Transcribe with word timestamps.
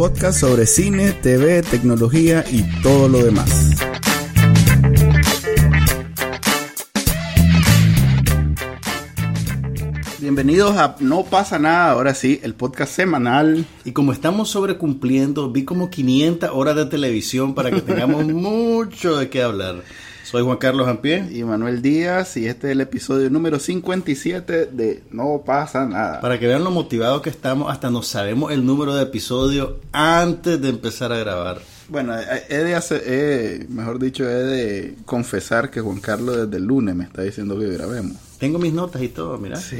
Podcast 0.00 0.40
sobre 0.40 0.66
cine, 0.66 1.12
TV, 1.12 1.60
tecnología 1.60 2.42
y 2.50 2.62
todo 2.80 3.06
lo 3.06 3.22
demás. 3.22 3.76
Bienvenidos 10.18 10.74
a 10.78 10.96
No 11.00 11.24
pasa 11.24 11.58
nada, 11.58 11.90
ahora 11.90 12.14
sí, 12.14 12.40
el 12.42 12.54
podcast 12.54 12.94
semanal. 12.94 13.66
Y 13.84 13.92
como 13.92 14.12
estamos 14.12 14.48
sobrecumpliendo, 14.48 15.52
vi 15.52 15.66
como 15.66 15.90
500 15.90 16.48
horas 16.50 16.76
de 16.76 16.86
televisión 16.86 17.54
para 17.54 17.70
que 17.70 17.82
tengamos 17.82 18.24
mucho 18.32 19.18
de 19.18 19.28
qué 19.28 19.42
hablar. 19.42 19.82
Soy 20.30 20.42
Juan 20.42 20.58
Carlos 20.58 20.86
Ampie. 20.86 21.26
Y 21.32 21.42
Manuel 21.42 21.82
Díaz, 21.82 22.36
y 22.36 22.46
este 22.46 22.68
es 22.68 22.72
el 22.72 22.80
episodio 22.80 23.28
número 23.30 23.58
57 23.58 24.66
de 24.66 25.02
No 25.10 25.42
pasa 25.44 25.86
nada. 25.86 26.20
Para 26.20 26.38
que 26.38 26.46
vean 26.46 26.62
lo 26.62 26.70
motivados 26.70 27.20
que 27.22 27.30
estamos, 27.30 27.70
hasta 27.72 27.90
nos 27.90 28.06
sabemos 28.06 28.52
el 28.52 28.64
número 28.64 28.94
de 28.94 29.02
episodio 29.02 29.78
antes 29.92 30.60
de 30.60 30.68
empezar 30.68 31.12
a 31.12 31.18
grabar. 31.18 31.58
Bueno, 31.88 32.14
he 32.48 32.58
de 32.58 32.74
hacer, 32.76 33.02
he- 33.04 33.66
mejor 33.68 33.98
dicho, 33.98 34.22
he 34.22 34.32
de 34.44 34.94
confesar 35.04 35.68
que 35.70 35.80
Juan 35.80 35.98
Carlos 36.00 36.36
desde 36.36 36.56
el 36.58 36.64
lunes 36.64 36.94
me 36.94 37.02
está 37.02 37.22
diciendo 37.22 37.58
que 37.58 37.66
grabemos. 37.66 38.16
Tengo 38.38 38.60
mis 38.60 38.72
notas 38.72 39.02
y 39.02 39.08
todo, 39.08 39.36
mira. 39.36 39.56
Sí. 39.56 39.78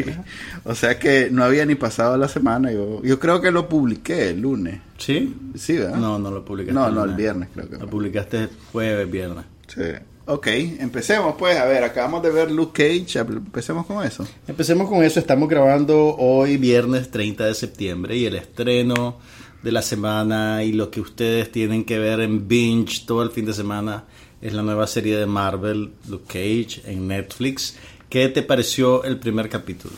O 0.65 0.75
sea 0.75 0.99
que 0.99 1.29
no 1.31 1.45
había 1.45 1.65
ni 1.65 1.77
pasado 1.77 2.17
la 2.17 2.27
semana. 2.27 2.73
Yo, 2.73 3.01
yo 3.05 3.21
creo 3.21 3.41
que 3.41 3.53
lo 3.53 3.69
publiqué 3.69 4.31
el 4.31 4.41
lunes. 4.41 4.81
¿Sí? 4.99 5.33
Sí, 5.55 5.77
¿verdad? 5.79 5.97
No, 5.99 6.19
no 6.19 6.33
lo 6.33 6.45
publicaste. 6.45 6.75
No, 6.75 6.91
no, 6.91 7.03
el 7.05 7.11
lunes. 7.13 7.17
viernes 7.17 7.49
creo 7.55 7.67
que 7.69 7.75
Lo 7.75 7.79
fue. 7.83 7.89
publicaste 7.89 8.49
jueves, 8.73 9.09
viernes. 9.11 9.45
Sí. 9.69 9.83
Ok, 10.31 10.47
empecemos 10.47 11.35
pues. 11.37 11.59
A 11.59 11.65
ver, 11.65 11.83
acabamos 11.83 12.23
de 12.23 12.31
ver 12.31 12.53
Luke 12.53 13.05
Cage. 13.05 13.19
Empecemos 13.19 13.85
con 13.85 14.07
eso. 14.07 14.25
Empecemos 14.47 14.89
con 14.89 15.03
eso. 15.03 15.19
Estamos 15.19 15.49
grabando 15.49 16.15
hoy, 16.17 16.57
viernes 16.57 17.11
30 17.11 17.47
de 17.47 17.55
septiembre, 17.55 18.17
y 18.17 18.27
el 18.27 18.37
estreno 18.37 19.19
de 19.61 19.73
la 19.73 19.83
semana 19.83 20.63
y 20.63 20.73
lo 20.73 20.89
que 20.89 21.01
ustedes 21.01 21.51
tienen 21.51 21.85
que 21.85 21.99
ver 21.99 22.21
en 22.21 22.47
Binge 22.47 23.07
todo 23.07 23.25
el 23.25 23.31
fin 23.33 23.45
de 23.45 23.55
semana 23.55 24.05
es 24.41 24.53
la 24.53 24.63
nueva 24.63 24.87
serie 24.87 25.17
de 25.17 25.27
Marvel, 25.27 25.95
Luke 26.09 26.27
Cage, 26.29 26.89
en 26.89 27.09
Netflix. 27.09 27.77
¿Qué 28.09 28.29
te 28.29 28.45
pareció 28.45 29.03
el 29.03 29.19
primer 29.19 29.49
capítulo? 29.49 29.97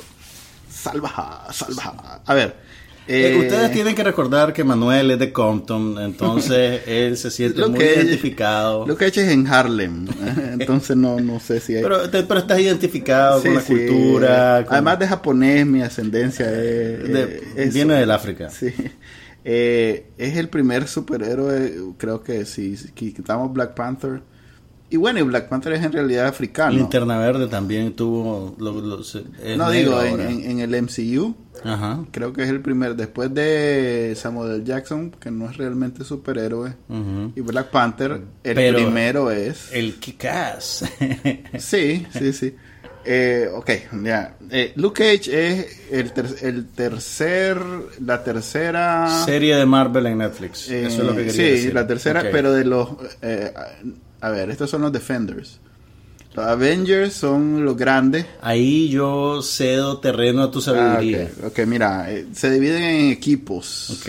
Salva, 0.70 1.46
salva. 1.52 2.22
A 2.24 2.32
ver. 2.32 2.71
Eh, 3.08 3.32
eh, 3.34 3.36
ustedes 3.40 3.72
tienen 3.72 3.94
que 3.96 4.04
recordar 4.04 4.52
que 4.52 4.62
Manuel 4.62 5.10
es 5.10 5.18
de 5.18 5.32
Compton, 5.32 5.98
entonces 6.00 6.82
él 6.86 7.16
se 7.16 7.30
siente 7.32 7.66
muy 7.66 7.80
identificado. 7.82 8.86
Luke 8.86 9.04
Cage 9.06 9.22
es 9.26 9.32
en 9.32 9.46
Harlem. 9.48 10.06
Entonces 10.52 10.96
no, 10.96 11.18
no 11.18 11.40
sé 11.40 11.58
si 11.60 11.74
hay... 11.74 11.82
Pero, 11.82 12.04
estás 12.04 12.60
identificado 12.60 13.40
Sí, 13.40 13.46
con 13.48 13.54
la 13.56 13.60
sí. 13.62 13.74
cultura. 13.74 14.64
con- 14.64 14.74
Además 14.74 14.98
de 15.00 15.08
japonés, 15.08 15.66
mi 15.66 15.82
ascendencia 15.82 16.46
es... 16.46 16.54
de- 17.12 17.22
eh, 17.22 17.42
es- 17.56 17.74
viene 17.74 17.94
del 17.94 18.10
África. 18.12 18.50
Sí. 18.50 18.68
Eh, 19.44 20.06
es 20.18 20.36
el 20.36 20.48
primer 20.48 20.86
superhéroe, 20.86 21.74
creo 21.98 22.22
que 22.22 22.44
si, 22.44 22.76
si 22.76 22.92
quitamos 22.92 23.52
Black 23.52 23.74
Panther. 23.74 24.22
Y 24.90 24.96
bueno, 24.98 25.18
y 25.18 25.22
Black 25.22 25.48
Panther 25.48 25.72
es 25.72 25.82
en 25.84 25.90
realidad 25.92 26.26
africano. 26.26 26.72
Linterna 26.76 27.18
Verde 27.18 27.48
también 27.48 27.94
tuvo. 27.94 28.54
lo- 28.58 28.80
lo- 28.80 28.98
no 29.56 29.70
digo, 29.70 30.00
en, 30.02 30.10
ahora. 30.10 30.30
en- 30.30 30.48
en 30.48 30.60
el 30.60 30.82
MCU. 30.82 31.34
Ajá. 31.64 32.04
Creo 32.10 32.32
que 32.32 32.42
es 32.42 32.48
el 32.50 32.60
primer, 32.60 32.96
después 32.96 33.32
de 33.34 34.14
Samuel. 34.16 34.64
Jackson, 34.64 35.10
que 35.12 35.30
no 35.30 35.48
es 35.50 35.56
realmente 35.56 36.04
superhéroe, 36.04 36.74
y 37.34 37.40
Black 37.40 37.70
Panther, 37.70 38.20
el 38.42 38.54
Pero- 38.54 38.78
primero 38.78 39.30
es... 39.30 39.72
El 39.72 39.98
Kick-Ass. 40.00 40.84
Sí, 41.58 42.06
sí, 42.18 42.32
sí. 42.32 42.54
Eh, 43.04 43.48
ok, 43.52 43.70
ya. 44.04 44.36
Eh, 44.50 44.72
Luke 44.76 45.02
Cage 45.02 45.48
es 45.48 45.80
el, 45.90 46.12
ter- 46.12 46.36
el 46.42 46.66
tercer, 46.68 47.58
la 48.00 48.22
tercera... 48.22 49.24
Serie 49.24 49.56
de 49.56 49.66
Marvel 49.66 50.06
en 50.06 50.18
Netflix. 50.18 50.68
eh, 50.70 50.86
Eso 50.86 51.02
es 51.02 51.06
lo 51.08 51.10
que 51.16 51.24
quería 51.26 51.32
sí, 51.32 51.42
decir. 51.42 51.74
la 51.74 51.86
tercera, 51.86 52.22
pero 52.30 52.52
de 52.52 52.64
los... 52.64 52.88
eh, 53.22 53.52
a 54.20 54.30
ver, 54.30 54.50
estos 54.50 54.70
son 54.70 54.82
los 54.82 54.92
Defenders. 54.92 55.58
Los 56.34 56.46
Avengers 56.46 57.12
son 57.12 57.64
los 57.64 57.76
grandes. 57.76 58.24
Ahí 58.40 58.88
yo 58.88 59.42
cedo 59.42 59.98
terreno 59.98 60.42
a 60.44 60.50
tu 60.50 60.60
Ah, 60.60 60.62
sabiduría. 60.62 61.30
ok, 61.44 61.58
mira, 61.66 62.10
eh, 62.10 62.26
se 62.32 62.50
dividen 62.50 62.82
en 62.82 63.10
equipos. 63.10 63.90
ok. 64.00 64.08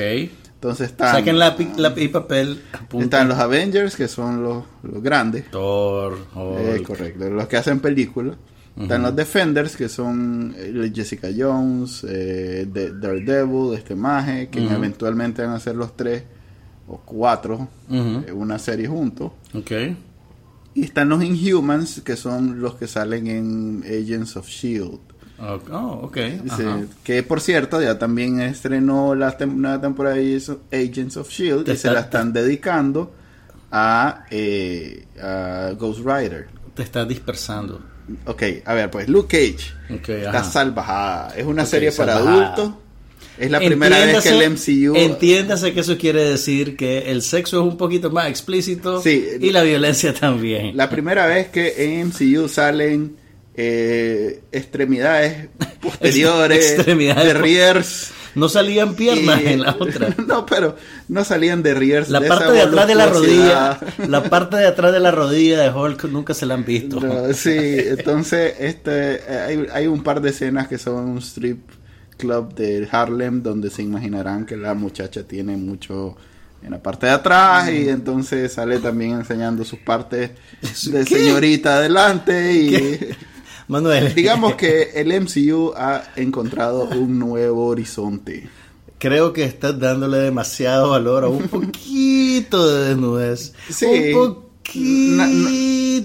Entonces 0.56 0.92
están... 0.92 1.14
Saquen 1.16 1.38
lápiz, 1.38 1.68
lápiz 1.76 2.04
y 2.04 2.08
papel. 2.08 2.62
apunten. 2.72 3.02
Están 3.04 3.28
los 3.28 3.38
Avengers, 3.38 3.98
que 3.98 4.08
son 4.08 4.42
los, 4.42 4.64
los 4.84 5.04
grandes. 5.04 5.52
Thor, 5.52 6.18
Eh, 6.58 6.82
correcto, 6.88 7.30
los 7.30 7.48
que 7.50 7.58
hacen 7.58 7.82
películas. 7.82 8.38
Están 8.80 9.04
los 9.04 9.14
Defenders, 9.16 9.76
que 9.76 9.90
son 9.90 10.56
eh, 10.58 10.92
Jessica 10.96 11.28
Jones, 11.38 12.04
eh, 12.10 12.66
de- 12.72 12.94
Daredevil, 12.94 13.74
este 13.78 13.94
maje, 13.94 14.48
que 14.50 14.64
eventualmente 14.66 15.44
van 15.46 15.54
a 15.56 15.60
ser 15.60 15.76
los 15.76 15.96
tres 15.98 16.24
o 16.88 16.98
cuatro 17.06 17.68
en 17.90 18.24
una 18.34 18.58
serie 18.58 18.88
juntos. 18.88 19.32
Ok. 19.54 19.72
Y 20.76 20.84
están 20.86 21.10
los 21.10 21.24
Inhumans, 21.24 22.02
que 22.02 22.16
son 22.16 22.60
los 22.62 22.76
que 22.76 22.88
salen 22.88 23.28
en 23.28 23.84
Agents 23.86 24.36
of 24.38 24.48
Shield. 24.48 25.00
Oh, 25.40 26.00
ok. 26.04 26.18
Que 27.04 27.22
por 27.24 27.42
cierto, 27.42 27.82
ya 27.82 28.00
también 28.00 28.40
estrenó 28.40 29.14
la 29.14 29.38
tem- 29.38 29.54
nueva 29.56 29.82
temporada 29.82 30.16
de 30.16 30.22
Agents 30.22 30.50
of- 30.50 30.60
Agents 30.72 31.18
of 31.18 31.30
Shield 31.30 31.64
y 31.64 31.66
se 31.72 31.74
está- 31.74 31.94
la 31.94 32.00
están 32.02 32.32
dedicando 32.34 33.14
a, 33.72 34.26
eh, 34.32 35.06
a 35.22 35.72
Ghost 35.78 36.00
Rider. 36.06 36.48
Te 36.74 36.84
estás 36.84 37.08
dispersando. 37.08 37.82
Ok, 38.26 38.44
a 38.66 38.74
ver, 38.74 38.90
pues 38.92 39.08
Luke 39.10 39.28
Cage 39.38 39.74
está 40.08 40.40
ajá. 40.40 40.44
salvajada. 40.44 41.36
Es 41.36 41.46
una 41.46 41.66
serie 41.66 41.92
para 41.92 42.16
salvajada. 42.16 42.54
adultos. 42.54 42.83
Es 43.38 43.50
la 43.50 43.60
primera 43.60 43.98
vez 44.06 44.22
que 44.24 44.30
el 44.30 44.52
MCU. 44.52 44.96
Entiéndase 44.96 45.74
que 45.74 45.80
eso 45.80 45.98
quiere 45.98 46.24
decir 46.24 46.76
que 46.78 47.12
el 47.12 47.22
sexo 47.22 47.62
es 47.62 47.68
un 47.72 47.78
poquito 47.78 48.12
más 48.12 48.28
explícito 48.30 49.02
Sí. 49.02 49.26
y 49.42 49.50
la 49.52 49.64
violencia 49.64 50.14
también. 50.14 50.78
La 50.78 50.90
primera 50.90 51.26
vez 51.26 51.48
que 51.50 51.74
en 51.78 52.08
MCU 52.10 52.48
salen 52.48 53.16
eh, 53.56 54.42
extremidades 54.52 55.48
posteriores, 55.82 56.72
Extremidades 56.74 57.26
derriers. 57.34 58.12
No 58.36 58.50
salían 58.50 58.96
piernas 58.96 59.42
y- 59.44 59.48
en 59.48 59.62
la 59.62 59.76
otra. 59.80 60.10
no, 60.28 60.46
pero 60.48 60.76
no 61.08 61.24
salían 61.24 61.62
derriers. 61.62 62.10
La 62.10 62.20
de 62.20 62.28
parte 62.28 62.52
de 62.52 62.62
atrás 62.62 62.88
de 62.88 62.96
la 62.96 63.06
rodilla, 63.08 63.80
la 64.08 64.24
parte 64.24 64.58
de 64.58 64.66
atrás 64.68 64.92
de 64.92 65.00
la 65.00 65.12
rodilla 65.12 65.60
de 65.62 65.70
Hulk 65.70 66.06
nunca 66.06 66.34
se 66.34 66.48
la 66.48 66.56
han 66.56 66.66
visto. 66.66 67.00
No, 67.00 67.32
sí, 67.34 67.52
entonces 67.56 68.56
este, 68.60 69.16
eh, 69.28 69.40
hay, 69.48 69.66
hay 69.72 69.88
un 69.88 70.02
par 70.02 70.20
de 70.22 70.32
escenas 70.32 70.68
que 70.68 70.80
son 70.80 70.96
un 71.10 71.18
strip 71.20 71.60
club 72.16 72.54
de 72.56 72.88
Harlem 72.92 73.42
donde 73.44 73.70
se 73.70 73.82
imaginarán 73.84 74.46
que 74.46 74.58
la 74.58 74.74
muchacha 74.74 75.24
tiene 75.24 75.58
mucho 75.58 76.16
en 76.62 76.72
la 76.72 76.82
parte 76.82 77.08
de 77.08 77.12
atrás 77.12 77.70
y 77.70 77.90
entonces 77.90 78.54
sale 78.54 78.80
también 78.80 79.12
enseñando 79.12 79.66
sus 79.66 79.80
partes 79.80 80.32
de 80.62 81.04
¿Qué? 81.06 81.18
señorita 81.18 81.78
adelante 81.78 82.54
y 82.54 83.00
Manuel, 83.68 84.14
digamos 84.14 84.56
que 84.56 84.92
el 84.96 85.10
MCU 85.22 85.74
ha 85.76 86.04
encontrado 86.16 86.84
un 86.90 87.18
nuevo 87.18 87.68
horizonte. 87.68 88.48
creo 89.00 89.32
que 89.34 89.44
estás 89.46 89.80
dándole 89.80 90.18
demasiado 90.18 90.90
valor 90.92 91.24
a 91.24 91.28
un 91.28 91.48
poquito 91.50 92.68
de 92.70 92.90
desnudez. 92.90 93.54
Sí. 93.70 94.14
Un 94.14 94.43
Na- 94.76 95.28
na- 95.28 95.50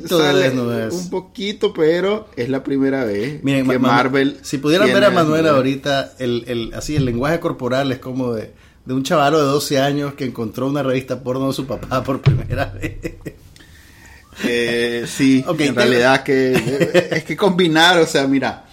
sale. 0.09 0.51
Un 0.91 1.11
poquito, 1.11 1.73
pero 1.73 2.29
es 2.37 2.49
la 2.49 2.63
primera 2.63 3.05
vez 3.05 3.43
Miren, 3.43 3.67
que 3.69 3.79
Ma- 3.79 3.89
Ma- 3.89 3.95
Marvel. 3.97 4.39
Si 4.43 4.59
pudieran 4.59 4.93
ver 4.93 5.05
a 5.05 5.11
Manuel 5.11 5.47
ahorita, 5.47 6.15
el, 6.19 6.45
el, 6.49 6.75
así 6.75 6.97
el 6.97 7.05
lenguaje 7.05 7.41
corporal 7.41 7.91
es 7.93 7.99
como 7.99 8.33
de, 8.33 8.53
de 8.85 8.95
un 8.95 9.03
chavalo 9.05 9.39
de 9.39 9.45
12 9.47 9.79
años 9.81 10.15
que 10.15 10.25
encontró 10.25 10.67
una 10.67 10.83
revista 10.83 11.23
porno 11.23 11.47
de 11.49 11.53
su 11.55 11.67
papá 11.67 12.03
por 12.05 12.21
primera 12.21 12.67
vez. 12.67 12.97
Eh, 14.45 15.05
sí, 15.09 15.45
en 15.49 15.57
te- 15.57 15.73
realidad 15.73 16.23
que 16.23 16.53
eh, 16.57 17.09
es 17.13 17.25
que 17.25 17.37
combinar, 17.37 17.99
o 17.99 18.07
sea, 18.07 18.27
mira, 18.27 18.67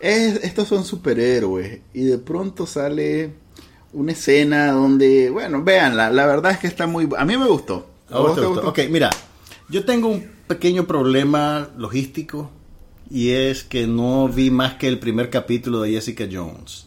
es- 0.00 0.42
estos 0.44 0.68
son 0.68 0.84
superhéroes 0.84 1.80
y 1.94 2.04
de 2.04 2.18
pronto 2.18 2.66
sale 2.66 3.30
una 3.92 4.12
escena 4.12 4.72
donde, 4.72 5.30
bueno, 5.30 5.62
véanla, 5.62 6.10
la 6.10 6.26
verdad 6.26 6.52
es 6.52 6.58
que 6.58 6.66
está 6.66 6.86
muy, 6.86 7.08
a 7.16 7.24
mí 7.24 7.36
me 7.36 7.46
gustó. 7.46 7.90
¿A 8.10 8.16
¿A 8.16 8.18
vos 8.20 8.34
te 8.34 8.40
te 8.40 8.46
gustó? 8.46 8.62
gustó? 8.66 8.82
Ok, 8.82 8.88
mira, 8.90 9.10
yo 9.68 9.84
tengo 9.84 10.08
un 10.08 10.28
pequeño 10.46 10.86
problema 10.86 11.70
logístico 11.76 12.50
y 13.10 13.30
es 13.30 13.64
que 13.64 13.86
no 13.86 14.28
vi 14.28 14.50
más 14.50 14.74
que 14.74 14.88
el 14.88 14.98
primer 14.98 15.30
capítulo 15.30 15.82
de 15.82 15.92
Jessica 15.92 16.26
Jones. 16.30 16.86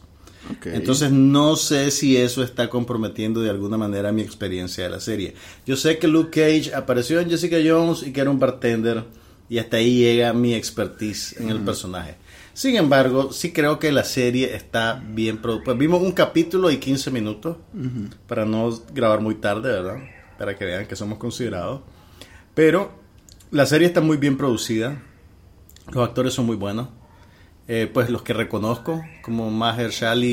Ok. 0.51 0.67
Entonces 0.67 1.11
no 1.11 1.55
sé 1.55 1.91
si 1.91 2.17
eso 2.17 2.43
está 2.43 2.69
comprometiendo 2.69 3.41
de 3.41 3.49
alguna 3.49 3.77
manera 3.77 4.11
mi 4.11 4.21
experiencia 4.21 4.85
de 4.85 4.89
la 4.89 4.99
serie. 4.99 5.35
Yo 5.65 5.75
sé 5.75 5.97
que 5.99 6.07
Luke 6.07 6.41
Cage 6.41 6.73
apareció 6.73 7.19
en 7.19 7.29
Jessica 7.29 7.57
Jones 7.63 8.03
y 8.03 8.11
que 8.11 8.21
era 8.21 8.29
un 8.29 8.39
bartender 8.39 9.03
y 9.49 9.57
hasta 9.57 9.77
ahí 9.77 9.99
llega 9.99 10.31
mi 10.33 10.53
expertise 10.53 11.39
en 11.39 11.49
el 11.49 11.59
personaje. 11.59 12.15
Sin 12.53 12.75
embargo, 12.75 13.31
sí 13.31 13.51
creo 13.51 13.79
que 13.79 13.91
la 13.91 14.03
serie 14.03 14.55
está 14.55 15.01
bien 15.13 15.37
producida. 15.37 15.65
Pues 15.65 15.77
vimos 15.77 16.01
un 16.01 16.11
capítulo 16.11 16.69
y 16.69 16.77
15 16.77 17.11
minutos 17.11 17.57
para 18.27 18.45
no 18.45 18.69
grabar 18.93 19.21
muy 19.21 19.35
tarde, 19.35 19.71
¿verdad? 19.71 19.97
Para 20.37 20.57
que 20.57 20.65
vean 20.65 20.85
que 20.85 20.95
somos 20.95 21.17
considerados. 21.17 21.81
Pero 22.59 22.91
la 23.51 23.65
serie 23.65 23.87
está 23.87 24.01
muy 24.01 24.17
bien 24.17 24.35
producida. 24.35 25.01
Los 25.93 26.05
actores 26.05 26.33
son 26.33 26.45
muy 26.45 26.57
buenos. 26.57 26.89
Eh, 27.69 27.89
pues 27.93 28.09
los 28.09 28.21
que 28.21 28.33
reconozco, 28.33 29.01
como 29.21 29.49
Mahershala 29.49 30.25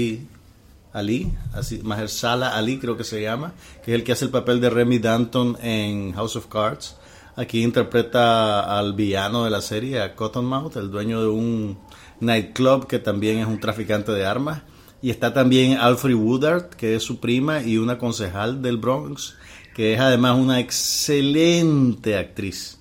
Ali, 0.93 1.33
así, 1.53 1.79
Mahershala 1.85 2.57
Ali 2.57 2.81
creo 2.81 2.97
que 2.97 3.05
se 3.05 3.23
llama, 3.23 3.53
que 3.85 3.93
es 3.93 3.95
el 3.95 4.03
que 4.03 4.11
hace 4.11 4.25
el 4.25 4.33
papel 4.33 4.61
de 4.61 4.71
Remy 4.71 4.99
Danton 4.99 5.57
en 5.63 6.15
House 6.15 6.35
of 6.35 6.49
Cards. 6.49 6.97
Aquí 7.37 7.63
interpreta 7.63 8.77
al 8.77 8.95
villano 8.95 9.45
de 9.45 9.51
la 9.51 9.63
serie, 9.63 10.03
a 10.03 10.17
Cottonmouth, 10.17 10.77
el 10.79 10.91
dueño 10.91 11.21
de 11.21 11.29
un 11.29 11.79
nightclub 12.19 12.89
que 12.89 12.99
también 12.99 13.39
es 13.39 13.47
un 13.47 13.61
traficante 13.61 14.11
de 14.11 14.27
armas. 14.27 14.63
Y 15.01 15.11
está 15.11 15.33
también 15.33 15.79
Alfred 15.79 16.17
Woodard, 16.17 16.71
que 16.71 16.97
es 16.97 17.05
su 17.05 17.21
prima 17.21 17.63
y 17.63 17.79
una 17.79 17.99
concejal 17.99 18.63
del 18.63 18.79
Bronx, 18.79 19.37
que 19.77 19.93
es 19.93 20.01
además 20.01 20.39
una 20.39 20.59
excelente 20.59 22.17
actriz. 22.17 22.79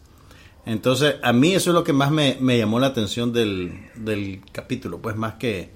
Entonces, 0.65 1.15
a 1.21 1.33
mí 1.33 1.53
eso 1.53 1.71
es 1.71 1.73
lo 1.73 1.83
que 1.83 1.91
más 1.91 2.09
me, 2.09 2.37
me 2.39 2.57
llamó 2.57 2.79
la 2.79 2.87
atención 2.87 3.33
del, 3.33 3.73
del 3.95 4.39
capítulo, 4.53 4.99
pues 5.01 5.17
más 5.17 5.33
que 5.33 5.71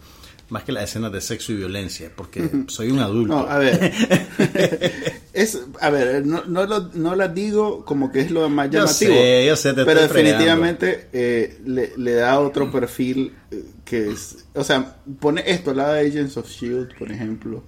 más 0.49 0.63
que 0.63 0.71
las 0.71 0.85
escenas 0.85 1.11
de 1.11 1.21
sexo 1.21 1.51
y 1.51 1.57
violencia, 1.57 2.09
porque 2.15 2.49
soy 2.69 2.89
un 2.89 2.97
adulto. 2.99 3.33
No, 3.35 3.39
a 3.41 3.59
ver. 3.59 3.93
es, 5.33 5.59
a 5.79 5.89
ver, 5.91 6.25
no, 6.25 6.43
no, 6.45 6.65
lo, 6.65 6.89
no 6.95 7.15
las 7.15 7.35
digo 7.35 7.85
como 7.85 8.11
que 8.11 8.21
es 8.21 8.31
lo 8.31 8.49
más 8.49 8.67
Yo 8.71 8.79
llamativo. 8.79 9.13
sé, 9.13 9.45
yo 9.45 9.55
sé, 9.55 9.73
te 9.73 9.85
pero 9.85 9.99
estoy 9.99 10.23
definitivamente 10.23 11.09
eh, 11.13 11.59
le, 11.65 11.91
le 11.97 12.13
da 12.13 12.39
otro 12.39 12.71
perfil 12.71 13.33
eh, 13.51 13.63
que 13.85 14.09
es. 14.09 14.45
O 14.55 14.63
sea, 14.63 14.95
pone 15.19 15.43
esto 15.45 15.69
al 15.69 15.77
lado 15.77 15.93
de 15.93 16.07
Agents 16.07 16.37
of 16.37 16.49
Shield, 16.49 16.97
por 16.97 17.11
ejemplo. 17.11 17.63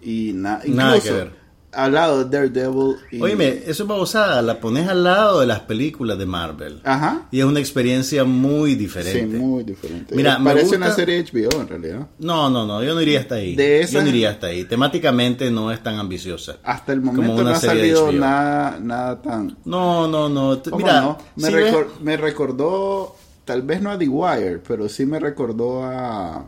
Y 0.00 0.32
na- 0.34 0.62
Nada 0.66 1.00
que 1.00 1.10
ver. 1.12 1.43
Al 1.74 1.92
lado 1.94 2.24
de 2.24 2.36
Daredevil. 2.38 2.96
Y, 3.10 3.22
eso 3.70 3.82
es 3.82 3.86
babosada, 3.88 4.40
la 4.42 4.60
pones 4.60 4.88
al 4.88 5.04
lado 5.04 5.40
de 5.40 5.46
las 5.46 5.60
películas 5.60 6.18
de 6.18 6.26
Marvel. 6.26 6.80
Ajá. 6.84 7.26
Y 7.30 7.40
es 7.40 7.44
una 7.44 7.60
experiencia 7.60 8.24
muy 8.24 8.70
Sí, 8.72 8.76
diferente. 8.76 9.36
muy 9.36 9.64
diferente. 9.64 10.14
Mira, 10.14 10.38
me 10.38 10.44
Parece 10.46 10.66
gusta- 10.66 10.76
una 10.78 10.90
serie 10.94 11.18
HBO 11.24 11.60
en 11.60 11.68
realidad. 11.68 12.06
No, 12.18 12.48
no, 12.50 12.66
no, 12.66 12.82
yo 12.82 12.94
no 12.94 13.00
iría 13.00 13.20
hasta 13.20 13.36
ahí. 13.36 13.54
De 13.56 13.86
Yo 13.90 14.02
no 14.02 14.08
iría 14.08 14.30
hasta 14.30 14.48
ahí. 14.48 14.64
Temáticamente 14.64 15.50
no 15.50 15.70
es 15.72 15.82
tan 15.82 15.98
ambiciosa. 15.98 16.56
Hasta 16.62 16.92
el 16.92 17.00
momento 17.00 17.42
no 17.42 17.50
ha 17.50 17.56
salido 17.56 18.12
nada, 18.12 18.78
nada 18.80 19.20
tan. 19.20 19.56
No, 19.64 20.06
no, 20.08 20.28
no. 20.28 20.58
T- 20.58 20.70
¿Cómo 20.70 20.84
Mira, 20.84 21.00
no? 21.00 21.18
Me, 21.36 21.48
si 21.48 21.54
ves- 21.54 21.72
recor- 21.74 21.88
me 22.00 22.16
recordó, 22.16 23.16
tal 23.44 23.62
vez 23.62 23.80
no 23.82 23.90
a 23.90 23.98
The 23.98 24.08
Wire, 24.08 24.58
pero 24.66 24.88
sí 24.88 25.04
me 25.06 25.18
recordó 25.20 25.84
a... 25.84 26.46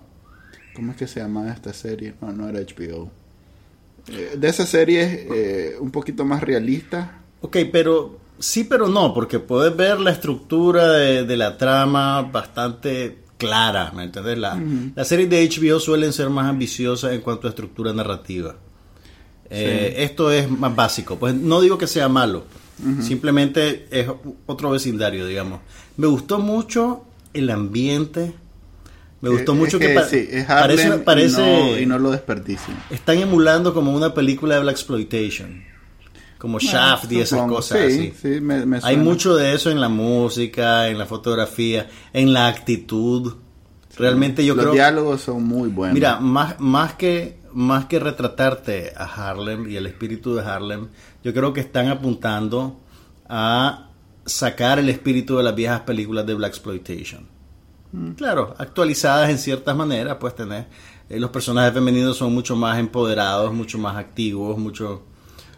¿Cómo 0.75 0.93
es 0.93 0.99
que 0.99 1.06
se 1.06 1.20
llama 1.20 1.50
esta 1.52 1.73
serie? 1.73 2.14
No, 2.20 2.32
no 2.32 2.49
era 2.49 2.61
HBO. 2.61 3.11
Eh, 4.08 4.35
de 4.37 4.49
esas 4.49 4.69
series 4.69 5.26
eh, 5.35 5.76
un 5.81 5.91
poquito 5.91 6.25
más 6.25 6.43
realistas. 6.43 7.11
Ok, 7.41 7.56
pero 7.73 8.19
sí, 8.38 8.64
pero 8.64 8.88
no, 8.88 9.12
porque 9.12 9.38
puedes 9.38 9.76
ver 9.76 9.99
la 10.00 10.11
estructura 10.12 10.91
de, 10.93 11.25
de 11.25 11.37
la 11.37 11.56
trama 11.58 12.23
bastante 12.23 13.19
clara, 13.37 13.93
¿me 13.94 14.05
entiendes? 14.05 14.38
La, 14.38 14.62
Las 14.94 15.08
series 15.08 15.29
de 15.29 15.47
HBO 15.49 15.79
suelen 15.81 16.12
ser 16.12 16.31
más 16.31 16.49
ambiciosas 16.49 17.12
en 17.12 17.20
cuanto 17.20 17.47
a 17.47 17.50
estructura 17.50 17.93
narrativa. 17.93 18.56
Eh, 19.50 19.94
Esto 19.99 20.31
es 20.32 20.50
más 20.50 20.75
básico, 20.75 21.17
pues 21.19 21.35
no 21.35 21.61
digo 21.61 21.79
que 21.79 21.87
sea 21.87 22.09
malo, 22.09 22.44
simplemente 23.00 23.87
es 23.91 24.06
otro 24.47 24.70
vecindario, 24.70 25.26
digamos. 25.26 25.61
Me 25.97 26.06
gustó 26.09 26.38
mucho 26.41 27.05
el 27.32 27.50
ambiente, 27.50 28.35
me 29.21 29.31
gustó 29.31 29.55
mucho 29.55 29.79
es 29.79 29.87
que, 29.87 29.95
pa- 29.95 30.05
sí, 30.05 30.29
es 30.31 30.45
parece, 30.47 30.87
y 30.87 30.91
no- 30.91 31.79
y, 31.79 31.87
no, 31.87 31.99
lo 31.99 32.11
desperdician. 32.11 32.77
están 32.91 33.19
emulando 33.19 33.73
como 33.75 33.93
una 33.95 34.13
película 34.15 34.57
de 34.57 34.61
Black 34.63 34.75
Exploitation, 34.77 35.65
como 36.39 36.59
Shaft 36.59 37.11
y 37.13 37.21
esas 37.21 37.43
cosas 37.49 37.79
Sí, 37.81 37.85
así. 37.87 38.13
sí, 38.21 38.41
me, 38.41 38.67
me 38.67 38.79
Hay 38.83 38.97
mucho 38.99 39.35
de 39.37 39.55
eso 39.55 39.71
en 39.71 39.81
la 39.81 39.89
música, 39.89 40.89
en 40.89 40.99
la 40.99 41.07
fotografía, 41.07 41.89
en 42.13 42.33
la 42.33 42.49
actitud. 42.49 43.35
Realmente 43.97 44.45
yo 44.45 44.55
Los 44.55 44.65
creo 44.65 44.75
diálogos 44.75 45.23
son 45.23 45.45
muy 45.45 45.71
buenos. 45.71 45.95
Mira, 45.95 46.21
más, 46.21 46.61
más, 46.61 46.93
que, 46.95 47.39
más 47.55 47.87
que 47.87 47.99
retratarte 47.99 48.93
a 48.95 49.05
Harlem 49.05 49.71
y 49.71 49.77
el 49.77 49.87
espíritu 49.87 50.35
de 50.35 50.43
Harlem, 50.43 50.89
yo 51.25 51.33
creo 51.33 51.55
que 51.55 51.61
están 51.61 51.89
apuntando 51.89 52.79
a 53.27 53.89
sacar 54.27 54.79
el 54.79 54.91
espíritu 54.91 55.39
de 55.39 55.45
las 55.45 55.55
viejas 55.55 55.81
películas 55.81 56.27
de 56.27 56.35
Black 56.35 56.51
Exploitation. 56.51 57.27
Claro, 58.17 58.55
actualizadas 58.59 59.31
en 59.31 59.38
ciertas 59.38 59.75
maneras, 59.77 60.17
pues 60.21 60.35
tener 60.35 60.67
eh, 61.09 61.19
los 61.19 61.31
personajes 61.31 61.73
femeninos 61.73 62.17
son 62.17 62.35
mucho 62.35 62.56
más 62.56 62.79
empoderados, 62.79 63.53
mucho 63.53 63.79
más 63.79 63.97
activos, 63.97 64.59
mucho 64.59 65.03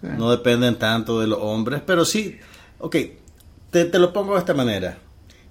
no 0.00 0.30
dependen 0.30 0.78
tanto 0.78 1.20
de 1.20 1.26
los 1.26 1.40
hombres, 1.40 1.82
pero 1.84 2.04
sí, 2.04 2.38
ok, 2.78 2.96
te, 3.70 3.84
te 3.84 3.98
lo 3.98 4.12
pongo 4.12 4.34
de 4.34 4.38
esta 4.38 4.54
manera. 4.54 4.98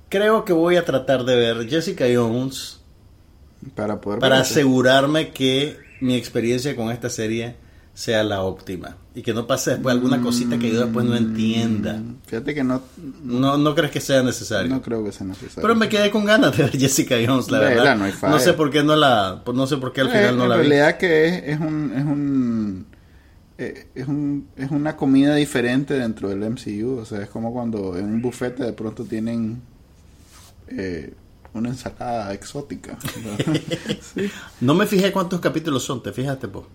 Creo 0.09 0.45
que 0.45 0.53
voy 0.53 0.77
a 0.77 0.85
tratar 0.85 1.25
de 1.25 1.35
ver 1.35 1.69
Jessica 1.69 2.06
Jones 2.13 2.79
para 3.75 4.00
poder 4.00 4.19
para 4.19 4.39
asegurarme 4.39 5.31
que 5.31 5.77
mi 6.00 6.15
experiencia 6.15 6.75
con 6.75 6.91
esta 6.91 7.09
serie 7.09 7.56
sea 7.94 8.24
la 8.24 8.41
óptima 8.41 8.95
y 9.17 9.23
que 9.23 9.33
no 9.33 9.47
pase 9.47 9.71
después 9.71 9.95
alguna 9.95 10.21
cosita 10.21 10.59
que 10.59 10.71
yo 10.71 10.81
después 10.85 11.03
no 11.05 11.15
entienda. 11.15 11.99
Fíjate 12.27 12.53
que 12.53 12.63
no, 12.63 12.83
No, 13.23 13.57
no 13.57 13.73
crees 13.73 13.89
que 13.91 13.99
sea 13.99 14.21
necesario. 14.21 14.69
no 14.69 14.81
creo 14.81 15.03
que 15.03 15.11
sea 15.11 15.25
necesario. 15.25 15.63
Pero 15.63 15.75
me 15.75 15.89
quedé 15.89 16.11
con 16.11 16.23
ganas 16.23 16.55
de 16.55 16.63
ver 16.63 16.71
Jessica 16.79 17.15
Jones, 17.25 17.49
la 17.49 17.59
verdad. 17.59 17.97
no 17.97 18.05
hay 18.05 18.11
falla. 18.11 18.33
No 18.35 18.39
sé 18.39 18.53
por 18.53 18.69
qué 18.69 18.83
no 18.83 18.95
la, 18.95 19.41
no 19.51 19.65
sé 19.65 19.77
por 19.77 19.91
qué 19.91 20.01
al 20.01 20.07
Eh, 20.09 20.11
final 20.11 20.37
no 20.37 20.43
en 20.43 20.49
la 20.49 20.55
vi. 20.57 20.61
realidad 20.67 20.97
que 20.97 21.27
es, 21.29 21.43
es 21.45 21.59
un 21.59 21.93
es 21.95 22.03
un 22.05 22.85
eh, 23.57 23.87
es 23.95 24.07
un 24.07 24.47
es 24.55 24.69
una 24.69 24.95
comida 24.95 25.33
diferente 25.33 25.95
dentro 25.95 26.29
del 26.29 26.39
MCU 26.51 26.99
o 26.99 27.05
sea 27.05 27.23
es 27.23 27.29
como 27.29 27.51
cuando 27.51 27.97
en 27.97 28.05
un 28.05 28.21
bufete 28.21 28.63
de 28.65 28.73
pronto 28.73 29.03
tienen 29.03 29.61
eh, 30.67 31.11
una 31.55 31.69
ensalada 31.69 32.33
exótica 32.35 32.99
sí. 34.13 34.29
No 34.61 34.75
me 34.75 34.85
fijé 34.85 35.11
cuántos 35.11 35.39
capítulos 35.39 35.83
son, 35.83 36.03
¿te 36.03 36.11
fijaste, 36.13 36.47
po? 36.47 36.67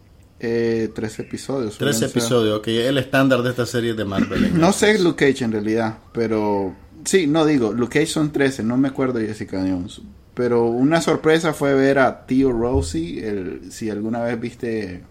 Eh, 0.42 0.90
tres 0.94 1.18
episodios 1.20 1.78
Tres 1.78 2.02
episodios, 2.02 2.58
ok. 2.58 2.68
El 2.68 2.98
estándar 2.98 3.42
de 3.42 3.50
esta 3.50 3.64
serie 3.64 3.94
de 3.94 4.04
Marvel. 4.04 4.52
no 4.58 4.72
sé 4.72 4.98
Luke 4.98 5.26
Cage 5.32 5.44
en 5.44 5.52
realidad 5.52 5.98
pero 6.12 6.74
sí 7.04 7.26
no 7.26 7.44
digo 7.46 7.72
Luke 7.72 8.00
Cage 8.00 8.12
son 8.12 8.32
13 8.32 8.62
no 8.64 8.76
me 8.76 8.88
acuerdo 8.88 9.18
Jessica 9.20 9.58
Jones 9.60 10.00
pero 10.34 10.64
una 10.66 11.00
sorpresa 11.00 11.52
fue 11.52 11.74
ver 11.74 11.98
a 11.98 12.26
Theo 12.26 12.52
Rossi 12.52 13.18
el, 13.20 13.70
si 13.70 13.88
alguna 13.90 14.20
vez 14.20 14.40
viste 14.40 15.02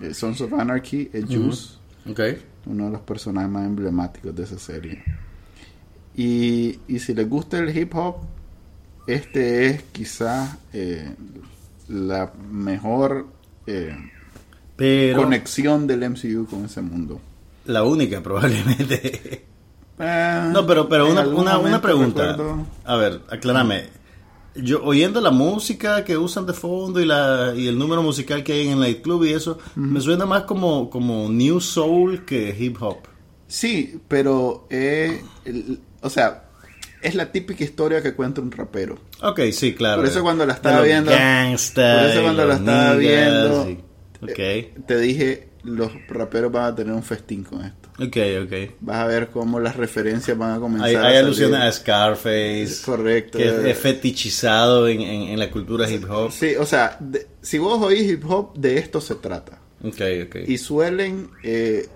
eh, 0.00 0.14
Sons 0.14 0.40
of 0.40 0.52
Anarchy 0.52 1.10
el 1.12 1.26
Juice 1.26 1.74
Ok. 2.10 2.20
uno 2.66 2.86
de 2.86 2.90
los 2.90 3.00
personajes 3.00 3.50
más 3.50 3.64
emblemáticos 3.64 4.34
de 4.36 4.42
esa 4.42 4.58
serie. 4.58 5.02
Y, 6.16 6.78
y 6.86 6.98
si 6.98 7.14
les 7.14 7.28
gusta 7.28 7.58
el 7.58 7.76
hip 7.76 7.94
hop, 7.94 8.16
este 9.06 9.66
es 9.66 9.82
quizás 9.84 10.56
eh, 10.72 11.14
la 11.88 12.32
mejor 12.50 13.26
eh, 13.66 13.96
Pero 14.76 15.22
conexión 15.22 15.86
del 15.86 16.08
MCU 16.10 16.46
con 16.46 16.64
ese 16.64 16.80
mundo. 16.82 17.20
la 17.66 17.82
única 17.84 18.20
probablemente. 18.22 19.46
Eh, 19.98 20.48
No, 20.52 20.66
pero, 20.66 20.88
pero 20.88 21.08
una, 21.10 21.26
una, 21.26 21.58
una 21.58 21.80
pregunta. 21.80 22.32
recuerdo- 22.32 22.66
A 22.84 22.96
ver, 22.96 23.20
aclárame. 23.30 23.84
Yo 24.56 24.82
oyendo 24.84 25.20
la 25.20 25.30
música 25.30 26.04
que 26.04 26.16
usan 26.16 26.46
de 26.46 26.52
fondo 26.52 27.00
y 27.00 27.06
la 27.06 27.52
y 27.56 27.66
el 27.68 27.76
número 27.78 28.02
musical 28.02 28.42
que 28.44 28.52
hay 28.52 28.66
en 28.66 28.72
el 28.74 28.80
nightclub 28.80 29.24
y 29.24 29.32
eso, 29.32 29.58
me 29.76 30.00
suena 30.00 30.26
más 30.26 30.42
como, 30.44 30.90
como 30.90 31.28
New 31.28 31.60
Soul 31.60 32.24
que 32.24 32.54
hip 32.58 32.76
hop. 32.80 32.98
Sí, 33.48 34.00
pero 34.08 34.66
eh, 34.70 35.22
el- 35.44 35.80
o 36.02 36.10
sea, 36.10 36.44
es 37.02 37.14
la 37.16 37.30
típica 37.32 37.62
historia 37.64 38.00
que 38.02 38.14
cuenta 38.14 38.40
un 38.40 38.50
rapero. 38.52 38.98
Ok, 39.22 39.40
sí, 39.52 39.74
claro. 39.74 40.02
Por 40.02 40.08
eso 40.10 40.22
cuando 40.22 40.46
la 40.46 40.54
estaba 40.54 40.80
viendo- 40.82 41.10
gangsta 41.10 41.98
por 42.00 42.10
eso 42.10 42.22
cuando 42.22 42.44
la 42.46 42.54
estaba 42.54 42.94
viendo, 42.94 43.76
y- 44.26 44.30
Ok, 44.32 44.38
Eh, 44.38 44.72
te 44.86 44.98
dije, 44.98 45.48
los 45.62 45.90
raperos 46.08 46.52
van 46.52 46.64
a 46.72 46.74
tener 46.74 46.92
un 46.92 47.02
festín 47.02 47.42
con 47.44 47.64
esto. 47.64 47.88
ok, 47.98 48.16
ok. 48.44 48.74
Vas 48.80 48.96
a 48.98 49.06
ver 49.06 49.28
cómo 49.30 49.60
las 49.60 49.76
referencias 49.76 50.36
van 50.36 50.52
a 50.56 50.60
comenzar. 50.60 50.88
Hay, 50.88 50.94
a 50.96 51.02
hay 51.06 51.16
alusiones 51.16 51.60
a 51.60 51.72
Scarface. 51.72 52.82
Correcto. 52.84 53.38
Que 53.38 53.48
es, 53.48 53.54
es 53.64 53.78
fetichizado 53.78 54.88
en, 54.88 55.00
en, 55.00 55.22
en 55.30 55.38
la 55.38 55.50
cultura 55.50 55.88
hip 55.90 56.04
hop. 56.10 56.30
Sí, 56.32 56.54
o 56.56 56.66
sea, 56.66 56.96
de- 57.00 57.26
si 57.42 57.58
vos 57.58 57.80
oís 57.82 58.10
hip 58.10 58.24
hop, 58.28 58.54
de 58.56 58.78
esto 58.78 59.00
se 59.00 59.14
trata. 59.16 59.58
Ok, 59.82 60.00
ok. 60.26 60.36
Y 60.46 60.58
suelen, 60.58 61.30
eh, 61.42 61.86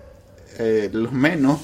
eh, 0.57 0.89
los 0.93 1.11
menos 1.11 1.59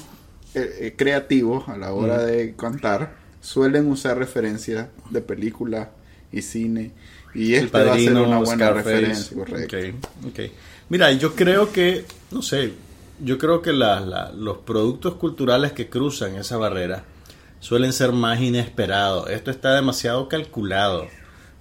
eh, 0.53 0.69
eh, 0.79 0.93
creativos 0.97 1.67
a 1.69 1.77
la 1.77 1.93
hora 1.93 2.23
de 2.23 2.55
cantar, 2.55 3.15
suelen 3.41 3.87
usar 3.87 4.17
referencias 4.17 4.87
de 5.09 5.21
películas 5.21 5.89
y 6.37 6.41
cine. 6.41 6.91
Y 7.33 7.55
El 7.55 7.65
este 7.65 7.77
va 7.77 7.79
a 7.79 7.83
ser 7.83 7.91
Padrino, 8.05 8.23
una 8.27 8.37
buena 8.39 8.65
Scarface. 8.67 8.89
referencia, 8.95 9.37
correcto. 9.37 9.77
Ok, 9.77 10.27
ok. 10.27 10.39
Mira, 10.89 11.11
yo 11.13 11.35
creo 11.35 11.71
que, 11.71 12.05
no 12.31 12.41
sé, 12.41 12.73
yo 13.19 13.37
creo 13.37 13.61
que 13.61 13.73
la- 13.73 13.99
la- 13.99 14.31
los 14.31 14.59
productos 14.59 15.15
culturales 15.15 15.71
que 15.73 15.89
cruzan 15.89 16.35
esa 16.35 16.57
barrera 16.57 17.03
suelen 17.59 17.91
ser 17.93 18.11
más 18.11 18.39
inesperados. 18.39 19.29
Esto 19.29 19.51
está 19.51 19.73
demasiado 19.73 20.29
calculado 20.29 21.07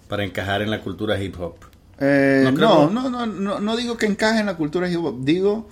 para 0.08 0.24
encajar 0.24 0.62
en 0.62 0.70
la 0.70 0.80
cultura 0.80 1.20
hip 1.20 1.40
hop. 1.40 1.54
Eh, 2.00 2.42
No 2.52 2.88
no, 2.90 3.08
no, 3.08 3.26
no, 3.26 3.60
no, 3.60 3.76
digo 3.76 3.96
que 3.96 4.06
encaje 4.06 4.40
en 4.40 4.46
la 4.46 4.56
cultura 4.56 4.88
hip 4.90 4.98
hop, 5.02 5.16
digo 5.24 5.68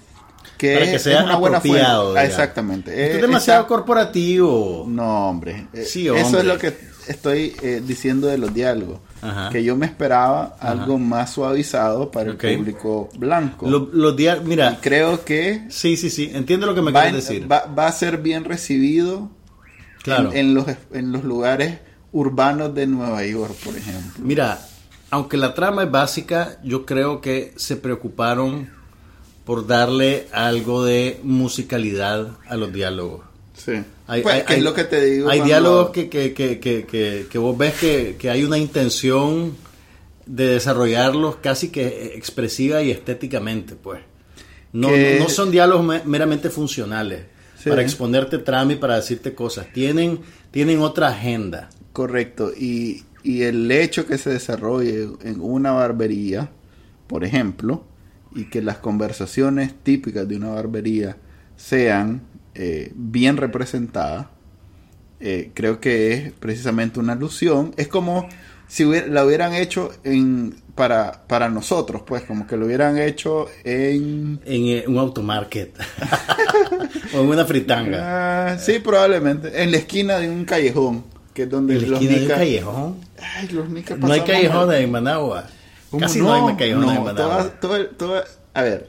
que, 0.56 0.72
Para 0.74 0.84
es, 0.84 0.90
que 0.90 0.96
es 0.96 1.02
sea 1.02 1.24
una 1.24 1.36
buena 1.36 1.60
fuente. 1.60 1.84
Ah. 1.84 2.24
Exactamente. 2.24 2.90
Esto 2.92 3.12
Eh, 3.14 3.16
es 3.16 3.22
demasiado 3.22 3.60
está- 3.62 3.68
corporativo. 3.68 4.84
No, 4.88 5.28
hombre. 5.30 5.66
Eh, 5.72 5.84
Sí, 5.84 6.06
Eso 6.08 6.14
hombre. 6.26 6.40
es 6.40 6.46
lo 6.46 6.58
que 6.58 6.91
estoy 7.08 7.54
eh, 7.62 7.82
diciendo 7.86 8.26
de 8.28 8.38
los 8.38 8.52
diálogos. 8.54 9.00
Ajá. 9.20 9.50
Que 9.50 9.62
yo 9.62 9.76
me 9.76 9.86
esperaba 9.86 10.56
Ajá. 10.58 10.72
algo 10.72 10.98
más 10.98 11.32
suavizado 11.32 12.10
para 12.10 12.30
el 12.30 12.36
público 12.36 13.08
blanco. 13.18 13.68
Lo- 13.70 13.88
los 13.92 14.16
dia- 14.16 14.40
Y 14.42 14.46
mira, 14.48 14.78
creo 14.80 15.24
que 15.24 15.66
sí, 15.70 15.96
sí, 15.96 16.10
sí, 16.10 16.30
entiendo 16.34 16.66
lo 16.66 16.74
que 16.74 16.82
me 16.82 16.92
quieres 16.92 17.14
decir. 17.14 17.50
va- 17.50 17.66
va 17.66 17.86
a 17.86 17.92
ser 17.92 18.18
bien 18.18 18.44
recibido 18.44 19.30
Claro. 20.02 20.32
en, 20.32 20.38
en 20.38 20.54
los, 20.54 20.66
en 20.92 21.12
los 21.12 21.22
lugares 21.24 21.78
urbanos 22.10 22.74
de 22.74 22.86
Nueva 22.88 23.24
York, 23.24 23.54
por 23.64 23.76
ejemplo. 23.76 24.24
Mira, 24.24 24.58
aunque 25.10 25.36
la 25.36 25.54
trama 25.54 25.84
es 25.84 25.90
básica, 25.90 26.58
yo 26.64 26.84
creo 26.84 27.20
que 27.20 27.52
se 27.56 27.76
preocuparon 27.76 28.70
por 29.44 29.66
darle 29.66 30.26
algo 30.32 30.84
de 30.84 31.20
musicalidad 31.22 32.28
a 32.48 32.56
los 32.56 32.72
diálogos. 32.72 33.22
Sí. 33.64 33.72
Hay, 34.06 34.22
Pues, 34.22 34.34
hay- 34.34 34.42
que 34.42 34.54
es 34.54 34.62
lo 34.62 34.74
que 34.74 34.84
te 34.84 35.04
digo. 35.04 35.28
Hay 35.28 35.38
cuando- 35.38 35.44
diálogos 35.46 35.90
que, 35.90 36.08
que, 36.08 36.32
que, 36.34 36.58
que, 36.58 36.84
que, 36.84 37.26
que 37.30 37.38
vos 37.38 37.56
ves 37.56 37.74
que, 37.74 38.16
que 38.18 38.30
hay 38.30 38.42
una 38.44 38.58
intención 38.58 39.54
de 40.26 40.46
desarrollarlos 40.46 41.36
casi 41.36 41.68
que 41.68 42.12
expresiva 42.16 42.82
y 42.82 42.90
estéticamente, 42.90 43.74
pues. 43.76 44.00
No, 44.72 44.88
Que- 44.88 45.16
no, 45.18 45.24
no 45.24 45.28
son 45.30 45.50
diálogos 45.50 45.84
me- 45.84 46.02
meramente 46.04 46.50
funcionales 46.50 47.22
Sí. 47.62 47.68
para 47.68 47.82
exponerte 47.82 48.38
trama 48.38 48.72
y 48.72 48.76
para 48.76 48.96
decirte 48.96 49.34
cosas. 49.34 49.66
Tienen, 49.72 50.18
tienen 50.50 50.80
otra 50.80 51.08
agenda. 51.08 51.70
Correcto, 51.92 52.50
y, 52.56 53.04
y 53.22 53.42
el 53.42 53.70
hecho 53.70 54.06
que 54.06 54.18
se 54.18 54.30
desarrolle 54.30 55.08
en 55.22 55.40
una 55.40 55.70
barbería, 55.72 56.50
por 57.06 57.22
ejemplo, 57.24 57.84
y 58.34 58.44
que 58.46 58.62
las 58.62 58.78
conversaciones 58.78 59.74
típicas 59.84 60.26
de 60.26 60.36
una 60.36 60.48
barbería 60.48 61.16
sean 61.56 62.22
eh, 62.54 62.92
bien 62.94 63.36
representadas, 63.36 64.26
eh, 65.20 65.50
creo 65.54 65.80
que 65.80 66.12
es 66.14 66.32
precisamente 66.32 66.98
una 67.00 67.12
alusión. 67.14 67.72
Es 67.76 67.88
como 67.88 68.28
si 68.68 68.84
hubiera- 68.84 69.06
la 69.06 69.24
hubieran 69.24 69.54
hecho 69.54 69.90
en, 70.04 70.56
para, 70.74 71.24
para 71.28 71.48
nosotros, 71.48 72.02
pues, 72.06 72.22
como 72.24 72.46
que 72.46 72.56
lo 72.56 72.66
hubieran 72.66 72.98
hecho 72.98 73.46
en... 73.64 74.40
En 74.44 74.64
eh, 74.66 74.84
un 74.86 74.98
automarket. 74.98 75.74
o 77.14 77.20
en 77.20 77.28
una 77.28 77.44
fritanga. 77.44 78.52
Ah, 78.52 78.58
sí, 78.58 78.78
probablemente, 78.78 79.62
en 79.62 79.70
la 79.70 79.76
esquina 79.76 80.18
de 80.18 80.28
un 80.30 80.44
callejón, 80.44 81.04
que 81.34 81.42
es 81.44 81.50
donde 81.50 81.74
En 81.74 81.82
la 81.82 81.86
los 81.88 82.00
esquina 82.00 82.16
de 82.18 82.22
un 82.22 82.28
callejón. 82.28 82.96
Ay, 83.36 83.48
los 83.48 83.68
No 83.98 84.12
hay 84.12 84.20
callejones 84.22 84.80
en 84.80 84.90
Managua. 84.90 85.44
¿Cómo 85.90 86.00
Casi 86.00 86.20
no, 86.20 86.48
hay 86.48 86.56
callejones 86.56 86.86
No, 86.86 86.94
en 86.96 87.04
Managua. 87.04 87.36
toda- 87.38 87.60
todo 87.60 87.76
el- 87.76 87.88
todo- 87.90 88.24
a 88.54 88.62
ver, 88.62 88.88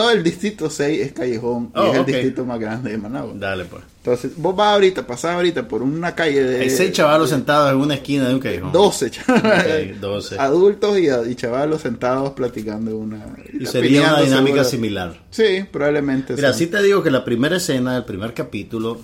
todo 0.00 0.10
el 0.12 0.22
distrito 0.22 0.70
6 0.70 1.00
es 1.06 1.12
callejón 1.12 1.70
Oh, 1.74 1.86
y 1.86 1.90
es 1.90 1.96
el 1.98 2.06
distrito 2.06 2.44
más 2.44 2.58
grande 2.58 2.90
de 2.92 2.98
Managua. 2.98 3.32
Dale, 3.36 3.64
pues. 3.66 3.82
Entonces, 3.98 4.32
vos 4.36 4.56
vas 4.56 4.72
ahorita, 4.74 5.06
pasás 5.06 5.32
ahorita 5.34 5.68
por 5.68 5.82
una 5.82 6.14
calle 6.14 6.42
de... 6.42 6.60
Hay 6.60 6.70
seis 6.70 6.92
chavalos 6.92 7.28
sentados 7.28 7.70
en 7.72 7.76
una 7.78 7.94
esquina 7.94 8.26
de 8.28 8.34
un 8.34 8.40
callejón. 8.40 8.72
12 8.72 9.10
chavales. 9.10 9.92
Ok, 9.96 10.00
12. 10.00 10.38
Adultos 10.38 10.98
y, 10.98 11.08
y 11.30 11.34
chavalos 11.34 11.82
sentados 11.82 12.30
platicando 12.30 12.96
una... 12.96 13.26
Y 13.52 13.66
sería 13.66 14.14
una 14.14 14.22
dinámica 14.22 14.64
similar. 14.64 15.20
Sí, 15.30 15.64
probablemente. 15.70 16.34
Mira, 16.34 16.52
sí 16.54 16.66
te 16.66 16.82
digo 16.82 17.02
que 17.02 17.10
la 17.10 17.24
primera 17.24 17.58
escena 17.58 17.92
del 17.94 18.04
primer 18.04 18.32
capítulo, 18.32 18.98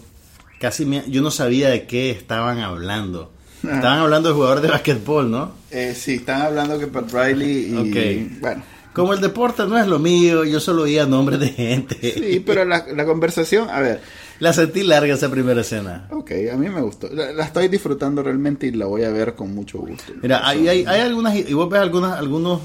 casi 0.58 0.86
me- 0.86 1.04
yo 1.08 1.20
no 1.20 1.30
sabía 1.30 1.68
de 1.68 1.86
qué 1.86 2.10
estaban 2.10 2.60
hablando. 2.60 3.32
Ajá. 3.64 3.74
Estaban 3.76 3.98
hablando 3.98 4.28
de 4.30 4.34
jugadores 4.34 4.62
de 4.62 4.68
basquetbol, 4.70 5.30
¿no? 5.30 5.52
Eh, 5.70 5.94
sí, 5.94 6.14
están 6.14 6.40
hablando 6.40 6.78
que 6.78 6.86
Pat 6.86 7.12
Riley 7.12 7.70
y... 7.70 7.76
Ok. 7.76 8.40
Bueno, 8.40 8.62
Como 8.96 9.12
el 9.12 9.20
deporte 9.20 9.66
no 9.66 9.76
es 9.78 9.86
lo 9.86 9.98
mío, 9.98 10.44
yo 10.44 10.58
solo 10.58 10.82
oía 10.84 11.04
nombres 11.04 11.38
de 11.38 11.48
gente. 11.50 11.96
sí, 12.00 12.40
pero 12.40 12.64
la, 12.64 12.86
la 12.94 13.04
conversación, 13.04 13.68
a 13.68 13.80
ver, 13.80 14.00
La 14.40 14.54
sentí 14.54 14.82
larga 14.82 15.12
esa 15.14 15.30
primera 15.30 15.60
escena. 15.60 16.08
ok, 16.10 16.30
a 16.52 16.56
mí 16.56 16.70
me 16.70 16.80
gustó. 16.80 17.08
La, 17.12 17.30
la 17.32 17.44
estoy 17.44 17.68
disfrutando 17.68 18.22
realmente 18.22 18.66
y 18.66 18.70
la 18.72 18.86
voy 18.86 19.04
a 19.04 19.10
ver 19.10 19.34
con 19.34 19.54
mucho 19.54 19.78
gusto. 19.78 20.14
Mira, 20.22 20.48
hay, 20.48 20.66
hay, 20.68 20.84
hay 20.86 21.00
algunas, 21.02 21.36
y 21.36 21.52
vos 21.52 21.68
ves 21.68 21.80
algunas, 21.82 22.18
algunos 22.18 22.60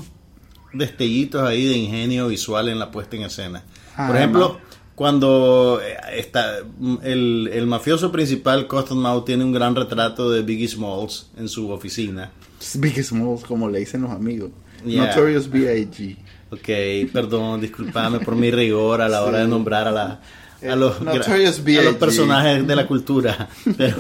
destellitos 0.74 1.44
ahí 1.44 1.66
de 1.68 1.78
ingenio 1.78 2.28
visual 2.30 2.70
en 2.70 2.80
la 2.80 2.92
puesta 2.92 3.16
en 3.18 3.24
escena. 3.24 3.64
Ah, 3.98 4.08
Por 4.08 4.16
ejemplo, 4.16 4.48
no. 4.60 4.82
cuando 4.96 5.82
eh, 5.84 5.98
está 6.18 6.60
mm, 6.80 6.96
el, 7.04 7.50
el 7.52 7.68
mafioso 7.68 8.12
principal, 8.12 8.68
Cottonmouth, 8.68 9.26
tiene 9.26 9.44
un 9.44 9.52
gran 9.52 9.76
retrato 9.76 10.32
de 10.32 10.44
Biggie 10.44 10.68
Smalls 10.70 11.28
en 11.38 11.50
su 11.50 11.70
oficina. 11.72 12.32
Big 12.76 13.04
Smalls, 13.04 13.44
como 13.44 13.68
le 13.70 13.80
dicen 13.80 14.04
los 14.04 14.12
amigos. 14.12 14.52
Yeah. 14.86 15.08
Notorious 15.08 15.50
B.I.G. 15.50 16.18
Ok, 16.52 17.12
perdón, 17.14 17.62
discúlpame 17.62 18.20
por 18.20 18.36
mi 18.36 18.52
rigor 18.52 19.02
a 19.02 19.08
la 19.08 19.24
hora 19.24 19.40
de 19.40 19.48
nombrar 19.48 19.88
a, 19.88 19.92
la, 19.92 20.22
a, 20.70 20.76
los, 20.76 20.98
Eh, 21.00 21.04
Notorious 21.04 21.60
a 21.60 21.64
B.I.G.. 21.64 21.84
los 21.84 21.96
personajes 21.96 22.68
de 22.68 22.76
la 22.76 22.88
cultura. 22.88 23.48
Pero 23.78 23.98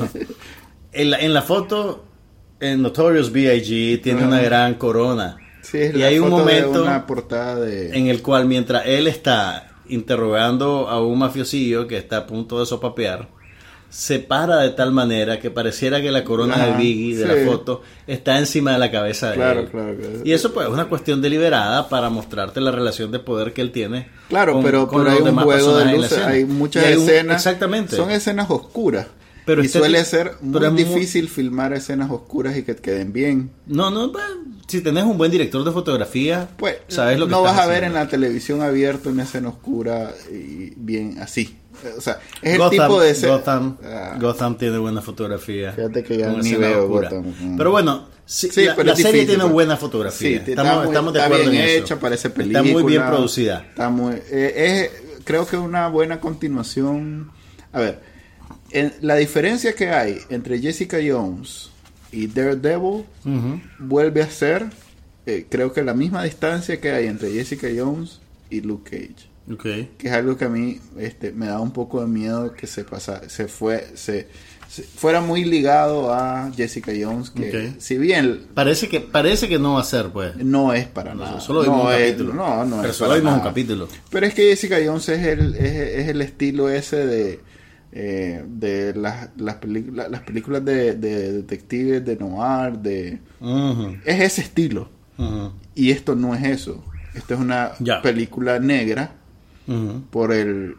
en 0.91 1.09
la, 1.11 1.19
en 1.19 1.33
la 1.33 1.41
foto, 1.41 2.03
en 2.59 2.81
Notorious 2.81 3.31
B.I.G. 3.31 4.01
tiene 4.01 4.25
una 4.25 4.38
Ajá. 4.38 4.45
gran 4.45 4.73
corona. 4.75 5.38
Sí, 5.61 5.77
es 5.77 5.95
y 5.95 6.00
la 6.00 6.07
hay 6.07 6.19
un 6.19 6.25
de 6.25 6.31
momento 6.31 6.83
una 6.83 7.05
portada 7.05 7.55
de... 7.59 7.95
en 7.97 8.07
el 8.07 8.21
cual 8.21 8.45
mientras 8.47 8.85
él 8.88 9.07
está 9.07 9.67
interrogando 9.88 10.89
a 10.89 11.00
un 11.05 11.19
mafiosillo 11.19 11.88
que 11.88 11.97
está 11.97 12.17
a 12.17 12.27
punto 12.27 12.59
de 12.59 12.65
sopapear, 12.65 13.29
se 13.91 14.19
para 14.19 14.57
de 14.62 14.69
tal 14.71 14.91
manera 14.93 15.38
que 15.39 15.51
pareciera 15.51 16.01
que 16.01 16.10
la 16.12 16.24
corona 16.24 16.55
Ajá, 16.55 16.67
de 16.67 16.77
Biggie 16.77 17.15
de 17.17 17.24
sí. 17.24 17.27
la 17.45 17.51
foto 17.51 17.81
está 18.07 18.39
encima 18.39 18.71
de 18.71 18.79
la 18.79 18.89
cabeza 18.89 19.29
de 19.31 19.36
Claro, 19.36 19.60
él. 19.60 19.67
claro, 19.67 19.95
claro. 19.98 20.13
Y 20.24 20.31
eso 20.31 20.53
pues 20.53 20.65
es 20.67 20.74
una 20.74 20.86
cuestión 20.86 21.21
deliberada 21.21 21.89
para 21.89 22.10
mostrarte 22.10 22.62
la 22.62 22.71
relación 22.71 23.12
de 23.12 23.19
poder 23.19 23.51
que 23.53 23.62
él 23.62 23.71
tiene. 23.71 24.07
Claro, 24.29 24.53
con- 24.53 24.63
pero, 24.63 24.88
con 24.88 25.03
pero 25.03 25.12
los 25.19 25.27
hay 25.27 25.33
un 25.33 25.39
juego 25.43 25.77
de 25.77 25.98
luces, 25.98 26.17
hay 26.19 26.45
muchas 26.45 26.83
Y 26.83 26.88
hay 26.88 26.95
un- 26.95 27.03
escenas. 27.03 27.36
exactamente. 27.36 27.95
Son 27.98 28.10
escenas 28.12 28.50
oscuras. 28.50 29.07
Pero 29.43 29.63
y 29.63 29.67
suele 29.67 30.05
ser 30.05 30.33
muy 30.41 30.69
difícil 30.83 31.27
filmar 31.27 31.74
escenas 31.74 32.12
oscuras 32.12 32.55
y 32.55 32.63
que 32.63 32.75
queden 32.75 33.12
bien. 33.12 33.50
No, 33.65 33.89
no, 33.89 34.12
pues, 34.12 34.24
si 34.67 34.81
tenés 34.81 35.03
un 35.03 35.17
buen 35.17 35.31
director 35.31 35.63
de 35.65 35.71
fotografía, 35.71 36.48
Pues 36.57 36.77
sabes 36.88 37.17
lo 37.19 37.25
que 37.25 37.31
no 37.31 37.41
vas 37.41 37.57
a 37.60 37.65
ver 37.65 37.83
en 37.83 37.93
la 37.95 38.07
televisión 38.07 38.62
abierta 38.62 39.10
una 39.10 39.24
escena 39.24 39.50
oscura 39.50 40.12
y 40.31 40.74
bien 40.77 41.17
así. 41.19 41.57
O 41.97 42.01
sea, 42.01 42.19
es 42.41 42.53
el 42.53 42.57
Gotham, 42.57 42.71
tipo 42.71 43.01
de 43.01 43.09
escena. 43.11 43.33
Gotham, 43.33 43.77
Ah, 43.83 44.17
Gotham 44.19 44.57
tiene 44.57 44.77
buena 44.77 45.01
fotografía. 45.01 45.71
Fíjate 45.73 46.03
que 46.03 46.17
ya 46.17 46.29
ni 46.31 46.53
veo 46.55 46.83
oscura. 46.83 47.09
Gotham. 47.09 47.33
Mm. 47.39 47.57
Pero 47.57 47.71
bueno, 47.71 48.07
sí, 48.25 48.50
Sí, 48.51 48.65
la, 48.65 48.75
pero 48.75 48.88
la 48.88 48.93
es 48.93 48.97
serie 48.97 49.11
difícil, 49.13 49.27
tiene 49.29 49.43
pues. 49.43 49.53
buena 49.53 49.77
fotografía. 49.77 50.43
Sí, 50.45 50.51
estamos, 50.51 50.75
muy- 50.77 50.85
estamos 50.88 51.13
de 51.13 51.19
está 51.19 51.25
acuerdo 51.27 51.51
bien 51.51 51.63
en 51.63 51.69
hecha, 51.83 52.00
parece 52.00 52.29
película. 52.29 52.59
Está 52.59 52.71
muy 52.73 52.83
bien 52.83 53.05
producida. 53.07 53.65
Está 53.69 53.89
muy, 53.89 54.15
eh, 54.31 54.89
es, 54.95 55.23
creo 55.23 55.45
que 55.47 55.57
una 55.57 55.88
buena 55.88 56.19
continuación. 56.19 57.31
A 57.73 57.79
ver, 57.79 58.00
en- 58.71 58.93
la 59.01 59.15
diferencia 59.15 59.73
que 59.73 59.89
hay 59.89 60.17
entre 60.29 60.59
Jessica 60.59 60.97
Jones 61.05 61.69
y 62.11 62.27
Daredevil 62.27 63.05
Ujú. 63.25 63.61
vuelve 63.79 64.21
a 64.21 64.29
ser, 64.29 64.65
eh, 65.25 65.45
creo 65.50 65.71
que 65.73 65.83
la 65.83 65.93
misma 65.93 66.23
distancia 66.23 66.79
que 66.81 66.91
hay 66.91 67.07
entre 67.07 67.31
Jessica 67.31 67.67
Jones 67.75 68.19
y 68.50 68.59
Luke 68.61 68.89
Cage. 68.89 69.29
Ok. 69.53 69.63
que 69.98 70.08
es 70.08 70.12
algo 70.12 70.38
que 70.38 70.46
a 70.46 70.50
mí 70.50 70.79
este, 70.98 71.31
me 71.31 71.48
da 71.48 71.60
un 71.60 71.72
poco 71.72 72.01
de 72.01 72.08
miedo 72.08 72.53
que 72.53 72.67
se 72.67 72.84
pasa, 72.84 73.27
se 73.29 73.48
fue, 73.48 73.88
se, 73.96 74.27
se- 74.70 74.84
fuera 74.84 75.20
muy 75.22 75.43
ligado 75.43 76.13
a 76.13 76.51
Jessica 76.55 76.91
Jones, 77.00 77.29
que 77.31 77.74
si 77.79 77.98
bien 77.98 78.48
Parece 78.53 78.88
que 78.89 79.00
parece 79.01 79.50
que 79.50 79.60
no 79.60 79.74
va 79.74 79.81
a 79.81 79.84
ser, 79.84 80.10
pues. 80.10 80.36
no 80.38 80.74
es 80.74 80.88
para 80.88 81.13
nada, 81.15 81.39
solo 81.39 81.62
vimos 81.63 81.77
no 81.77 81.84
un 81.89 81.91
es- 81.93 82.12
capítulo. 82.12 82.34
no, 82.34 82.65
no 82.65 82.77
Pero 82.77 82.89
es 82.91 82.96
solo 82.96 83.10
para 83.12 83.20
vimos 83.20 83.34
un 83.36 83.41
capítulo. 83.41 83.88
Pero 84.10 84.25
es 84.25 84.34
que 84.34 84.43
Jessica 84.50 84.77
Jones 84.86 85.10
es 85.10 85.25
el, 85.27 85.55
es, 85.55 85.74
es 86.00 86.08
el 86.08 86.22
estilo 86.22 86.70
ese 86.70 87.05
de 87.05 87.39
eh, 87.93 88.41
de 88.48 88.93
las, 88.96 89.31
las, 89.36 89.55
películas 89.55 90.10
las 90.10 90.22
películas 90.22 90.63
de, 90.63 90.93
de 90.96 91.34
detectives 91.34 92.05
de 92.05 92.15
noir, 92.15 92.77
de 92.77 93.20
es 94.05 94.22
ese 94.22 94.41
estilo 94.41 94.88
y 95.75 95.91
esto 95.91 96.15
no 96.15 96.34
es 96.34 96.43
eso. 96.43 96.84
Esto 97.13 97.34
es 97.34 97.39
una 97.41 97.74
película 98.01 98.58
negra 98.60 99.15
por 100.09 100.33
el 100.33 100.75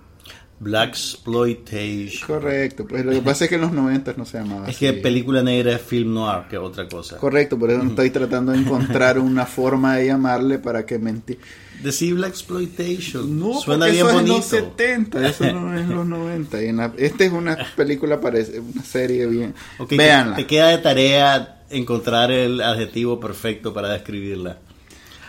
Black 0.60 0.90
Exploitation. 0.90 2.26
Correcto, 2.26 2.86
pues 2.86 3.04
lo 3.04 3.12
que 3.12 3.20
pasa 3.22 3.44
es 3.44 3.48
que 3.48 3.56
en 3.56 3.62
los 3.62 3.72
90 3.72 4.14
no 4.16 4.24
se 4.24 4.38
llamaba 4.38 4.68
Es 4.68 4.76
así. 4.76 4.86
que 4.86 4.92
película 4.92 5.42
negra 5.42 5.72
es 5.74 5.82
film 5.82 6.14
noir, 6.14 6.44
que 6.48 6.56
es 6.56 6.62
otra 6.62 6.88
cosa. 6.88 7.16
Correcto, 7.16 7.58
por 7.58 7.70
eso 7.70 7.82
estoy 7.82 8.10
tratando 8.10 8.52
de 8.52 8.58
encontrar 8.58 9.18
una 9.18 9.46
forma 9.46 9.96
de 9.96 10.06
llamarle 10.06 10.58
para 10.58 10.86
que 10.86 10.98
menti 10.98 11.36
The 11.82 11.90
Civil 11.90 12.22
Exploitation. 12.24 13.40
No, 13.40 13.54
Suena 13.60 13.86
bien 13.86 14.06
eso 14.06 14.14
bonito. 14.14 14.38
es 14.38 14.52
en 14.52 14.60
los 14.60 14.68
70, 14.76 15.26
eso 15.28 15.52
no 15.52 15.74
es 15.74 15.80
en 15.82 15.94
los 15.96 16.06
90. 16.06 16.62
Y 16.62 16.68
en 16.68 16.76
la- 16.76 16.92
esta 16.96 17.24
es 17.24 17.32
una 17.32 17.58
película, 17.76 18.20
parece, 18.20 18.60
una 18.60 18.84
serie 18.84 19.26
bien. 19.26 19.54
Ok, 19.78 19.88
te- 19.88 19.96
Véanla. 19.96 20.36
Te, 20.36 20.46
queda 20.46 20.68
de 20.68 20.78
tarea 20.78 21.62
encontrar 21.70 22.30
el 22.30 22.60
adjetivo 22.60 23.18
perfecto 23.18 23.74
para 23.74 23.88
describirla. 23.88 24.58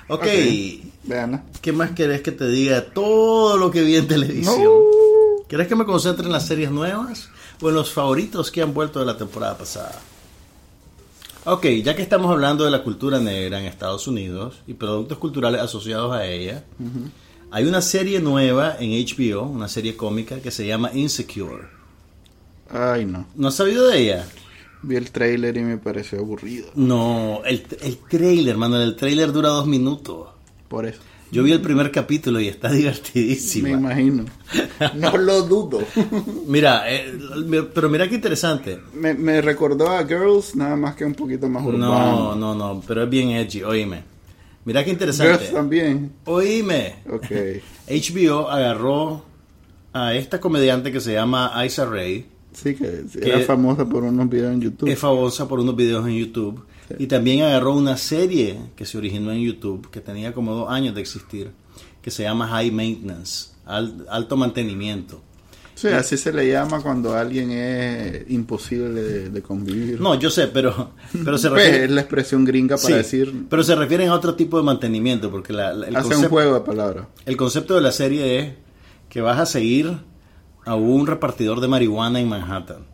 Ok, 0.10 0.22
Ok, 0.24 0.28
Véanla. 1.04 1.44
¿qué 1.62 1.72
más 1.72 1.92
querés 1.92 2.22
que 2.22 2.32
te 2.32 2.48
diga? 2.48 2.82
Todo 2.86 3.58
lo 3.58 3.72
que 3.72 3.82
vi 3.84 3.96
en 3.96 4.08
televisión. 4.08 4.64
No. 4.64 4.72
¿Querés 5.48 5.68
que 5.68 5.76
me 5.76 5.86
concentre 5.86 6.26
en 6.26 6.32
las 6.32 6.46
series 6.48 6.72
nuevas 6.72 7.30
o 7.62 7.70
en 7.70 7.76
los 7.76 7.92
favoritos 7.92 8.52
que 8.52 8.62
han 8.62 8.74
vuelto 8.74 9.00
de 9.00 9.06
la 9.06 9.18
temporada 9.18 9.58
pasada? 9.58 10.00
Ok, 11.46 11.66
ya 11.84 11.96
que 11.96 12.02
estamos 12.02 12.32
hablando 12.32 12.64
de 12.64 12.72
la 12.72 12.84
cultura 12.84 13.20
negra 13.20 13.60
en 13.60 13.66
Estados 13.66 14.08
Unidos 14.08 14.62
y 14.66 14.74
productos 14.76 15.18
culturales 15.18 15.62
asociados 15.62 16.14
a 16.16 16.26
ella, 16.26 16.64
hay 17.52 17.66
una 17.66 17.82
serie 17.82 18.20
nueva 18.22 18.78
en 18.80 18.92
HBO, 18.92 19.44
una 19.44 19.68
serie 19.68 19.96
cómica 19.98 20.40
que 20.40 20.52
se 20.52 20.66
llama 20.66 20.92
Insecure. 20.94 21.68
Ay, 22.70 23.06
no. 23.06 23.28
¿No 23.36 23.50
has 23.50 23.56
sabido 23.56 23.88
de 23.88 24.00
ella? 24.00 24.26
Vi 24.84 24.96
el 24.98 25.12
tráiler 25.12 25.56
y 25.58 25.62
me 25.62 25.78
pareció 25.78 26.20
aburrido. 26.20 26.68
No, 26.76 27.42
el, 27.46 27.66
el 27.82 27.98
trailer, 28.10 28.58
Manuel, 28.58 28.82
el 28.84 28.96
trailer 28.96 29.32
dura 29.32 29.50
dos 29.50 29.66
minutos. 29.66 30.28
Por 30.68 30.86
eso. 30.86 31.00
Yo 31.32 31.42
vi 31.42 31.52
el 31.52 31.62
primer 31.62 31.90
capítulo 31.92 32.40
y 32.40 32.48
está 32.48 32.70
Me 32.70 32.76
divertidísima. 32.76 33.70
imagino. 33.70 34.26
No 34.96 35.18
lo 35.18 35.42
dudo. 35.44 35.82
Mira, 36.48 36.84
eh, 36.94 37.12
pero 37.74 37.90
mira 37.90 38.08
qué 38.08 38.16
interesante. 38.16 38.80
Me, 38.94 39.14
me 39.16 39.42
recordó 39.42 39.90
a 39.90 40.06
Girls, 40.06 40.56
nada 40.56 40.76
más 40.76 40.96
que 40.96 41.06
un 41.06 41.16
poquito 41.16 41.48
más 41.50 41.64
No, 41.64 41.70
urbano. 41.70 42.36
no, 42.36 42.54
no, 42.54 42.84
pero 42.88 43.04
es 43.04 43.10
bien 43.10 43.30
edgy, 43.32 43.64
oíme. 43.64 44.04
Mira 44.66 44.84
qué 44.84 44.92
Girls 44.92 45.02
interesante. 45.18 45.46
también. 45.54 46.12
Oíme. 46.26 46.98
Ok. 47.10 47.26
HBO 47.88 48.50
agarró 48.50 49.26
a 49.94 50.14
esta 50.14 50.40
comediante 50.40 50.92
que 50.92 51.00
se 51.02 51.14
llama 51.14 51.52
Isa 51.66 51.86
Rae, 51.86 52.26
Sí, 52.54 52.76
que 52.76 53.04
Que- 53.20 53.30
era 53.30 53.40
famosa 53.42 53.86
por 53.88 54.04
unos 54.04 54.30
videos 54.30 54.54
en 54.54 54.62
YouTube. 54.62 54.90
es 54.90 55.00
famosa 55.00 55.48
por 55.48 55.60
unos 55.60 55.76
videos 55.76 56.08
en 56.08 56.14
YouTube, 56.16 56.64
y 57.00 57.08
también 57.08 57.42
agarró 57.44 57.74
una 57.76 57.98
serie 57.98 58.60
que 58.76 58.86
se 58.86 58.98
originó 58.98 59.32
en 59.32 59.42
YouTube, 59.42 59.90
que 59.90 60.02
tenía 60.02 60.34
como 60.34 60.54
dos 60.54 60.70
años 60.70 60.94
de 60.96 61.02
existir, 61.02 61.52
que 62.02 62.12
se 62.12 62.24
llama 62.24 62.48
High 62.48 62.72
Maintenance, 62.72 63.50
al- 63.66 64.06
alto 64.10 64.38
mantenimiento. 64.38 65.22
Sí, 65.76 65.88
así 65.88 66.18
se 66.18 66.32
le 66.32 66.48
llama 66.52 66.82
cuando 66.82 67.16
alguien 67.16 67.50
es 67.50 68.30
imposible 68.30 69.02
de, 69.02 69.30
de 69.32 69.42
convivir. 69.42 70.00
No, 70.00 70.14
yo 70.20 70.30
sé, 70.30 70.48
pero, 70.48 70.92
pero 71.26 71.38
se 71.40 71.50
Pues, 71.50 71.64
refiere... 71.64 71.86
es 71.86 71.92
la 71.92 72.02
expresión 72.02 72.46
gringa 72.46 72.76
para 72.76 72.88
Sí, 72.88 72.94
decir. 72.94 73.46
pero 73.50 73.64
se 73.64 73.74
refieren 73.76 74.10
a 74.10 74.14
otro 74.14 74.36
tipo 74.36 74.58
de 74.58 74.64
mantenimiento, 74.64 75.32
porque 75.32 75.52
la- 75.52 75.74
la- 75.74 75.88
el, 75.88 75.96
hace 75.96 76.06
un 76.06 76.12
concepto, 76.14 76.30
juego 76.36 76.54
de 76.54 76.62
palabras. 76.62 77.08
el 77.26 77.36
concepto 77.38 77.74
de 77.74 77.82
la 77.82 77.92
serie 77.92 78.40
es 78.40 78.54
que 79.10 79.22
vas 79.22 79.40
a 79.40 79.48
seguir 79.48 79.98
a 80.66 80.76
un 80.76 81.08
repartidor 81.08 81.60
de 81.62 81.68
marihuana 81.68 82.20
en 82.20 82.30
Manhattan. 82.30 82.86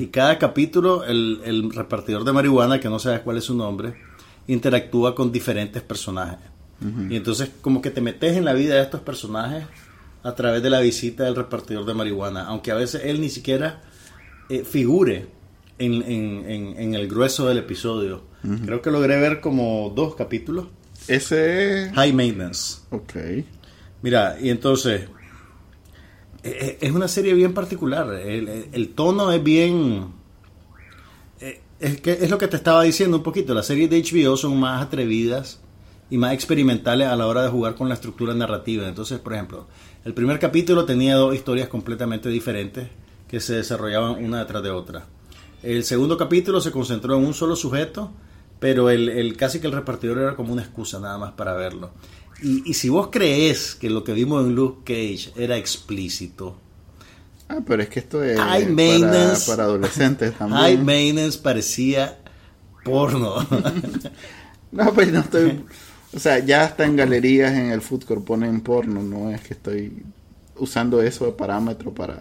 Y 0.00 0.06
cada 0.06 0.38
capítulo, 0.38 1.04
el, 1.04 1.40
el 1.44 1.70
repartidor 1.74 2.24
de 2.24 2.32
marihuana, 2.32 2.80
que 2.80 2.88
no 2.88 2.98
sabes 2.98 3.20
cuál 3.20 3.36
es 3.36 3.44
su 3.44 3.54
nombre, 3.54 3.94
interactúa 4.46 5.14
con 5.14 5.30
diferentes 5.30 5.82
personajes. 5.82 6.38
Y 7.10 7.16
entonces 7.16 7.50
como 7.60 7.82
que 7.82 7.90
te 7.90 8.00
metes 8.00 8.36
en 8.36 8.44
la 8.44 8.52
vida 8.54 8.76
de 8.76 8.82
estos 8.82 9.00
personajes 9.00 9.64
a 10.22 10.34
través 10.34 10.62
de 10.62 10.70
la 10.70 10.80
visita 10.80 11.24
del 11.24 11.34
repartidor 11.34 11.84
de 11.84 11.92
marihuana, 11.94 12.44
aunque 12.46 12.70
a 12.70 12.76
veces 12.76 13.02
él 13.04 13.20
ni 13.20 13.28
siquiera 13.30 13.82
eh, 14.48 14.62
figure 14.64 15.26
en, 15.78 15.94
en- 16.02 16.44
en- 16.48 16.74
en 16.78 16.94
el 16.94 17.06
grueso 17.08 17.46
del 17.48 17.58
episodio. 17.58 18.22
Creo 18.64 18.80
que 18.80 18.90
logré 18.92 19.18
ver 19.20 19.40
como 19.40 19.92
dos 19.94 20.14
capítulos. 20.14 20.66
Ese 21.08 21.86
es. 21.88 21.92
High 21.92 22.12
Maintenance. 22.12 22.78
Ok. 22.90 23.14
Mira, 24.02 24.36
y 24.40 24.50
entonces 24.50 25.08
es 26.42 26.92
una 26.92 27.08
serie 27.08 27.34
bien 27.34 27.54
particular. 27.54 28.12
El, 28.14 28.88
tono 28.94 29.32
es 29.32 29.42
bien. 29.42 30.06
eh, 31.40 31.60
Es, 31.80 32.30
lo 32.30 32.38
que 32.38 32.48
te 32.48 32.56
estaba 32.56 32.82
diciendo 32.82 33.16
un 33.18 33.22
poquito. 33.22 33.54
Las 33.54 33.66
series 33.66 33.90
de 33.90 34.02
HBO 34.02 34.36
son 34.36 34.58
más 34.58 34.82
atrevidas 34.82 35.60
y 36.10 36.16
más 36.18 36.32
experimentales 36.32 37.08
a 37.08 37.16
la 37.16 37.26
hora 37.26 37.42
de 37.42 37.48
jugar 37.50 37.74
con 37.74 37.88
la 37.88 37.94
estructura 37.94 38.34
narrativa. 38.34 38.88
Entonces, 38.88 39.18
por 39.18 39.34
ejemplo, 39.34 39.66
el 40.04 40.14
primer 40.14 40.38
capítulo 40.38 40.84
tenía 40.84 41.16
dos 41.16 41.34
historias 41.34 41.68
completamente 41.68 42.28
diferentes 42.28 42.88
que 43.28 43.40
se 43.40 43.54
desarrollaban 43.56 44.24
una 44.24 44.38
detrás 44.40 44.62
de 44.62 44.70
otra. 44.70 45.06
El 45.62 45.84
segundo 45.84 46.16
capítulo 46.16 46.60
se 46.60 46.70
concentró 46.70 47.16
en 47.16 47.26
un 47.26 47.34
solo 47.34 47.56
sujeto, 47.56 48.10
pero 48.58 48.90
el- 48.90 49.36
casi 49.36 49.60
que 49.60 49.66
el 49.66 49.72
repartidor 49.72 50.18
era 50.18 50.34
como 50.36 50.52
una 50.52 50.62
excusa 50.62 50.98
nada 50.98 51.18
más 51.18 51.32
para 51.32 51.52
verlo. 51.54 51.90
Y, 52.42 52.68
y 52.70 52.74
si 52.74 52.88
vos 52.88 53.08
crees 53.10 53.74
que 53.74 53.90
lo 53.90 54.04
que 54.04 54.12
vimos 54.12 54.44
en 54.46 54.54
Luke 54.54 54.82
Cage 54.84 55.32
era 55.36 55.56
explícito, 55.56 56.56
Ah, 57.48 57.60
pero 57.66 57.82
es 57.82 57.88
que 57.88 58.00
esto 58.00 58.22
es 58.22 58.38
High 58.38 58.64
para, 58.64 58.74
maintenance. 58.74 59.50
para 59.50 59.64
adolescentes 59.64 60.34
también. 60.38 60.60
High 60.60 60.78
Maintenance 60.78 61.38
parecía 61.38 62.18
porno. 62.84 63.34
No, 64.70 64.92
pues 64.92 65.10
no 65.10 65.20
estoy. 65.20 65.64
O 66.14 66.18
sea, 66.18 66.40
ya 66.40 66.64
hasta 66.64 66.84
en 66.84 66.94
galerías 66.94 67.52
en 67.54 67.70
el 67.70 67.80
food 67.80 68.04
court 68.04 68.22
ponen 68.22 68.60
porno, 68.60 69.02
no 69.02 69.30
es 69.30 69.40
que 69.40 69.54
estoy 69.54 70.02
usando 70.56 71.00
eso 71.00 71.24
de 71.24 71.32
parámetro 71.32 71.94
para. 71.94 72.18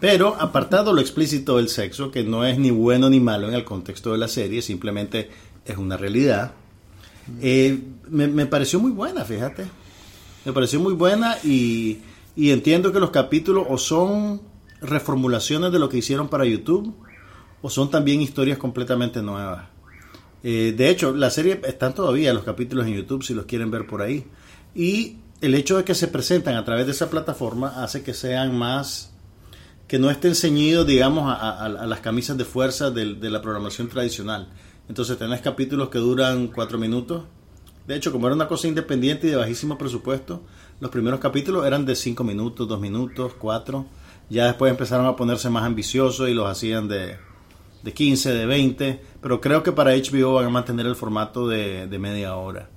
Pero 0.00 0.34
apartado 0.34 0.92
lo 0.92 1.00
explícito 1.00 1.56
del 1.58 1.68
sexo, 1.68 2.10
que 2.10 2.24
no 2.24 2.44
es 2.44 2.58
ni 2.58 2.72
bueno 2.72 3.08
ni 3.08 3.20
malo 3.20 3.46
en 3.46 3.54
el 3.54 3.64
contexto 3.64 4.10
de 4.10 4.18
la 4.18 4.26
serie, 4.26 4.60
simplemente 4.60 5.30
es 5.64 5.76
una 5.76 5.96
realidad, 5.96 6.54
eh, 7.40 7.78
me, 8.08 8.46
pareció 8.46 8.80
muy 8.80 8.90
buena, 8.90 9.24
fíjate. 9.24 9.66
Me 10.44 10.52
pareció 10.52 10.80
muy 10.80 10.94
buena 10.94 11.36
y, 11.42 12.00
entiendo 12.36 12.92
que 12.92 13.00
los 13.00 13.10
capítulos 13.10 13.66
o 13.68 13.78
son 13.78 14.42
reformulaciones 14.80 15.72
de 15.72 15.78
lo 15.78 15.88
que 15.88 15.98
hicieron 15.98 16.28
para 16.28 16.44
YouTube 16.44 16.94
o 17.62 17.70
son 17.70 17.90
también 17.90 18.20
historias 18.20 18.58
completamente 18.58 19.22
nuevas. 19.22 19.68
Eh, 20.42 20.74
de 20.76 20.90
hecho, 20.90 21.14
la 21.14 21.30
serie 21.30 21.60
están 21.64 21.94
todavía 21.94 22.34
los 22.34 22.44
capítulos 22.44 22.86
en 22.86 22.94
YouTube 22.94 23.24
si 23.24 23.32
los 23.32 23.46
quieren 23.46 23.70
ver 23.70 23.86
por 23.86 24.02
ahí. 24.02 24.26
Y 24.74 25.16
el 25.40 25.54
hecho 25.54 25.78
de 25.78 25.84
que 25.84 25.94
se 25.94 26.08
presentan 26.08 26.56
a 26.56 26.64
través 26.64 26.84
de 26.84 26.92
esa 26.92 27.08
plataforma 27.08 27.82
hace 27.82 28.02
que 28.02 28.12
sean 28.12 28.56
más 28.56 29.14
que 29.86 29.98
no 29.98 30.10
estén 30.10 30.34
ceñidos, 30.34 30.86
digamos, 30.86 31.24
a, 31.38 31.68
las 31.68 32.00
camisas 32.00 32.36
de 32.38 32.44
fuerza 32.44 32.90
de, 32.90 33.30
la 33.30 33.42
programación 33.42 33.88
tradicional. 33.88 34.48
Entonces 34.88 35.18
tenés 35.18 35.40
capítulos 35.40 35.88
que 35.88 35.98
duran 35.98 36.48
cuatro 36.48 36.78
minutos. 36.78 37.24
De 37.86 37.96
hecho, 37.96 38.12
como 38.12 38.26
era 38.26 38.34
una 38.34 38.48
cosa 38.48 38.68
independiente 38.68 39.26
y 39.26 39.30
de 39.30 39.36
bajísimo 39.36 39.76
presupuesto, 39.76 40.42
los 40.80 40.90
primeros 40.90 41.20
capítulos 41.20 41.66
eran 41.66 41.84
de 41.84 41.94
cinco 41.94 42.24
minutos, 42.24 42.68
dos 42.68 42.80
minutos, 42.80 43.34
cuatro. 43.38 43.86
Ya 44.30 44.46
después 44.46 44.70
empezaron 44.70 45.06
a 45.06 45.16
ponerse 45.16 45.50
más 45.50 45.64
ambiciosos 45.64 46.28
y 46.28 46.34
los 46.34 46.48
hacían 46.48 46.88
de, 46.88 47.16
de 47.82 47.92
15, 47.92 48.32
de 48.32 48.46
20. 48.46 49.00
Pero 49.20 49.40
creo 49.40 49.62
que 49.62 49.72
para 49.72 49.94
HBO 49.94 50.34
van 50.34 50.46
a 50.46 50.50
mantener 50.50 50.86
el 50.86 50.96
formato 50.96 51.46
de, 51.46 51.86
de 51.86 51.98
media 51.98 52.36
hora. 52.36 52.68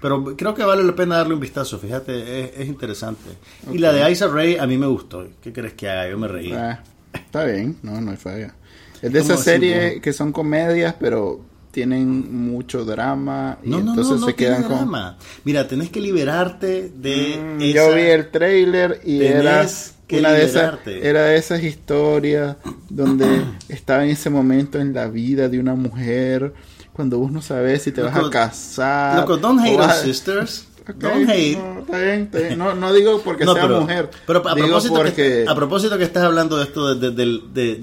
Pero 0.00 0.36
creo 0.36 0.54
que 0.54 0.64
vale 0.64 0.82
la 0.82 0.94
pena 0.94 1.16
darle 1.18 1.34
un 1.34 1.40
vistazo, 1.40 1.78
fíjate, 1.78 2.40
es, 2.40 2.60
es 2.60 2.68
interesante. 2.68 3.36
Y 3.70 3.78
la 3.78 3.92
de 3.92 4.10
Isa 4.10 4.28
Ray 4.28 4.56
a 4.56 4.66
mí 4.66 4.78
me 4.78 4.86
gustó. 4.86 5.26
¿Qué 5.42 5.52
crees 5.52 5.74
que 5.74 5.88
haga? 5.88 6.08
Yo 6.08 6.18
me 6.18 6.26
reí. 6.26 6.52
Ah, 6.52 6.82
está 7.12 7.44
bien, 7.44 7.78
no, 7.82 8.00
no 8.00 8.10
hay 8.10 8.16
falla. 8.16 8.54
Es 9.02 9.12
de 9.12 9.20
¿Cómo 9.20 9.32
esas 9.32 9.44
series 9.44 10.00
que 10.00 10.12
son 10.12 10.32
comedias, 10.32 10.94
pero 10.98 11.40
tienen 11.70 12.34
mucho 12.34 12.84
drama 12.84 13.58
y 13.62 13.70
No, 13.70 13.80
no, 13.80 13.90
entonces 13.90 14.14
no, 14.14 14.20
no 14.20 14.26
se 14.26 14.34
quedan 14.34 14.62
con. 14.64 14.76
drama. 14.76 15.16
Mira, 15.44 15.66
tenés 15.68 15.88
que 15.90 16.00
liberarte 16.00 16.90
de 16.94 17.38
Mm, 17.56 17.62
esa- 17.62 17.74
Yo 17.74 17.94
vi 17.94 18.02
el 18.02 18.30
trailer 18.30 19.00
y 19.04 19.18
Tenés 19.20 19.94
era 20.08 20.18
una 20.28 20.32
de 20.32 20.44
esas 20.44 20.74
era 20.86 21.22
de 21.26 21.36
esas 21.36 21.62
historias 21.62 22.56
donde 22.88 23.26
estaba 23.68 24.04
en 24.04 24.10
ese 24.10 24.28
momento 24.30 24.80
en 24.80 24.92
la 24.92 25.06
vida 25.06 25.48
de 25.48 25.60
una 25.60 25.74
mujer 25.76 26.52
cuando 26.92 27.18
vos 27.18 27.30
no 27.30 27.40
sabes 27.40 27.82
si 27.82 27.92
te 27.92 28.02
vas 28.02 28.14
Loco, 28.16 28.26
a 28.26 28.30
casar. 28.30 29.20
Loco, 29.20 29.36
don't 29.36 29.60
hate 29.64 29.76
vas- 29.78 29.98
us, 30.00 30.02
sisters. 30.04 30.66
Ok, 30.90 30.96
Don't 30.96 31.28
hate. 31.30 31.56
No, 31.56 31.80
está 31.80 31.98
bien, 31.98 32.20
está 32.22 32.38
bien. 32.38 32.58
No, 32.58 32.74
no 32.74 32.92
digo 32.92 33.20
porque 33.24 33.44
No, 33.44 33.52
sea 33.52 33.62
pero, 33.62 33.80
mujer. 33.82 34.10
pero 34.26 34.40
a, 34.48 34.54
propósito 34.56 34.94
porque 34.94 35.12
que, 35.12 35.44
a 35.46 35.54
propósito 35.54 35.96
que 35.98 36.02
estás 36.04 36.24
hablando 36.24 36.56
de 36.56 36.64
esto 36.64 36.94
de, 36.96 37.10
de- 37.12 37.40
de- 37.52 37.80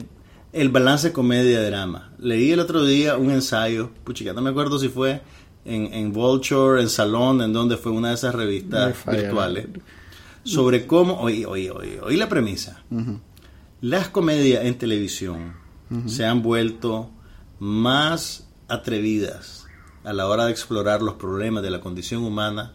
el 0.54 0.70
balance 0.70 1.12
comedia-drama. 1.14 2.14
Leí 2.20 2.52
el 2.52 2.60
otro 2.60 2.86
día 2.86 3.18
un 3.18 3.32
ensayo, 3.32 3.92
puchica, 4.04 4.34
no 4.34 4.42
me 4.42 4.50
acuerdo 4.50 4.80
si 4.80 4.90
fue 4.90 5.22
en, 5.66 5.94
en 5.94 6.14
Vulture, 6.14 6.82
en 6.82 6.90
Salón, 6.90 7.42
en 7.42 7.54
donde 7.54 7.78
fue 7.78 7.92
una 7.92 8.10
de 8.10 8.16
esas 8.16 8.34
revistas 8.34 8.98
falla. 8.98 9.22
virtuales, 9.22 9.68
sobre 10.44 10.88
cómo, 10.88 11.20
oí, 11.20 11.46
oí, 11.46 11.70
oí, 11.70 11.98
oí 12.02 12.16
la 12.16 12.30
premisa. 12.30 12.84
Las 13.82 14.10
comedias 14.10 14.66
en 14.66 14.78
televisión 14.78 15.54
se 16.08 16.26
han 16.26 16.42
vuelto 16.42 17.12
más 17.60 18.48
atrevidas 18.68 19.66
a 20.04 20.14
la 20.14 20.28
hora 20.28 20.46
de 20.46 20.52
explorar 20.52 21.02
los 21.02 21.16
problemas 21.16 21.64
de 21.64 21.70
la 21.70 21.82
condición 21.82 22.24
humana 22.24 22.74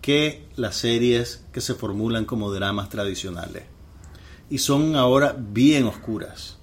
que 0.00 0.48
las 0.56 0.76
series 0.76 1.44
que 1.52 1.60
se 1.60 1.74
formulan 1.74 2.24
como 2.24 2.52
dramas 2.52 2.88
tradicionales. 2.88 3.64
Y 4.50 4.58
son 4.58 4.96
ahora 4.96 5.36
bien 5.38 5.86
oscuras. 5.86 6.58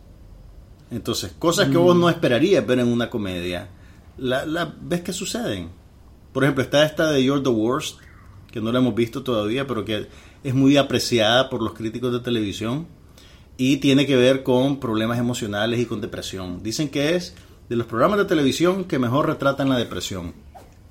Entonces, 0.92 1.34
cosas 1.38 1.70
que 1.70 1.78
vos 1.78 1.96
no 1.96 2.10
esperarías 2.10 2.66
ver 2.66 2.80
en 2.80 2.88
una 2.88 3.10
comedia, 3.10 3.70
la, 4.18 4.46
la 4.46 4.74
ves 4.82 5.02
que 5.02 5.14
suceden. 5.14 5.70
Por 6.34 6.44
ejemplo, 6.44 6.64
está 6.64 6.86
esta 6.86 7.12
de 7.12 7.24
You're 7.24 7.44
the 7.44 7.50
Worst, 7.50 8.00
que 8.52 8.62
no 8.62 8.72
la 8.72 8.80
hemos 8.80 8.96
visto 8.96 9.24
todavía, 9.24 9.68
pero 9.68 9.86
que 9.86 10.08
es 10.44 10.54
muy 10.54 10.78
apreciada 10.78 11.50
por 11.50 11.62
los 11.62 11.74
críticos 11.74 12.12
de 12.12 12.20
televisión 12.20 12.88
y 13.58 13.78
tiene 13.78 14.08
que 14.08 14.16
ver 14.16 14.44
con 14.44 14.80
problemas 14.80 15.20
emocionales 15.20 15.80
y 15.80 15.86
con 15.86 16.02
depresión. 16.02 16.64
Dicen 16.64 16.90
que 16.90 17.16
es 17.16 17.36
de 17.68 17.76
los 17.76 17.86
programas 17.86 18.18
de 18.18 18.26
televisión 18.26 18.86
que 18.86 18.98
mejor 18.98 19.28
retratan 19.28 19.70
la 19.70 19.78
depresión. 19.78 20.34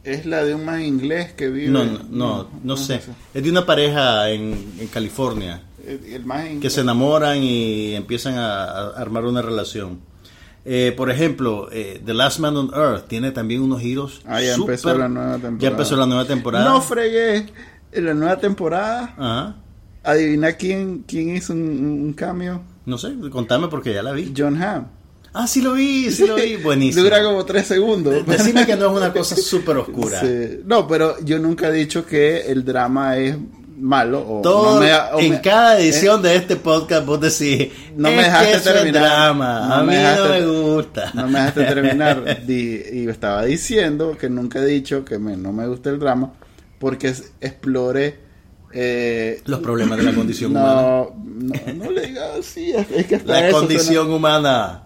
Es 0.04 0.26
la 0.26 0.44
de 0.44 0.54
un 0.54 0.64
man 0.64 0.82
inglés 0.82 1.32
que 1.32 1.48
vive. 1.48 1.70
No, 1.70 1.84
no, 1.84 2.04
no, 2.10 2.50
no 2.62 2.76
sé. 2.76 3.00
Es 3.34 3.42
de 3.42 3.50
una 3.50 3.66
pareja 3.66 4.30
en, 4.30 4.74
en 4.78 4.86
California 4.88 5.62
El, 5.88 6.24
man 6.24 6.60
que 6.60 6.70
se 6.70 6.80
enamoran 6.82 7.38
y 7.42 7.94
empiezan 7.94 8.34
a, 8.34 8.64
a 8.64 8.88
armar 9.00 9.24
una 9.24 9.42
relación. 9.42 10.00
Eh, 10.64 10.92
por 10.96 11.10
ejemplo, 11.10 11.68
eh, 11.72 12.02
The 12.04 12.12
Last 12.14 12.40
Man 12.40 12.56
on 12.56 12.70
Earth 12.74 13.06
tiene 13.08 13.30
también 13.30 13.62
unos 13.62 13.80
giros. 13.80 14.20
Ah, 14.26 14.42
ya 14.42 14.54
súper- 14.54 14.74
empezó 14.74 14.98
la 14.98 15.08
nueva 15.08 15.32
temporada. 15.38 15.58
Ya 15.60 15.68
empezó 15.68 15.96
la 15.96 16.06
nueva 16.06 16.24
temporada. 16.26 16.64
No 16.68 16.80
fregué. 16.82 17.46
En 17.90 18.04
la 18.04 18.12
nueva 18.12 18.38
temporada, 18.38 19.14
Ajá. 19.16 19.56
adivina 20.04 20.52
quién, 20.52 21.04
quién 21.06 21.34
hizo 21.34 21.54
un, 21.54 21.60
un 22.04 22.12
cambio. 22.12 22.60
No 22.84 22.98
sé, 22.98 23.14
contame 23.30 23.68
porque 23.68 23.94
ya 23.94 24.02
la 24.02 24.12
vi. 24.12 24.32
John 24.36 24.62
Hamm. 24.62 24.88
Ah, 25.32 25.46
sí 25.46 25.60
lo 25.62 25.72
vi, 25.74 26.10
sí 26.10 26.26
lo 26.26 26.34
vi. 26.36 26.56
Buenísimo. 26.62 27.04
Dura 27.04 27.22
como 27.22 27.44
tres 27.46 27.66
segundos. 27.66 28.26
Decime 28.26 28.66
que 28.66 28.76
no 28.76 28.90
es 28.90 28.96
una 28.96 29.12
cosa 29.12 29.36
súper 29.36 29.76
oscura. 29.78 30.20
Sí. 30.24 30.60
No, 30.66 30.86
pero 30.86 31.18
yo 31.24 31.38
nunca 31.38 31.68
he 31.68 31.72
dicho 31.72 32.04
que 32.04 32.40
el 32.50 32.64
drama 32.64 33.16
es 33.16 33.36
malo. 33.80 34.24
O 34.28 34.40
Todo, 34.42 34.74
no 34.74 34.80
me 34.80 34.90
ha- 34.92 35.10
o 35.14 35.20
en 35.20 35.30
me- 35.32 35.40
cada 35.40 35.78
edición 35.78 36.20
de 36.22 36.36
este 36.36 36.56
podcast 36.56 37.06
vos 37.06 37.20
decís, 37.20 37.68
No 37.96 38.08
me 38.10 38.16
"Es 38.20 38.24
que 38.24 38.24
dejaste 38.24 38.52
es 38.56 38.62
terminar. 38.64 39.02
drama, 39.02 39.66
No 39.68 39.74
a 39.74 39.82
me 39.82 39.92
mí 39.92 39.98
dejaste- 40.02 40.22
no 40.22 40.28
me 40.28 40.74
gusta. 40.74 41.10
No 41.14 41.26
me 41.28 41.38
dejaste 41.38 41.64
terminar. 41.74 42.46
Di- 42.46 42.82
y 42.92 43.08
estaba 43.08 43.44
diciendo 43.44 44.16
que 44.18 44.28
nunca 44.28 44.58
he 44.60 44.66
dicho 44.66 45.04
que 45.04 45.18
me- 45.18 45.36
no 45.36 45.52
me 45.52 45.66
gusta 45.66 45.90
el 45.90 45.98
drama 45.98 46.32
porque 46.78 47.12
explore. 47.40 48.26
eh, 48.72 49.40
Los 49.46 49.60
problemas 49.60 49.96
de 49.98 50.04
la 50.04 50.14
condición 50.14 50.50
humana. 50.50 50.74
no, 50.82 51.12
no, 51.74 51.90
le 51.90 52.06
digas 52.08 52.30
así. 52.40 52.72
Es, 52.72 53.06
que 53.06 53.18
La 53.24 53.48
eso 53.48 53.58
condición 53.60 54.12
humana. 54.12 54.82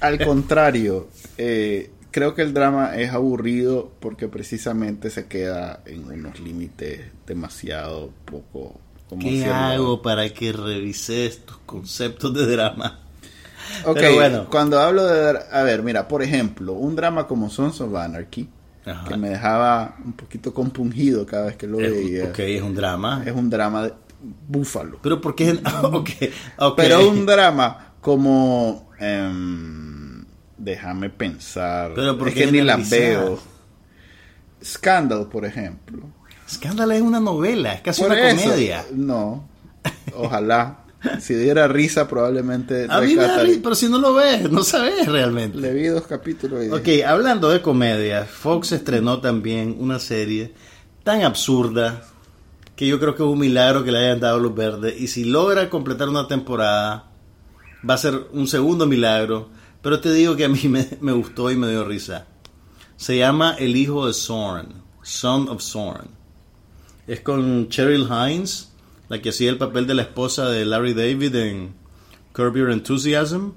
Al 0.00 0.22
contrario, 0.22 1.08
eh, 1.38 1.90
creo 2.16 2.34
que 2.34 2.40
el 2.40 2.54
drama 2.54 2.96
es 2.96 3.12
aburrido 3.12 3.92
porque 4.00 4.26
precisamente 4.26 5.10
se 5.10 5.26
queda 5.26 5.80
en 5.84 6.10
unos 6.10 6.40
límites 6.40 7.02
demasiado 7.26 8.10
poco. 8.24 8.80
como 9.06 9.20
¿Qué 9.20 9.44
hago 9.44 10.00
para 10.00 10.26
que 10.30 10.50
revises 10.50 11.44
tus 11.44 11.58
conceptos 11.66 12.32
de 12.32 12.46
drama? 12.46 13.00
Ok, 13.84 13.96
Pero 13.96 14.14
bueno. 14.14 14.46
cuando 14.48 14.80
hablo 14.80 15.04
de... 15.04 15.40
A 15.50 15.62
ver, 15.62 15.82
mira, 15.82 16.06
por 16.08 16.22
ejemplo, 16.22 16.72
un 16.72 16.94
drama 16.94 17.26
como 17.26 17.50
Sons 17.50 17.80
of 17.80 17.94
Anarchy, 17.96 18.48
Ajá. 18.86 19.08
que 19.08 19.16
me 19.16 19.28
dejaba 19.28 19.96
un 20.02 20.12
poquito 20.12 20.54
compungido 20.54 21.26
cada 21.26 21.46
vez 21.46 21.56
que 21.56 21.66
lo 21.66 21.78
veía. 21.78 22.26
Ok, 22.26 22.38
es 22.38 22.62
un 22.62 22.76
drama. 22.76 23.24
Es 23.26 23.34
un 23.34 23.50
drama 23.50 23.82
de 23.82 23.92
búfalo. 24.48 25.00
Pero 25.02 25.20
¿por 25.20 25.34
qué? 25.34 25.50
ok, 25.82 26.10
ok. 26.58 26.76
Pero 26.76 27.10
un 27.10 27.26
drama 27.26 27.94
como... 28.00 28.88
em, 29.00 29.85
déjame 30.66 31.10
pensar. 31.10 31.92
Pero 31.94 32.18
¿por 32.18 32.28
es 32.28 32.34
qué 32.34 32.44
que 32.46 32.52
ni 32.52 32.60
la 32.60 32.74
analizar? 32.74 32.98
veo. 32.98 33.38
Scandal, 34.62 35.28
por 35.28 35.44
ejemplo. 35.44 36.02
Scandal 36.50 36.92
es 36.92 37.02
una 37.02 37.20
novela, 37.20 37.74
es 37.74 37.80
casi 37.82 38.02
Por 38.02 38.10
una 38.10 38.30
eso, 38.30 38.42
comedia. 38.44 38.84
No. 38.92 39.48
Ojalá. 40.16 40.78
si 41.20 41.34
diera 41.34 41.68
risa, 41.68 42.08
probablemente... 42.08 42.86
A 42.90 43.00
mí 43.00 43.14
me 43.14 43.22
da 43.22 43.42
risa, 43.42 43.60
pero 43.62 43.74
si 43.76 43.88
no 43.88 43.98
lo 43.98 44.14
ves, 44.14 44.50
no 44.50 44.64
sabes 44.64 45.06
realmente. 45.06 45.56
Le 45.58 45.72
vi 45.72 45.86
dos 45.86 46.06
capítulos 46.06 46.64
y 46.64 46.70
Ok, 46.70 47.06
hablando 47.06 47.48
de 47.48 47.62
comedia, 47.62 48.24
Fox 48.24 48.72
estrenó 48.72 49.20
también 49.20 49.76
una 49.78 50.00
serie 50.00 50.52
tan 51.04 51.22
absurda 51.22 52.02
que 52.74 52.88
yo 52.88 52.98
creo 52.98 53.14
que 53.14 53.22
es 53.22 53.28
un 53.28 53.38
milagro 53.38 53.84
que 53.84 53.92
le 53.92 53.98
hayan 53.98 54.18
dado 54.20 54.40
luz 54.40 54.54
verde. 54.54 54.96
Y 54.98 55.06
si 55.06 55.24
logra 55.24 55.70
completar 55.70 56.08
una 56.08 56.26
temporada, 56.26 57.08
va 57.88 57.94
a 57.94 57.98
ser 57.98 58.26
un 58.32 58.48
segundo 58.48 58.86
milagro. 58.86 59.48
Pero 59.86 60.00
te 60.00 60.12
digo 60.12 60.34
que 60.34 60.44
a 60.44 60.48
mí 60.48 60.66
me, 60.66 60.84
me 61.00 61.12
gustó 61.12 61.48
y 61.48 61.56
me 61.56 61.70
dio 61.70 61.84
risa. 61.84 62.26
Se 62.96 63.18
llama 63.18 63.54
El 63.56 63.76
hijo 63.76 64.08
de 64.08 64.14
Zorn, 64.14 64.82
Son 65.00 65.48
of 65.48 65.62
Zorn. 65.62 66.08
Es 67.06 67.20
con 67.20 67.68
Cheryl 67.68 68.08
Hines, 68.10 68.72
la 69.08 69.22
que 69.22 69.28
hacía 69.28 69.48
el 69.48 69.58
papel 69.58 69.86
de 69.86 69.94
la 69.94 70.02
esposa 70.02 70.48
de 70.48 70.64
Larry 70.64 70.92
David 70.92 71.36
en 71.36 71.74
Curb 72.32 72.56
Your 72.56 72.72
Enthusiasm. 72.72 73.52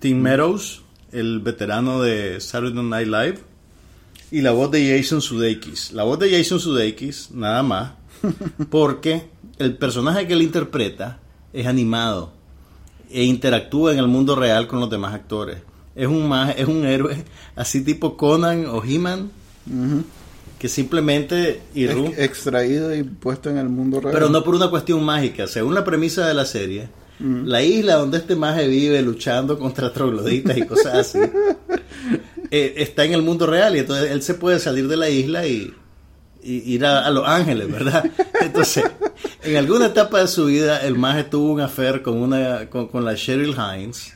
Tim 0.00 0.20
Meadows, 0.20 0.82
el 1.12 1.38
veterano 1.38 2.02
de 2.02 2.40
Saturday 2.40 2.82
Night 2.82 3.06
Live. 3.06 3.38
Y 4.32 4.40
la 4.40 4.50
voz 4.50 4.72
de 4.72 4.98
Jason 4.98 5.22
Sudeikis. 5.22 5.92
La 5.92 6.02
voz 6.02 6.18
de 6.18 6.28
Jason 6.28 6.58
Sudeikis, 6.58 7.30
nada 7.30 7.62
más. 7.62 7.92
Porque 8.68 9.30
el 9.58 9.76
personaje 9.76 10.26
que 10.26 10.32
él 10.32 10.42
interpreta 10.42 11.20
es 11.52 11.68
animado 11.68 12.35
e 13.10 13.24
interactúa 13.24 13.92
en 13.92 13.98
el 13.98 14.08
mundo 14.08 14.34
real 14.36 14.66
con 14.66 14.80
los 14.80 14.90
demás 14.90 15.14
actores. 15.14 15.58
Es 15.94 16.06
un, 16.06 16.30
es 16.56 16.66
un 16.66 16.84
héroe 16.84 17.24
así 17.56 17.82
tipo 17.82 18.16
Conan 18.16 18.66
o 18.66 18.82
He-Man 18.84 19.30
que 20.58 20.68
simplemente 20.68 21.60
irrumpe. 21.74 22.12
Ex- 22.24 22.30
extraído 22.38 22.94
y 22.94 23.02
puesto 23.02 23.50
en 23.50 23.58
el 23.58 23.68
mundo 23.68 24.00
real. 24.00 24.12
Pero 24.14 24.28
no 24.28 24.42
por 24.42 24.54
una 24.54 24.68
cuestión 24.68 25.02
mágica. 25.04 25.46
Según 25.46 25.74
la 25.74 25.84
premisa 25.84 26.26
de 26.26 26.34
la 26.34 26.44
serie, 26.46 26.88
la 27.18 27.62
isla 27.62 27.96
donde 27.96 28.18
este 28.18 28.36
maje 28.36 28.66
vive 28.68 29.00
luchando 29.02 29.58
contra 29.58 29.92
trogloditas 29.92 30.56
y 30.56 30.62
cosas 30.66 30.94
así, 30.94 31.18
eh, 32.50 32.74
está 32.76 33.04
en 33.04 33.12
el 33.14 33.22
mundo 33.22 33.46
real 33.46 33.74
y 33.76 33.80
entonces 33.80 34.10
él 34.10 34.22
se 34.22 34.34
puede 34.34 34.58
salir 34.58 34.86
de 34.88 34.96
la 34.96 35.08
isla 35.08 35.46
y, 35.46 35.72
y 36.42 36.74
ir 36.74 36.84
a, 36.84 37.06
a 37.06 37.10
Los 37.10 37.26
Ángeles, 37.26 37.70
¿verdad? 37.70 38.04
Entonces, 38.40 38.84
en 39.46 39.56
alguna 39.56 39.86
etapa 39.86 40.20
de 40.20 40.28
su 40.28 40.46
vida, 40.46 40.78
el 40.86 40.96
maje 40.96 41.24
tuvo 41.24 41.52
un 41.52 41.60
affair 41.60 42.02
con, 42.02 42.16
una, 42.18 42.68
con, 42.68 42.88
con 42.88 43.04
la 43.04 43.14
Cheryl 43.14 43.54
Hines 43.56 44.12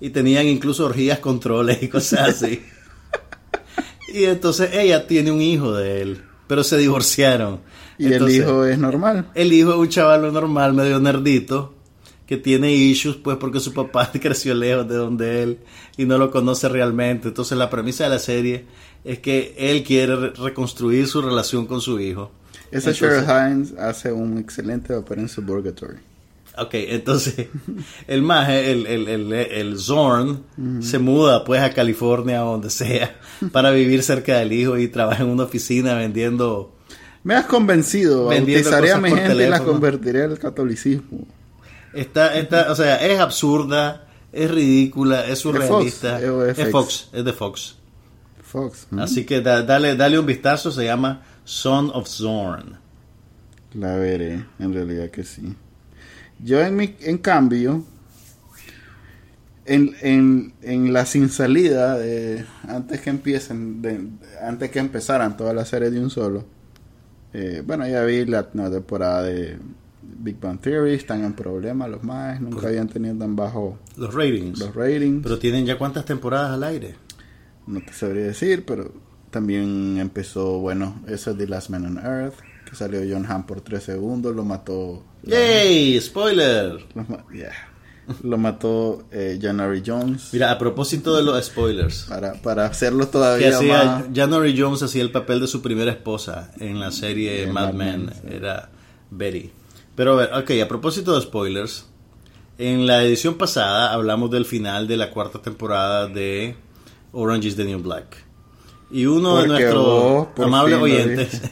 y 0.00 0.10
tenían 0.10 0.46
incluso 0.46 0.86
orgías 0.86 1.18
con 1.18 1.40
troles 1.40 1.82
y 1.82 1.88
cosas 1.88 2.28
así. 2.42 2.62
Y 4.08 4.24
entonces 4.24 4.70
ella 4.74 5.06
tiene 5.06 5.30
un 5.32 5.42
hijo 5.42 5.72
de 5.74 6.00
él, 6.02 6.22
pero 6.46 6.62
se 6.62 6.78
divorciaron. 6.78 7.60
Y 7.98 8.12
Entonces, 8.12 8.38
el 8.38 8.42
hijo 8.44 8.64
es 8.64 8.78
normal. 8.78 9.30
el 9.34 9.52
hijo 9.52 9.70
es 9.72 9.76
un 9.78 9.88
chaval 9.88 10.32
normal, 10.32 10.74
medio 10.74 11.00
nerdito, 11.00 11.74
que 12.26 12.36
tiene 12.36 12.72
issues, 12.72 13.16
pues 13.16 13.36
porque 13.36 13.58
su 13.60 13.72
papá 13.72 14.10
creció 14.20 14.54
lejos 14.54 14.88
de 14.88 14.94
donde 14.96 15.42
él 15.42 15.58
y 15.96 16.04
no 16.04 16.18
lo 16.18 16.30
conoce 16.30 16.68
realmente. 16.68 17.28
Entonces 17.28 17.56
la 17.58 17.68
premisa 17.70 18.04
de 18.04 18.10
la 18.10 18.18
serie 18.18 18.64
es 19.04 19.18
que 19.18 19.54
él 19.58 19.82
quiere 19.82 20.14
re- 20.16 20.32
reconstruir 20.36 21.08
su 21.08 21.20
relación 21.22 21.66
con 21.66 21.80
su 21.80 21.98
hijo. 22.00 22.30
Entonces- 22.72 22.98
Cheryl 22.98 23.24
Hines 23.24 23.74
hace 23.78 24.12
un 24.12 24.38
excelente 24.38 24.94
papel 24.94 25.20
en 25.20 25.28
Suburgatory. 25.28 25.98
Ok, 26.58 26.70
entonces 26.72 27.48
el 28.06 28.22
maje, 28.22 28.70
el, 28.72 28.86
el, 28.86 29.08
el, 29.08 29.32
el 29.32 29.78
Zorn, 29.78 30.42
se 30.80 30.98
muda 30.98 31.44
pues 31.44 31.60
a 31.60 31.70
California 31.74 32.44
o 32.46 32.52
donde 32.52 32.70
sea 32.70 33.16
para 33.52 33.70
vivir 33.70 34.02
cerca 34.02 34.38
del 34.38 34.52
hijo 34.52 34.78
y 34.78 34.88
trabaja 34.88 35.22
en 35.22 35.28
una 35.30 35.44
oficina 35.44 35.94
vendiendo... 35.94 36.72
Me 37.24 37.34
has 37.34 37.44
convencido. 37.46 38.28
Vendiendo 38.28 38.70
Bautizaría 38.70 38.96
a 38.96 39.00
mi 39.00 39.10
gente 39.10 39.44
y 39.44 39.48
la 39.50 39.60
convertiría 39.60 40.24
al 40.24 40.38
catolicismo. 40.38 41.26
Está, 41.92 42.36
está, 42.38 42.70
o 42.70 42.74
sea, 42.76 43.04
es 43.04 43.18
absurda, 43.18 44.06
es 44.32 44.50
ridícula, 44.50 45.26
es 45.26 45.40
surrealista. 45.40 46.20
Fox, 46.20 46.58
es? 46.58 46.70
Fox, 46.70 47.08
es 47.12 47.24
de 47.24 47.32
Fox. 47.32 47.76
Fox. 48.42 48.86
Así 48.98 49.24
que 49.26 49.40
da- 49.40 49.62
dale, 49.62 49.96
dale 49.96 50.18
un 50.18 50.24
vistazo, 50.26 50.70
se 50.70 50.84
llama 50.84 51.22
Son 51.46 51.90
of 51.94 52.06
Zorn. 52.08 52.76
La 53.74 53.96
veré, 53.96 54.44
en 54.58 54.74
realidad 54.74 55.10
que 55.10 55.22
sí. 55.24 55.54
Yo 56.42 56.60
en 56.60 56.76
mi, 56.76 56.94
en 57.00 57.18
cambio, 57.18 57.84
en, 59.64 59.94
en, 60.00 60.52
en 60.62 60.92
la 60.92 61.04
sin 61.06 61.28
salida, 61.28 61.98
de, 61.98 62.44
antes 62.68 63.00
que 63.00 63.10
empiecen, 63.10 63.82
de- 63.82 64.08
antes 64.42 64.70
que 64.70 64.78
empezaran 64.78 65.36
toda 65.36 65.52
la 65.54 65.64
serie 65.64 65.90
de 65.90 66.00
un 66.00 66.10
solo, 66.10 66.44
eh, 67.32 67.62
bueno, 67.66 67.86
ya 67.88 68.02
vi 68.04 68.24
la 68.24 68.48
nueva 68.52 68.70
temporada 68.76 69.22
de 69.24 69.58
Big 70.02 70.38
Bang 70.40 70.60
Theory, 70.60 70.94
están 70.94 71.24
en 71.24 71.32
problemas 71.32 71.90
los 71.90 72.02
más, 72.04 72.40
nunca 72.40 72.68
habían 72.68 72.88
tenido 72.88 73.16
tan 73.16 73.34
bajo 73.34 73.78
Los 73.96 74.14
ratings. 74.14 74.58
los 74.58 74.74
ratings. 74.74 75.22
Pero 75.22 75.38
tienen 75.38 75.66
ya 75.66 75.76
cuántas 75.76 76.04
temporadas 76.04 76.52
al 76.52 76.62
aire. 76.64 76.94
No 77.66 77.80
te 77.80 77.92
sabría 77.92 78.24
decir, 78.26 78.64
pero 78.64 78.92
también 79.36 79.98
empezó, 79.98 80.60
bueno, 80.60 80.98
eso 81.08 81.32
es 81.32 81.36
The 81.36 81.46
Last 81.46 81.68
Man 81.68 81.84
on 81.84 81.98
Earth, 81.98 82.36
que 82.68 82.74
salió 82.74 83.00
John 83.06 83.26
Hamm 83.30 83.44
por 83.44 83.60
tres 83.60 83.82
segundos, 83.84 84.34
lo 84.34 84.44
mató. 84.46 85.04
la- 85.24 85.36
¡Yay! 85.36 86.00
¡Spoiler! 86.00 86.78
Lo, 86.94 87.06
yeah. 87.32 87.52
Lo 88.22 88.38
mató 88.38 89.04
eh, 89.10 89.36
January 89.42 89.82
Jones 89.84 90.28
Mira, 90.32 90.52
a 90.52 90.58
propósito 90.58 91.16
de 91.16 91.22
los 91.24 91.44
spoilers. 91.44 92.04
para, 92.08 92.34
para 92.34 92.64
hacerlo 92.66 93.06
Que 93.06 93.12
todavía 93.12 93.56
hacía, 93.58 93.84
más. 93.84 94.04
January 94.14 94.54
Jones 94.56 94.82
hacía 94.82 95.02
el 95.02 95.10
papel 95.10 95.40
de 95.40 95.48
su 95.48 95.60
primera 95.60 95.90
esposa 95.90 96.52
en 96.60 96.78
la 96.80 96.92
serie 96.92 97.40
De 97.46 97.52
Mad 97.52 97.72
Mad 97.72 97.74
Men. 97.74 98.06
Men, 98.06 98.14
sí. 98.14 98.20
Era 98.36 98.70
Betty. 99.10 99.50
Pero 99.96 100.12
a 100.12 100.16
ver, 100.16 100.30
ok, 100.34 100.50
a 100.64 100.68
propósito 100.68 101.14
de 101.16 101.20
spoilers. 101.22 101.86
En 102.58 102.86
la 102.86 103.02
edición 103.02 103.34
pasada 103.36 103.92
hablamos 103.92 104.30
del 104.30 104.44
final 104.46 104.86
de 104.88 104.96
la 104.96 105.10
cuarta 105.10 105.42
temporada 105.42 106.06
de 106.06 106.54
Orange 107.12 107.48
is 107.48 107.56
the 107.56 107.64
New 107.64 107.80
Black. 107.82 108.24
Y 108.90 109.06
uno 109.06 109.38
de 109.42 109.48
nuestros 109.48 109.84
vos, 109.84 110.28
amables 110.38 110.78
oyentes 110.80 111.42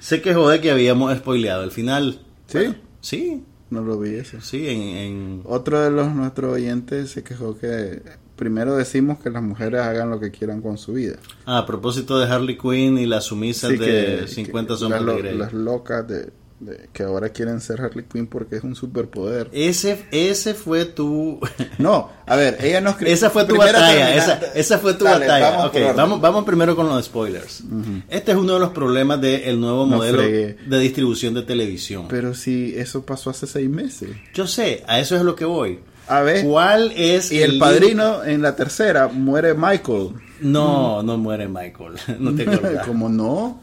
Se 0.00 0.20
quejó 0.22 0.48
de 0.48 0.60
que 0.60 0.70
habíamos 0.70 1.16
spoileado 1.16 1.62
el 1.64 1.70
final. 1.70 2.20
¿Sí? 2.46 2.58
Bueno, 2.58 2.74
sí, 3.00 3.42
No 3.70 3.82
lo 3.82 3.98
vi 3.98 4.14
eso. 4.14 4.40
sí, 4.40 4.68
en... 4.68 4.80
en- 4.82 5.42
Otro 5.44 5.80
de 5.80 5.90
los 5.90 6.12
nuestros 6.14 6.54
oyentes 6.54 7.10
se 7.10 7.22
quejó 7.24 7.58
que 7.58 8.02
primero 8.36 8.76
decimos 8.76 9.18
que 9.18 9.30
las 9.30 9.42
mujeres 9.42 9.80
hagan 9.80 10.10
lo 10.10 10.20
que 10.20 10.30
quieran 10.30 10.62
con 10.62 10.78
su 10.78 10.92
vida. 10.92 11.16
Ah, 11.44 11.58
a 11.58 11.66
propósito 11.66 12.18
de 12.20 12.26
Harley 12.32 12.56
Quinn 12.56 12.96
y 12.96 13.06
las 13.06 13.24
sumisas 13.24 13.70
Sí, 13.72 13.76
de 13.76 13.86
que- 14.20 14.28
50 14.28 14.74
que 14.74 14.78
sombras 14.78 15.04
de 15.04 15.16
Grey. 15.22 15.36
las 15.38 15.52
locas 15.52 16.06
de, 16.06 16.30
de- 16.60 16.88
que 16.92 17.02
ahora 17.04 17.28
quieren 17.30 17.60
ser 17.60 17.80
Harley 17.80 18.04
Quinn 18.10 18.26
porque 18.26 18.56
es 18.56 18.64
un 18.64 18.74
superpoder. 18.74 19.48
Ese, 19.52 20.04
ese 20.10 20.54
fue 20.54 20.84
tu... 20.84 21.38
No, 21.78 22.10
a 22.26 22.36
ver, 22.36 22.58
ella 22.64 22.80
nos 22.80 22.96
cri- 22.96 23.08
Esa 23.08 23.30
fue 23.30 23.44
tu 23.44 23.56
batalla, 23.56 24.14
esa, 24.16 24.40
esa 24.54 24.78
fue 24.78 24.94
tu 24.94 25.04
Dale, 25.04 25.26
batalla. 25.26 25.50
vamos 25.50 25.66
Ok, 25.66 25.72
por 25.72 25.82
orden. 25.82 25.96
vamos, 25.96 26.20
vamos 26.20 26.44
primero 26.44 26.74
con 26.76 26.88
los 26.88 27.04
spoilers. 27.04 27.62
Este 28.08 28.32
es 28.32 28.36
uno 28.38 28.54
de 28.54 28.60
los 28.60 28.70
problemas 28.70 29.20
del 29.20 29.60
nuevo 29.60 29.86
No 29.86 29.96
modelo 29.96 30.22
de 30.22 30.78
distribución 30.80 31.34
de 31.34 31.42
televisión. 31.42 32.06
Pero 32.08 32.34
si 32.34 32.74
eso 32.76 33.04
pasó 33.06 33.30
hace 33.30 33.46
seis 33.46 33.68
meses. 33.70 34.10
Yo 34.34 34.46
sé, 34.46 34.82
a 34.86 34.98
eso 35.00 35.16
es 35.16 35.22
lo 35.22 35.34
que 35.36 35.44
voy. 35.44 35.80
A 36.08 36.22
ver, 36.22 36.44
¿Cuál 36.44 36.92
es 36.96 37.30
y 37.32 37.42
el 37.42 37.58
padrino 37.58 38.24
en 38.24 38.40
la 38.40 38.56
tercera 38.56 39.08
muere 39.08 39.52
Michael. 39.54 40.12
No, 40.40 41.02
no 41.02 41.18
muere 41.18 41.48
Michael. 41.48 41.94
No 42.18 42.34
te 42.34 42.42
acordás. 42.50 42.86
Como 42.86 43.08
no, 43.10 43.60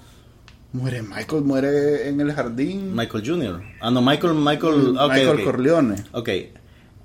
muere 0.76 1.02
Michael, 1.02 1.44
muere 1.44 2.08
en 2.10 2.22
el 2.22 2.32
jardín. 2.34 2.96
Michael 2.96 3.24
Jr. 3.26 3.62
Ah, 3.82 3.90
no, 3.92 4.02
Michael, 4.02 4.34
Michael, 4.36 4.96
ok, 4.98 5.10
Michael 5.14 5.30
ok. 5.40 5.44
Corleone. 5.44 5.96
Ok, 6.12 6.30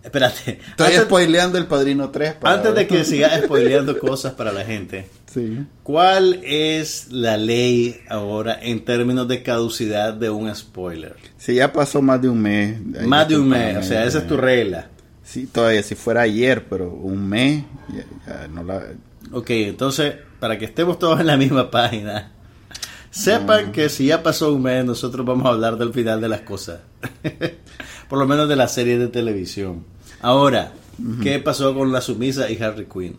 espérate. 0.02 0.58
Estoy 0.70 0.86
Antes, 0.86 1.02
spoileando 1.02 1.58
el 1.58 1.66
padrino 1.66 2.10
3. 2.10 2.34
para- 2.34 2.54
antes 2.56 2.74
de 2.74 2.86
que 2.86 3.04
sigas 3.04 3.40
spoileando 3.44 3.98
cosas 3.98 4.32
para 4.34 4.52
la 4.52 4.64
gente, 4.64 5.06
Sí. 5.32 5.64
¿cuál 5.82 6.40
es 6.44 7.12
la 7.12 7.36
ley 7.36 8.00
ahora 8.08 8.58
en 8.60 8.84
términos 8.84 9.28
de 9.28 9.42
caducidad 9.42 10.12
de 10.14 10.28
un 10.30 10.52
spoiler? 10.54 11.16
Si 11.36 11.54
ya 11.54 11.72
pasó 11.72 12.02
más 12.02 12.20
de 12.20 12.28
un 12.28 12.40
mes. 12.42 12.80
Más 13.06 13.28
de 13.28 13.38
un 13.38 13.48
mes, 13.48 13.76
o 13.76 13.82
sea, 13.82 14.04
esa 14.04 14.18
es 14.18 14.26
tu 14.26 14.36
regla. 14.36 14.88
Sí, 15.22 15.46
todavía 15.46 15.82
si 15.84 15.94
fuera 15.94 16.22
ayer, 16.22 16.66
pero 16.68 16.90
un 16.92 17.28
mes, 17.28 17.62
ya, 17.94 18.04
ya 18.26 18.48
no 18.48 18.64
la... 18.64 18.82
Ok, 19.32 19.50
entonces, 19.50 20.14
para 20.40 20.58
que 20.58 20.64
estemos 20.64 20.98
todos 20.98 21.20
en 21.20 21.26
la 21.28 21.36
misma 21.36 21.70
página, 21.70 22.32
sepan 23.10 23.72
que 23.72 23.88
si 23.88 24.06
ya 24.06 24.22
pasó 24.22 24.54
un 24.54 24.62
mes, 24.62 24.84
nosotros 24.84 25.24
vamos 25.26 25.46
a 25.46 25.50
hablar 25.50 25.76
del 25.76 25.92
final 25.92 26.20
de 26.20 26.28
las 26.28 26.40
cosas. 26.42 26.80
Por 28.08 28.18
lo 28.18 28.26
menos 28.26 28.48
de 28.48 28.56
la 28.56 28.68
serie 28.68 28.98
de 28.98 29.08
televisión. 29.08 29.84
Ahora, 30.20 30.72
¿qué 31.22 31.38
pasó 31.38 31.74
con 31.74 31.92
la 31.92 32.00
sumisa 32.00 32.50
y 32.50 32.60
Harry 32.62 32.86
Quinn? 32.86 33.16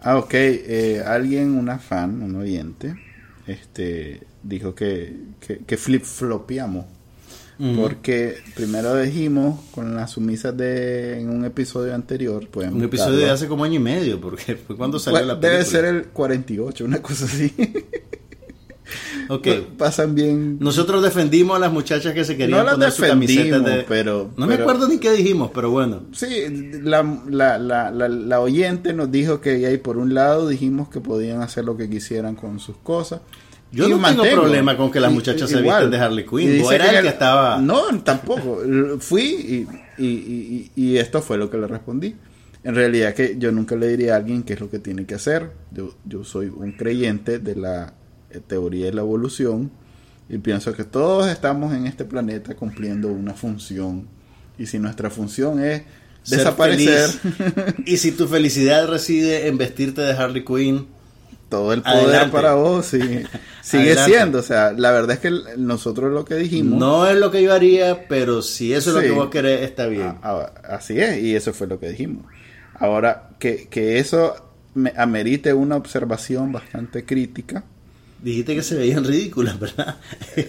Ah, 0.00 0.16
ok. 0.16 0.32
eh, 0.34 1.02
alguien, 1.06 1.52
una 1.52 1.78
fan, 1.78 2.22
un 2.22 2.34
oyente, 2.36 2.94
este, 3.46 4.22
dijo 4.42 4.74
que, 4.74 5.14
que, 5.40 5.58
que 5.58 5.76
flip-flopeamos. 5.76 6.86
Porque 7.76 8.38
primero 8.56 8.96
dijimos 8.96 9.60
con 9.72 9.94
las 9.94 10.12
sumisas 10.12 10.56
de 10.56 11.20
en 11.20 11.28
un 11.28 11.44
episodio 11.44 11.94
anterior, 11.94 12.48
pueden 12.48 12.72
Un 12.72 12.84
episodio 12.84 13.10
buscarlo. 13.10 13.26
de 13.26 13.30
hace 13.32 13.48
como 13.48 13.64
año 13.64 13.74
y 13.74 13.78
medio, 13.80 14.18
porque 14.18 14.56
fue 14.56 14.78
cuando 14.78 14.98
salió 14.98 15.18
Pues, 15.18 15.26
la 15.28 15.34
película. 15.38 15.52
Debe 15.58 15.64
ser 15.66 15.84
el 15.84 16.04
48, 16.06 16.84
una 16.86 17.02
cosa 17.02 17.26
así. 17.26 17.52
Ok. 19.28 19.46
Pasan 19.78 20.14
bien. 20.14 20.58
Nosotros 20.60 21.02
defendimos 21.02 21.56
a 21.56 21.58
las 21.60 21.72
muchachas 21.72 22.12
que 22.14 22.24
se 22.24 22.36
querían 22.36 22.64
No 22.66 22.72
poner 22.72 22.90
su 22.90 23.02
camiseta 23.02 23.60
de... 23.60 23.84
pero- 23.88 24.30
No 24.36 24.46
me 24.46 24.54
acuerdo 24.54 24.88
ni 24.88 24.98
qué 24.98 25.12
dijimos, 25.12 25.50
pero 25.54 25.70
bueno. 25.70 26.02
Sí, 26.12 26.28
la, 26.82 27.02
la, 27.28 27.58
la, 27.58 27.90
la, 27.90 28.08
la 28.08 28.40
oyente 28.40 28.92
nos 28.92 29.10
dijo 29.12 29.40
que 29.40 29.64
ahí 29.66 29.78
por 29.78 29.96
un 29.98 30.14
lado 30.14 30.48
dijimos 30.48 30.88
que 30.88 31.00
podían 31.00 31.42
hacer 31.42 31.64
lo 31.64 31.76
que 31.76 31.88
quisieran 31.88 32.34
con 32.34 32.58
sus 32.58 32.76
cosas. 32.78 33.20
Yo 33.72 33.84
Y 33.86 33.90
no 33.90 33.96
tengo 33.98 34.00
mantengo. 34.22 34.42
problema 34.42 34.76
con 34.76 34.90
que 34.90 34.98
las 34.98 35.12
muchachas 35.12 35.48
se 35.48 35.62
visten 35.62 35.90
de 35.92 35.96
Harley 35.98 36.24
Quinn. 36.26 36.38
Vos 36.60 36.70
dice 36.70 36.74
eras 36.74 36.92
el 36.94 37.02
que 37.02 37.08
estaba- 37.08 37.58
No, 37.58 37.82
tampoco. 38.02 38.60
Fui 38.98 39.22
y, 39.22 40.04
y, 40.04 40.06
y, 40.08 40.70
y 40.74 40.96
esto 40.96 41.22
fue 41.22 41.38
lo 41.38 41.48
que 41.48 41.56
le 41.58 41.68
respondí. 41.68 42.16
En 42.64 42.74
realidad 42.74 43.14
que 43.14 43.36
yo 43.38 43.52
nunca 43.52 43.76
le 43.76 43.86
diría 43.88 44.14
a 44.14 44.16
alguien 44.16 44.42
qué 44.42 44.54
es 44.54 44.60
lo 44.60 44.68
que 44.68 44.80
tiene 44.80 45.06
que 45.06 45.14
hacer. 45.14 45.52
Yo, 45.70 45.94
yo 46.04 46.24
soy 46.24 46.48
un 46.54 46.72
creyente 46.72 47.38
de 47.38 47.54
la 47.54 47.94
teoría 48.46 48.86
de 48.86 48.92
la 48.92 49.00
evolución 49.00 49.70
y 50.28 50.38
pienso 50.38 50.72
que 50.74 50.84
todos 50.84 51.26
estamos 51.28 51.74
en 51.74 51.86
este 51.86 52.04
planeta 52.04 52.54
cumpliendo 52.54 53.08
una 53.08 53.34
función. 53.34 54.06
Y 54.58 54.66
si 54.66 54.78
nuestra 54.78 55.10
función 55.10 55.60
es 55.64 55.82
Ser 56.22 56.38
desaparecer, 56.38 57.08
feliz. 57.08 57.74
y 57.86 57.96
si 57.96 58.12
tu 58.12 58.28
felicidad 58.28 58.86
reside 58.88 59.48
en 59.48 59.56
vestirte 59.58 60.02
de 60.02 60.12
Harley 60.12 60.44
Quinn, 60.44 60.86
todo 61.48 61.72
el 61.72 61.82
poder 61.82 61.98
Adelante. 62.04 62.30
para 62.32 62.54
vos 62.54 62.86
sigue 63.62 63.96
siendo. 64.04 64.38
O 64.38 64.42
sea, 64.42 64.72
la 64.72 64.92
verdad 64.92 65.12
es 65.12 65.18
que 65.18 65.32
nosotros 65.56 66.12
lo 66.12 66.24
que 66.24 66.36
dijimos... 66.36 66.78
no 66.78 67.06
es 67.08 67.16
lo 67.18 67.30
que 67.32 67.42
yo 67.42 67.52
haría, 67.52 68.06
pero 68.06 68.42
si 68.42 68.72
eso 68.72 68.90
es 68.90 68.94
lo 68.96 69.00
Sí. 69.00 69.06
que 69.08 69.12
vos 69.12 69.30
querés, 69.30 69.62
está 69.62 69.86
bien. 69.86 70.14
Ah, 70.22 70.52
ah, 70.62 70.76
así 70.76 71.00
es, 71.00 71.20
y 71.22 71.34
eso 71.34 71.52
fue 71.52 71.66
lo 71.66 71.80
que 71.80 71.88
dijimos. 71.88 72.24
Ahora, 72.78 73.30
que, 73.40 73.66
que 73.68 73.98
eso 73.98 74.34
me 74.74 74.92
amerite 74.96 75.52
una 75.52 75.74
observación 75.76 76.52
bastante 76.52 77.04
crítica, 77.04 77.64
Dijiste 78.22 78.54
que 78.54 78.62
se 78.62 78.74
veían 78.74 79.04
ridículas, 79.04 79.58
¿verdad? 79.58 79.96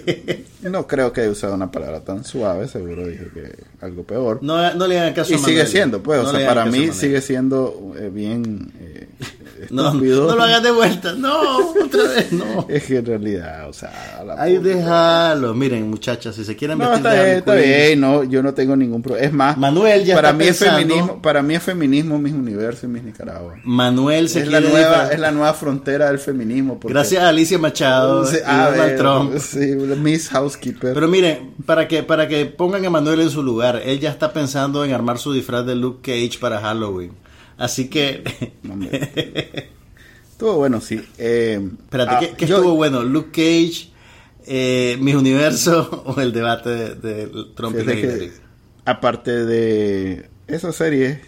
no 0.64 0.88
creo 0.88 1.14
que 1.14 1.22
haya 1.22 1.30
usado 1.32 1.56
una 1.56 1.72
palabra 1.72 2.02
tan 2.02 2.24
suave, 2.26 2.68
seguro 2.68 3.08
dije 3.08 3.28
que 3.34 3.64
algo 3.80 4.04
peor. 4.04 4.40
no, 4.42 4.74
no 4.74 4.88
le 4.88 5.00
hagan 5.00 5.14
caso 5.14 5.32
y 5.32 5.36
a 5.36 5.38
sigue 5.38 5.52
Manuel. 5.52 5.68
siendo, 5.68 6.04
pues, 6.04 6.20
o 6.20 6.24
No 6.24 6.32
sea, 6.32 6.48
para 6.48 6.66
mí 6.66 6.92
sigue 6.92 7.22
siendo 7.22 7.94
eh, 7.98 8.10
bien 8.14 8.74
eh, 8.80 9.08
estúpido. 9.64 10.28
no 10.28 10.36
lo 10.36 10.44
hagas 10.44 10.64
de 10.64 10.72
vuelta. 10.72 11.14
No, 11.14 11.58
otra 11.70 12.04
vez 12.04 12.32
no. 12.32 12.66
Es 12.70 12.84
que 12.84 12.98
en 12.98 13.06
realidad, 13.06 13.70
o 13.70 13.74
sea, 13.74 14.24
la 14.26 14.42
Ahí 14.42 14.58
déjalo. 14.58 15.54
Miren, 15.54 15.90
muchachas, 15.90 16.36
si 16.36 16.44
se 16.46 16.56
quieren 16.56 16.78
No, 16.78 16.86
vestir 16.90 16.98
está 17.08 17.12
de 17.54 17.62
bien, 17.62 17.94
está 17.94 17.96
no, 18.08 18.24
yo 18.24 18.42
no 18.44 18.54
tengo 18.54 18.76
ningún 18.76 19.02
problema. 19.02 19.26
Es 19.28 19.34
más, 19.34 19.58
Manuel 19.58 20.06
ya 20.06 20.16
para 20.16 20.30
está 20.30 20.38
mí 20.38 20.46
pensando- 20.46 20.78
es 20.78 20.84
feminismo, 20.86 21.22
para 21.22 21.42
mí 21.44 21.56
es 21.56 21.64
feminismo 21.64 22.20
mis 22.20 22.34
universos 22.34 22.84
y 22.84 22.88
mis 22.88 23.04
Nicaragua. 23.04 23.56
Manuel 23.64 24.30
se 24.30 24.42
Es 24.42 24.48
la, 24.48 24.60
quiere 24.60 24.74
nueva, 24.74 25.04
disfra- 25.06 25.14
es 25.14 25.20
la 25.20 25.32
nueva 25.32 25.54
frontera 25.54 26.08
del 26.08 26.20
feminismo. 26.20 26.80
porque- 26.80 26.94
Gracias 26.94 27.24
a 27.24 27.30
Alicia 27.30 27.58
Machado 27.58 28.26
Sí, 28.26 28.38
y 28.38 28.50
a 28.50 28.66
Donald 28.72 28.78
ver, 28.78 28.98
Trump. 28.98 29.38
sí, 29.38 29.60
Miss 30.02 30.30
Housekeeper. 30.30 30.94
Pero 30.94 31.08
miren, 31.08 31.54
para 31.66 31.88
que, 31.88 32.04
para 32.04 32.28
que 32.28 32.46
pongan 32.46 32.86
a 32.86 32.90
Manuel 32.90 33.22
en 33.22 33.30
su 33.30 33.44
lugar, 33.44 33.82
él 33.86 34.00
ya 34.00 34.10
está 34.10 34.34
pensando 34.34 34.84
en 34.86 34.94
armar 34.94 35.18
su 35.18 35.34
disfraz 35.34 35.66
de 35.66 35.76
Luke 35.76 36.00
Cage 36.02 36.40
para 36.40 36.60
Halloween. 36.60 37.12
Así 37.62 37.88
que. 37.90 38.24
Estuvo 40.32 40.56
bueno, 40.58 40.82
sí. 40.82 41.02
Eh, 41.18 41.60
espérate, 41.84 42.12
ah, 42.16 42.20
¿qué, 42.20 42.32
qué 42.36 42.48
yo- 42.48 42.58
estuvo 42.58 42.76
bueno? 42.76 43.04
¿Luke 43.04 43.30
Cage, 43.32 43.90
eh, 44.48 44.98
Mis 45.00 45.16
Universo 45.16 46.04
o 46.08 46.20
el 46.20 46.34
debate 46.34 46.70
de, 46.70 46.96
de 46.96 47.28
Trump 47.56 47.76
y 47.76 47.80
fíjate 47.82 48.02
que, 48.02 48.08
Hillary? 48.08 48.32
aparte 48.86 49.46
de 49.46 50.30
esa 50.48 50.74
serie, 50.74 51.22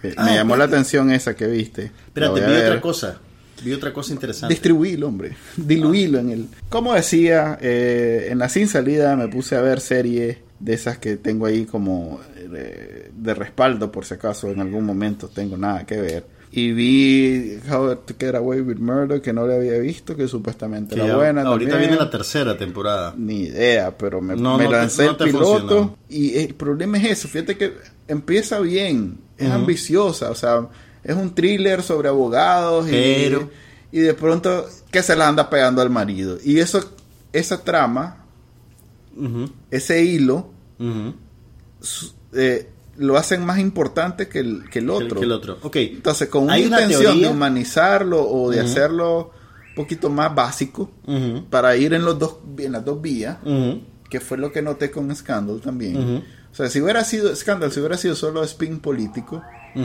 que 0.00 0.14
Ah, 0.16 0.26
me 0.26 0.34
llamó 0.36 0.56
la 0.56 0.64
atención 0.64 1.10
esa 1.10 1.34
que 1.34 1.46
viste. 1.48 1.90
Espérate, 2.06 2.40
vi 2.40 2.52
otra 2.52 2.80
cosa. 2.80 3.18
Vi 3.64 3.72
otra 3.72 3.92
cosa 3.92 4.12
interesante. 4.14 4.54
Distribuirlo, 4.54 5.08
hombre. 5.08 5.36
Diluirlo 5.56 6.18
en 6.20 6.30
el. 6.30 6.46
Como 6.70 6.94
decía, 6.94 7.58
eh, 7.60 8.28
en 8.30 8.38
la 8.38 8.48
sin 8.48 8.68
salida 8.68 9.16
me 9.16 9.28
puse 9.28 9.56
a 9.56 9.60
ver 9.60 9.80
series 9.80 10.38
de 10.60 10.72
esas 10.72 10.96
que 10.98 11.16
tengo 11.16 11.44
ahí 11.46 11.64
como 11.66 12.20
eh, 12.36 13.09
de, 13.22 13.34
respaldo, 13.34 13.90
por 13.92 14.04
si 14.04 14.14
acaso 14.14 14.48
en 14.50 14.60
algún 14.60 14.84
momento 14.84 15.28
tengo 15.28 15.56
nada 15.56 15.84
que 15.86 16.00
ver. 16.00 16.40
Y 16.52 16.72
vi 16.72 17.58
How 17.70 17.94
to 17.96 18.14
Get 18.18 18.34
Away 18.34 18.60
with 18.62 18.78
Murder, 18.78 19.20
que 19.22 19.32
no 19.32 19.46
le 19.46 19.54
había 19.54 19.78
visto, 19.78 20.16
que 20.16 20.26
supuestamente 20.26 20.96
Que 20.96 21.00
era 21.02 21.10
ya- 21.10 21.16
buena. 21.16 21.42
ahorita 21.42 21.70
también. 21.72 21.90
viene 21.90 22.04
la 22.04 22.10
tercera 22.10 22.58
temporada. 22.58 23.14
Ni 23.16 23.42
idea, 23.42 23.96
pero 23.96 24.20
me, 24.20 24.34
No, 24.34 24.58
me 24.58 24.64
no 24.64 24.70
te- 24.70 24.76
lancé 24.76 25.04
no 25.04 25.10
el 25.12 25.16
piloto 25.16 25.46
funcionó. 25.60 25.96
y 26.08 26.36
el 26.38 26.54
problema 26.54 26.98
es 26.98 27.04
eso, 27.10 27.28
fíjate 27.28 27.56
que 27.56 27.74
empieza 28.08 28.58
bien, 28.58 29.18
es 29.38 29.48
ambiciosa, 29.48 30.30
o 30.30 30.34
sea, 30.34 30.66
es 31.04 31.14
un 31.14 31.32
thriller 31.34 31.82
sobre 31.84 32.08
abogados 32.08 32.88
y, 32.88 32.90
Pero- 32.90 33.48
y 33.92 34.00
de 34.00 34.14
pronto 34.14 34.66
que 34.90 35.04
se 35.04 35.14
la 35.14 35.28
anda 35.28 35.48
pegando 35.48 35.80
al 35.82 35.90
marido. 35.90 36.36
Y 36.44 36.58
eso 36.58 36.80
esa 37.32 37.62
trama, 37.62 38.24
ese 39.70 40.02
hilo 40.04 40.50
eh, 42.32 42.68
lo 43.00 43.16
hacen 43.16 43.44
más 43.44 43.58
importante 43.58 44.28
que 44.28 44.40
el, 44.40 44.68
que 44.70 44.78
el 44.80 44.90
otro. 44.90 45.18
que 45.20 45.24
el 45.26 45.32
otro. 45.32 45.58
Ok. 45.62 45.76
Entonces, 45.76 46.28
con 46.28 46.44
una 46.44 46.54
una 46.54 46.60
intención 46.62 47.02
teoría- 47.02 47.26
de 47.28 47.32
humanizarlo 47.32 48.28
o 48.28 48.50
de 48.50 48.60
hacerlo 48.60 49.30
un 49.70 49.74
poquito 49.74 50.10
más 50.10 50.34
básico 50.34 50.90
para 51.48 51.76
ir 51.76 51.94
en 51.94 52.04
los 52.04 52.18
dos 52.18 52.36
en 52.58 52.72
las 52.72 52.84
dos 52.84 53.00
vías, 53.00 53.38
que 54.08 54.20
fue 54.20 54.36
lo 54.38 54.52
que 54.52 54.60
noté 54.62 54.90
con 54.90 55.14
Scandal 55.14 55.60
también. 55.60 56.22
O 56.52 56.54
sea, 56.54 56.68
si 56.68 56.80
hubiera 56.80 57.04
sido 57.04 57.34
Scandal, 57.34 57.70
si 57.72 57.78
hubiera 57.80 57.96
sido 57.96 58.14
solo 58.16 58.42
spin 58.44 58.80
político, 58.80 59.40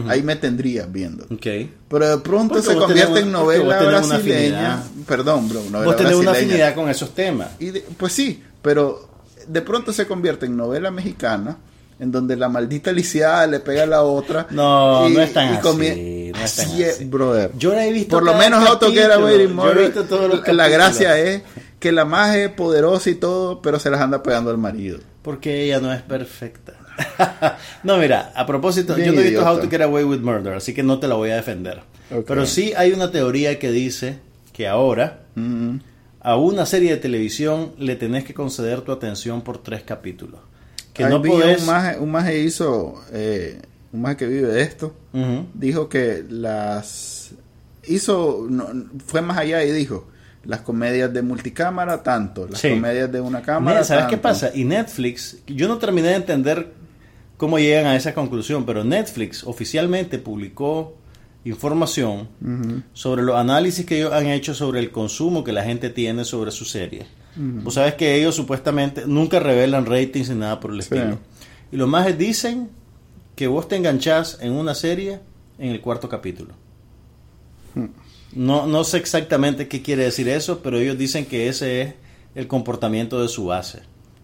ahí 0.09 0.21
me 0.23 0.35
tendría 0.35 0.85
viendo. 0.87 1.23
Ok. 1.25 1.45
Pero 1.87 2.09
de 2.09 2.17
pronto 2.17 2.55
Porque 2.55 2.67
se 2.69 2.75
convierte 2.75 3.13
tenés 3.13 3.21
en 3.23 3.29
una- 3.29 3.39
novela 3.39 3.79
una 3.79 3.99
brasileña. 3.99 4.83
Perdón, 5.07 5.47
bro, 5.47 5.61
novela 5.69 5.85
Vos 5.85 5.95
tenés 5.95 6.13
una 6.15 6.31
brasileña. 6.31 6.53
afinidad 6.65 6.75
con 6.75 6.89
esos 6.89 7.13
temas. 7.13 7.49
Y 7.59 7.67
de- 7.67 7.85
pues 7.97 8.13
sí, 8.13 8.43
pero 8.61 9.07
de 9.47 9.61
pronto 9.61 9.93
se 9.93 10.07
convierte 10.07 10.47
en 10.47 10.57
novela 10.57 10.89
mexicana 10.91 11.57
en 11.99 12.11
donde 12.11 12.35
la 12.35 12.49
maldita 12.49 12.91
lisiada 12.91 13.47
le 13.47 13.59
pega 13.59 13.83
a 13.83 13.87
la 13.87 14.03
otra. 14.03 14.47
No, 14.49 15.09
no 15.09 15.21
es 15.21 15.33
tan 15.33 15.53
así, 15.53 16.31
no 16.33 16.43
es 16.43 16.55
tan 16.55 16.65
Así 16.65 17.05
brother. 17.05 17.51
Yo 17.57 17.73
la 17.73 17.85
he 17.85 17.91
visto 17.91 18.15
Por 18.17 18.23
lo 18.23 18.33
menos 18.33 18.63
he 18.63 19.47
Murder, 19.47 19.85
visto 19.85 20.03
todos 20.05 20.29
los 20.29 20.47
La 20.55 20.67
gracia 20.67 21.19
es 21.19 21.43
que 21.79 21.91
la 21.91 22.05
maje 22.05 22.45
es 22.45 22.51
poderosa 22.51 23.09
y 23.09 23.15
todo, 23.15 23.61
pero 23.61 23.79
se 23.79 23.89
las 23.89 24.01
anda 24.01 24.23
pegando 24.23 24.49
al 24.49 24.57
marido. 24.57 24.99
Porque 25.21 25.63
ella 25.63 25.79
no 25.79 25.93
es 25.93 26.01
perfecta. 26.01 26.73
no, 27.83 27.97
mira, 27.97 28.31
a 28.35 28.45
propósito, 28.45 28.95
Bien 28.95 29.07
yo 29.07 29.13
no 29.13 29.19
he 29.19 29.23
visto 29.23 29.41
idiota. 29.41 29.51
How 29.51 29.61
to 29.61 29.69
Get 29.69 29.81
Away 29.81 30.03
with 30.03 30.19
Murder, 30.19 30.53
así 30.53 30.73
que 30.73 30.83
no 30.83 30.99
te 30.99 31.07
la 31.07 31.15
voy 31.15 31.31
a 31.31 31.35
defender. 31.35 31.81
Ok. 32.11 32.25
Pero 32.27 32.45
sí 32.45 32.73
hay 32.77 32.91
una 32.93 33.11
teoría 33.11 33.59
que 33.59 33.71
dice 33.71 34.19
que 34.53 34.67
ahora 34.67 35.25
Mm, 35.35 35.77
a 36.21 36.37
una 36.37 36.65
serie 36.65 36.91
de 36.91 36.97
televisión 36.97 37.73
le 37.77 37.95
tenés 37.95 38.23
que 38.23 38.33
conceder 38.33 38.81
tu 38.81 38.91
atención 38.91 39.41
por 39.41 39.61
tres 39.61 39.83
capítulos. 39.83 40.39
Que 40.95 41.03
ahí 41.03 41.11
no 41.11 41.21
podés... 41.21 41.61
Un 41.61 41.67
maje, 41.67 41.99
un 41.99 42.11
maje 42.11 42.39
hizo, 42.39 43.03
eh, 43.11 43.61
un 43.93 44.01
maje 44.01 44.17
que 44.17 44.27
vive 44.27 44.47
de 44.47 44.61
esto, 44.63 44.95
dijo 45.53 45.87
que 45.89 46.23
las 46.27 47.31
hizo, 47.87 48.47
no, 48.49 48.67
fue 49.05 49.21
más 49.21 49.37
allá 49.37 49.63
y 49.63 49.71
dijo, 49.71 50.07
las 50.45 50.61
comedias 50.61 51.13
de 51.13 51.21
multicámara 51.21 52.01
tanto, 52.01 52.47
las 52.47 52.59
Sí. 52.59 52.69
comedias 52.69 53.11
de 53.11 53.21
una 53.21 53.41
cámara 53.41 53.83
¿Sabes 53.83 54.05
qué 54.05 54.17
pasa? 54.17 54.51
Y 54.55 54.63
Netflix, 54.63 55.37
yo 55.47 55.67
no 55.67 55.77
terminé 55.77 56.07
de 56.09 56.15
entender 56.15 56.73
cómo 57.37 57.59
llegan 57.59 57.87
a 57.87 57.95
esa 57.95 58.13
conclusión, 58.13 58.65
pero 58.65 58.83
Netflix 58.83 59.43
oficialmente 59.43 60.17
publicó 60.17 60.95
información 61.43 62.27
sobre 62.93 63.21
los 63.21 63.35
análisis 63.35 63.85
que 63.85 63.97
ellos 63.97 64.13
han 64.13 64.27
hecho 64.27 64.53
sobre 64.55 64.79
el 64.79 64.91
consumo 64.91 65.43
que 65.43 65.51
la 65.51 65.63
gente 65.63 65.89
tiene 65.89 66.25
sobre 66.25 66.51
su 66.51 66.65
serie. 66.65 67.05
Vos 67.37 67.73
sabes 67.73 67.95
que 67.95 68.15
ellos 68.15 68.33
supuestamente 68.35 69.03
nunca 69.07 69.39
revelan 69.39 69.85
ratings 69.85 70.29
ni 70.29 70.35
nada 70.35 70.59
por 70.59 70.71
el 70.71 70.81
Sí. 70.81 70.93
estilo. 70.95 71.19
Y 71.71 71.77
los 71.77 71.87
más 71.89 72.17
dicen 72.17 72.69
que 73.35 73.47
vos 73.47 73.67
te 73.67 73.75
enganchás 73.75 74.37
en 74.41 74.53
una 74.53 74.73
serie 74.75 75.19
en 75.59 75.71
el 75.71 75.81
cuarto 75.81 76.07
capítulo. 76.07 76.53
No, 78.33 78.65
no 78.67 78.83
sé 78.83 78.97
exactamente 78.97 79.67
qué 79.67 79.81
quiere 79.81 80.03
decir 80.03 80.27
eso, 80.29 80.59
pero 80.61 80.77
ellos 80.77 80.97
dicen 80.97 81.25
que 81.25 81.47
ese 81.47 81.81
es 81.81 81.93
el 82.35 82.47
comportamiento 82.47 83.21
de 83.21 83.27
su 83.29 83.45
base. 83.45 83.81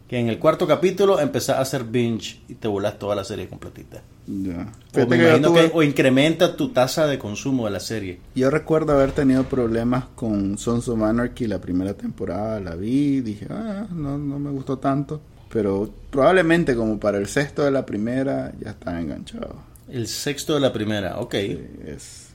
Que 0.08 0.19
en 0.19 0.28
el 0.30 0.39
cuarto 0.39 0.67
capítulo 0.67 1.19
empezás 1.19 1.58
a 1.58 1.62
hacer 1.62 1.84
binge 1.86 2.39
y 2.50 2.56
te 2.56 2.67
volas 2.67 3.00
toda 3.00 3.15
la 3.15 3.24
serie 3.24 3.47
completita. 3.47 4.02
Ya. 4.33 4.61
O, 4.61 4.93
Fíjate 4.93 5.05
me 5.09 5.17
que 5.17 5.23
yo, 5.23 5.29
imagino 5.29 5.47
tuve- 5.49 5.71
que- 5.71 5.77
o 5.77 5.83
incrementa 5.83 6.55
tu 6.55 6.69
tasa 6.69 7.05
de 7.07 7.19
consumo 7.19 7.65
de 7.65 7.71
la 7.71 7.79
serie. 7.81 8.19
yo 8.33 8.49
recuerdo 8.49 8.93
haber 8.93 9.11
tenido 9.11 9.43
problemas 9.43 10.05
con 10.15 10.57
Sons 10.57 10.87
of 10.87 11.01
Anarchy 11.01 11.47
la 11.47 11.59
primera 11.59 11.93
temporada, 11.95 12.59
la 12.61 12.75
vi, 12.75 13.19
dije, 13.21 13.47
ah, 13.49 13.87
no, 13.93 14.17
no 14.17 14.39
me 14.39 14.49
gustó 14.51 14.77
tanto, 14.77 15.19
pero 15.51 15.89
probablemente 16.09 16.75
como 16.75 16.97
para 16.99 17.17
el 17.17 17.27
sexto 17.27 17.63
de 17.65 17.71
la 17.71 17.85
primera 17.85 18.53
ya 18.63 18.71
estaba 18.71 19.01
enganchado. 19.01 19.55
El 19.89 20.07
sexto 20.07 20.53
de 20.53 20.61
la 20.61 20.71
primera, 20.71 21.19
ok. 21.19 21.33
Es, 21.33 22.29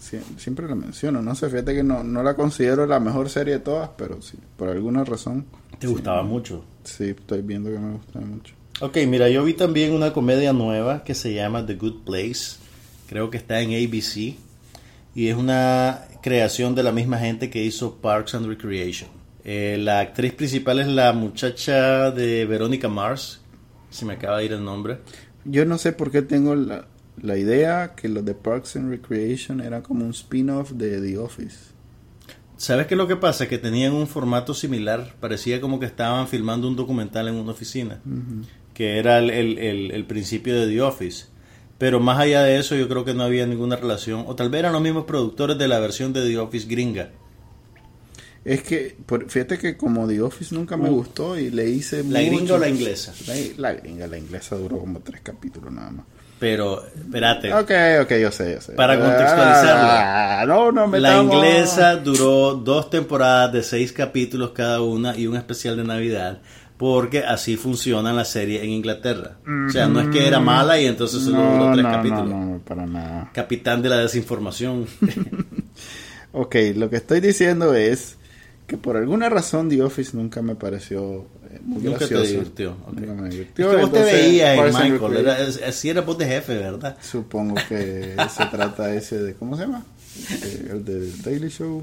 sie- 0.00 0.20
siempre 0.36 0.66
la 0.68 0.74
menciono, 0.74 1.22
no 1.22 1.34
sé, 1.36 1.48
fíjate 1.48 1.72
que 1.74 1.84
no, 1.84 2.02
no 2.02 2.24
la 2.24 2.34
considero 2.34 2.86
la 2.86 2.98
mejor 2.98 3.28
serie 3.30 3.54
de 3.54 3.60
todas, 3.60 3.90
pero 3.96 4.20
sí, 4.22 4.36
por 4.56 4.68
alguna 4.70 5.04
razón, 5.04 5.46
Te 5.78 5.86
gustaba 5.86 6.24
mucho. 6.24 6.64
sí, 6.82 7.10
estoy 7.10 7.42
viendo 7.42 7.70
que 7.70 7.78
me 7.78 7.92
gusta 7.92 8.18
mucho. 8.18 8.54
Ok, 8.80 8.96
mira, 9.08 9.28
yo 9.28 9.42
vi 9.42 9.54
también 9.54 9.92
una 9.92 10.12
comedia 10.12 10.52
nueva 10.52 11.02
que 11.02 11.16
se 11.16 11.34
llama 11.34 11.66
The 11.66 11.74
Good 11.74 12.04
Place. 12.04 12.58
Creo 13.08 13.28
que 13.28 13.36
está 13.36 13.60
en 13.60 13.70
ABC. 13.70 14.36
Y 15.16 15.26
es 15.26 15.36
una 15.36 16.04
creación 16.22 16.76
de 16.76 16.84
la 16.84 16.92
misma 16.92 17.18
gente 17.18 17.50
que 17.50 17.64
hizo 17.64 17.96
Parks 17.96 18.36
and 18.36 18.46
Recreation. 18.46 19.10
Eh, 19.42 19.78
la 19.80 19.98
actriz 19.98 20.32
principal 20.32 20.78
es 20.78 20.86
la 20.86 21.12
muchacha 21.12 22.12
de 22.12 22.46
Verónica 22.46 22.88
Mars. 22.88 23.40
Se 23.90 24.04
me 24.04 24.12
acaba 24.12 24.38
de 24.38 24.44
ir 24.44 24.52
el 24.52 24.64
nombre. 24.64 24.98
Yo 25.44 25.64
no 25.64 25.76
sé 25.76 25.92
por 25.92 26.12
qué 26.12 26.22
tengo 26.22 26.54
la, 26.54 26.86
la 27.20 27.36
idea 27.36 27.96
que 27.96 28.08
los 28.08 28.24
de 28.24 28.34
Parks 28.34 28.76
and 28.76 28.90
Recreation 28.90 29.60
era 29.60 29.82
como 29.82 30.04
un 30.04 30.12
spin-off 30.12 30.70
de 30.70 31.00
The 31.00 31.18
Office. 31.18 31.78
¿Sabes 32.56 32.86
qué 32.86 32.94
es 32.94 32.98
lo 32.98 33.08
que 33.08 33.16
pasa? 33.16 33.48
Que 33.48 33.58
tenían 33.58 33.92
un 33.92 34.06
formato 34.06 34.54
similar. 34.54 35.14
Parecía 35.18 35.60
como 35.60 35.80
que 35.80 35.86
estaban 35.86 36.28
filmando 36.28 36.68
un 36.68 36.76
documental 36.76 37.26
en 37.26 37.34
una 37.34 37.52
oficina. 37.52 38.00
Que 38.78 38.98
era 39.00 39.18
el, 39.18 39.30
el- 39.30 39.58
el- 39.58 39.90
el 39.90 40.04
principio 40.04 40.54
de 40.58 40.68
The 40.72 40.80
Office. 40.82 41.26
Pero 41.78 41.98
más 41.98 42.18
allá 42.20 42.42
de 42.42 42.58
eso, 42.58 42.76
yo 42.76 42.88
creo 42.88 43.04
que 43.04 43.12
no 43.12 43.24
había 43.24 43.44
ninguna 43.44 43.74
relación. 43.74 44.22
O 44.28 44.36
tal 44.36 44.50
vez 44.50 44.60
eran 44.60 44.72
los 44.72 44.80
mismos 44.82 45.04
productores 45.04 45.58
de 45.58 45.66
la 45.66 45.80
versión 45.80 46.12
de 46.12 46.24
The 46.28 46.38
Office 46.38 46.68
gringa. 46.68 47.10
Es 48.44 48.62
que, 48.62 48.96
fíjate 49.26 49.58
que 49.58 49.76
como 49.76 50.06
The 50.06 50.22
Office 50.22 50.54
nunca 50.54 50.76
me 50.76 50.88
Uh. 50.88 50.94
gustó 50.94 51.38
y 51.38 51.50
le 51.50 51.68
hice 51.68 51.98
¿La 52.04 52.20
mucho- 52.20 52.30
gringa 52.36 52.54
o 52.54 52.58
la 52.58 52.68
inglesa? 52.68 53.12
La, 53.26 53.34
la 53.56 53.72
gringa, 53.80 54.06
la 54.06 54.16
inglesa 54.16 54.56
duró 54.56 54.78
como 54.78 55.00
tres 55.00 55.20
capítulos 55.22 55.72
nada 55.72 55.90
más. 55.90 56.06
Pero, 56.38 56.86
espérate. 56.86 57.52
Ok, 57.52 57.70
ok, 58.02 58.12
yo 58.20 58.30
sé, 58.30 58.52
yo 58.54 58.60
sé. 58.60 58.72
Para 58.74 58.94
contextualizarla. 58.98 60.40
Ah, 60.40 60.46
no, 60.46 60.70
no 60.70 60.86
me 60.86 61.00
La 61.00 61.20
inglesa 61.20 61.96
duró 61.96 62.54
dos 62.54 62.90
temporadas 62.90 63.52
de 63.52 63.62
seis 63.64 63.92
capítulos 63.92 64.52
cada 64.52 64.80
una 64.82 65.16
y 65.18 65.26
un 65.26 65.36
especial 65.36 65.76
de 65.76 65.82
Navidad. 65.84 66.40
Porque 66.78 67.24
así 67.24 67.56
funciona 67.56 68.12
la 68.12 68.24
serie 68.24 68.62
en 68.62 68.70
Inglaterra. 68.70 69.38
O 69.66 69.70
sea, 69.70 69.88
no 69.88 70.00
es 70.00 70.08
que 70.08 70.26
era 70.28 70.38
mala 70.40 70.80
y 70.80 70.86
entonces 70.86 71.22
solo 71.24 71.38
duró 71.42 71.66
No, 71.66 71.72
tres 71.72 71.82
no, 71.84 71.90
capítulos. 71.90 72.28
no, 72.28 72.44
no, 72.46 72.58
para 72.60 72.86
nada. 72.86 73.30
Capitán 73.34 73.82
de 73.82 73.88
la 73.88 73.98
desinformación. 73.98 74.86
Ok, 76.32 76.56
lo 76.76 76.90
que 76.90 76.96
estoy 76.96 77.20
diciendo 77.20 77.74
es 77.74 78.16
que 78.66 78.76
por 78.76 78.96
alguna 78.98 79.30
razón 79.30 79.68
The 79.70 79.82
Office 79.82 80.14
nunca 80.14 80.42
me 80.42 80.54
pareció 80.56 81.26
eh, 81.50 81.58
muy 81.62 81.82
Nunca 81.82 82.00
te 82.00 82.06
gracioso. 82.14 82.24
divirtió, 82.32 82.76
ok. 82.86 82.92
Nunca 83.00 83.14
me 83.22 83.28
Es 83.28 83.34
divirtió. 83.34 83.70
que 83.70 83.76
vos 83.76 83.92
te 83.92 84.02
veías 84.02 84.58
en 84.58 84.92
Michael. 84.92 85.16
Era, 85.16 85.40
es- 85.40 85.62
así 85.62 85.88
era 85.88 86.02
vos 86.02 86.18
de 86.18 86.26
jefe, 86.26 86.58
¿verdad? 86.58 86.96
Supongo 87.00 87.54
que 87.68 88.14
se 88.36 88.46
trata 88.46 88.94
ese 88.94 89.18
de, 89.22 89.34
¿cómo 89.34 89.56
se 89.56 89.62
llama? 89.62 89.84
Eh, 90.30 90.68
el 90.72 90.84
de 90.84 91.10
Daily 91.22 91.48
Show. 91.48 91.82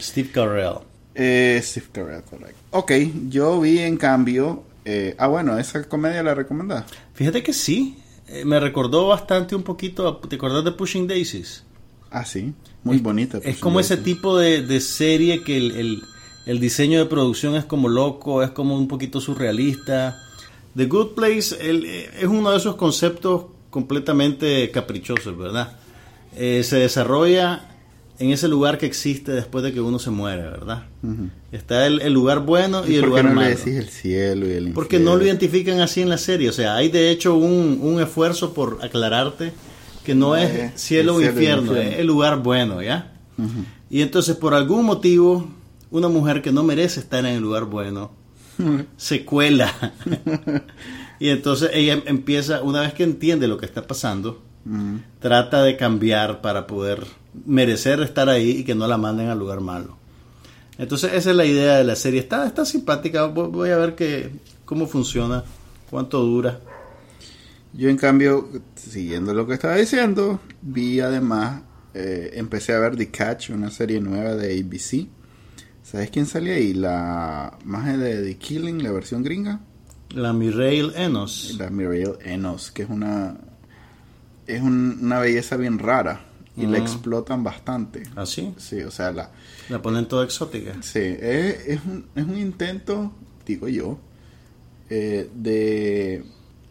Steve 0.00 0.30
Carell. 0.32 0.78
Eh, 1.14 1.60
Steve 1.62 1.86
Carell, 1.92 2.22
correcto. 2.22 2.58
Ok, 2.70 2.92
yo 3.28 3.60
vi 3.60 3.78
en 3.80 3.96
cambio, 3.96 4.62
eh, 4.84 5.14
ah 5.18 5.26
bueno, 5.26 5.58
esa 5.58 5.82
comedia 5.88 6.22
la 6.22 6.34
recomendás. 6.34 6.84
Fíjate 7.14 7.42
que 7.42 7.52
sí. 7.52 7.96
eh, 8.28 8.44
me 8.44 8.60
recordó 8.60 9.08
bastante 9.08 9.56
un 9.56 9.62
poquito. 9.64 10.06
a- 10.06 10.20
¿Te 10.28 10.36
acordás 10.36 10.64
de 10.64 10.70
Pushing 10.72 11.08
Daisies? 11.08 11.64
Ah, 12.12 12.24
sí, 12.24 12.52
muy 12.84 12.98
bonita. 12.98 13.38
Es 13.42 13.58
como 13.58 13.80
ese 13.80 13.96
tipo 13.96 14.38
de, 14.38 14.62
de 14.62 14.80
serie 14.80 15.42
que 15.42 15.56
el, 15.56 15.70
el- 15.72 16.02
el 16.46 16.60
diseño 16.60 16.98
de 17.00 17.06
producción 17.06 17.54
es 17.56 17.64
como 17.64 17.88
loco, 17.88 18.42
es 18.44 18.50
como 18.50 18.76
un 18.76 18.86
poquito 18.88 19.20
surrealista. 19.20 20.16
The 20.76 20.86
Good 20.86 21.14
Place 21.14 21.56
el- 21.60 21.84
eh, 21.86 22.10
es 22.20 22.26
uno 22.26 22.52
de 22.52 22.56
esos 22.58 22.76
conceptos 22.76 23.46
completamente 23.70 24.70
caprichosos, 24.70 25.36
¿verdad? 25.36 25.76
Se 26.32 26.76
desarrolla 26.76 27.69
en 28.20 28.30
ese 28.30 28.46
lugar 28.48 28.78
que 28.78 28.86
existe 28.86 29.32
después 29.32 29.64
de 29.64 29.72
que 29.72 29.80
uno 29.80 29.98
se 29.98 30.10
muere, 30.10 30.42
¿verdad? 30.42 30.84
Está 31.50 31.86
el, 31.86 32.00
el 32.02 32.12
lugar 32.12 32.40
bueno 32.40 32.86
y, 32.86 32.92
¿Y 32.92 32.96
el 32.96 33.06
lugar 33.06 33.24
no 33.24 33.34
malo. 33.34 33.48
le 33.48 33.56
decís 33.56 33.74
el 33.76 33.88
cielo 33.88 34.46
y 34.46 34.52
el 34.52 34.72
Porque 34.72 34.98
no 35.00 35.16
lo 35.16 35.24
identifican 35.24 35.80
así 35.80 36.02
en 36.02 36.08
la 36.10 36.18
serie. 36.18 36.48
O 36.48 36.52
sea, 36.52 36.76
hay 36.76 36.88
de 36.90 37.10
hecho 37.10 37.34
un, 37.34 37.80
un 37.82 38.00
esfuerzo 38.00 38.54
por 38.54 38.78
aclararte 38.82 39.52
que 40.04 40.14
no 40.14 40.36
Eh, 40.36 40.70
es 40.74 40.80
cielo 40.80 41.16
o 41.16 41.20
el 41.20 41.24
cielo 41.26 41.32
y 41.40 41.42
infierno, 41.42 41.72
infierno. 41.72 41.92
es 41.92 41.98
el 41.98 42.06
lugar 42.06 42.42
bueno, 42.42 42.82
¿ya? 42.82 43.12
Y 43.88 44.02
entonces, 44.02 44.36
por 44.36 44.52
algún 44.54 44.84
motivo, 44.84 45.48
una 45.90 46.08
mujer 46.08 46.42
que 46.42 46.52
no 46.52 46.62
merece 46.62 47.00
estar 47.00 47.20
en 47.20 47.34
el 47.34 47.40
lugar 47.40 47.64
bueno 47.64 48.12
se 48.96 49.24
cuela. 49.24 49.72
y 51.18 51.28
entonces 51.30 51.70
ella 51.72 52.02
empieza, 52.06 52.62
una 52.62 52.82
vez 52.82 52.92
que 52.94 53.02
entiende 53.04 53.48
lo 53.48 53.56
que 53.58 53.66
está 53.66 53.86
pasando, 53.86 54.42
Ujú. 54.66 55.00
trata 55.20 55.62
de 55.62 55.76
cambiar 55.78 56.42
para 56.42 56.66
poder 56.66 57.04
merecer 57.46 58.00
estar 58.00 58.28
ahí 58.28 58.50
y 58.58 58.64
que 58.64 58.74
no 58.74 58.86
la 58.86 58.98
manden 58.98 59.28
al 59.28 59.38
lugar 59.38 59.60
malo. 59.60 59.96
Entonces 60.78 61.12
esa 61.14 61.30
es 61.30 61.36
la 61.36 61.44
idea 61.44 61.76
de 61.76 61.84
la 61.84 61.96
serie. 61.96 62.20
Está, 62.20 62.46
está 62.46 62.64
simpática. 62.64 63.26
Voy 63.26 63.70
a 63.70 63.76
ver 63.76 63.94
que, 63.94 64.30
cómo 64.64 64.86
funciona, 64.86 65.44
cuánto 65.90 66.20
dura. 66.20 66.58
Yo 67.72 67.88
en 67.88 67.96
cambio, 67.96 68.48
siguiendo 68.74 69.32
lo 69.34 69.46
que 69.46 69.54
estaba 69.54 69.76
diciendo, 69.76 70.40
vi 70.62 71.00
además, 71.00 71.62
eh, 71.94 72.30
empecé 72.34 72.72
a 72.74 72.80
ver 72.80 72.96
The 72.96 73.10
Catch, 73.10 73.50
una 73.50 73.70
serie 73.70 74.00
nueva 74.00 74.34
de 74.34 74.58
ABC. 74.58 75.06
¿Sabes 75.84 76.10
quién 76.10 76.26
sale 76.26 76.52
ahí? 76.52 76.72
La 76.74 77.56
magia 77.64 77.96
de 77.96 78.22
The 78.22 78.36
Killing, 78.38 78.82
la 78.82 78.90
versión 78.92 79.22
gringa. 79.22 79.60
La 80.14 80.32
Mireille 80.32 80.92
Enos. 80.96 81.54
La 81.58 81.70
Muriel 81.70 82.14
Enos, 82.24 82.70
que 82.72 82.82
es 82.82 82.90
una 82.90 83.36
es 84.46 84.60
un- 84.62 84.98
una 85.02 85.20
belleza 85.20 85.56
bien 85.56 85.78
rara 85.78 86.24
y 86.60 86.66
la 86.66 86.78
Ah. 86.78 86.80
explotan 86.80 87.42
bastante. 87.44 88.02
¿Así? 88.16 88.54
Sí, 88.58 88.80
o 88.82 88.90
sea, 88.90 89.12
la 89.12 89.30
La 89.68 89.80
ponen 89.82 90.06
toda 90.06 90.24
exótica. 90.24 90.74
sí, 90.82 90.98
es, 91.00 91.66
es 91.66 91.80
un, 91.84 92.06
es 92.14 92.24
un 92.24 92.36
intento, 92.38 93.12
digo 93.46 93.68
yo, 93.68 93.98
eh, 94.88 95.28
de 95.34 96.24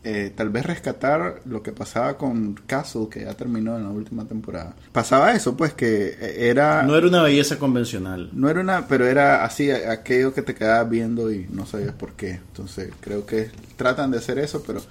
eh, 0.04 0.32
tal 0.36 0.50
vez 0.50 0.66
rescatar 0.66 1.42
lo 1.46 1.62
que 1.62 1.74
pasaba 1.74 2.18
con 2.18 2.54
Castle, 2.66 3.08
que 3.12 3.22
ya 3.26 3.34
terminó 3.34 3.76
en 3.76 3.84
la 3.84 3.90
última 3.90 4.26
temporada. 4.26 4.74
Pasaba 4.94 5.34
eso, 5.34 5.58
pues, 5.58 5.74
que 5.74 6.08
eh, 6.20 6.48
era... 6.50 6.84
No 6.84 6.96
era 6.96 7.06
una 7.08 7.22
belleza 7.22 7.60
convencional. 7.60 8.30
No 8.32 8.50
era 8.50 8.62
una, 8.62 8.88
pero 8.88 9.06
era 9.06 9.44
así, 9.44 9.70
aquello 9.70 10.34
que 10.34 10.42
te 10.42 10.56
quedabas 10.56 10.90
viendo 10.90 11.30
y 11.34 11.48
no 11.52 11.66
sabías 11.66 11.94
por 11.94 12.14
qué. 12.14 12.32
Entonces 12.32 12.92
creo 13.02 13.26
que 13.26 13.52
tratan 13.76 14.10
de 14.12 14.20
hacer 14.20 14.40
eso, 14.40 14.64
pero 14.66 14.82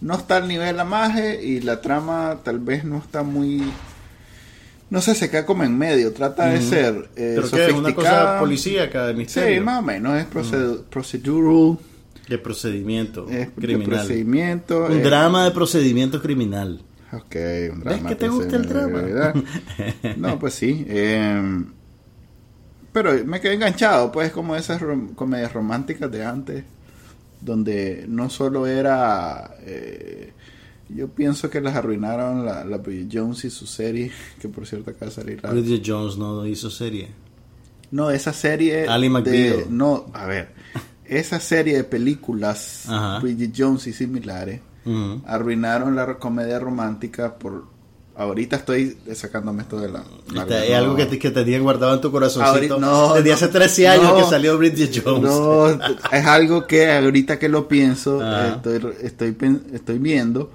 no 0.00 0.14
está 0.14 0.38
al 0.38 0.48
nivel 0.48 0.76
la 0.78 0.84
magia 0.84 1.38
y 1.40 1.60
la 1.60 1.82
trama 1.82 2.40
tal 2.42 2.58
vez 2.58 2.84
no 2.84 2.96
está 2.98 3.22
muy 3.22 3.62
no 4.94 5.00
sé, 5.02 5.14
se 5.16 5.28
queda 5.28 5.44
como 5.44 5.64
en 5.64 5.76
medio, 5.76 6.12
trata 6.12 6.46
de 6.46 6.62
ser 6.62 7.08
eh, 7.16 7.32
Pero 7.36 7.50
que 7.50 7.66
es 7.66 7.72
una 7.72 7.92
cosa 7.94 8.38
policíaca 8.38 9.06
de 9.08 9.12
Sí, 9.12 9.18
misterio. 9.18 9.62
más 9.64 9.80
o 9.80 9.82
menos, 9.82 10.16
es 10.16 10.26
proced- 10.30 10.84
procedural, 10.84 11.78
De 12.28 12.38
procedimiento 12.38 13.26
es 13.28 13.48
de 13.48 13.52
criminal. 13.52 13.88
procedimiento. 13.90 14.86
Un 14.86 15.02
drama 15.02 15.44
de 15.44 15.50
procedimiento 15.50 16.22
criminal. 16.22 16.80
Ok, 17.12 17.36
un 17.72 17.80
drama. 17.80 18.08
que 18.08 18.14
te 18.16 18.24
de 18.26 18.30
gusta 18.30 18.56
el 18.56 18.66
drama? 18.68 19.02
No, 20.16 20.38
pues 20.38 20.54
sí. 20.54 20.84
eh, 20.88 21.64
pero 22.92 23.12
me 23.24 23.40
quedé 23.40 23.54
enganchado, 23.54 24.12
pues, 24.12 24.30
como 24.30 24.54
esas 24.54 24.80
rom- 24.80 25.14
comedias 25.16 25.52
románticas 25.52 26.10
de 26.12 26.24
antes, 26.24 26.64
donde 27.40 28.04
no 28.08 28.30
solo 28.30 28.66
era. 28.68 29.56
eh, 29.62 30.32
yo 30.88 31.08
pienso 31.08 31.50
que 31.50 31.60
las 31.60 31.74
arruinaron 31.76 32.44
la, 32.44 32.64
la 32.64 32.76
Bridget 32.78 33.08
Jones 33.12 33.44
y 33.44 33.50
su 33.50 33.66
serie, 33.66 34.10
que 34.40 34.48
por 34.48 34.66
cierto 34.66 34.90
acaba 34.90 35.06
de 35.06 35.12
salir. 35.12 35.40
Bridget 35.42 35.82
Jones 35.86 36.16
no 36.16 36.44
hizo 36.46 36.70
serie. 36.70 37.08
No, 37.90 38.10
esa 38.10 38.32
serie. 38.32 38.86
De- 38.88 39.08
McBeal. 39.10 39.64
No, 39.70 40.06
a 40.12 40.26
ver. 40.26 40.48
Esa 41.04 41.38
serie 41.40 41.76
de 41.76 41.84
películas, 41.84 42.84
Ajá. 42.88 43.18
Bridget 43.20 43.52
Jones 43.56 43.86
y 43.86 43.92
similares, 43.92 44.60
arruinaron 45.26 45.94
la 45.96 46.14
comedia 46.18 46.58
romántica 46.58 47.34
por 47.36 47.64
ahorita 48.16 48.56
estoy 48.56 48.96
sacándome 49.14 49.62
esto 49.62 49.80
de 49.80 49.88
la, 49.88 50.04
la- 50.32 50.64
es 50.64 50.74
algo 50.74 50.94
que, 50.94 51.06
te, 51.06 51.18
que 51.18 51.30
tenías 51.30 51.60
guardado 51.60 51.94
en 51.94 52.00
tu 52.00 52.12
corazoncito 52.12 52.74
Ahorita- 52.74 52.78
no, 52.78 53.14
desde 53.14 53.28
no, 53.30 53.34
hace 53.34 53.48
13 53.48 53.88
años 53.88 54.04
no, 54.04 54.16
que 54.18 54.24
salió 54.24 54.56
Bridget 54.56 55.02
Jones. 55.04 55.22
no 55.22 55.68
es 55.68 56.26
algo 56.26 56.66
que 56.66 56.92
ahorita 56.92 57.38
que 57.40 57.48
lo 57.48 57.66
pienso 57.66 58.20
estoy, 58.46 58.80
estoy 59.02 59.36
estoy 59.72 59.98
viendo 59.98 60.52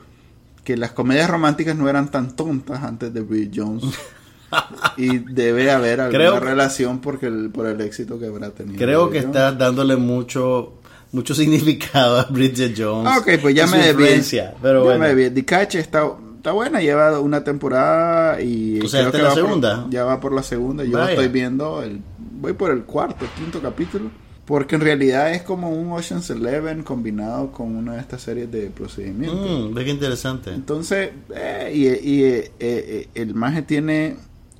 que 0.64 0.78
las 0.78 0.92
comedias 0.92 1.30
románticas 1.30 1.76
no 1.76 1.90
eran 1.90 2.10
tan 2.12 2.36
tontas 2.36 2.84
antes 2.84 3.14
de 3.14 3.22
Bridget 3.22 3.52
Jones 3.56 3.84
y 4.98 5.20
debe 5.20 5.72
haber 5.72 6.02
alguna 6.02 6.18
Creo 6.18 6.40
relación 6.40 7.00
porque 7.00 7.28
el, 7.28 7.50
por 7.50 7.66
el 7.68 7.80
éxito 7.82 8.20
que 8.20 8.28
habrá 8.28 8.50
tenido 8.52 8.78
Creo 8.78 9.10
que 9.10 9.20
estás 9.20 9.58
dándole 9.58 9.96
mucho 9.96 10.74
mucho 11.12 11.34
significado 11.34 12.20
a 12.20 12.26
Bridget 12.26 12.76
Jones. 12.78 13.12
Ah, 13.12 13.18
ok, 13.20 13.42
pues 13.42 13.56
ya 13.56 13.66
me 13.66 13.90
influencia, 13.90 14.54
Pero 14.62 14.84
Ya 14.88 14.96
bueno. 14.98 15.16
me. 15.16 15.32
The 15.32 15.44
Catch 15.44 15.76
está, 15.76 16.08
está 16.38 16.52
buena, 16.52 16.82
lleva 16.82 17.20
una 17.20 17.44
temporada 17.44 18.40
y 18.42 18.80
O 18.80 18.88
sea, 18.88 19.02
creo 19.10 19.12
que 19.14 19.18
la 19.18 19.24
va 19.24 19.30
por- 19.34 19.44
segunda. 19.44 19.88
ya 19.90 20.04
va 20.04 20.20
por 20.20 20.34
la 20.34 20.44
segunda. 20.44 20.84
Yo 20.84 21.00
Vaya. 21.00 21.10
estoy 21.12 21.30
viendo, 21.30 21.82
el, 21.82 22.00
voy 22.40 22.54
por 22.54 22.70
el 22.70 22.84
cuarto, 22.84 23.26
quinto 23.36 23.60
capítulo. 23.60 24.12
Porque 24.50 24.74
en 24.74 24.82
realidad 24.82 25.32
es 25.32 25.44
como 25.44 25.70
un 25.70 25.92
Ocean's 25.92 26.28
Eleven 26.32 26.82
combinado 26.82 27.52
con 27.52 27.76
una 27.76 27.94
de 27.94 28.00
estas 28.00 28.24
series 28.24 28.52
de 28.52 28.72
procedimientos. 28.72 29.70
Mm, 29.70 29.76
ve 29.76 29.86
qué 29.86 29.92
interesante. 29.92 30.52
Entonces, 30.52 31.12
eh, 31.36 31.72
y, 31.72 31.86
y, 31.86 32.24
eh, 32.24 32.52
eh, 32.60 33.08
el 33.14 33.36
maje 33.36 33.62
tiene, 33.62 34.18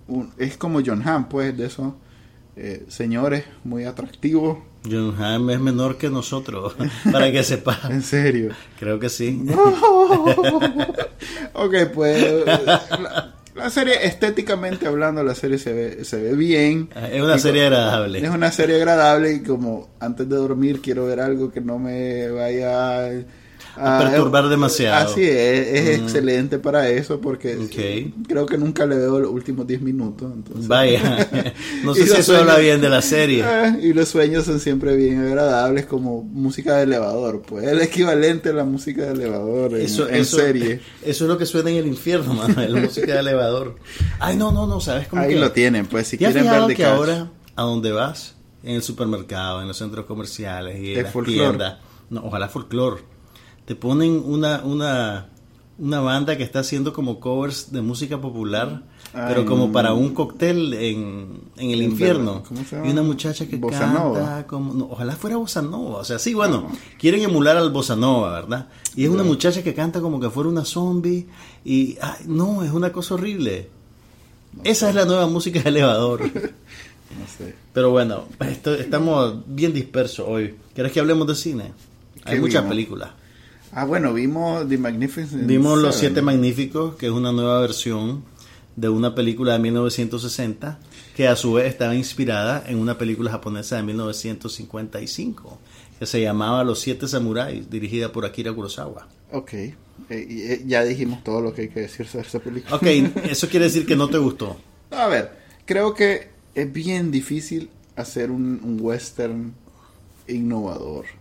un, 0.08 0.32
es 0.38 0.58
como 0.58 0.82
John 0.86 1.02
Hamm, 1.02 1.28
pues, 1.28 1.58
de 1.58 1.66
esos 1.66 1.94
eh, 2.56 2.86
señores 2.88 3.46
muy 3.64 3.86
atractivos. 3.86 4.60
John 4.86 5.16
Hamm 5.20 5.50
es 5.50 5.60
menor 5.60 5.98
que 5.98 6.12
nosotros, 6.12 6.76
para 7.12 7.32
que 7.32 7.42
sepa. 7.42 7.80
En 7.90 8.04
serio. 8.04 8.52
Creo 8.78 9.00
que 9.00 9.10
sí. 9.10 9.44
ok, 11.54 11.76
pues 11.96 12.46
la, 12.46 13.39
la 13.60 13.70
serie 13.70 14.06
estéticamente 14.06 14.88
hablando, 14.88 15.22
la 15.24 15.36
serie 15.36 15.58
se 15.58 15.74
ve, 15.74 16.06
se 16.06 16.22
ve 16.22 16.34
bien. 16.34 16.90
Es 17.12 17.22
una 17.22 17.38
serie 17.38 17.64
agradable. 17.64 18.20
Es 18.20 18.30
una 18.30 18.52
serie 18.52 18.78
agradable 18.78 19.34
y 19.34 19.44
como 19.44 19.90
antes 20.00 20.28
de 20.30 20.36
dormir 20.36 20.82
quiero 20.82 21.06
ver 21.06 21.20
algo 21.20 21.52
que 21.52 21.62
no 21.62 21.78
me 21.78 22.30
vaya 22.30 23.12
a, 23.78 23.98
A 24.00 24.02
perturbar 24.10 24.50
demasiado. 24.50 25.10
Así 25.12 25.24
es, 25.24 25.68
es 25.68 26.00
Mm. 26.00 26.04
excelente 26.04 26.60
para 26.60 26.90
eso 26.90 27.20
porque 27.22 27.58
creo 28.28 28.46
que 28.46 28.58
nunca 28.58 28.86
le 28.86 28.96
veo 28.98 29.20
los 29.20 29.32
últimos 29.32 29.66
10 29.68 29.82
minutos. 29.82 30.32
Entonces, 30.34 30.68
Vaya. 30.68 31.30
No 31.84 31.94
sé 31.94 32.08
si 32.08 32.20
eso 32.20 32.36
habla 32.38 32.58
bien 32.58 32.82
de 32.82 32.90
la 32.90 33.02
serie. 33.02 33.44
Ah, 33.44 33.78
y 33.82 33.94
los 33.94 34.10
sueños 34.10 34.46
son 34.46 34.60
siempre 34.60 34.96
bien 34.96 35.20
agradables 35.26 35.86
como 35.86 36.24
música 36.24 36.78
de 36.78 36.84
elevador, 36.84 37.42
pues 37.42 37.66
el 37.68 37.82
equivalente 37.82 38.50
a 38.50 38.54
la 38.54 38.64
música 38.66 39.04
de 39.06 39.14
elevador 39.14 39.76
en, 39.76 39.82
Eso, 39.86 40.08
en 40.10 40.16
eso, 40.16 40.38
serie. 40.38 40.82
eso 41.04 41.24
es 41.26 41.30
lo 41.30 41.38
que 41.38 41.46
suena 41.46 41.70
en 41.70 41.78
el 41.78 41.88
infierno, 41.88 42.34
Manuel, 42.34 42.74
la 42.74 42.82
música 42.82 43.14
de 43.14 43.20
elevador. 43.20 43.76
Ay, 44.20 44.36
no, 44.36 44.52
no, 44.52 44.68
no, 44.68 44.80
¿sabes 44.82 45.08
cómo 45.08 45.22
Ahí 45.22 45.30
que? 45.36 45.40
lo 45.40 45.52
tienen, 45.52 45.86
pues 45.86 46.08
si 46.08 46.18
¿Te 46.18 46.26
has 46.28 46.34
quieren 46.34 46.52
ver 46.52 46.62
de 46.64 46.76
que 46.76 46.84
Catch. 46.84 46.92
ahora 46.94 47.30
a 47.56 47.64
donde 47.64 47.92
vas, 47.92 48.36
en 48.64 48.76
el 48.76 48.84
supermercado, 48.84 49.62
en 49.62 49.68
los 49.68 49.78
centros 49.78 50.06
comerciales 50.06 50.80
y 50.82 50.94
en 50.96 51.04
las 51.04 51.14
tiendas, 51.26 51.78
no, 52.10 52.26
ojalá 52.26 52.50
folclore, 52.50 53.02
te 53.70 53.76
ponen 53.76 54.24
una, 54.26 54.64
una, 54.64 55.28
una 55.78 56.00
banda 56.00 56.36
que 56.36 56.42
está 56.42 56.62
haciendo 56.62 56.92
como 56.92 57.20
covers 57.20 57.72
de 57.72 57.82
música 57.84 58.20
popular, 58.20 58.82
pero 59.14 59.46
como 59.46 59.72
para 59.72 59.94
un 59.94 60.16
cóctel 60.16 60.74
en, 60.74 61.40
en 61.56 61.70
el 61.70 61.84
infierno. 61.84 62.42
¿cómo 62.48 62.64
se 62.66 62.78
llama? 62.78 62.88
Y 62.88 62.92
una 62.94 63.04
muchacha 63.04 63.48
que 63.48 63.58
Bossa 63.58 63.82
canta 63.82 64.00
Nova. 64.04 64.48
como, 64.48 64.74
no, 64.74 64.86
ojalá 64.90 65.16
fuera 65.16 65.38
bossa 65.38 65.62
nova, 65.62 65.98
o 66.00 66.04
sea, 66.04 66.18
sí, 66.18 66.34
bueno, 66.34 66.68
quieren 66.98 67.22
emular 67.22 67.58
al 67.58 67.70
bossa 67.72 67.96
nova, 67.96 68.32
¿verdad? 68.42 68.70
Y 68.96 69.04
es 69.04 69.12
una 69.12 69.22
muchacha 69.24 69.62
que 69.62 69.76
canta 69.76 70.02
como 70.02 70.20
que 70.20 70.32
fuera 70.32 70.50
una 70.50 70.66
zombie 70.66 71.28
y, 71.64 71.96
ay, 72.02 72.26
no, 72.26 72.64
es 72.64 72.72
una 72.72 72.92
cosa 72.92 73.14
horrible. 73.14 73.70
Esa 74.64 74.90
es 74.90 74.96
la 74.96 75.06
nueva 75.06 75.28
música 75.28 75.62
de 75.62 75.70
elevador. 75.70 76.22
No 77.10 77.26
sé. 77.38 77.56
Pero 77.74 77.90
bueno, 77.90 78.26
esto- 78.40 78.76
estamos 78.76 79.38
bien 79.48 79.74
dispersos 79.74 80.26
hoy. 80.28 80.56
¿Quieres 80.76 80.92
que 80.92 81.00
hablemos 81.00 81.28
de 81.28 81.34
cine? 81.36 81.74
Hay 82.24 82.36
¿Qué 82.36 82.40
muchas 82.42 82.66
películas. 82.66 83.10
Ah, 83.72 83.86
bueno, 83.86 84.14
vimos 84.14 84.68
The 84.68 84.78
Magnificent 84.78 85.46
Vimos 85.46 85.78
Los 85.78 85.96
Seven. 85.96 86.10
Siete 86.10 86.22
Magníficos, 86.22 86.96
que 86.96 87.06
es 87.06 87.12
una 87.12 87.32
nueva 87.32 87.62
versión 87.62 88.24
de 88.76 88.90
una 88.90 89.14
película 89.14 89.54
de 89.54 89.60
1960, 89.60 90.80
que 91.16 91.28
a 91.28 91.36
su 91.36 91.54
vez 91.54 91.68
estaba 91.68 91.96
inspirada 91.96 92.64
en 92.66 92.80
una 92.80 92.98
película 92.98 93.30
japonesa 93.30 93.76
de 93.76 93.84
1955, 93.84 95.60
que 96.00 96.06
se 96.06 96.22
llamaba 96.22 96.64
Los 96.64 96.80
Siete 96.80 97.08
Samuráis, 97.08 97.70
dirigida 97.70 98.12
por 98.12 98.26
Akira 98.26 98.54
Kurosawa. 98.54 99.08
Ok, 99.32 99.54
eh, 99.54 99.76
eh, 100.10 100.64
ya 100.66 100.84
dijimos 100.84 101.24
todo 101.24 101.42
lo 101.42 101.54
que 101.54 101.64
hay 101.64 101.70
que 101.70 101.82
decir 101.82 102.08
sobre 102.08 102.28
esa 102.28 102.40
película. 102.40 102.76
Ok, 102.76 102.84
eso 103.30 103.48
quiere 103.50 103.66
decir 103.66 103.86
que 103.86 103.96
no 103.96 104.10
te 104.10 104.18
gustó. 104.18 104.58
A 104.92 105.08
ver, 105.08 105.32
creo 105.66 105.94
que 105.94 106.30
es 106.56 106.72
bien 106.72 107.12
difícil 107.12 107.70
hacer 107.96 108.32
un, 108.32 108.62
un 108.64 108.78
western 108.82 109.54
innovador. 110.28 111.19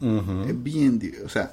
Es 0.00 0.62
bien, 0.62 1.00
o 1.24 1.28
sea, 1.28 1.52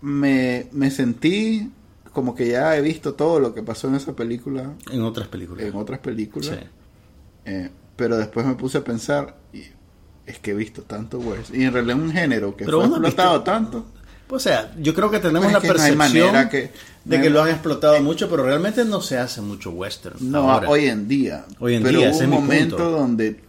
me, 0.00 0.66
me 0.72 0.90
sentí 0.90 1.70
como 2.12 2.34
que 2.34 2.48
ya 2.48 2.76
he 2.76 2.80
visto 2.80 3.14
todo 3.14 3.38
lo 3.40 3.54
que 3.54 3.62
pasó 3.62 3.88
en 3.88 3.94
esa 3.94 4.14
película, 4.14 4.72
En 4.90 5.02
otras 5.02 5.28
películas. 5.28 5.64
en 5.64 5.74
otras 5.76 6.00
películas, 6.00 6.48
Sí. 6.50 6.66
eh, 7.44 7.70
pero 7.96 8.16
después 8.16 8.46
me 8.46 8.54
puse 8.54 8.78
a 8.78 8.84
pensar, 8.84 9.36
y 9.52 9.62
es 10.26 10.38
que 10.40 10.50
he 10.52 10.54
visto 10.54 10.82
tanto 10.82 11.18
western, 11.18 11.60
y 11.60 11.64
en 11.64 11.72
realidad 11.72 11.96
un 11.98 12.10
género 12.12 12.56
que 12.56 12.64
Pero 12.64 12.78
fue 12.80 12.88
explotado 12.88 13.42
tanto. 13.42 13.84
Pues, 14.26 14.46
o 14.46 14.48
sea, 14.48 14.72
yo 14.80 14.94
creo 14.94 15.10
que 15.10 15.18
tenemos 15.18 15.40
Pues 15.40 15.48
es 15.48 15.52
la 15.54 15.60
que 15.60 15.68
percepción 15.68 16.48
que- 16.48 16.70
de 17.04 17.16
no 17.16 17.22
que 17.24 17.30
lo 17.30 17.42
han 17.42 17.50
explotado 17.50 18.00
mucho, 18.02 18.28
pero 18.30 18.44
realmente 18.44 18.84
no 18.84 19.00
se 19.00 19.18
hace 19.18 19.40
mucho 19.40 19.70
western. 19.70 20.16
No, 20.30 20.50
ahora. 20.50 20.68
hoy 20.68 20.86
en 20.86 21.08
día. 21.08 21.44
Hoy 21.58 21.74
en 21.74 21.82
pero 21.82 21.98
día, 21.98 22.08
hubo 22.10 22.14
ese 22.16 22.24
un 22.26 22.30
momento 22.30 22.76
punto. 22.76 22.90
donde 22.92 23.40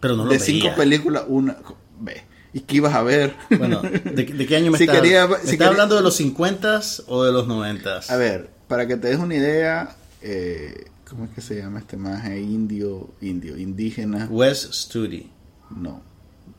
pero 0.00 0.16
no 0.16 0.24
lo 0.24 0.30
de 0.30 0.38
cinco 0.40 0.68
películas, 0.76 1.24
una... 1.28 1.56
Ve, 2.00 2.22
¿y 2.52 2.60
qué 2.60 2.76
ibas 2.76 2.94
a 2.94 3.02
ver? 3.02 3.34
Bueno, 3.58 3.80
¿de, 3.82 4.24
de 4.24 4.46
qué 4.46 4.56
año 4.56 4.70
me 4.70 4.78
Si 4.78 4.84
estás 4.84 5.00
quería- 5.00 5.26
¿Me 5.26 5.34
si 5.36 5.40
estás 5.40 5.50
quería- 5.52 5.68
hablando 5.68 5.96
de 5.96 6.02
los 6.02 6.18
50s 6.20 7.04
o 7.08 7.24
de 7.24 7.32
los 7.32 7.46
90s? 7.46 8.10
A 8.10 8.16
ver, 8.16 8.50
para 8.68 8.86
que 8.86 8.96
te 8.96 9.08
des 9.08 9.18
una 9.18 9.34
idea, 9.34 9.96
eh, 10.22 10.86
¿cómo 11.08 11.24
es 11.24 11.30
que 11.30 11.40
se 11.40 11.56
llama 11.56 11.78
este 11.80 11.96
maje? 11.96 12.40
Indio, 12.40 13.10
indio, 13.20 13.56
indígena. 13.58 14.26
West 14.30 14.72
Studi, 14.72 15.30
No. 15.76 16.02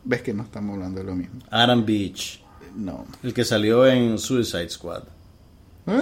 ¿Ves 0.04 0.22
que 0.22 0.34
no 0.34 0.44
estamos 0.44 0.76
hablando 0.76 1.00
de 1.00 1.06
lo 1.06 1.16
mismo? 1.16 1.40
Adam 1.50 1.86
Beach, 1.86 2.42
No. 2.76 3.06
el 3.24 3.34
que 3.34 3.44
salió 3.44 3.86
en 3.86 4.18
Suicide 4.18 4.70
Squad. 4.70 5.04
¿Eh? 5.88 6.02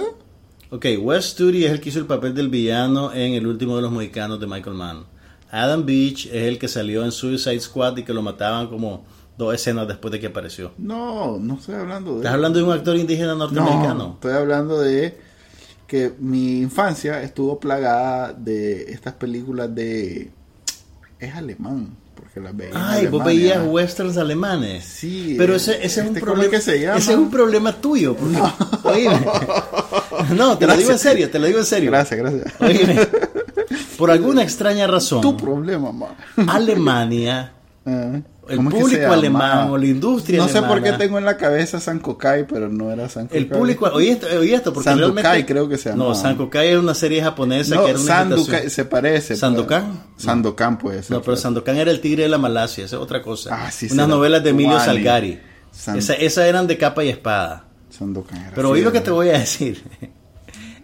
Ok, 0.70 0.86
West 1.00 1.30
Studi 1.30 1.64
es 1.64 1.70
el 1.72 1.80
que 1.80 1.88
hizo 1.88 1.98
el 1.98 2.06
papel 2.06 2.34
del 2.34 2.48
villano 2.48 3.12
en 3.12 3.32
El 3.34 3.46
último 3.46 3.76
de 3.76 3.82
los 3.82 3.90
mohicanos 3.90 4.38
de 4.38 4.46
Michael 4.46 4.76
Mann. 4.76 5.04
Adam 5.50 5.84
Beach 5.86 6.26
es 6.26 6.42
el 6.44 6.58
que 6.58 6.68
salió 6.68 7.04
en 7.04 7.10
Suicide 7.12 7.58
Squad 7.60 7.96
y 7.96 8.02
que 8.04 8.12
lo 8.12 8.20
mataban 8.22 8.68
como 8.68 9.04
dos 9.38 9.54
escenas 9.54 9.86
después 9.88 10.12
de 10.12 10.20
que 10.20 10.26
apareció. 10.26 10.72
No, 10.78 11.38
no 11.38 11.54
estoy 11.54 11.76
hablando 11.76 12.12
de... 12.12 12.16
¿Estás 12.18 12.34
hablando 12.34 12.58
de 12.58 12.64
un 12.64 12.72
actor 12.72 12.96
indígena 12.96 13.28
No, 13.32 13.36
norteamericano? 13.36 14.12
estoy 14.14 14.32
hablando 14.34 14.80
de 14.80 15.16
que 15.86 16.12
mi 16.18 16.60
infancia 16.60 17.22
estuvo 17.22 17.58
plagada 17.58 18.32
de 18.34 18.92
estas 18.92 19.14
películas 19.14 19.74
de... 19.74 20.30
Es 21.20 21.34
alemán, 21.34 21.96
porque 22.14 22.40
las 22.40 22.54
veía 22.56 22.72
Ay, 22.74 23.06
vos 23.06 23.24
veías 23.24 23.60
westerns 23.66 24.16
alemanes. 24.18 24.84
Sí, 24.84 25.34
Pero 25.38 25.54
ese, 25.56 25.76
ese 25.84 25.86
es 25.86 25.98
un 25.98 26.06
este, 26.08 26.20
¿cómo 26.20 26.32
problema. 26.34 26.56
es 26.56 26.64
que 26.64 26.70
se 26.72 26.80
llama? 26.80 26.98
Ese 26.98 27.12
es 27.12 27.18
un 27.18 27.30
problema 27.30 27.72
tuyo. 27.80 28.14
Porque, 28.16 28.38
oíme. 28.84 29.26
no, 30.36 30.56
te 30.58 30.66
lo 30.66 30.76
digo 30.76 30.90
en 30.92 30.98
serio, 30.98 31.30
te 31.30 31.38
lo 31.38 31.46
digo 31.46 31.58
en 31.60 31.64
serio. 31.64 31.90
Gracias, 31.90 32.18
gracias. 32.20 32.54
Oíme. 32.60 33.08
Por 33.96 34.10
alguna 34.12 34.42
extraña 34.44 34.86
razón, 34.86 35.20
Tu 35.22 35.36
problema, 35.36 35.90
man. 35.92 36.10
Alemania, 36.48 37.52
Ah, 37.86 38.20
el 38.48 38.56
¿Cómo 38.56 38.70
es 38.70 38.74
que 38.76 38.80
se 38.82 38.86
público 38.96 39.12
alemán 39.12 39.70
o 39.70 39.76
la 39.78 39.86
industria 39.86 40.38
No 40.38 40.48
sé 40.48 40.62
por 40.62 40.82
qué 40.82 40.92
tengo 40.92 41.18
en 41.18 41.24
la 41.24 41.36
cabeza 41.36 41.78
San 41.80 41.98
Kokai, 41.98 42.46
pero 42.46 42.68
no 42.68 42.90
era 42.90 43.08
San 43.08 43.26
Kokai. 43.26 43.38
El 43.38 43.46
público, 43.48 43.90
oye 43.92 44.10
esto, 44.12 44.26
oye 44.38 44.54
esto 44.54 44.72
porque 44.72 44.90
Sandokai 44.90 45.22
realmente... 45.22 45.52
creo 45.52 45.68
que 45.68 45.76
se 45.78 45.90
No, 45.90 45.96
llamaba. 45.96 46.14
Sankokai 46.14 46.68
es 46.68 46.76
una 46.78 46.94
serie 46.94 47.22
japonesa 47.22 47.74
No, 47.74 47.84
que 47.84 47.90
era 47.90 47.98
una 48.00 48.22
imitación. 48.22 48.70
se 48.70 48.84
parece. 48.84 49.28
pues. 49.28 49.40
¿Sandokan? 49.40 50.02
Sandokan 50.16 50.78
puede 50.78 51.02
ser. 51.02 51.12
No, 51.16 51.22
pero 51.22 51.36
Sandokan 51.36 51.76
era 51.76 51.90
el 51.90 52.00
tigre 52.00 52.22
de 52.24 52.28
la 52.28 52.38
Malasia, 52.38 52.84
esa 52.84 52.96
es 52.96 53.02
otra 53.02 53.22
cosa. 53.22 53.50
Ah, 53.66 53.70
sí, 53.70 53.88
Unas 53.90 54.08
novelas 54.08 54.42
de 54.42 54.50
Emilio 54.50 54.72
Wally. 54.76 54.84
Salgari. 54.84 55.40
Esa- 55.96 56.14
esas 56.14 56.46
eran 56.46 56.66
de 56.66 56.76
capa 56.78 57.04
y 57.04 57.08
espada. 57.10 57.64
Sandokan 57.90 58.38
era 58.40 58.52
Pero 58.54 58.70
oí 58.70 58.80
lo 58.82 58.92
que 58.92 59.00
te 59.00 59.10
voy 59.10 59.28
a 59.30 59.38
decir. 59.38 59.82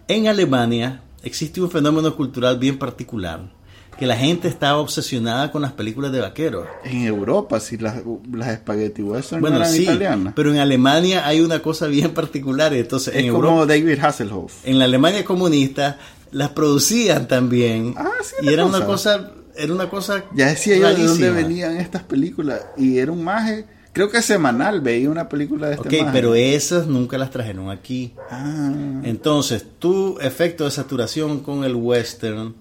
En 0.07 0.27
Alemania 0.27 1.01
existe 1.23 1.59
un 1.61 1.71
fenómeno 1.71 2.15
cultural 2.15 2.59
bien 2.59 2.77
particular, 2.77 3.51
que 3.97 4.05
la 4.05 4.17
gente 4.17 4.47
estaba 4.47 4.77
obsesionada 4.79 5.51
con 5.51 5.61
las 5.61 5.71
películas 5.71 6.11
de 6.11 6.19
vaqueros. 6.21 6.67
En 6.83 7.03
Europa, 7.05 7.59
si 7.59 7.77
las, 7.77 7.95
las 8.33 8.55
spaghetti 8.57 9.01
western 9.01 9.41
Bueno, 9.41 9.57
no 9.59 9.63
eran 9.63 9.73
sí, 9.75 9.83
italianas. 9.83 10.33
pero 10.35 10.51
en 10.51 10.59
Alemania 10.59 11.25
hay 11.27 11.41
una 11.41 11.59
cosa 11.61 11.87
bien 11.87 12.13
particular. 12.13 12.73
Entonces, 12.73 13.13
es 13.15 13.21
en 13.23 13.31
como 13.31 13.47
Europa, 13.49 13.65
David 13.67 13.99
Hasselhoff. 14.03 14.53
en 14.65 14.79
la 14.79 14.85
Alemania 14.85 15.23
comunista, 15.23 15.97
las 16.31 16.49
producían 16.49 17.27
también. 17.27 17.93
Ah, 17.97 18.11
sí, 18.21 18.35
y 18.45 18.49
era 18.49 18.65
una 18.65 18.85
cosa. 18.85 19.31
era 19.55 19.73
una 19.73 19.89
cosa. 19.89 20.25
Ya 20.35 20.47
decía 20.47 20.77
yo 20.77 20.93
de 20.93 21.03
dónde 21.05 21.29
venían 21.31 21.77
estas 21.77 22.03
películas. 22.03 22.61
Y 22.77 22.97
era 22.97 23.13
un 23.13 23.23
maje, 23.23 23.65
creo 23.93 24.09
que 24.09 24.21
semanal 24.21 24.81
veía 24.81 25.09
una 25.09 25.29
película 25.29 25.67
de 25.69 25.75
este 25.75 25.87
Ok, 25.87 25.93
maje. 26.01 26.09
pero 26.11 26.35
esas 26.35 26.87
nunca 26.87 27.17
las 27.17 27.29
trajeron 27.31 27.69
aquí. 27.69 28.13
Ah, 28.29 28.73
Entonces, 29.03 29.65
tu 29.79 30.19
efecto 30.19 30.65
de 30.65 30.71
saturación 30.71 31.39
con 31.39 31.63
el 31.63 31.75
western 31.75 32.55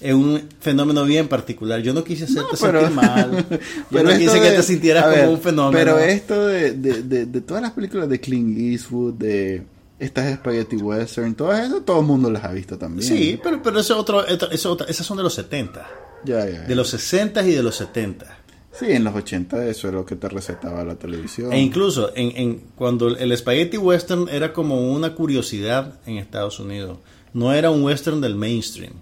es 0.00 0.14
un 0.14 0.42
fenómeno 0.60 1.04
bien 1.04 1.28
particular. 1.28 1.80
Yo 1.82 1.92
no 1.94 2.02
quise 2.04 2.24
hacerte 2.24 2.42
No, 2.52 2.58
pero- 2.60 2.80
sentir 2.80 2.96
mal. 2.96 3.46
Yo 3.50 3.58
pero 3.90 4.02
no 4.10 4.18
quise 4.18 4.40
que 4.40 4.50
de- 4.50 4.56
te 4.56 4.62
sintieras 4.62 5.04
como 5.04 5.16
ver, 5.16 5.28
un 5.28 5.40
fenómeno. 5.40 5.72
Pero 5.78 5.98
esto 5.98 6.46
de, 6.46 6.72
de, 6.72 7.26
de, 7.26 7.40
todas 7.42 7.62
las 7.62 7.72
películas 7.72 8.08
de 8.08 8.20
Clint 8.20 8.56
Eastwood, 8.58 9.14
de 9.14 9.62
estas 9.98 10.34
spaghetti 10.36 10.76
western, 10.76 11.34
todas 11.34 11.66
esas, 11.66 11.84
todo 11.84 12.00
el 12.00 12.06
mundo 12.06 12.30
las 12.30 12.44
ha 12.44 12.52
visto 12.52 12.78
también. 12.78 13.06
Sí, 13.06 13.38
pero, 13.42 13.62
pero 13.62 13.80
eso 13.80 13.98
otro, 13.98 14.26
eso 14.26 14.72
otra- 14.72 14.86
esas 14.88 15.04
son 15.06 15.16
de 15.18 15.22
los 15.22 15.34
70. 15.34 15.86
Ya, 16.24 16.44
ya, 16.46 16.50
ya. 16.52 16.60
De 16.62 16.74
los 16.74 16.88
60 16.88 17.42
y 17.46 17.52
de 17.54 17.62
los 17.62 17.76
70. 17.76 18.38
Sí, 18.72 18.86
en 18.88 19.04
los 19.04 19.14
80 19.14 19.66
eso 19.66 19.88
era 19.88 19.96
lo 19.98 20.06
que 20.06 20.16
te 20.16 20.28
recetaba 20.28 20.84
la 20.84 20.94
televisión. 20.94 21.52
E 21.52 21.60
incluso 21.60 22.12
en, 22.14 22.32
en- 22.36 22.62
cuando 22.76 23.08
el 23.08 23.36
spaghetti 23.36 23.76
western 23.76 24.28
era 24.30 24.52
como 24.52 24.92
una 24.92 25.14
curiosidad 25.14 25.94
en 26.06 26.16
Estados 26.18 26.60
Unidos. 26.60 26.98
No 27.34 27.52
era 27.52 27.70
un 27.70 27.82
western 27.82 28.20
del 28.20 28.36
mainstream. 28.36 28.92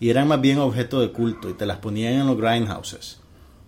Y 0.00 0.10
eran 0.10 0.28
más 0.28 0.40
bien 0.40 0.58
objeto 0.58 1.00
de 1.00 1.10
culto. 1.10 1.50
Y 1.50 1.54
te 1.54 1.66
las 1.66 1.78
ponían 1.78 2.14
en 2.14 2.26
los 2.26 2.36
grindhouses. 2.36 3.20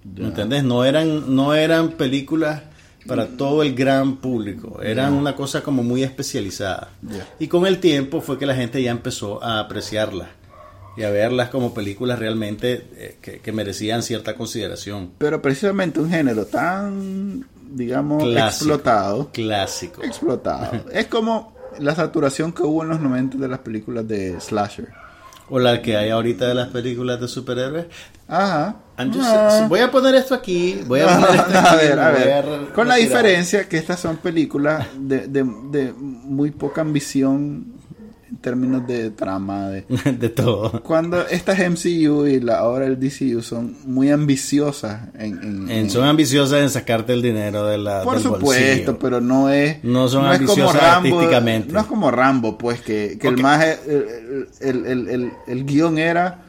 ¿Me 0.05 0.27
entendés? 0.27 0.65
No 0.65 0.85
eran, 0.85 1.35
no 1.35 1.55
eran 1.55 1.91
películas 1.93 2.63
para 3.07 3.27
todo 3.27 3.63
el 3.63 3.75
gran 3.75 4.17
público. 4.17 4.81
Eran 4.83 5.15
una 5.15 5.35
cosa 5.35 5.63
como 5.63 5.83
muy 5.83 6.03
especializada. 6.03 6.91
Y 7.39 7.49
con 7.49 7.67
el 7.67 7.79
tiempo 7.81 8.21
fue 8.21 8.39
que 8.39 8.47
la 8.47 8.55
gente 8.55 8.83
ya 8.83 8.91
empezó 8.91 9.43
a 9.43 9.59
apreciarlas. 9.61 10.29
Y 10.97 11.05
a 11.05 11.11
verlas 11.11 11.51
como 11.51 11.73
películas 11.73 12.19
realmente 12.19 12.87
eh, 12.97 13.17
que, 13.23 13.39
que 13.39 13.53
merecían 13.53 14.03
cierta 14.03 14.35
consideración. 14.35 15.13
Pero 15.19 15.41
precisamente 15.41 16.01
un 16.01 16.11
género 16.11 16.47
tan, 16.47 17.47
digamos, 17.71 18.23
Clásico. 18.25 18.49
explotado. 18.49 19.31
Clásico. 19.33 20.03
Explotado. 20.03 20.85
es 20.93 21.07
como 21.07 21.55
la 21.79 21.95
saturación 21.95 22.53
que 22.53 22.63
hubo 22.65 22.83
en 22.83 22.91
los 22.91 23.01
90 23.01 23.39
de 23.39 23.49
las 23.49 23.61
películas 23.61 24.07
de 24.09 24.41
slasher. 24.41 24.89
O 25.51 25.59
la 25.59 25.83
que 25.83 25.97
hay 25.97 26.11
ahorita 26.11 26.47
de 26.49 26.55
las 26.55 26.69
películas 26.69 27.21
de 27.21 27.29
superhéroes. 27.29 27.87
Ajá. 28.29 28.77
Just- 28.99 29.19
Ah. 29.25 29.67
voy 29.69 29.81
a 29.81 29.91
poner 29.91 30.15
esto 30.15 30.35
aquí. 30.35 30.81
Voy 30.87 31.01
a 31.01 31.07
No, 31.19 31.27
poner 31.27 31.41
esto 31.41 31.51
aquí. 31.59 31.67
a 31.69 31.75
ver, 31.77 31.99
a 31.99 32.11
ver. 32.11 32.45
Con 32.75 32.87
la 32.89 32.95
diferencia 32.97 33.69
que 33.69 33.77
estas 33.79 33.99
son 33.99 34.19
películas 34.19 34.87
de, 34.99 35.27
de, 35.27 35.45
de 35.71 35.93
muy 35.97 36.51
poca 36.53 36.83
ambición 36.83 37.75
en 38.31 38.37
términos 38.37 38.87
de 38.87 39.11
trama. 39.11 39.69
De, 39.71 39.85
de 40.13 40.29
todo. 40.29 40.81
cuando 40.85 41.27
estas 41.27 41.59
MCU 41.59 42.27
y 42.27 42.39
la, 42.41 42.59
ahora 42.59 42.87
el 42.87 43.01
DCU 43.01 43.43
son 43.43 43.77
muy 43.87 44.11
ambiciosas 44.11 45.09
en... 45.19 45.33
en- 45.43 45.63
En- 45.63 45.71
en- 45.71 45.91
son 45.91 46.05
ambiciosas 46.05 46.61
en 46.63 46.71
sacarte 46.71 47.13
el 47.13 47.23
dinero 47.23 47.67
de 47.67 47.79
la 47.79 48.03
por 48.05 48.15
del 48.15 48.23
supuesto, 48.23 48.45
bolsillo. 48.93 48.99
pero 49.01 49.21
no 49.21 49.49
es... 49.51 49.83
No 49.83 50.07
son 50.09 50.31
es 50.31 50.39
como 50.39 50.53
ambiciosas 50.53 50.81
Rambo, 50.81 51.17
artísticamente. 51.17 51.73
No 51.73 51.81
es 51.81 51.87
como 51.87 52.11
Rambo, 52.13 52.57
pues, 52.59 52.81
que, 52.83 53.19
que 53.21 53.29
el, 53.29 53.37
maje- 53.39 53.79
el, 53.89 54.20
el, 54.61 54.87
el, 54.87 55.09
el, 55.09 55.33
el 55.47 55.65
guion 55.65 55.99
era... 55.99 56.45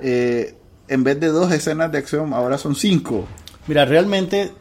eh, 0.00 0.54
en 0.88 1.02
vez 1.02 1.18
de 1.18 1.26
dos 1.26 1.50
escenas 1.50 1.90
de 1.90 1.98
acción, 1.98 2.32
ahora 2.32 2.58
son 2.58 2.76
cinco. 2.76 3.26
Mira, 3.66 3.84
realmente 3.84 4.52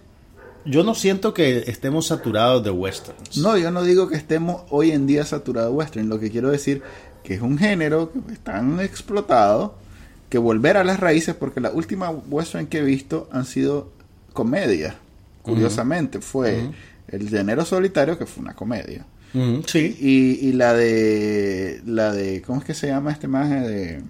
yo 0.66 0.84
no 0.84 0.96
siento 0.96 1.36
que 1.36 1.66
estemos 1.68 2.08
saturados 2.08 2.64
de 2.64 2.72
westerns. 2.72 3.38
No, 3.38 3.56
yo 3.58 3.70
no 3.70 3.84
digo 3.84 4.08
que 4.08 4.16
estemos 4.16 4.64
hoy 4.72 4.90
en 4.90 5.06
día 5.06 5.24
saturados 5.24 5.72
de 5.72 5.78
western. 5.78 6.10
Lo 6.10 6.20
que 6.20 6.32
quiero 6.32 6.50
decir 6.50 6.82
que 7.24 7.36
es 7.36 7.42
un 7.42 7.60
género 7.60 8.12
que 8.12 8.34
es 8.34 8.40
tan 8.40 8.80
explotado 8.80 9.76
que 10.28 10.40
volver 10.40 10.78
a 10.78 10.84
las 10.84 11.00
raíces, 11.00 11.36
porque 11.36 11.60
las 11.60 11.76
últimas 11.76 12.16
western 12.28 12.66
que 12.66 12.80
he 12.80 12.84
visto 12.84 13.30
han 13.32 13.46
sido 13.46 13.92
comedias. 14.34 14.96
Curiosamente, 15.44 16.22
fue 16.22 16.72
el 17.08 17.30
de 17.30 17.40
Enero 17.40 17.66
Solitario, 17.66 18.18
que 18.18 18.26
fue 18.26 18.42
una 18.42 18.56
comedia. 18.56 19.06
Ujú, 19.36 19.64
sí. 19.68 19.98
Y, 20.00 20.48
y 20.48 20.54
la 20.54 20.74
de. 20.74 21.82
La 21.86 22.12
de. 22.14 22.42
¿Cómo 22.42 22.60
es 22.60 22.66
que 22.66 22.74
se 22.74 22.88
llama 22.88 23.12
este 23.12 23.28
maje? 23.28 23.56
De. 23.60 24.02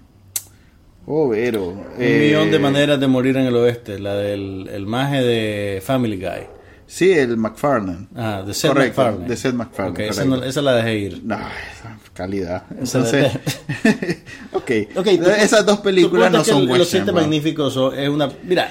Oh, 1.06 1.28
Vero. 1.28 1.68
Un 1.68 1.84
eh, 1.98 2.18
millón 2.26 2.50
de 2.50 2.58
maneras 2.58 2.98
de 3.00 3.06
morir 3.06 3.36
en 3.36 3.46
el 3.46 3.54
oeste. 3.56 3.98
La 3.98 4.14
del 4.14 4.68
el 4.72 4.86
maje 4.86 5.22
de 5.22 5.80
Family 5.84 6.16
Guy. 6.16 6.46
Sí, 6.88 7.10
el 7.12 7.36
McFarlane. 7.36 8.06
Ah, 8.14 8.44
de 8.46 8.54
Seth 8.54 8.70
Correcto, 8.70 9.00
MacFarlane. 9.02 9.28
de 9.28 9.36
Seth 9.36 9.54
MacFarlane, 9.54 9.92
Ok, 10.04 10.10
esa, 10.10 10.24
no- 10.24 10.42
esa 10.44 10.62
la 10.62 10.72
dejé 10.76 10.98
ir. 10.98 11.20
No, 11.24 11.34
esa 11.36 11.98
calidad. 12.12 12.62
Entonces, 12.70 13.32
ok. 14.52 14.70
Ok, 14.96 15.04
tú- 15.22 15.30
Esas 15.30 15.66
dos 15.66 15.80
películas 15.80 16.30
no 16.30 16.44
son 16.44 16.66
Los. 16.66 16.88
Siete 16.88 17.10
bro. 17.10 17.20
Magníficos 17.22 17.76
es 17.96 18.08
una... 18.08 18.30
Mira, 18.44 18.70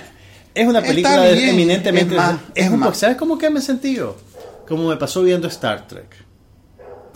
es 0.53 0.65
una 0.67 0.81
película 0.81 1.21
de- 1.23 1.49
eminentemente... 1.49 2.15
es 2.15 2.21
más, 2.21 2.39
es 2.55 2.69
un- 2.69 2.79
más. 2.79 2.97
¿Sabes 2.97 3.17
cómo 3.17 3.37
que 3.37 3.49
me 3.49 3.59
sentí 3.61 3.95
yo? 3.95 4.15
Como 4.67 4.87
me 4.89 4.95
pasó 4.97 5.21
viendo 5.21 5.47
Star 5.49 5.85
Trek. 5.87 6.07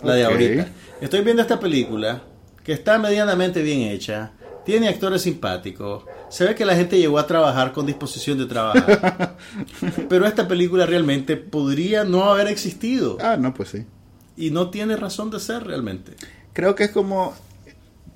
La 0.02 0.14
de 0.14 0.24
ahorita. 0.24 0.68
Estoy 1.00 1.22
viendo 1.22 1.42
esta 1.42 1.58
película 1.60 2.22
que 2.64 2.72
está 2.72 2.98
medianamente 2.98 3.62
bien 3.62 3.80
hecha. 3.82 4.32
Tiene 4.64 4.88
actores 4.88 5.22
simpáticos. 5.22 6.04
Se 6.28 6.44
ve 6.44 6.54
que 6.54 6.64
la 6.64 6.76
gente 6.76 6.98
llegó 6.98 7.18
a 7.18 7.26
trabajar 7.26 7.72
con 7.72 7.86
disposición 7.86 8.38
de 8.38 8.46
trabajar. 8.46 9.36
Pero 10.08 10.26
esta 10.26 10.46
película 10.46 10.86
realmente 10.86 11.36
podría 11.36 12.04
no 12.04 12.24
haber 12.24 12.46
existido. 12.48 13.16
Ah, 13.20 13.36
no, 13.38 13.54
pues 13.54 13.70
sí. 13.70 13.84
Y 14.36 14.50
no 14.50 14.70
tiene 14.70 14.96
razón 14.96 15.30
de 15.30 15.40
ser 15.40 15.64
realmente. 15.64 16.12
Creo 16.52 16.74
que 16.74 16.84
es 16.84 16.90
como 16.90 17.34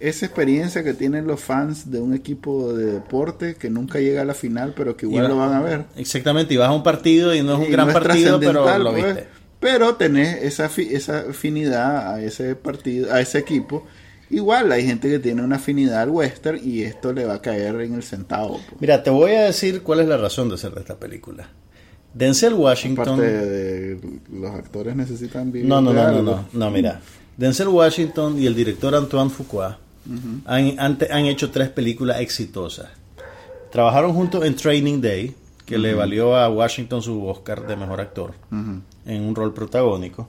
esa 0.00 0.26
experiencia 0.26 0.84
que 0.84 0.92
tienen 0.92 1.26
los 1.26 1.40
fans 1.40 1.90
de 1.90 2.00
un 2.00 2.14
equipo 2.14 2.72
de 2.74 2.86
deporte 2.92 3.54
que 3.56 3.70
nunca 3.70 4.00
llega 4.00 4.22
a 4.22 4.24
la 4.24 4.34
final, 4.34 4.74
pero 4.76 4.96
que 4.96 5.06
igual 5.06 5.24
va- 5.24 5.28
lo 5.28 5.36
van 5.38 5.52
a 5.54 5.62
ver. 5.62 5.84
Exactamente, 5.96 6.52
y 6.52 6.56
vas 6.56 6.68
a 6.68 6.72
un 6.72 6.82
partido 6.82 7.34
y 7.34 7.42
no 7.42 7.54
es 7.54 7.58
un 7.60 7.64
Y 7.66 7.70
gran 7.70 7.86
no 7.88 7.92
partido, 7.94 8.38
pero 8.38 8.78
lo 8.78 8.90
pues, 8.92 9.04
viste. 9.04 9.28
Pero 9.64 9.94
tenés 9.94 10.42
esa, 10.42 10.66
esa 10.66 11.20
afinidad 11.30 12.12
a 12.12 12.20
ese 12.22 12.54
partido, 12.54 13.10
a 13.10 13.22
ese 13.22 13.38
equipo. 13.38 13.86
Igual 14.28 14.70
hay 14.70 14.84
gente 14.86 15.08
que 15.08 15.18
tiene 15.18 15.40
una 15.40 15.56
afinidad 15.56 16.02
al 16.02 16.10
western 16.10 16.60
y 16.62 16.82
esto 16.82 17.14
le 17.14 17.24
va 17.24 17.36
a 17.36 17.40
caer 17.40 17.80
en 17.80 17.94
el 17.94 18.02
centavo. 18.02 18.60
pues. 18.68 18.78
Mira, 18.78 19.02
te 19.02 19.08
voy 19.08 19.32
a 19.32 19.44
decir 19.44 19.82
cuál 19.82 20.00
es 20.00 20.06
la 20.06 20.18
razón 20.18 20.50
de 20.50 20.58
ser 20.58 20.74
de 20.74 20.80
esta 20.82 20.96
película. 20.96 21.48
Denzel 22.12 22.52
Washington. 22.52 23.08
Aparte 23.08 23.22
de 23.22 24.00
los 24.30 24.50
actores 24.50 24.94
necesitan 24.96 25.50
vivir. 25.50 25.66
No, 25.66 25.80
no, 25.80 25.94
no, 25.94 26.10
no, 26.12 26.22
no, 26.22 26.44
no, 26.52 26.70
mira. 26.70 27.00
Denzel 27.38 27.68
Washington 27.68 28.38
y 28.38 28.46
el 28.46 28.54
director 28.54 28.94
Antoine 28.94 29.30
Fuqua 29.30 29.78
han, 30.44 30.78
han 30.78 31.24
hecho 31.24 31.50
tres 31.50 31.70
películas 31.70 32.20
exitosas. 32.20 32.88
Trabajaron 33.72 34.12
juntos 34.12 34.44
en 34.44 34.56
Training 34.56 35.00
Day, 35.00 35.34
que 35.64 35.78
le 35.78 35.94
valió 35.94 36.36
a 36.36 36.50
Washington 36.50 37.00
su 37.00 37.26
Oscar 37.26 37.66
de 37.66 37.76
mejor 37.76 38.02
actor 38.02 38.34
Ujú. 38.52 38.82
En 39.06 39.22
un 39.22 39.34
rol 39.34 39.52
protagónico. 39.54 40.28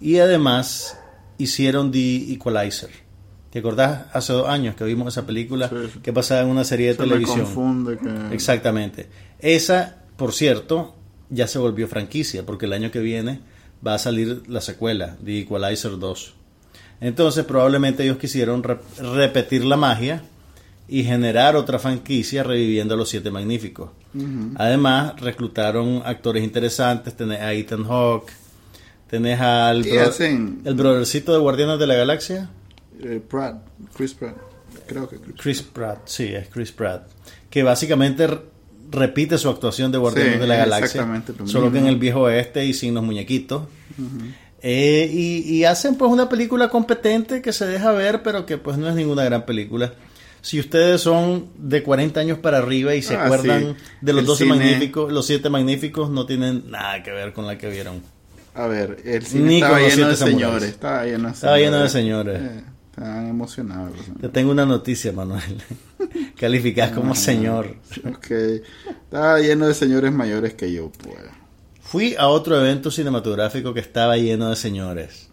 Y 0.00 0.18
además 0.18 0.98
hicieron 1.38 1.90
The 1.90 2.32
Equalizer. 2.32 2.90
¿Te 3.50 3.60
acordás 3.60 4.06
hace 4.12 4.32
dos 4.32 4.48
años 4.48 4.74
que 4.74 4.84
vimos 4.84 5.08
esa 5.14 5.24
película 5.26 5.68
Sí, 5.68 6.00
que 6.02 6.12
pasaba 6.12 6.40
en 6.42 6.48
una 6.48 6.64
serie 6.64 6.88
de 6.88 6.94
Se 6.94 7.02
me 7.02 7.08
televisión? 7.08 7.40
confunde 7.40 7.98
que... 7.98 8.34
Exactamente. 8.34 9.08
Esa, 9.38 9.96
por 10.16 10.32
cierto, 10.32 10.94
ya 11.30 11.46
se 11.46 11.58
volvió 11.58 11.86
franquicia, 11.86 12.44
porque 12.44 12.66
el 12.66 12.72
año 12.72 12.90
que 12.90 12.98
viene 13.00 13.40
va 13.86 13.94
a 13.94 13.98
salir 13.98 14.42
la 14.48 14.60
secuela, 14.60 15.16
The 15.24 15.40
Equalizer 15.40 15.98
2. 15.98 16.34
Entonces, 17.00 17.44
probablemente 17.44 18.02
ellos 18.02 18.16
quisieron 18.18 18.62
re- 18.62 18.78
repetir 18.98 19.64
la 19.64 19.76
magia 19.76 20.22
y 20.88 21.04
generar 21.04 21.56
otra 21.56 21.78
franquicia 21.78 22.42
reviviendo 22.42 22.94
a 22.94 22.96
los 22.96 23.08
Siete 23.08 23.30
Magníficos. 23.30 23.90
Además, 24.56 25.18
reclutaron 25.20 26.02
actores 26.04 26.44
interesantes, 26.44 27.16
tenés 27.16 27.40
a 27.40 27.52
Ethan 27.52 27.84
Hawke, 27.84 28.32
tenés 29.10 29.40
al 29.40 29.82
bro- 29.82 30.02
hacen- 30.08 30.60
el 30.64 30.74
brothercito 30.74 31.32
de 31.32 31.38
Guardianes 31.40 31.78
de 31.78 31.86
la 31.86 31.94
Galaxia. 31.94 32.50
Eh, 33.02 33.20
Pratt, 33.28 33.62
Chris 33.96 34.14
Pratt. 34.14 34.36
Creo 34.86 35.08
que 35.08 35.16
Chris. 35.16 35.34
Chris 35.40 35.62
Pratt, 35.62 35.98
sí, 36.06 36.24
es 36.34 36.48
Chris 36.48 36.70
Pratt. 36.72 37.08
Que 37.50 37.62
básicamente 37.62 38.28
repite 38.90 39.38
su 39.38 39.48
actuación 39.48 39.90
de 39.90 39.98
Guardianes 39.98 40.34
Sí, 40.34 40.40
de 40.40 40.46
la 40.46 40.56
Galaxia, 40.56 41.22
solo 41.46 41.72
que 41.72 41.78
en 41.78 41.86
el 41.86 41.96
viejo 41.96 42.20
oeste 42.22 42.64
y 42.66 42.74
sin 42.74 42.94
los 42.94 43.02
muñequitos. 43.02 43.62
Eh, 44.62 45.10
y, 45.12 45.38
y 45.56 45.64
hacen 45.64 45.96
pues 45.96 46.10
una 46.10 46.28
película 46.28 46.68
competente 46.68 47.42
que 47.42 47.52
se 47.52 47.66
deja 47.66 47.92
ver, 47.92 48.22
pero 48.22 48.46
que 48.46 48.56
pues 48.58 48.78
no 48.78 48.88
es 48.88 48.94
ninguna 48.94 49.24
gran 49.24 49.44
película. 49.44 49.92
Si 50.44 50.60
ustedes 50.60 51.00
son 51.00 51.46
de 51.56 51.82
40 51.82 52.20
años 52.20 52.38
para 52.38 52.58
arriba 52.58 52.94
y 52.94 53.00
se 53.00 53.16
Ah, 53.16 53.24
acuerdan 53.24 53.76
sí. 53.78 53.84
de 54.02 54.12
los 54.12 54.20
El 54.20 54.26
12 54.26 54.44
cine- 54.44 54.56
magníficos, 54.56 55.10
los 55.10 55.26
7 55.26 55.48
magníficos 55.48 56.10
no 56.10 56.26
tienen 56.26 56.70
nada 56.70 57.02
que 57.02 57.12
ver 57.12 57.32
con 57.32 57.46
la 57.46 57.56
que 57.56 57.70
vieron. 57.70 58.02
A 58.54 58.66
ver, 58.66 58.98
el 59.06 59.24
cine 59.24 59.44
Ni 59.48 59.54
estaba 59.56 59.74
con 59.78 59.82
los 59.84 59.96
lleno 59.96 60.08
de 60.10 60.16
señores. 60.16 60.62
Estaba 60.68 61.04
lleno 61.06 61.28
de 61.28 61.32
Estaba 61.34 61.58
lleno 61.58 61.78
de 61.78 61.88
señores. 61.88 62.42
Eh, 62.42 62.62
estaban 62.90 63.26
emocionados. 63.28 63.94
Te 64.20 64.28
tengo 64.28 64.50
una 64.52 64.66
noticia, 64.66 65.12
Manuel. 65.12 65.62
Calificás 66.38 66.90
Ah. 66.92 66.94
como 66.94 67.14
señor. 67.14 67.76
Ok. 68.06 68.30
Estaba 68.30 69.40
lleno 69.40 69.66
de 69.66 69.72
señores 69.72 70.12
mayores 70.12 70.52
que 70.52 70.70
yo, 70.70 70.92
pues. 71.02 71.16
Fui 71.80 72.16
a 72.18 72.28
otro 72.28 72.60
evento 72.60 72.90
cinematográfico 72.90 73.72
que 73.72 73.80
estaba 73.80 74.18
lleno 74.18 74.50
de 74.50 74.56
señores. 74.56 75.30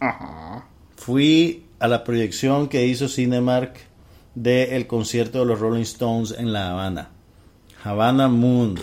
Ajá. 0.00 0.66
Fui 0.96 1.66
a 1.78 1.88
la 1.88 2.04
proyección 2.04 2.68
que 2.68 2.86
hizo 2.86 3.08
Cinemark 3.08 3.76
del 4.34 4.86
concierto 4.86 5.40
de 5.40 5.46
los 5.46 5.60
Rolling 5.60 5.82
Stones 5.82 6.34
en 6.38 6.52
La 6.52 6.70
Habana. 6.70 7.10
Havana 7.84 8.28
Moon. 8.28 8.78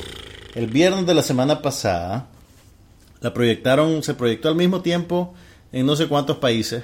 El 0.56 0.68
viernes 0.68 1.06
de 1.06 1.14
la 1.14 1.22
semana 1.24 1.62
pasada 1.62 2.28
la 3.22 3.34
proyectaron, 3.34 4.02
se 4.04 4.14
proyectó 4.14 4.50
al 4.50 4.56
mismo 4.56 4.82
tiempo 4.82 5.34
en 5.72 5.86
no 5.86 5.96
sé 5.96 6.08
cuántos 6.08 6.38
países. 6.38 6.84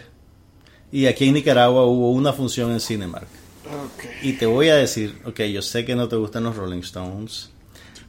Y 0.92 1.08
aquí 1.08 1.28
en 1.28 1.34
Nicaragua 1.34 1.86
hubo 1.86 2.12
una 2.12 2.32
función 2.34 2.72
en 2.72 2.80
Cinemark. 2.80 3.28
Ok. 3.66 4.06
Y 4.24 4.34
te 4.34 4.46
voy 4.46 4.70
a 4.70 4.76
decir, 4.76 5.20
ok, 5.26 5.42
yo 5.44 5.62
sé 5.62 5.84
que 5.86 5.96
no 5.96 6.08
te 6.08 6.16
gustan 6.16 6.44
los 6.44 6.56
Rolling 6.56 6.80
Stones. 6.82 7.50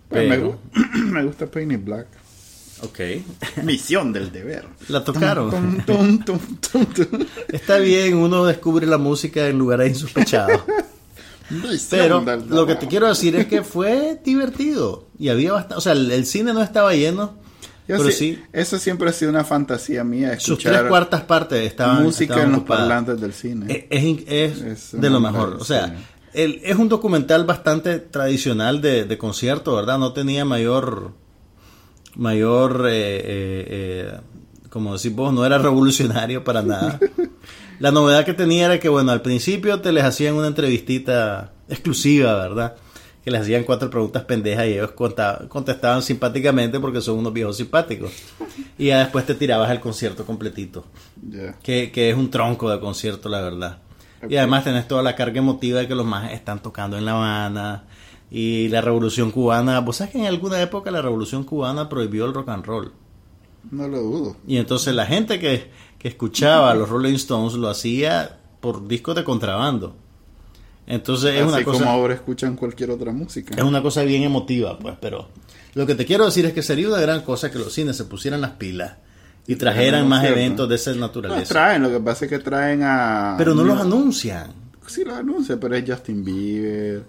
Pues 0.08 0.28
me, 0.28 0.36
Pero, 0.36 0.58
gu- 0.74 0.94
me 1.12 1.24
gusta 1.24 1.46
Painted 1.46 1.80
Black. 1.80 2.06
Ok, 2.82 3.00
Misión 3.64 4.12
del 4.12 4.30
deber. 4.32 4.66
la 4.88 5.02
tocaron. 5.04 5.50
Tum, 5.50 5.78
tum, 5.84 6.18
tum, 6.24 6.38
tum, 6.60 6.86
tum. 6.86 7.26
Está 7.48 7.78
bien, 7.78 8.16
uno 8.16 8.44
descubre 8.44 8.86
la 8.86 8.98
música 8.98 9.46
en 9.48 9.58
lugares 9.58 9.90
insospechados. 9.90 10.60
Pero 11.90 12.24
lo 12.48 12.66
que 12.66 12.74
te 12.74 12.88
quiero 12.88 13.06
decir 13.06 13.36
es 13.36 13.46
que 13.46 13.62
fue 13.62 14.20
divertido. 14.24 15.06
Y 15.18 15.28
había 15.28 15.52
bastante. 15.52 15.76
O 15.76 15.80
sea, 15.80 15.92
el, 15.92 16.10
el 16.10 16.26
cine 16.26 16.52
no 16.52 16.60
estaba 16.62 16.92
lleno. 16.94 17.34
Yo 17.86 17.98
pero 17.98 18.10
sí- 18.10 18.12
sí, 18.34 18.42
Eso 18.52 18.78
siempre 18.80 19.08
ha 19.08 19.12
sido 19.12 19.30
una 19.30 19.44
fantasía 19.44 20.02
mía. 20.02 20.34
sus 20.40 20.48
Escuchar 20.58 20.72
tres 20.74 20.88
cuartas 20.88 21.20
partes 21.22 21.64
estaban. 21.64 22.02
música 22.02 22.34
estaban 22.34 22.46
en 22.46 22.50
los 22.50 22.58
ocupadas. 22.62 22.82
parlantes 22.88 23.20
del 23.20 23.32
cine. 23.32 23.66
Es, 23.72 23.84
es 23.98 24.04
in- 24.04 24.24
es 24.26 24.60
Es 24.60 25.00
de 25.00 25.08
lo 25.08 25.20
mejor. 25.20 25.56
O 25.60 25.64
sea, 25.64 25.94
el- 26.32 26.60
es 26.64 26.74
un 26.74 26.88
documental 26.88 27.44
bastante 27.44 28.00
tradicional 28.00 28.80
de, 28.82 29.04
de 29.04 29.16
concierto, 29.18 29.76
¿verdad? 29.76 29.98
No 30.00 30.12
tenía 30.12 30.44
mayor. 30.44 31.12
Mayor. 32.16 32.86
eh, 32.88 33.22
eh, 33.24 33.66
eh, 33.68 34.20
como 34.76 34.94
decís 34.94 35.14
vos, 35.14 35.32
no 35.32 35.46
era 35.46 35.56
revolucionario 35.56 36.44
para 36.44 36.60
nada. 36.60 36.98
La 37.78 37.90
novedad 37.90 38.26
que 38.26 38.34
tenía 38.34 38.66
era 38.66 38.78
que, 38.78 38.90
bueno, 38.90 39.10
al 39.10 39.22
principio 39.22 39.80
te 39.80 39.90
les 39.90 40.04
hacían 40.04 40.34
una 40.34 40.48
entrevistita 40.48 41.52
exclusiva, 41.68 42.34
¿verdad? 42.34 42.74
Que 43.24 43.30
les 43.30 43.40
hacían 43.40 43.64
cuatro 43.64 43.88
preguntas 43.88 44.24
pendejas 44.24 44.66
y 44.66 44.72
ellos 44.72 44.92
contestaban 44.92 46.02
simpáticamente 46.02 46.78
porque 46.78 47.00
son 47.00 47.18
unos 47.18 47.32
viejos 47.32 47.56
simpáticos. 47.56 48.12
Y 48.76 48.88
ya 48.88 48.98
después 48.98 49.24
te 49.24 49.34
tirabas 49.34 49.70
el 49.70 49.80
concierto 49.80 50.26
completito 50.26 50.84
que, 51.62 51.90
que 51.90 52.10
es 52.10 52.16
un 52.16 52.30
tronco 52.30 52.70
de 52.70 52.78
concierto, 52.78 53.30
la 53.30 53.40
verdad. 53.40 53.78
Y 54.28 54.36
además 54.36 54.64
tenés 54.64 54.86
toda 54.86 55.02
la 55.02 55.14
carga 55.14 55.38
emotiva 55.38 55.80
de 55.80 55.88
que 55.88 55.94
los 55.94 56.06
más 56.06 56.32
están 56.32 56.60
tocando 56.60 56.98
en 56.98 57.04
La 57.04 57.12
Habana 57.12 57.84
y 58.30 58.68
la 58.68 58.80
revolución 58.80 59.30
cubana. 59.30 59.80
Vos 59.80 59.96
sabés 59.96 60.12
que 60.12 60.18
en 60.18 60.26
alguna 60.26 60.60
época 60.60 60.90
la 60.90 61.02
revolución 61.02 61.44
cubana 61.44 61.88
prohibió 61.88 62.24
el 62.26 62.34
rock 62.34 62.48
and 62.50 62.64
roll. 62.64 62.92
No 63.70 63.88
lo 63.88 64.00
dudo. 64.00 64.36
Y 64.46 64.56
entonces 64.58 64.94
la 64.94 65.06
gente 65.06 65.38
que, 65.40 65.70
que 65.98 66.08
escuchaba 66.08 66.74
los 66.74 66.88
Rolling 66.88 67.14
Stones 67.14 67.54
lo 67.54 67.68
hacía 67.68 68.38
por 68.60 68.86
discos 68.86 69.14
de 69.16 69.24
contrabando. 69.24 69.96
Entonces 70.86 71.34
es 71.34 71.42
Así 71.42 71.52
una 71.52 71.64
como 71.64 71.78
cosa 71.78 71.90
ahora 71.92 72.14
escuchan 72.14 72.54
cualquier 72.56 72.90
otra 72.92 73.10
música. 73.12 73.54
es 73.56 73.62
una 73.62 73.82
cosa 73.82 74.02
bien 74.04 74.22
emotiva, 74.22 74.78
pues, 74.78 74.94
pero 75.00 75.28
lo 75.74 75.84
que 75.84 75.96
te 75.96 76.06
quiero 76.06 76.24
decir 76.26 76.46
es 76.46 76.52
que 76.52 76.62
sería 76.62 76.88
una 76.88 77.00
gran 77.00 77.22
cosa 77.22 77.50
que 77.50 77.58
los 77.58 77.72
cines 77.72 77.96
se 77.96 78.04
pusieran 78.04 78.40
las 78.40 78.52
pilas 78.52 78.94
y 79.48 79.56
trajeran 79.56 80.08
más 80.08 80.20
Cierto. 80.20 80.38
eventos 80.38 80.68
de 80.68 80.74
esa 80.76 80.90
Los 80.90 81.00
naturaleza. 81.00 81.52
traen, 81.52 81.82
lo 81.82 81.90
que 81.90 81.98
pasa 82.00 82.24
es 82.26 82.30
que 82.30 82.38
traen 82.38 82.82
a... 82.84 83.34
Pero 83.36 83.52
no 83.54 83.64
los 83.64 83.80
anuncian. 83.80 84.52
Sí 84.86 85.04
los 85.04 85.14
anuncian, 85.16 85.58
pero 85.58 85.74
es 85.74 85.84
Justin 85.88 86.24
Bieber, 86.24 87.04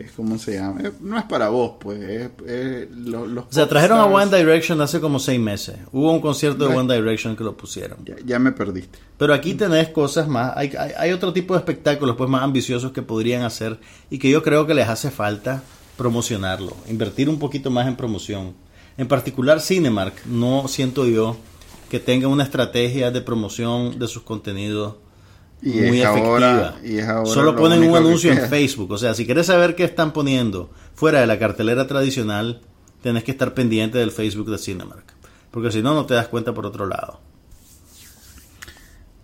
es 0.00 0.12
como 0.12 0.38
se 0.38 0.54
llama. 0.54 0.80
No 1.00 1.18
es 1.18 1.24
para 1.24 1.48
vos, 1.48 1.72
pues. 1.80 2.00
Es, 2.02 2.30
es 2.46 2.90
lo- 2.90 3.26
los 3.26 3.44
O 3.46 3.52
sea, 3.52 3.68
trajeron 3.68 3.98
a. 3.98 4.04
One 4.06 4.36
Direction 4.36 4.80
hace 4.80 5.00
como 5.00 5.18
seis 5.18 5.40
meses. 5.40 5.76
Hubo 5.92 6.12
un 6.12 6.20
concierto 6.20 6.68
de. 6.68 6.74
One 6.76 6.94
Direction 6.94 7.36
que 7.36 7.44
lo 7.44 7.56
pusieron. 7.56 7.98
Ya, 8.04 8.16
ya 8.24 8.38
me 8.38 8.52
perdiste. 8.52 8.98
Pero 9.16 9.34
aquí 9.34 9.54
tenés 9.54 9.88
cosas 9.88 10.28
más, 10.28 10.52
hay, 10.56 10.72
hay, 10.78 10.92
hay 10.96 11.12
otro 11.12 11.32
tipo 11.32 11.54
de 11.54 11.58
espectáculos 11.58 12.16
pues 12.16 12.30
más 12.30 12.42
ambiciosos 12.42 12.92
que 12.92 13.02
podrían 13.02 13.42
hacer 13.42 13.78
y 14.10 14.18
que 14.18 14.30
yo 14.30 14.42
creo 14.42 14.66
que 14.66 14.74
les 14.74 14.88
hace 14.88 15.10
falta 15.10 15.62
promocionarlo, 15.96 16.76
invertir 16.88 17.28
un 17.28 17.38
poquito 17.40 17.70
más 17.70 17.88
en 17.88 17.96
promoción. 17.96 18.54
En 18.96 19.08
particular 19.08 19.60
Cinemark, 19.60 20.24
no 20.26 20.68
siento 20.68 21.04
yo 21.06 21.36
que 21.90 21.98
tenga 21.98 22.28
una 22.28 22.44
estrategia 22.44 23.10
de 23.10 23.20
promoción 23.20 23.98
de 23.98 24.06
sus 24.06 24.22
contenidos 24.22 24.96
Y 25.60 25.70
muy 25.70 26.00
efectiva. 26.02 26.26
ahora- 26.26 26.74
y 26.84 26.98
es 26.98 27.08
ahora 27.08 27.30
Solo 27.30 27.52
lo 27.52 27.58
ponen 27.58 27.82
un 27.82 27.96
anuncio 27.96 28.32
en. 28.32 28.48
Facebook. 28.48 28.92
O 28.92 28.98
sea, 28.98 29.14
si 29.14 29.26
quieres 29.26 29.46
saber 29.46 29.74
qué 29.74 29.84
están 29.84 30.12
poniendo 30.12 30.70
fuera 30.94 31.20
de 31.20 31.26
la 31.26 31.38
cartelera 31.38 31.86
tradicional, 31.86 32.60
tenés 33.02 33.24
que 33.24 33.32
estar 33.32 33.54
pendiente 33.54 33.98
del 33.98 34.10
Facebook 34.12 34.50
de 34.50 34.58
Cinemark. 34.58 35.14
Porque 35.50 35.72
si 35.72 35.82
no, 35.82 35.94
no 35.94 36.06
te 36.06 36.14
das 36.14 36.28
cuenta 36.28 36.54
por 36.54 36.64
otro 36.66 36.86
lado. 36.86 37.20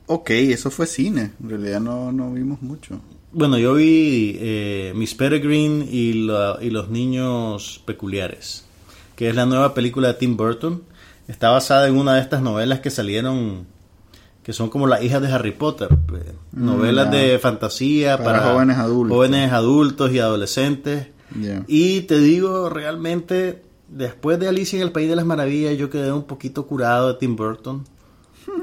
Ok, 0.07 0.31
eso 0.31 0.71
fue 0.71 0.87
cine. 0.87 1.33
En 1.43 1.49
realidad 1.51 1.81
no, 1.81 2.13
no 2.13 2.33
vimos 2.33 2.61
mucho. 2.63 3.01
Bueno, 3.33 3.59
yo 3.59 3.75
vi 3.75 4.37
eh, 4.41 4.93
Miss 4.95 5.15
Peregrine 5.15 5.87
y, 5.91 6.27
la- 6.27 6.59
y 6.61 6.71
los 6.71 6.91
niños 6.91 7.83
peculiares, 7.87 8.65
que 9.17 9.29
es 9.29 9.35
la 9.35 9.47
nueva 9.47 9.73
película 9.75 10.09
de 10.09 10.15
Tim 10.15 10.37
Burton. 10.37 10.83
Está 11.27 11.51
basada 11.51 11.89
en 11.89 11.97
una 11.97 12.15
de 12.15 12.21
estas 12.21 12.43
novelas 12.43 12.81
que 12.81 12.91
salieron, 12.91 13.67
que 14.45 14.53
son 14.53 14.69
como 14.71 14.87
las 14.87 15.03
hijas 15.03 15.21
de 15.23 15.33
Harry 15.33 15.53
Potter. 15.53 15.89
eh, 15.91 16.33
novelas 16.53 17.07
ya. 17.07 17.19
de 17.19 17.39
fantasía 17.41 18.19
Para 18.19 18.41
para, 18.41 18.53
jóvenes 18.53 18.77
adultos. 18.79 19.17
jóvenes 19.17 19.53
adultos 19.53 20.13
y 20.13 20.19
adolescentes. 20.21 21.09
Y 21.67 22.03
te 22.03 22.19
digo, 22.21 22.69
realmente, 22.69 23.63
después 23.89 24.39
de 24.39 24.47
Alicia 24.47 24.77
en 24.77 24.83
el 24.83 24.93
País 24.93 25.09
de 25.09 25.17
las 25.17 25.25
Maravillas, 25.27 25.77
yo 25.77 25.91
quedé 25.91 26.13
un 26.13 26.23
poquito 26.25 26.67
curado 26.67 27.09
de 27.09 27.19
Tim 27.19 27.35
Burton. 27.35 27.85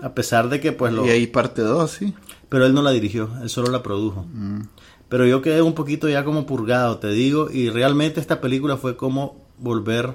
A 0.04 0.14
pesar 0.14 0.48
de 0.48 0.60
que, 0.62 0.72
pues, 0.72 0.94
lo, 0.94 1.06
Y 1.06 1.10
ahí 1.10 1.28
parte 1.28 1.62
2, 1.64 1.92
sí. 1.92 2.14
pero 2.48 2.66
él 2.66 2.74
no 2.74 2.82
la 2.82 2.92
dirigió, 2.92 3.30
él 3.42 3.50
solo 3.50 3.72
la 3.72 3.82
produjo. 3.84 4.26
Mm. 4.32 4.62
Pero 5.10 5.26
yo 5.26 5.42
quedé 5.42 5.62
un 5.62 5.74
poquito 5.74 6.08
ya 6.08 6.24
como 6.24 6.46
purgado, 6.46 6.98
te 7.00 7.10
digo, 7.10 7.50
y 7.52 7.70
realmente 7.70 8.22
esta 8.22 8.40
película 8.40 8.78
fue 8.78 8.96
como 8.96 9.36
volver, 9.58 10.14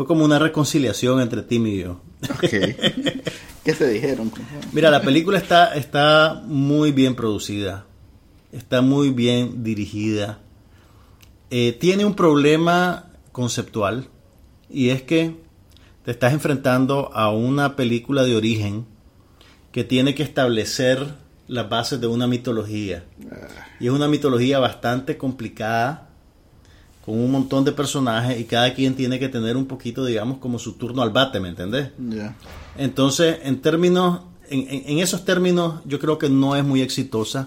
fue 0.00 0.06
como 0.06 0.24
una 0.24 0.38
reconciliación 0.38 1.20
entre 1.20 1.42
Tim 1.42 1.66
y 1.66 1.80
yo. 1.80 2.00
¿Qué 2.40 3.74
te 3.74 3.86
dijeron? 3.86 4.32
Mira, 4.72 4.90
la 4.90 5.02
película 5.02 5.36
está, 5.36 5.74
está 5.74 6.40
muy 6.46 6.90
bien 6.90 7.14
producida, 7.14 7.84
está 8.50 8.80
muy 8.80 9.10
bien 9.10 9.62
dirigida. 9.62 10.38
Eh, 11.50 11.76
tiene 11.78 12.06
un 12.06 12.14
problema 12.14 13.10
conceptual 13.30 14.08
y 14.70 14.88
es 14.88 15.02
que 15.02 15.36
te 16.06 16.12
estás 16.12 16.32
enfrentando 16.32 17.10
a 17.12 17.30
una 17.30 17.76
película 17.76 18.24
de 18.24 18.36
origen 18.36 18.86
que 19.70 19.84
tiene 19.84 20.14
que 20.14 20.22
establecer 20.22 21.08
las 21.46 21.68
bases 21.68 22.00
de 22.00 22.06
una 22.06 22.26
mitología. 22.26 23.04
Y 23.78 23.88
es 23.88 23.92
una 23.92 24.08
mitología 24.08 24.60
bastante 24.60 25.18
complicada, 25.18 26.08
con 27.04 27.18
un 27.18 27.30
montón 27.30 27.64
de 27.64 27.72
personajes 27.72 28.38
y 28.38 28.44
cada 28.44 28.74
quien 28.74 28.94
tiene 28.94 29.18
que 29.18 29.28
tener 29.28 29.56
un 29.56 29.66
poquito, 29.66 30.04
digamos, 30.04 30.38
como 30.38 30.58
su 30.58 30.74
turno 30.74 31.02
al 31.02 31.10
bate, 31.10 31.40
¿me 31.40 31.48
entendés? 31.48 31.90
Ya. 31.98 32.36
Entonces, 32.76 33.38
en 33.42 33.60
términos, 33.60 34.20
en, 34.48 34.98
esos 34.98 35.24
términos, 35.24 35.80
yo 35.86 35.98
creo 35.98 36.18
que 36.18 36.28
no 36.28 36.56
es 36.56 36.64
muy 36.64 36.82
exitosa, 36.82 37.46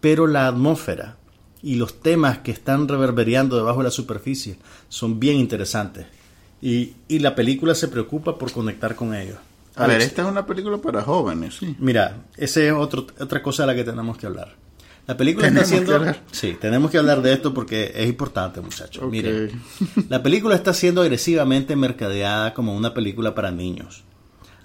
pero 0.00 0.26
la 0.26 0.46
atmósfera 0.46 1.16
y 1.62 1.76
los 1.76 2.00
temas 2.00 2.38
que 2.38 2.50
están 2.50 2.88
reverberando 2.88 3.56
debajo 3.56 3.78
de 3.78 3.84
la 3.84 3.90
superficie 3.90 4.58
son 4.88 5.20
bien 5.20 5.36
interesantes. 5.36 6.06
Y, 6.60 6.92
y 7.08 7.18
la 7.20 7.34
película 7.34 7.74
se 7.74 7.88
preocupa 7.88 8.38
por 8.38 8.52
conectar 8.52 8.94
con 8.94 9.14
ellos. 9.14 9.38
A 9.74 9.86
ver, 9.86 10.02
esta 10.02 10.22
es 10.22 10.28
una 10.28 10.46
película 10.46 10.78
para 10.78 11.02
jóvenes, 11.02 11.56
sí. 11.56 11.74
Mira, 11.78 12.24
esa 12.36 12.60
es 12.60 12.72
otro, 12.72 13.06
otra 13.18 13.42
cosa 13.42 13.62
de 13.62 13.68
la 13.68 13.74
que 13.74 13.84
tenemos 13.84 14.18
que 14.18 14.26
hablar. 14.26 14.54
La 15.06 15.16
película 15.16 15.48
está 15.48 15.64
siendo... 15.64 16.00
Sí, 16.30 16.56
tenemos 16.60 16.90
que 16.90 16.98
hablar 16.98 17.22
de 17.22 17.32
esto 17.32 17.52
porque 17.52 17.92
es 17.94 18.08
importante, 18.08 18.60
muchachos. 18.60 19.02
Ok. 19.02 19.10
Miren, 19.10 19.50
la 20.08 20.22
película 20.22 20.54
está 20.54 20.72
siendo 20.72 21.02
agresivamente 21.02 21.74
mercadeada 21.76 22.54
como 22.54 22.74
una 22.76 22.94
película 22.94 23.34
para 23.34 23.50
niños. 23.50 24.04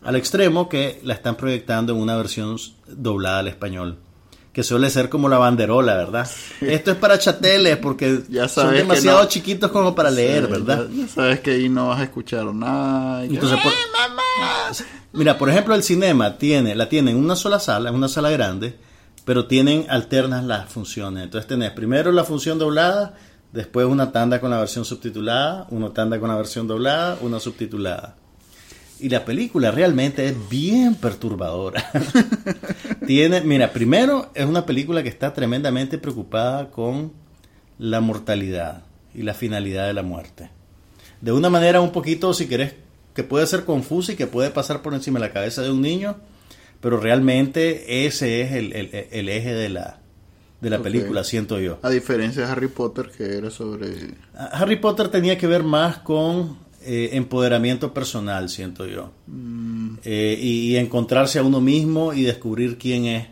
Al 0.04 0.16
extremo 0.16 0.70
que 0.70 1.00
la 1.04 1.16
están 1.16 1.36
proyectando 1.36 1.94
en 1.94 2.00
una 2.00 2.16
versión 2.16 2.56
doblada 2.88 3.40
al 3.40 3.48
español. 3.48 3.98
que 4.54 4.64
suele 4.64 4.90
ser 4.92 5.10
como 5.10 5.28
la 5.30 5.38
banderola, 5.40 5.96
¿verdad? 5.96 6.28
Esto 6.62 6.92
es 6.92 6.98
para 6.98 7.18
chateles 7.20 7.78
porque 7.78 8.22
Ya 8.30 8.48
son 8.48 8.66
sabes 8.66 8.72
que 8.82 8.88
demasiado 8.88 9.22
no. 9.24 9.28
chiquitos 9.28 9.72
como 9.72 9.94
para 9.96 10.10
leer, 10.12 10.46
Sí, 10.46 10.52
¿verdad? 10.52 10.88
Ya, 10.92 11.02
ya 11.04 11.08
sabes 11.08 11.40
que 11.42 11.52
ahí 11.52 11.68
no 11.70 11.90
vas 11.90 12.00
a 12.00 12.04
escuchar 12.04 12.46
nada. 12.54 13.24
Entonces, 13.26 13.60
por- 13.62 13.74
Mira, 15.14 15.38
por 15.38 15.50
ejemplo, 15.50 15.74
el 15.76 15.84
cinema 15.84 16.38
tiene, 16.38 16.76
la 16.76 16.90
tiene 16.90 17.12
en 17.12 17.18
una 17.18 17.36
sola 17.36 17.60
sala, 17.60 17.90
en 17.90 17.96
una 17.96 18.08
sala 18.08 18.30
grande, 18.30 18.78
pero 19.28 19.46
tienen 19.46 19.86
alternas 19.90 20.46
las 20.46 20.70
funciones. 20.70 21.26
Entonces 21.26 21.50
tenés 21.50 21.72
primero 21.72 22.14
la 22.14 22.24
función 22.24 22.58
doblada, 22.58 23.16
después 23.52 23.86
una 23.86 24.14
tanda 24.14 24.40
con 24.40 24.52
la 24.52 24.60
versión 24.60 24.86
subtitulada, 24.86 25.68
una 25.70 25.90
tanda 25.90 26.18
con 26.18 26.30
la 26.30 26.38
versión 26.38 26.66
doblada, 26.66 27.18
una 27.20 27.42
subtitulada. 27.42 28.16
Y 29.02 29.10
la 29.10 29.26
película 29.26 29.70
realmente 29.70 30.26
es 30.28 30.50
bien 30.50 30.96
perturbadora. 30.96 31.92
Tiene, 33.06 33.42
mira, 33.42 33.74
primero 33.74 34.32
es 34.34 34.46
una 34.46 34.66
película 34.66 35.04
que 35.04 35.10
está 35.10 35.34
tremendamente 35.34 35.98
preocupada 35.98 36.72
con 36.72 37.12
la 37.80 38.00
mortalidad 38.00 38.84
y 39.14 39.24
la 39.24 39.34
finalidad 39.34 39.88
de 39.88 39.94
la 39.94 40.04
muerte. 40.04 40.52
De 41.20 41.34
una 41.34 41.50
manera 41.50 41.82
un 41.82 41.92
poquito, 41.92 42.34
si 42.34 42.48
querés, 42.48 42.76
que 43.14 43.26
puede 43.26 43.46
ser 43.46 43.66
confusa 43.66 44.14
y 44.14 44.16
que 44.16 44.28
puede 44.28 44.52
pasar 44.52 44.82
por 44.82 44.94
encima 44.94 45.20
de 45.20 45.28
la 45.28 45.34
cabeza 45.34 45.64
de 45.64 45.72
un 45.72 45.82
niño, 45.82 46.16
pero 46.82 47.00
realmente 47.00 48.06
ese 48.06 48.42
es 48.42 48.52
el, 48.54 48.74
el- 48.74 48.90
el 49.12 49.30
eje 49.30 49.54
de 49.54 49.70
la, 49.70 50.00
de 50.62 50.70
la 50.70 50.82
película, 50.82 51.24
siento 51.24 51.60
yo. 51.60 51.80
A 51.84 51.90
diferencia 51.90 52.46
de 52.46 52.52
Harry 52.52 52.68
Potter, 52.68 53.10
que 53.16 53.38
era 53.38 53.50
sobre. 53.50 53.88
Harry 54.52 54.76
Potter 54.78 55.10
tenía 55.10 55.38
que 55.38 55.48
ver 55.48 55.64
más 55.64 55.98
con 56.00 56.58
eh, 56.84 57.10
empoderamiento 57.14 57.94
personal, 57.94 58.50
siento 58.50 58.86
yo. 58.86 59.12
Eh, 60.04 60.38
y, 60.42 60.72
y 60.74 60.78
encontrarse 60.78 61.40
a 61.40 61.44
uno 61.44 61.60
mismo 61.62 62.14
y 62.14 62.24
descubrir 62.24 62.78
quién 62.78 63.06
es. 63.06 63.28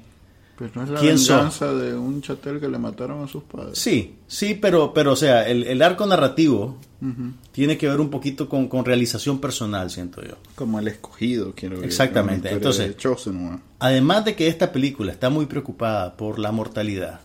Pues 0.58 0.74
no 0.76 0.84
es 0.84 0.90
la 0.90 1.00
¿Quién 1.02 1.18
de 1.18 1.96
un 1.98 2.22
chatel 2.22 2.62
que 2.62 2.70
le 2.70 2.78
mataron 2.78 3.22
a 3.24 3.28
sus 3.28 3.44
padres. 3.44 3.78
Sí, 3.78 4.16
sí, 4.26 4.54
pero, 4.56 4.94
pero 4.94 5.12
o 5.12 5.16
sea, 5.18 5.46
el, 5.50 5.64
el 5.64 5.82
arco 5.82 6.06
narrativo 6.06 6.78
tiene 7.52 7.78
que 7.78 7.88
ver 7.90 8.00
un 8.00 8.10
poquito 8.10 8.48
con, 8.50 8.68
con 8.68 8.84
realización 8.86 9.40
personal, 9.40 9.92
siento 9.92 10.24
yo. 10.24 10.36
Como 10.56 10.80
el 10.80 10.88
escogido, 10.88 11.54
quiero 11.56 11.76
decir. 11.76 11.88
Exactamente, 11.90 12.50
entonces- 12.52 12.88
de 12.88 12.96
Chosen 12.96 13.36
One. 13.48 13.60
Además 13.80 14.24
de 14.26 14.36
que 14.36 14.48
esta 14.48 14.72
película 14.72 15.12
está 15.12 15.30
muy 15.30 15.46
preocupada 15.46 16.16
por 16.16 16.40
la 16.40 16.52
mortalidad, 16.54 17.20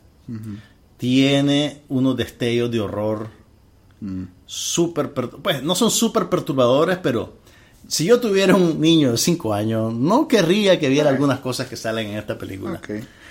tiene 0.96 1.82
unos 1.88 2.16
destellos 2.16 2.70
de 2.70 2.80
horror 2.80 3.28
Mm. 4.02 4.24
súper, 4.46 5.12
per- 5.12 5.28
pues 5.28 5.62
no 5.62 5.74
son 5.74 5.90
súper 5.90 6.28
perturbadores, 6.30 6.96
pero 7.02 7.34
si 7.86 8.06
yo 8.06 8.18
tuviera 8.18 8.54
un 8.54 8.80
niño 8.80 9.12
de 9.12 9.18
5 9.18 9.52
años, 9.52 9.92
no 9.92 10.26
querría 10.26 10.78
que 10.80 10.88
viera 10.88 11.10
algunas 11.10 11.40
cosas 11.40 11.68
que 11.68 11.76
salen 11.76 12.08
en 12.08 12.16
esta 12.18 12.38
película. 12.38 12.78
Ok. 12.82 12.90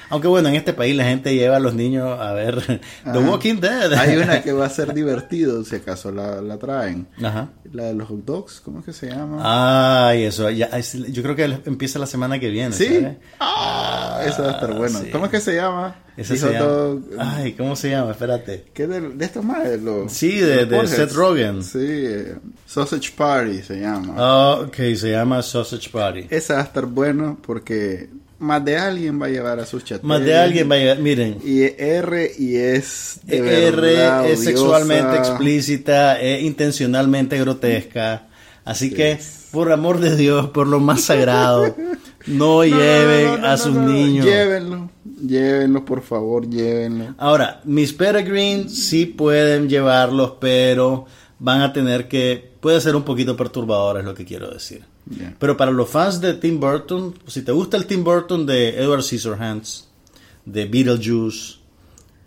Aunque 0.10 0.28
bueno, 0.28 0.50
en 0.50 0.56
este 0.56 0.74
país 0.74 0.96
la 0.96 1.04
gente 1.06 1.36
lleva 1.36 1.58
a 1.58 1.60
los 1.60 1.74
niños 1.74 2.20
a 2.20 2.34
ver 2.34 2.82
The. 3.04 3.20
Walking 3.20 3.56
Dead. 3.62 3.94
Hay 3.94 4.18
una 4.18 4.42
que 4.44 4.52
va 4.54 4.66
a 4.66 4.70
ser 4.70 4.94
divertido, 4.94 5.64
si 5.64 5.76
acaso 5.76 6.12
la, 6.12 6.42
la 6.42 6.58
traen. 6.58 7.08
Ajá. 7.24 7.50
La 7.72 7.84
de 7.86 7.94
los 7.94 8.08
hot 8.08 8.26
dogs, 8.26 8.60
¿cómo 8.60 8.80
es 8.80 8.86
que 8.86 8.94
se 8.94 9.08
llama? 9.08 10.10
Ay, 10.10 10.24
eso, 10.24 10.50
ya, 10.50 10.70
yo 10.80 11.22
creo 11.24 11.36
que 11.36 11.44
empieza 11.66 12.00
la 12.00 12.06
semana 12.08 12.40
que 12.40 12.50
viene. 12.50 12.74
¿Sí? 12.74 13.06
Ah, 13.40 14.22
eso 14.26 14.44
va 14.44 14.50
a 14.50 14.52
estar 14.54 14.74
bueno. 14.76 15.00
sí. 15.00 15.10
¿Cómo 15.12 15.26
es 15.26 15.32
que 15.32 15.40
se 15.40 15.56
llama? 15.56 15.96
Ese 16.18 16.36
se 16.36 16.52
llama- 16.52 16.66
dog, 16.66 17.02
Ay, 17.18 17.54
¿cómo 17.54 17.76
se 17.78 17.92
llama? 17.92 18.12
Espérate. 18.12 18.66
¿Qué 18.74 18.88
de, 18.88 19.00
de 19.10 19.26
estos 19.26 19.44
más? 19.46 19.66
los- 19.80 20.12
Sí, 20.12 20.38
de- 20.40 20.66
los 20.66 20.70
de 20.70 20.76
Portheads. 20.76 20.96
Seth 20.96 21.12
Rogen. 21.14 21.64
Sí, 21.64 22.08
Sausage 22.66 23.12
Party 23.16 23.62
se 23.62 23.80
llama. 23.80 24.16
Ah, 24.18 24.58
ok, 24.66 24.76
se 24.96 25.12
llama 25.12 25.42
Sausage 25.42 25.90
Party. 25.90 26.28
Esa 26.30 26.56
va 26.56 26.60
a 26.62 26.64
estar 26.64 26.86
bueno 26.86 27.38
porque 27.46 28.10
más 28.40 28.64
de 28.66 28.78
alguien 28.78 29.22
va 29.22 29.28
a 29.28 29.30
llevar 29.30 29.60
a 29.60 29.66
sus 29.66 29.84
chateles. 29.84 30.04
Más 30.04 30.22
de 30.22 30.36
alguien 30.38 30.70
va 30.70 30.76
a 30.76 30.78
llegar. 30.80 31.00
Miren, 31.00 31.38
Y 31.44 31.64
R 31.78 32.32
y 32.38 32.56
es 32.56 33.20
de 33.24 33.38
R 33.38 33.82
verdad 33.82 34.26
es 34.26 34.40
odiosa. 34.40 34.44
sexualmente 34.44 35.18
explícita, 35.18 36.20
es 36.20 36.44
intencionalmente 36.44 37.38
grotesca. 37.40 38.28
Así 38.66 38.92
que, 38.94 39.20
por 39.52 39.72
amor 39.72 40.00
de 40.00 40.16
Dios, 40.16 40.50
por 40.50 40.68
lo 40.68 40.80
más 40.80 41.02
sagrado, 41.02 41.76
no, 42.28 42.64
No, 42.64 42.64
lleven 42.64 43.26
no, 43.26 43.38
no, 43.38 43.48
a 43.48 43.58
sus 43.58 43.76
niños. 43.76 44.26
Llévenlo, 44.26 44.90
llévenlo, 45.26 45.86
por 45.86 46.02
favor, 46.02 46.48
llévenlo. 46.48 47.16
Ahora, 47.18 47.62
Miss 47.64 47.94
Peregrine 47.94 48.70
sí 48.70 49.06
pueden 49.06 49.70
llevarlos, 49.70 50.34
pero 50.40 51.06
van 51.40 51.62
a 51.62 51.74
tener 51.74 52.08
que. 52.08 52.52
Puede 52.60 52.82
ser 52.82 52.96
un 52.96 53.04
poquito 53.04 53.36
perturbador, 53.38 54.00
es 54.00 54.06
lo 54.06 54.14
que 54.14 54.26
quiero 54.26 54.50
decir. 54.52 54.84
Pero 55.40 55.58
para 55.58 55.72
los 55.72 55.90
fans 55.90 56.22
de 56.22 56.36
Tim 56.36 56.60
Burton, 56.60 57.16
si 57.28 57.42
te 57.42 57.52
gusta 57.52 57.78
el 57.78 57.86
Tim 57.88 58.04
Burton 58.04 58.46
de 58.46 58.70
Edward 58.80 59.02
Scissorhands, 59.04 59.88
de 60.46 60.66
Beetlejuice 60.66 61.56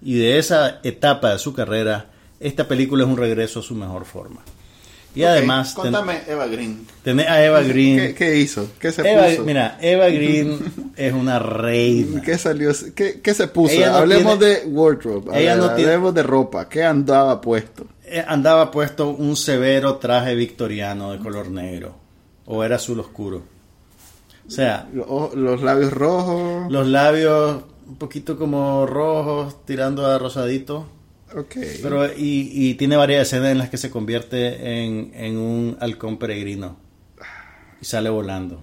y 0.03 0.15
de 0.19 0.39
esa 0.39 0.81
etapa 0.83 1.33
de 1.33 1.39
su 1.39 1.53
carrera, 1.55 2.11
esta 2.41 2.67
película 2.67 3.05
es 3.05 3.11
un 3.11 3.17
regreso 3.17 3.61
a 3.61 3.63
su 3.63 3.75
mejor 3.75 4.05
forma. 4.05 4.41
Y 5.15 5.25
además, 5.25 5.75
ten- 5.75 5.83
Contame, 5.93 6.23
Eva 6.27 6.47
Green. 6.47 6.87
tenés 7.05 7.29
a 7.29 7.45
Eva 7.45 7.61
Green. 7.63 7.99
¿Qué, 7.99 8.15
qué 8.15 8.39
hizo? 8.39 8.67
¿Qué 8.81 8.91
se 8.91 9.03
Eva- 9.09 9.27
puso? 9.29 9.45
mira, 9.45 9.79
Eva 9.83 10.09
Green 10.09 10.59
es 10.97 11.13
una 11.13 11.39
reina. 11.39 12.23
¿Qué 12.23 12.39
salió? 12.39 12.73
¿Qué, 12.97 13.21
qué 13.21 13.35
se 13.35 13.47
puso? 13.49 13.79
No 13.79 13.95
hablemos 13.95 14.39
tiene- 14.39 14.55
de 14.61 14.67
wardrobe. 14.69 15.39
Ella 15.39 15.55
no 15.57 15.75
tiene- 15.75 15.91
hablemos 15.93 16.15
de 16.15 16.23
ropa. 16.23 16.67
¿Qué 16.69 16.83
andaba 16.83 17.41
puesto? 17.43 17.85
Eh, 18.07 18.25
Andaba 18.27 18.71
puesto 18.71 19.11
un 19.11 19.37
severo 19.37 19.97
traje 19.97 20.35
victoriano 20.35 21.13
de 21.13 21.19
color 21.19 21.51
negro. 21.51 22.02
O 22.47 22.65
era 22.65 22.77
azul 22.77 23.01
oscuro. 23.01 23.43
O 24.47 24.51
sea, 24.51 24.89
Los, 24.93 25.35
los 25.35 25.63
labios 25.63 25.93
rojos. 25.93 26.71
los 26.71 26.87
labios 26.89 27.63
un 27.87 27.97
poquito 27.97 28.37
como 28.37 28.87
rojos, 28.87 29.65
tirando 29.65 30.07
a 30.07 30.19
rosadito. 30.19 30.87
Ok. 31.35 31.57
Pero, 31.83 32.07
y, 32.13 32.51
y 32.53 32.75
tiene 32.75 32.97
varias 32.97 33.29
escenas 33.29 33.51
en 33.53 33.59
las 33.59 33.71
que 33.71 33.77
se 33.79 33.91
convierte 33.91 34.85
en, 34.85 35.13
en 35.15 35.37
un 35.39 35.77
halcón 35.81 36.19
peregrino. 36.19 36.77
Y 37.81 37.85
sale 37.85 38.11
volando. 38.11 38.63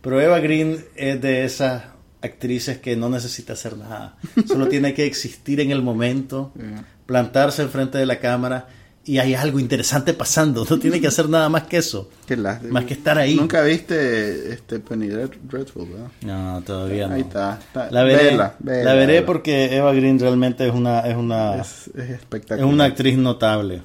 Pero 0.00 0.20
Eva 0.20 0.38
Green 0.40 0.84
es 0.94 1.20
de 1.20 1.44
esas 1.44 1.84
actrices 2.22 2.78
que 2.78 2.96
no 2.96 3.08
necesita 3.08 3.52
hacer 3.54 3.76
nada. 3.76 4.16
Solo 4.46 4.68
tiene 4.68 4.94
que 4.94 5.04
existir 5.06 5.60
en 5.60 5.70
el 5.70 5.82
momento, 5.82 6.52
plantarse 7.06 7.62
enfrente 7.62 7.98
de 7.98 8.06
la 8.06 8.18
cámara 8.20 8.68
y 9.06 9.18
hay 9.18 9.34
algo 9.34 9.58
interesante 9.60 10.12
pasando. 10.12 10.66
No 10.68 10.78
tiene 10.78 11.00
que 11.00 11.06
hacer 11.06 11.28
nada 11.28 11.48
más 11.48 11.62
que 11.64 11.76
eso. 11.78 12.10
Qué 12.26 12.36
lástima. 12.36 12.72
Más 12.72 12.84
que 12.84 12.94
estar 12.94 13.16
ahí. 13.16 13.36
Nunca 13.36 13.62
viste 13.62 14.52
este 14.52 14.80
Penny 14.80 15.06
Dread- 15.08 15.38
Dreadful, 15.44 15.88
¿verdad? 15.88 16.08
No, 16.22 16.60
todavía 16.62 17.06
no. 17.06 17.14
Ahí 17.14 17.20
está. 17.22 17.58
está. 17.60 17.90
La 17.90 18.02
veré, 18.02 18.24
Vela, 18.32 18.56
vela, 18.58 18.82
la 18.84 18.94
veré 18.94 19.12
vela. 19.14 19.26
porque 19.26 19.76
Eva 19.76 19.92
Green 19.94 20.18
realmente 20.18 20.66
es 20.66 20.74
una, 20.74 21.00
es 21.00 21.16
una, 21.16 21.54
Es, 21.56 21.88
es 21.94 22.04
es 22.04 22.10
espectacular. 22.10 22.68
una 22.72 22.84
actriz 22.84 23.16
notable. 23.16 23.82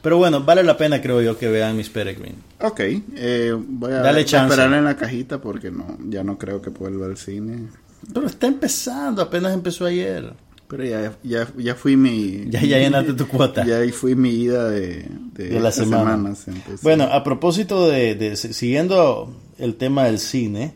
Pero 0.00 0.16
bueno, 0.18 0.44
vale 0.44 0.62
la 0.62 0.76
pena 0.76 1.02
creo 1.02 1.20
yo 1.20 1.36
que 1.36 1.48
vean 1.48 1.76
Miss 1.76 1.90
Peregrine. 1.90 2.36
Ok, 2.60 2.80
eh, 3.16 3.52
voy 3.58 3.90
a 3.92 3.96
Dale 3.98 4.24
chance. 4.24 4.54
esperar 4.54 4.72
en 4.78 4.84
la 4.84 4.96
cajita 4.96 5.40
porque 5.40 5.72
no, 5.72 5.98
ya 6.08 6.22
no 6.22 6.38
creo 6.38 6.62
que 6.62 6.70
vuelva 6.70 7.06
al 7.06 7.16
cine. 7.16 7.66
Pero 8.14 8.26
está 8.28 8.46
empezando, 8.46 9.20
apenas 9.20 9.52
empezó 9.52 9.84
ayer. 9.84 10.32
Pero 10.68 10.84
ya, 10.84 11.16
ya, 11.22 11.48
ya 11.56 11.74
fui 11.74 11.96
mi... 11.96 12.44
Ya, 12.50 12.60
ya 12.62 12.78
llenaste 12.78 13.14
tu 13.14 13.26
cuota. 13.26 13.64
Ya 13.64 13.78
ahí 13.78 13.90
fui 13.90 14.14
mi 14.14 14.30
ida 14.30 14.68
de, 14.68 15.06
de, 15.32 15.48
de 15.48 15.60
la 15.60 15.72
semana. 15.72 16.12
semanas, 16.12 16.48
entonces. 16.48 16.82
Bueno, 16.82 17.04
a 17.04 17.24
propósito 17.24 17.88
de, 17.88 18.14
de- 18.14 18.36
siguiendo 18.36 19.34
el 19.58 19.76
tema 19.76 20.04
del 20.04 20.18
cine, 20.18 20.74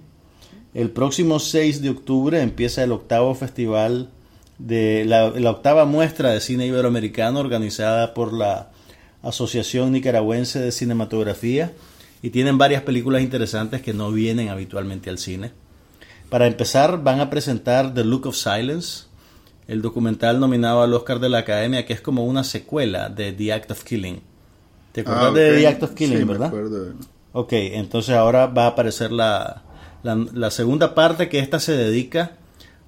el 0.74 0.90
próximo 0.90 1.38
6 1.38 1.82
de 1.82 1.90
octubre 1.90 2.40
empieza 2.40 2.82
el 2.82 2.92
octavo 2.92 3.34
festival 3.34 4.08
de 4.58 5.04
la, 5.04 5.28
la 5.30 5.50
octava 5.50 5.84
muestra 5.84 6.30
de 6.30 6.40
cine 6.40 6.66
iberoamericano 6.66 7.40
organizada 7.40 8.14
por 8.14 8.32
la 8.32 8.70
Asociación 9.22 9.92
Nicaragüense 9.92 10.58
de 10.60 10.72
Cinematografía 10.72 11.72
y 12.22 12.30
tienen 12.30 12.56
varias 12.58 12.82
películas 12.82 13.22
interesantes 13.22 13.82
que 13.82 13.92
no 13.92 14.10
vienen 14.12 14.48
habitualmente 14.48 15.10
al 15.10 15.18
cine. 15.18 15.50
Para 16.30 16.46
empezar, 16.46 17.02
van 17.02 17.20
a 17.20 17.28
presentar 17.28 17.92
The 17.92 18.04
Look 18.04 18.26
of 18.26 18.36
Silence, 18.36 19.04
el 19.68 19.80
documental 19.82 20.40
nominado 20.40 20.82
al 20.82 20.92
Oscar 20.94 21.18
de 21.20 21.28
la 21.28 21.38
Academia, 21.38 21.86
que 21.86 21.92
es 21.92 22.00
como 22.00 22.24
una 22.24 22.44
secuela 22.44 23.08
de 23.08 23.32
The 23.32 23.52
Act 23.52 23.70
of 23.70 23.84
Killing. 23.84 24.20
¿Te 24.92 25.00
acuerdas 25.02 25.24
Ah, 25.24 25.30
ok. 25.30 25.34
de 25.36 25.52
The 25.58 25.66
Act 25.68 25.82
of 25.84 25.94
Killing, 25.94 26.18
Sí, 26.18 26.24
me 26.24 26.32
verdad? 26.32 26.48
acuerdo. 26.48 26.94
Ok, 27.32 27.52
entonces 27.52 28.14
ahora 28.14 28.46
va 28.46 28.64
a 28.64 28.68
aparecer 28.68 29.10
la, 29.12 29.62
la, 30.02 30.14
la 30.34 30.50
segunda 30.50 30.94
parte 30.94 31.28
que 31.28 31.38
esta 31.38 31.60
se 31.60 31.72
dedica 31.76 32.32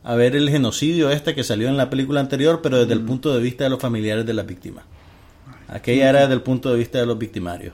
a 0.02 0.14
ver 0.16 0.36
el 0.36 0.50
genocidio 0.50 1.10
este 1.10 1.34
que 1.34 1.42
salió 1.44 1.68
en 1.68 1.78
la 1.78 1.88
película 1.88 2.20
anterior, 2.20 2.60
pero 2.62 2.78
desde 2.78 2.92
el 2.92 3.00
Mm. 3.00 3.06
punto 3.06 3.34
de 3.34 3.40
vista 3.40 3.64
de 3.64 3.70
los 3.70 3.80
familiares 3.80 4.26
de 4.26 4.34
las 4.34 4.46
víctimas. 4.46 4.84
Aquella 5.68 6.10
era 6.10 6.20
desde 6.22 6.34
el 6.34 6.42
punto 6.42 6.70
de 6.70 6.76
vista 6.78 6.98
de 6.98 7.06
los 7.06 7.16
victimarios. 7.18 7.72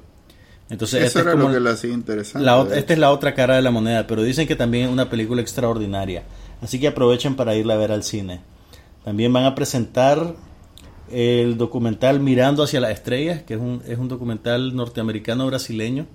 Entonces, 0.69 1.01
Eso 1.01 1.07
esta 1.07 1.19
es 1.19 1.27
era 1.27 1.33
como 1.33 1.49
lo 1.49 1.55
que 1.55 1.61
lo 1.61 1.71
hacía 1.71 1.93
interesante. 1.93 2.45
la 2.47 2.63
de 2.65 2.79
esta 2.79 2.93
es 2.93 2.99
la 3.01 3.11
otra 3.11 3.35
cara 3.35 3.57
de 3.57 3.63
la 3.63 3.73
moneda, 3.73 4.07
pero 4.07 4.23
dicen 4.23 4.47
que 4.47 4.55
también 4.55 4.87
es 4.87 4.93
una 4.93 5.11
película 5.11 5.43
extraordinaria. 5.43 6.23
Así 6.63 6.79
que 6.79 6.87
aprovechen 6.87 7.35
para 7.35 7.57
irla 7.57 7.75
a 7.75 7.79
ver 7.79 7.91
al 7.91 8.05
cine. 8.05 8.43
También 9.05 9.33
van 9.33 9.45
a 9.45 9.55
presentar 9.55 10.35
el 11.11 11.57
documental 11.57 12.21
Mirando 12.21 12.63
hacia 12.63 12.81
las 12.81 12.93
estrellas, 12.93 13.43
que 13.43 13.55
es 13.55 13.61
un, 13.61 13.83
es 13.87 13.99
un 13.99 14.09
documental 14.09 14.75
norteamericano 14.77 15.47
brasileño 15.47 16.07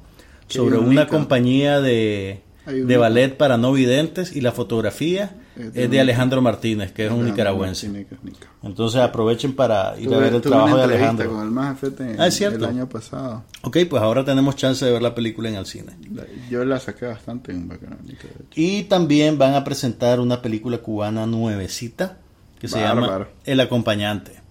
Qué 0.47 0.57
sobre 0.59 0.77
una 0.77 1.07
compañía 1.07 1.81
de, 1.81 2.41
de 2.65 2.97
ballet 2.97 3.35
para 3.35 3.57
no 3.57 3.73
videntes 3.73 4.35
y 4.35 4.41
la 4.41 4.51
fotografía 4.53 5.35
Es 5.57 5.75
es 5.75 5.89
de 5.89 5.99
Alejandro 5.99 6.41
Martínez, 6.41 6.91
que 6.93 7.07
es 7.07 7.11
un 7.11 7.25
nicaragüense. 7.25 7.89
Martínez. 7.89 8.37
Entonces 8.63 9.01
aprovechen 9.01 9.53
para 9.55 9.99
ir 9.99 10.13
a 10.13 10.17
ver 10.17 10.33
el 10.35 10.41
trabajo 10.41 10.77
de 10.77 10.83
Alejandro. 10.83 11.31
con 11.31 11.41
el 11.43 11.51
más 11.51 11.77
Fete 11.79 12.15
Ah, 12.17 12.27
es 12.27 12.35
cierto. 12.35 12.59
el 12.59 12.65
año 12.65 12.87
pasado. 12.87 13.43
Ok, 13.63 13.77
pues 13.89 14.01
ahora 14.01 14.23
tenemos 14.23 14.55
chance 14.55 14.85
de 14.85 14.91
ver 14.91 15.01
la 15.01 15.13
película 15.15 15.49
en 15.49 15.55
el 15.55 15.65
cine. 15.65 15.93
La- 16.13 16.23
yo 16.49 16.63
la 16.63 16.79
saqué 16.79 17.05
bastante 17.07 17.51
en 17.51 17.67
Bacanánica. 17.67 18.27
Y 18.55 18.83
también 18.83 19.37
van 19.37 19.55
a 19.55 19.63
presentar 19.63 20.19
una 20.21 20.41
película 20.41 20.77
cubana 20.77 21.25
nuevecita 21.25 22.19
que 22.59 22.67
se 22.67 22.79
llama. 22.79 23.27
El 23.45 23.59
Acompañante. 23.59 24.45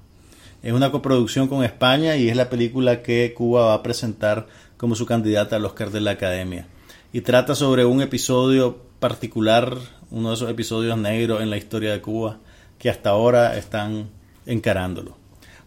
Es 0.62 0.72
una 0.72 0.90
coproducción 0.90 1.48
con 1.48 1.62
España 1.62 2.16
y 2.16 2.28
es 2.28 2.36
la 2.36 2.48
película 2.48 3.02
que 3.02 3.34
Cuba 3.36 3.66
va 3.66 3.74
a 3.74 3.82
presentar 3.82 4.46
como 4.76 4.94
su 4.94 5.04
candidata 5.04 5.56
al 5.56 5.64
Oscar 5.66 5.90
de 5.90 6.00
la 6.00 6.12
Academia. 6.12 6.66
Y 7.12 7.20
trata 7.20 7.54
sobre 7.54 7.84
un 7.84 8.00
episodio 8.00 8.78
particular, 8.98 9.76
uno 10.10 10.30
de 10.30 10.34
esos 10.36 10.50
episodios 10.50 10.96
negros 10.96 11.42
en 11.42 11.50
la 11.50 11.58
historia 11.58 11.92
de 11.92 12.00
Cuba, 12.00 12.38
que 12.78 12.88
hasta 12.88 13.10
ahora 13.10 13.56
están 13.58 14.08
encarándolo. 14.46 15.16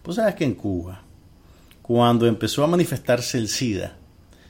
Pues 0.02 0.16
sabes 0.16 0.34
que 0.34 0.44
en 0.44 0.54
Cuba, 0.54 1.02
cuando 1.80 2.26
empezó 2.26 2.64
a 2.64 2.66
manifestarse 2.66 3.38
el 3.38 3.48
SIDA, 3.48 3.96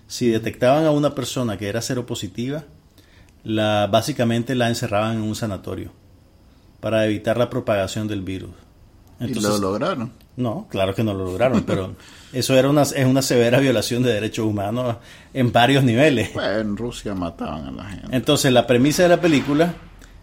si 0.06 0.28
detectaban 0.28 0.86
a 0.86 0.90
una 0.90 1.14
persona 1.14 1.58
que 1.58 1.68
era 1.68 1.82
seropositiva, 1.82 2.64
la, 3.44 3.86
básicamente 3.86 4.54
la 4.54 4.68
encerraban 4.68 5.16
en 5.16 5.22
un 5.22 5.34
sanatorio 5.34 5.92
para 6.80 7.04
evitar 7.06 7.36
la 7.36 7.50
propagación 7.50 8.06
del 8.08 8.22
virus. 8.22 8.50
y 9.20 9.34
lo 9.34 9.58
lograron. 9.58 10.12
No, 10.36 10.68
claro 10.70 10.94
que 10.94 11.02
no 11.02 11.12
lo 11.14 11.24
lograron, 11.24 11.64
pero 11.64 11.96
eso 12.32 12.54
era 12.56 12.70
una, 12.70 12.82
es 12.82 13.04
una 13.04 13.22
severa 13.22 13.58
violación 13.58 14.04
de 14.04 14.12
derechos 14.12 14.46
humanos 14.46 14.96
en 15.34 15.50
varios 15.50 15.82
niveles. 15.82 16.28
Pues 16.30 16.60
en 16.60 16.76
Rusia 16.76 17.12
mataban 17.14 17.66
a 17.66 17.70
la 17.72 17.84
gente. 17.84 18.06
Entonces, 18.16 18.52
la 18.52 18.64
premisa 18.64 19.02
de 19.02 19.08
la 19.08 19.20
película 19.20 19.74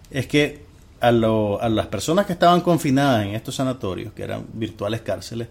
es 0.09 0.27
que 0.27 0.63
a, 1.01 1.11
lo- 1.11 1.61
a 1.61 1.67
las 1.67 1.87
personas 1.87 2.25
que 2.25 2.31
estaban 2.33 2.61
confinadas 2.61 3.25
en 3.25 3.35
estos 3.35 3.55
sanatorios, 3.55 4.13
que 4.13 4.23
eran 4.23 4.45
virtuales 4.53 5.01
cárceles, 5.01 5.49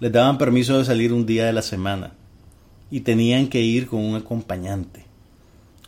les 0.00 0.10
daban 0.12 0.36
permiso 0.36 0.76
de 0.78 0.84
salir 0.84 1.12
un 1.12 1.24
día 1.24 1.44
de 1.46 1.52
la 1.52 1.62
semana 1.62 2.12
y 2.90 3.00
tenían 3.00 3.46
que 3.46 3.60
ir 3.60 3.86
con 3.86 4.00
un 4.00 4.16
acompañante. 4.16 5.04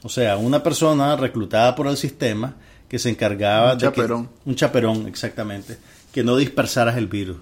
O 0.04 0.08
sea, 0.08 0.36
una 0.36 0.62
persona 0.62 1.16
reclutada 1.16 1.74
por 1.74 1.88
el 1.88 1.96
sistema 1.96 2.54
que 2.94 3.00
se 3.00 3.10
encargaba 3.10 3.72
Un 3.72 3.78
de 3.78 3.86
que- 3.90 3.94
chaperón. 3.96 4.28
un 4.44 4.54
chaperón, 4.54 5.08
exactamente, 5.08 5.76
que 6.12 6.22
no 6.22 6.36
dispersaras 6.36 6.96
el 6.96 7.08
virus. 7.08 7.38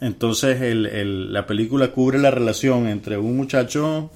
Entonces, 0.00 0.62
el- 0.62 0.86
el- 0.86 1.30
la 1.30 1.46
película 1.46 1.92
cubre 1.92 2.18
la 2.18 2.30
relación 2.30 2.86
entre 2.86 3.18
un 3.18 3.36
muchacho 3.36 4.10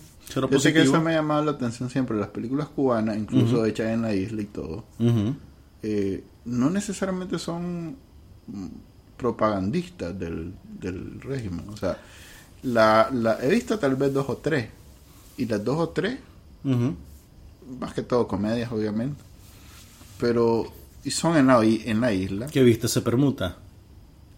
Yo 0.50 0.58
sé 0.58 0.72
que 0.72 0.80
eso 0.80 0.98
me 1.02 1.10
ha 1.10 1.16
llamado 1.16 1.44
la 1.44 1.50
atención 1.50 1.90
siempre. 1.90 2.16
Las 2.16 2.28
películas 2.28 2.68
cubanas, 2.68 3.18
incluso 3.18 3.66
hechas 3.66 3.88
en 3.88 4.00
la 4.00 4.14
isla 4.14 4.40
y 4.40 4.46
todo, 4.46 4.84
eh, 5.82 6.24
no 6.46 6.70
necesariamente 6.70 7.38
son 7.38 7.96
propagandistas 9.18 10.18
del, 10.18 10.54
del 10.80 11.20
régimen. 11.20 11.68
O 11.68 11.76
sea, 11.76 11.98
la, 12.62 13.10
la, 13.12 13.38
he 13.42 13.50
visto 13.50 13.78
tal 13.78 13.94
vez 13.96 14.10
dos 14.14 14.26
o 14.30 14.38
tres. 14.38 14.68
Y 15.36 15.44
las 15.44 15.62
dos 15.62 15.76
o 15.78 15.88
tres, 15.90 16.18
más 17.78 17.92
que 17.92 18.00
todo 18.02 18.26
comedias, 18.26 18.72
obviamente. 18.72 19.22
Pero 20.20 20.72
y 21.04 21.10
son 21.10 21.36
en 21.36 21.46
la, 21.46 21.62
en 21.64 22.00
la 22.00 22.12
isla. 22.12 22.46
¿Qué 22.46 22.62
viste? 22.62 22.88
Se 22.88 23.00
permuta. 23.00 23.56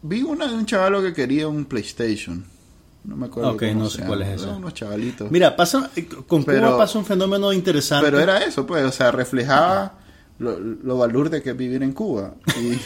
Vi 0.03 0.22
una 0.22 0.47
de 0.47 0.55
un 0.55 0.66
chavalo 0.66 1.03
que 1.03 1.12
quería 1.12 1.49
un 1.49 1.64
PlayStation. 1.64 2.45
No 3.05 3.16
me 3.16 3.26
acuerdo. 3.26 3.51
Ok, 3.53 3.62
no 3.74 3.89
sé 3.91 4.05
cuál 4.05 4.22
es. 4.22 4.43
Eran 4.43 4.57
unos 4.57 4.74
chavalitos. 4.74 5.30
Mira, 5.30 5.57
pasa, 5.57 5.91
eh, 5.97 6.07
con 6.07 6.45
Pero- 6.45 6.68
Cuba 6.68 6.78
pasa 6.78 6.99
un 6.99 7.05
fenómeno 7.05 7.53
interesante. 7.53 8.05
Pero 8.07 8.20
era 8.20 8.39
eso, 8.39 8.64
pues, 8.66 8.85
o 8.85 8.93
sea, 8.93 9.11
reflejaba 9.11 9.99
lo, 10.39 10.59
lo 10.59 10.99
balurde 10.99 11.43
que 11.43 11.51
es 11.51 11.57
vivir 11.57 11.83
en 11.83 11.93
Cuba. 11.93 12.35
Y, 12.61 12.78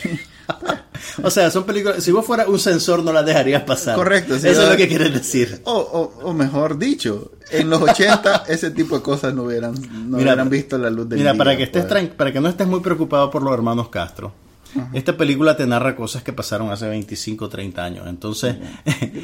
O 1.22 1.30
sea, 1.30 1.51
son 1.51 1.64
películas. 1.64 2.03
Si 2.03 2.11
vos 2.12 2.24
fueras 2.26 2.49
un 2.49 2.59
censor, 2.59 3.03
no 3.03 3.12
las 3.12 3.24
dejarías 3.26 3.62
pasar. 3.62 3.94
Correcto, 3.97 4.38
sí, 4.38 4.49
Eso 4.49 4.62
es 4.62 4.68
lo 4.70 4.76
que 4.76 4.88
quieres 4.88 5.12
decir. 5.12 5.61
o, 5.64 5.72
o, 5.74 6.28
o 6.28 6.32
mejor 6.32 6.78
dicho, 6.78 7.32
en 7.51 7.70
los 7.70 7.80
80 7.82 8.44
ese 8.49 8.70
tipo 8.70 8.97
de 8.97 9.03
cosas 9.03 9.34
no 9.34 9.44
hubieran, 9.44 9.74
no 9.74 10.16
Mira, 10.18 10.32
hubieran 10.32 10.51
visto 10.51 10.78
la 10.78 10.90
luz 10.90 11.09
del 11.09 11.18
Mira, 11.18 11.32
día, 11.32 11.38
para 11.38 11.57
que 11.57 11.64
estés 11.64 11.84
pues. 11.86 12.09
para 12.11 12.32
que 12.32 12.40
no 12.40 12.49
estés 12.49 12.66
muy 12.66 12.80
preocupado 12.80 13.30
por 13.30 13.42
los 13.42 13.53
hermanos 13.53 13.88
Castro. 13.88 14.32
Esta 14.93 15.16
película 15.16 15.57
te 15.57 15.66
narra 15.66 15.95
cosas 15.97 16.22
que 16.22 16.33
pasaron 16.33 16.70
hace 16.70 16.89
25 16.89 17.45
o 17.45 17.49
30 17.49 17.85
años. 17.85 18.07
Entonces, 18.09 18.57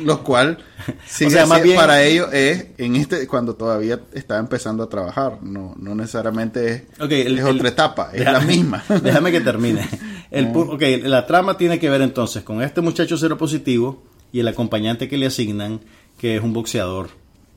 Lo 0.04 0.22
cual, 0.24 0.58
sigue 1.06 1.30
sea, 1.30 1.46
más 1.46 1.62
bien- 1.62 1.76
para 1.76 2.02
ellos 2.02 2.32
es 2.32 2.66
en 2.78 2.96
este 2.96 3.26
cuando 3.26 3.54
todavía 3.54 4.00
está 4.12 4.38
empezando 4.38 4.82
a 4.82 4.88
trabajar. 4.88 5.38
No, 5.42 5.74
no 5.78 5.94
necesariamente 5.94 6.70
es, 6.72 6.82
Ok, 7.00 7.12
el- 7.12 7.38
es 7.38 7.44
el- 7.44 7.56
otra 7.56 7.68
etapa, 7.68 8.10
es 8.12 8.20
Déjame- 8.20 8.32
la 8.32 8.40
misma. 8.40 8.84
Déjame 9.02 9.32
que 9.32 9.40
termine. 9.40 9.88
El, 10.30 10.46
ok, 10.54 10.82
la 11.04 11.26
trama 11.26 11.56
tiene 11.56 11.78
que 11.78 11.90
ver 11.90 12.02
entonces 12.02 12.42
con 12.42 12.62
este 12.62 12.80
muchacho 12.80 13.16
seropositivo 13.16 14.02
y 14.32 14.40
el 14.40 14.48
acompañante 14.48 15.08
que 15.08 15.18
le 15.18 15.26
asignan, 15.26 15.80
que 16.18 16.36
es 16.36 16.42
un 16.42 16.52
boxeador. 16.52 17.10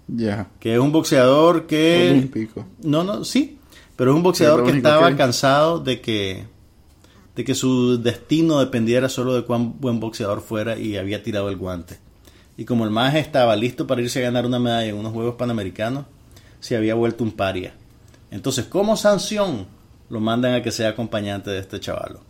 ya. 0.07 0.47
Que 0.59 0.73
es 0.73 0.79
un 0.79 0.91
boxeador 0.91 1.67
que... 1.67 2.09
Olímpico. 2.11 2.65
No, 2.83 3.03
no, 3.03 3.23
sí. 3.23 3.57
Pero 3.95 4.11
es 4.11 4.17
un 4.17 4.23
boxeador 4.23 4.65
Es 4.65 4.71
que 4.71 4.77
estaba 4.77 5.09
que 5.09 5.15
cansado 5.15 5.79
de 5.79 6.01
que, 6.01 6.43
de 7.35 7.43
que 7.43 7.55
su 7.55 8.01
destino 8.01 8.59
dependiera 8.59 9.09
solo 9.09 9.33
de 9.33 9.43
cuán 9.43 9.79
buen 9.79 9.99
boxeador 9.99 10.41
fuera 10.41 10.77
y 10.77 10.97
había 10.97 11.23
tirado 11.23 11.49
el 11.49 11.57
guante. 11.57 11.99
Y 12.57 12.65
como 12.65 12.85
el 12.85 12.91
maje 12.91 13.19
estaba 13.19 13.55
listo 13.55 13.85
para 13.85 14.01
irse 14.01 14.19
a 14.19 14.23
ganar 14.23 14.45
una 14.45 14.59
medalla 14.59 14.87
en 14.87 14.95
unos 14.95 15.13
Juegos 15.13 15.35
Panamericanos, 15.35 16.05
se 16.59 16.77
había 16.77 16.95
vuelto 16.95 17.23
un 17.23 17.33
paria. 17.33 17.73
Entonces, 18.31 18.65
como 18.65 18.95
sanción, 18.95 19.67
lo 20.09 20.19
mandan 20.19 20.53
a 20.53 20.61
que 20.61 20.71
sea 20.71 20.89
acompañante 20.89 21.49
de 21.49 21.59
este 21.59 21.79
chavalo. 21.79 22.21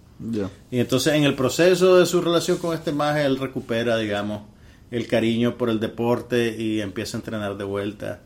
Y 0.71 0.79
entonces 0.79 1.13
en 1.13 1.25
el 1.25 1.35
proceso 1.35 1.97
de 1.97 2.05
su 2.05 2.21
relación 2.21 2.57
con 2.57 2.73
este 2.73 2.91
maje, 2.91 3.25
él 3.25 3.37
recupera, 3.37 3.97
digamos, 3.97 4.43
el 4.91 5.07
cariño 5.07 5.57
por 5.57 5.69
el 5.69 5.79
deporte 5.79 6.55
y 6.57 6.79
empieza 6.79 7.17
a 7.17 7.19
entrenar 7.19 7.57
de 7.57 7.63
vuelta. 7.65 8.21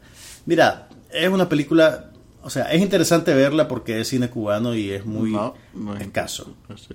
Mira, 0.46 0.88
es 1.12 1.30
una 1.30 1.50
película, 1.50 2.09
o 2.42 2.50
sea, 2.50 2.72
es 2.72 2.82
interesante 2.82 3.34
verla 3.34 3.68
porque 3.68 4.00
es 4.00 4.08
cine 4.08 4.30
cubano 4.30 4.74
y 4.76 4.92
es 4.92 5.06
muy 5.06 5.32
No, 5.32 5.56
no 5.74 5.96
es 5.96 6.02
escaso. 6.02 6.56
Es. 6.70 6.88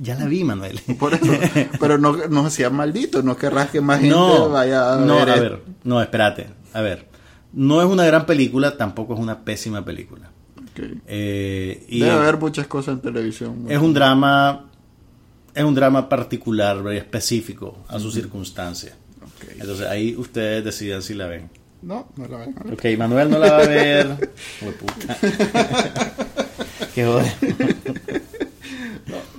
Ya 0.00 0.14
la 0.16 0.26
vi, 0.26 0.44
Manuel. 0.44 0.80
Por 0.98 1.14
eso, 1.14 1.32
pero 1.80 1.98
no, 1.98 2.16
no 2.28 2.50
sea 2.50 2.70
maldito, 2.70 3.22
no 3.22 3.36
querrás 3.36 3.70
que 3.70 3.80
más 3.80 4.00
gente 4.00 4.14
no, 4.14 4.48
vaya 4.48 4.94
a 4.94 4.96
no, 4.98 5.16
ver. 5.16 5.28
a 5.28 5.34
esto. 5.34 5.42
ver, 5.42 5.62
no, 5.84 6.00
espérate, 6.00 6.48
a 6.72 6.80
ver. 6.80 7.06
No 7.52 7.80
es 7.80 7.88
una 7.88 8.04
gran 8.04 8.26
película, 8.26 8.76
tampoco 8.76 9.14
es 9.14 9.20
una 9.20 9.44
pésima 9.44 9.84
película. 9.84 10.30
Eh, 11.06 11.84
y 11.88 12.00
Debe 12.00 12.12
haber 12.12 12.38
muchas 12.38 12.66
cosas 12.66 12.94
en 12.94 13.00
televisión. 13.00 13.66
es 13.68 13.78
un 13.78 13.92
drama, 13.92 14.66
es 15.54 15.64
un 15.64 15.74
drama 15.74 16.08
particular, 16.08 16.86
específico 16.92 17.78
a 17.88 17.98
sus 17.98 18.14
circunstancias. 18.14 18.94
Ok. 19.22 19.50
Entonces 19.58 19.86
ahí 19.86 20.14
ustedes 20.16 20.64
deciden 20.64 21.02
si 21.02 21.14
la 21.14 21.26
ven. 21.26 21.50
No, 21.82 22.08
no 22.16 22.26
la 22.26 22.36
ven. 22.38 22.54
a 22.58 22.64
ver. 22.64 22.72
Ok, 22.74 22.84
Manuel 22.98 23.30
no 23.30 23.38
la 23.38 23.52
va 23.52 23.58
a 23.62 23.66
ver. 23.66 24.30
Hueputa. 24.62 25.16
Qué 26.94 27.04
joder. 27.04 27.32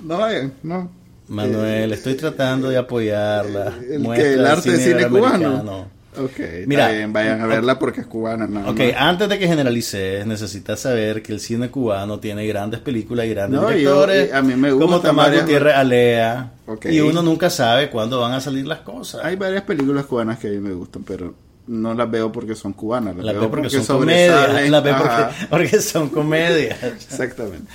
No 0.04 0.18
vayan, 0.18 0.52
no. 0.62 0.90
Manuel, 1.28 1.92
estoy 1.92 2.14
tratando 2.14 2.68
de 2.70 2.78
apoyarla. 2.78 3.74
El, 3.88 4.00
Muestra 4.00 4.28
que 4.28 4.34
el 4.34 4.46
arte 4.46 4.70
de 4.72 4.78
cine 4.78 5.06
cubano. 5.08 5.88
Ok, 6.18 6.40
Mira, 6.66 6.90
vayan 7.08 7.40
a 7.40 7.46
verla 7.46 7.78
porque 7.78 8.00
es 8.00 8.06
cubana. 8.08 8.48
Nada 8.48 8.68
Ok, 8.70 8.78
más. 8.80 8.92
antes 8.96 9.28
de 9.28 9.38
que 9.38 9.46
generalices, 9.46 10.26
necesitas 10.26 10.80
saber 10.80 11.22
que 11.22 11.32
el 11.32 11.38
cine 11.38 11.70
cubano 11.70 12.18
tiene 12.18 12.44
grandes 12.48 12.80
películas 12.80 13.26
y 13.26 13.30
grandes 13.30 13.60
No, 13.60 13.68
directores. 13.68 14.28
y 14.30 14.32
a 14.34 14.42
mí 14.42 14.56
me 14.56 14.70
como 14.70 14.86
gustan 14.86 15.02
Tomás 15.02 15.26
varias- 15.26 15.42
Gutiérrez 15.42 15.74
Alea. 15.76 16.52
Ok. 16.66 16.86
Y 16.86 16.98
uno 17.00 17.22
nunca 17.22 17.48
sabe 17.48 17.90
cuándo 17.90 18.18
van 18.20 18.32
a 18.32 18.40
salir 18.40 18.66
las 18.66 18.80
cosas. 18.80 19.20
Hay 19.24 19.36
varias 19.36 19.62
películas 19.62 20.04
cubanas 20.06 20.38
que 20.40 20.48
a 20.48 20.50
mí 20.50 20.58
me 20.58 20.72
gustan, 20.72 21.04
pero 21.04 21.32
no 21.70 21.94
las 21.94 22.10
veo 22.10 22.32
porque 22.32 22.56
son 22.56 22.72
cubanas. 22.72 23.14
Las, 23.16 23.26
las 23.26 23.34
veo 23.34 23.42
veo 23.42 23.50
porque, 23.50 23.70
son 23.70 23.98
comedias. 23.98 24.70
Las 24.70 24.82
veo 24.82 24.96
porque, 24.98 25.46
porque 25.48 25.80
son 25.80 26.08
comedias. 26.08 26.82
Exactamente. 26.82 27.70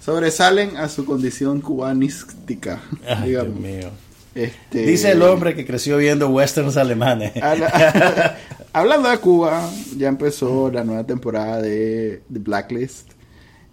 Sobresalen 0.00 0.76
a 0.76 0.88
su 0.90 1.06
condición 1.06 1.60
cubanística. 1.62 2.80
Ay, 3.08 3.30
Dios 3.30 3.48
mío. 3.48 3.90
Este, 4.34 4.80
Dice 4.86 5.12
el 5.12 5.22
hombre 5.22 5.54
que 5.54 5.66
creció 5.66 5.96
viendo 5.96 6.28
westerns 6.28 6.76
alemanes. 6.76 7.32
Habla- 7.42 8.36
Hablando 8.74 9.08
de 9.08 9.18
Cuba, 9.18 9.68
ya 9.96 10.08
empezó 10.08 10.70
la 10.70 10.84
nueva 10.84 11.04
temporada 11.04 11.62
de 11.62 12.22
The 12.30 12.38
Blacklist. 12.38 13.12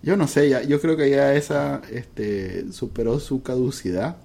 Yo 0.02 0.16
no 0.16 0.28
sé, 0.28 0.50
ya, 0.50 0.62
yo 0.64 0.80
creo 0.80 0.96
que 0.96 1.10
ya 1.10 1.34
esa 1.34 1.82
este, 1.92 2.72
superó 2.72 3.20
su 3.20 3.44
caducidad. 3.44 4.16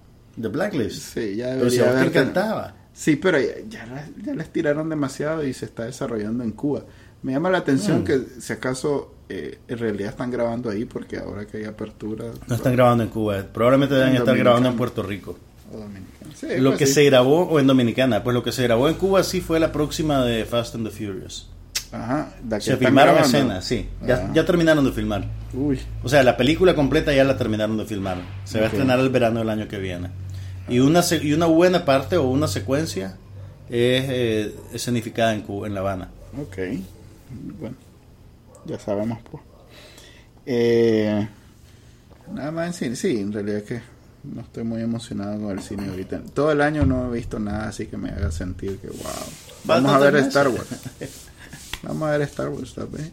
The 0.40 0.48
Blacklist. 0.48 1.14
Sí, 1.14 1.34
ya 1.36 1.55
Pero 1.59 1.70
si 1.70 1.80
a 1.80 1.86
debería 1.86 2.05
vos 2.05 2.12
te 2.12 2.18
encantaba. 2.20 2.74
Sí, 2.93 3.16
pero 3.16 3.38
ya, 3.41 3.49
ya, 3.68 3.86
la- 3.86 4.09
ya 4.24 4.34
les 4.34 4.51
tiraron 4.53 4.88
demasiado 4.88 5.45
y 5.47 5.53
se 5.55 5.64
está 5.66 5.84
desarrollando 5.84 6.45
en 6.45 6.51
Cuba. 6.53 6.82
Me 7.22 7.32
llama 7.32 7.51
la 7.51 7.59
atención 7.59 8.01
Mm. 8.01 8.05
que 8.05 8.20
si 8.41 8.53
acaso 8.53 9.14
eh, 9.32 9.59
en 9.68 9.78
realidad 9.78 10.11
están 10.11 10.30
grabando 10.30 10.70
ahí 10.70 10.84
porque 10.86 11.16
ahora 11.18 11.47
que 11.47 11.59
hay 11.59 11.64
apertura 11.64 12.24
No 12.49 12.55
están 12.57 12.72
grabando 12.72 13.05
en 13.05 13.11
Cuba. 13.11 13.45
Probablemente 13.53 13.95
deben 13.95 14.09
En 14.09 14.14
estar 14.14 14.26
Dominicana. 14.26 14.45
grabando 14.51 14.68
en 14.70 14.76
Puerto 14.76 15.03
Rico. 15.05 15.38
o 15.72 15.76
dominicana. 15.78 16.07
Sí, 16.34 16.47
Lo 16.59 16.70
pues 16.70 16.78
que 16.80 16.86
sí. 16.86 16.95
se 16.95 17.05
grabó, 17.05 17.43
o 17.45 17.61
en 17.61 17.66
Dominicana, 17.68 18.24
pues 18.24 18.34
lo 18.34 18.43
que 18.43 18.51
se 18.51 18.64
grabó 18.64 18.88
en 18.88 18.95
Cuba 18.97 19.22
sí 19.22 19.41
fue 19.41 19.61
la 19.61 19.70
próxima 19.70 20.24
de 20.24 20.45
Fast 20.45 20.74
and 20.74 20.84
the 20.88 20.91
Furious. 20.91 21.49
Ajá, 21.93 22.32
la 22.49 22.61
Se 22.61 22.76
filmaron 22.76 23.14
grabando. 23.14 23.38
escenas, 23.38 23.64
sí. 23.64 23.88
Ya, 24.05 24.16
Ah. 24.16 24.30
ya 24.34 24.45
terminaron 24.45 24.84
de 24.84 24.91
filmar. 24.93 25.28
Uy, 25.55 25.78
O 26.03 26.09
sea, 26.09 26.22
la 26.24 26.36
película 26.36 26.74
completa 26.74 27.12
ya 27.14 27.22
la 27.22 27.36
terminaron 27.36 27.76
de 27.76 27.84
filmar. 27.84 28.18
Se 28.45 28.59
va 28.59 28.64
a 28.66 28.68
estrenar 28.68 28.99
el 28.99 29.11
verano 29.11 29.38
del 29.41 29.49
año 29.51 29.68
que 29.68 29.78
viene. 29.78 30.09
Y 30.71 30.79
una, 30.81 31.03
y 31.21 31.33
una 31.33 31.47
buena 31.47 31.85
parte 31.85 32.16
o 32.16 32.29
una 32.29 32.49
secuencia 32.49 33.16
es 33.68 34.05
eh, 34.09 34.55
escenificada 34.73 35.35
en, 35.35 35.43
Cuba, 35.43 35.66
en 35.66 35.75
La 35.75 35.81
Habana. 35.81 36.09
ok. 36.41 36.59
Bueno, 37.61 37.77
ya 38.66 38.79
sabemos, 38.79 39.18
pues. 39.31 39.43
Eh, 40.47 41.29
nada 42.33 42.51
más 42.51 42.66
en 42.68 42.75
cine. 42.75 42.97
Sí, 42.97 43.21
en 43.21 43.33
realidad 43.33 43.59
es 43.59 43.64
que 43.64 43.81
no 44.25 44.41
estoy 44.41 44.64
muy 44.64 44.83
emocionado 44.83 45.41
con 45.41 45.51
el 45.57 45.62
cine 45.62 45.89
ahorita. 45.89 46.23
Todo 46.35 46.51
el 46.53 46.61
año 46.61 46.85
no 46.87 47.09
he 47.12 47.16
visto 47.16 47.39
nada 47.39 47.68
así 47.68 47.87
que 47.87 47.97
me 47.97 48.11
haga 48.11 48.31
sentir 48.33 48.79
que, 48.79 48.89
wow. 48.89 48.97
Vamos 49.64 49.93
a 49.93 49.99
ver 49.99 50.16
Star. 50.16 50.49
Wars. 50.49 50.66
Vamos 51.83 52.09
a 52.09 52.11
ver 52.12 52.23
Star 52.23 52.49
Wars, 52.49 52.75
vez. 52.91 53.11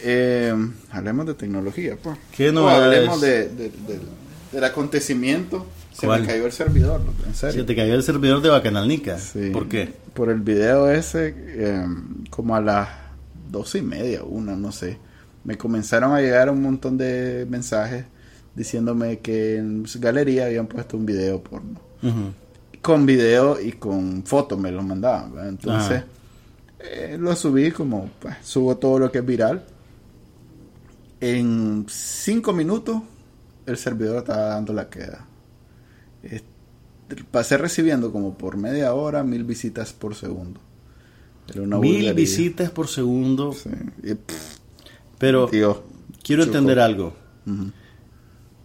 Eh, 0.00 0.54
hablemos 0.90 1.26
de 1.26 1.34
tecnología, 1.34 1.96
pues. 2.02 2.18
¿Qué 2.36 2.50
O 2.50 2.52
novedades? 2.52 2.98
hablemos 2.98 3.20
de, 3.20 3.48
de- 3.48 3.70
del- 3.70 4.08
del 4.52 4.64
acontecimiento. 4.64 5.66
Se 5.94 6.06
¿Cuál? 6.06 6.22
me 6.22 6.26
cayó 6.26 6.46
el 6.46 6.52
servidor, 6.52 7.00
en 7.24 7.34
serio. 7.34 7.60
Se 7.60 7.66
te 7.66 7.76
cayó 7.76 7.94
el 7.94 8.02
servidor 8.02 8.42
de 8.42 8.48
Bacanalnica. 8.50 9.16
Sí. 9.18 9.50
¿Por 9.50 9.68
qué? 9.68 9.92
Por 10.12 10.28
el 10.28 10.40
video 10.40 10.90
ese, 10.90 11.34
eh, 11.36 11.86
como 12.30 12.56
a 12.56 12.60
las 12.60 12.88
doce 13.48 13.78
y 13.78 13.82
media, 13.82 14.24
una, 14.24 14.56
no 14.56 14.72
sé. 14.72 14.98
Me 15.44 15.56
comenzaron 15.56 16.12
a 16.12 16.20
llegar 16.20 16.50
un 16.50 16.62
montón 16.62 16.98
de 16.98 17.46
mensajes 17.48 18.06
diciéndome 18.56 19.20
que 19.20 19.56
en 19.56 19.86
su 19.86 20.00
galería 20.00 20.46
habían 20.46 20.66
puesto 20.66 20.96
un 20.96 21.06
video 21.06 21.40
porno. 21.42 21.80
Con 22.82 23.06
video 23.06 23.60
y 23.60 23.72
con 23.72 24.24
fotos 24.24 24.58
me 24.58 24.72
lo 24.72 24.82
mandaban. 24.82 25.32
¿verdad? 25.32 25.48
Entonces, 25.48 26.02
eh, 26.80 27.16
lo 27.18 27.36
subí 27.36 27.70
como 27.70 28.10
pues, 28.18 28.36
subo 28.42 28.76
todo 28.76 28.98
lo 28.98 29.12
que 29.12 29.18
es 29.18 29.26
viral. 29.26 29.64
En 31.20 31.86
cinco 31.88 32.52
minutos, 32.52 33.00
el 33.64 33.76
servidor 33.76 34.18
estaba 34.18 34.48
dando 34.48 34.72
la 34.72 34.90
queda. 34.90 35.26
Eh, 36.24 36.42
pasé 37.30 37.56
recibiendo 37.58 38.12
como 38.12 38.36
por 38.38 38.56
media 38.56 38.94
hora 38.94 39.22
mil 39.24 39.44
visitas 39.44 39.92
por 39.92 40.14
segundo. 40.14 40.60
Era 41.48 41.62
una 41.62 41.78
Mil 41.78 41.90
vulgaridad. 41.92 42.14
visitas 42.14 42.70
por 42.70 42.88
segundo. 42.88 43.52
Sí. 43.52 43.70
Y, 44.02 44.14
pff, 44.14 44.58
Pero 45.18 45.46
tío, 45.48 45.82
quiero 46.22 46.42
entender 46.44 46.80
algo. 46.80 47.14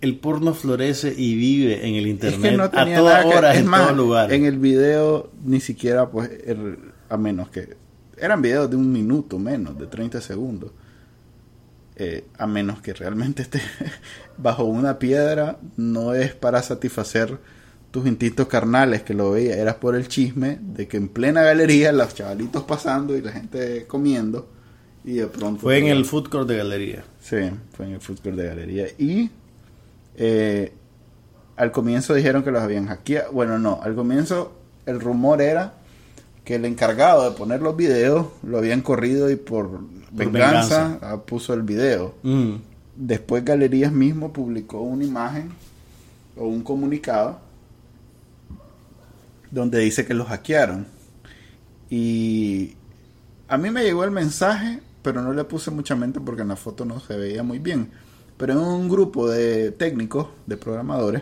El 0.02 0.18
porno 0.18 0.54
florece 0.54 1.14
y 1.16 1.36
vive 1.36 1.86
en 1.86 1.96
el 1.96 2.06
Es 2.06 2.12
internet 2.12 2.52
que 2.52 2.58
no 2.58 2.64
a 2.64 2.72
todas 2.72 2.88
nada 3.26 3.52
que- 3.52 3.60
en 3.60 3.68
más, 3.68 3.88
todo 3.88 3.98
lugar. 3.98 4.32
En 4.32 4.46
el 4.46 4.58
video 4.58 5.30
ni 5.44 5.60
siquiera, 5.60 6.10
pues, 6.10 6.30
er- 6.48 6.78
a 7.10 7.18
menos 7.18 7.50
que. 7.50 7.76
Eran 8.18 8.42
videos 8.42 8.70
de 8.70 8.78
un 8.78 8.92
minuto 8.92 9.38
menos, 9.40 9.78
de 9.78 9.88
30 9.88 10.22
segundos. 10.22 10.72
Eh, 12.02 12.24
a 12.38 12.48
menos 12.48 12.82
que 12.82 12.94
realmente 12.94 13.42
esté 13.42 13.62
bajo 14.38 14.64
una 14.64 15.00
piedra, 15.00 15.58
no 15.76 16.14
es 16.14 16.34
para 16.34 16.64
satisfacer 16.64 17.38
tus 17.92 18.08
instintos 18.08 18.48
carnales 18.48 19.02
que 19.04 19.14
lo 19.14 19.32
veía, 19.32 19.58
era 19.58 19.82
por 19.82 19.98
el 19.98 20.08
chisme 20.08 20.60
de 20.62 20.88
que 20.88 20.96
en 20.96 21.10
plena 21.10 21.42
galería 21.42 21.92
los 21.92 22.16
chavalitos 22.16 22.64
pasando 22.64 23.18
y 23.18 23.22
la 23.22 23.34
gente 23.34 23.86
comiendo 23.86 24.48
y 25.04 25.16
de 25.16 25.28
pronto 25.28 25.62
Fue 25.62 25.78
en 25.78 25.88
el 25.88 26.06
food 26.06 26.30
court 26.30 26.48
de 26.48 26.58
galería. 26.58 27.04
Sí, 27.20 27.50
fue 27.74 27.88
en 27.88 27.94
el 27.94 28.00
food 28.00 28.20
court 28.20 28.38
de 28.38 28.48
galería. 28.48 28.88
Y 28.98 29.30
eh, 30.16 30.72
al 31.58 31.72
comienzo 31.72 32.14
dijeron 32.14 32.44
que 32.44 32.52
los 32.52 32.62
habían 32.62 32.88
hackeado. 32.88 33.32
Bueno, 33.34 33.60
no, 33.60 33.82
al 33.84 33.96
comienzo 33.96 34.54
el 34.86 35.02
rumor 35.02 35.42
era 35.42 35.74
que 36.50 36.56
el 36.56 36.66
encargado 36.66 37.30
de 37.30 37.38
poner 37.38 37.62
los 37.62 37.78
videos 37.78 38.26
lo 38.42 38.58
habían 38.58 38.82
corrido 38.82 39.30
y 39.30 39.36
por, 39.36 39.82
venganza, 40.12 40.84
venganza. 40.88 41.00
ah, 41.04 41.22
puso 41.24 41.54
el 41.54 41.62
video. 41.62 42.16
Mm. 42.24 42.56
Después 42.96 43.46
Galerías 43.46 43.92
mismo 43.92 44.34
publicó 44.34 44.82
una 44.82 45.04
imagen 45.04 45.52
o 46.36 46.48
un 46.48 46.64
comunicado 46.64 47.40
donde 49.52 49.78
dice 49.78 50.08
que 50.08 50.16
los 50.16 50.28
hackearon. 50.28 50.88
Y 51.88 52.74
a 53.48 53.56
mí 53.60 53.70
me 53.70 53.84
llegó 53.84 54.04
el 54.04 54.10
mensaje, 54.10 54.80
pero 55.04 55.22
no 55.22 55.34
le 55.34 55.44
puse 55.44 55.70
mucha 55.70 55.96
mente 55.96 56.20
porque 56.20 56.42
en 56.42 56.48
la 56.48 56.56
foto 56.56 56.84
no 56.84 57.00
se 57.00 57.16
veía 57.16 57.44
muy 57.44 57.60
bien. 57.60 57.92
Pero 58.38 58.54
en 58.54 58.58
un 58.58 58.90
grupo 58.90 59.30
de 59.30 59.70
técnicos, 59.70 60.30
de 60.48 60.58
programadores, 60.58 61.22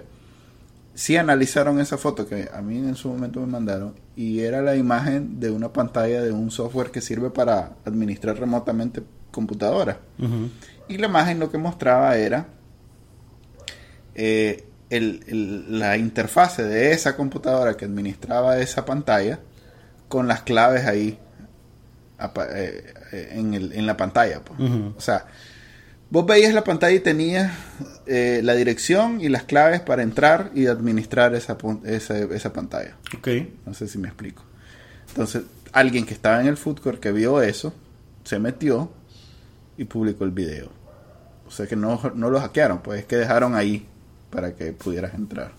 sí 0.97 1.15
analizaron 1.15 1.79
esa 1.79 1.95
foto 1.99 2.27
que 2.27 2.49
a 2.51 2.59
mí 2.63 2.77
en 2.79 2.95
su 2.95 3.07
momento 3.09 3.39
me 3.41 3.45
mandaron 3.45 3.93
y 4.15 4.39
era 4.39 4.63
la 4.63 4.75
imagen 4.75 5.39
de 5.39 5.51
una 5.51 5.71
pantalla 5.71 6.23
de 6.23 6.31
un 6.31 6.49
software 6.49 6.89
que 6.89 7.01
sirve 7.01 7.29
para 7.29 7.73
administrar 7.85 8.39
remotamente 8.39 9.03
computadoras. 9.31 9.97
Y 10.89 10.97
la 10.97 11.05
imagen 11.07 11.37
lo 11.39 11.51
que 11.51 11.59
mostraba 11.59 12.17
era 12.17 12.47
eh, 14.15 14.63
el- 14.89 15.23
el- 15.27 15.79
la 15.79 15.97
interfase 15.97 16.63
de 16.63 16.91
esa 16.93 17.15
computadora 17.15 17.75
que 17.77 17.85
administraba 17.85 18.57
esa 18.59 18.83
pantalla 18.85 19.39
con 20.07 20.27
las 20.27 20.41
claves 20.41 20.85
ahí 20.87 21.19
eh, 22.55 22.93
eh, 23.11 23.29
en, 23.33 23.53
el- 23.53 23.73
en 23.73 23.85
la 23.85 23.95
pantalla. 23.95 24.41
pues. 24.43 24.59
O 24.97 25.01
sea, 25.01 25.25
vos 26.09 26.25
veías 26.25 26.53
la 26.53 26.63
pantalla 26.63 26.95
y 26.95 26.99
tenías 26.99 27.51
eh, 28.05 28.41
la 28.43 28.53
dirección 28.55 29.21
y 29.21 29.29
las 29.29 29.43
claves 29.43 29.81
para 29.81 30.03
entrar 30.03 30.51
y 30.55 30.67
administrar 30.67 31.35
esa, 31.35 31.57
esa 31.85 32.53
pantalla. 32.53 32.95
Ok. 33.17 33.27
No 33.65 33.73
sé 33.73 33.87
si 33.87 33.97
me 33.97 34.07
explico. 34.07 34.43
Entonces, 35.09 35.43
alguien 35.71 36.05
que 36.05 36.13
estaba 36.13 36.39
en 36.41 36.47
el 36.47 36.57
food 36.57 36.79
court 36.79 36.99
que 36.99 37.11
vio 37.11 37.41
eso, 37.41 37.73
se 38.23 38.39
metió 38.39 38.91
y 39.77 39.85
publicó 39.85 40.23
el 40.23 40.31
video. 40.31 40.69
O 41.47 41.51
sea 41.51 41.65
que 41.65 41.75
no, 41.75 41.99
no 42.15 42.29
lo 42.29 42.39
hackearon, 42.39 42.79
pues 42.79 43.01
es 43.01 43.05
que 43.05 43.15
dejaron 43.15 43.55
ahí 43.55 43.85
para 44.29 44.53
que 44.53 44.73
pudieras 44.73 45.13
entrar. 45.13 45.51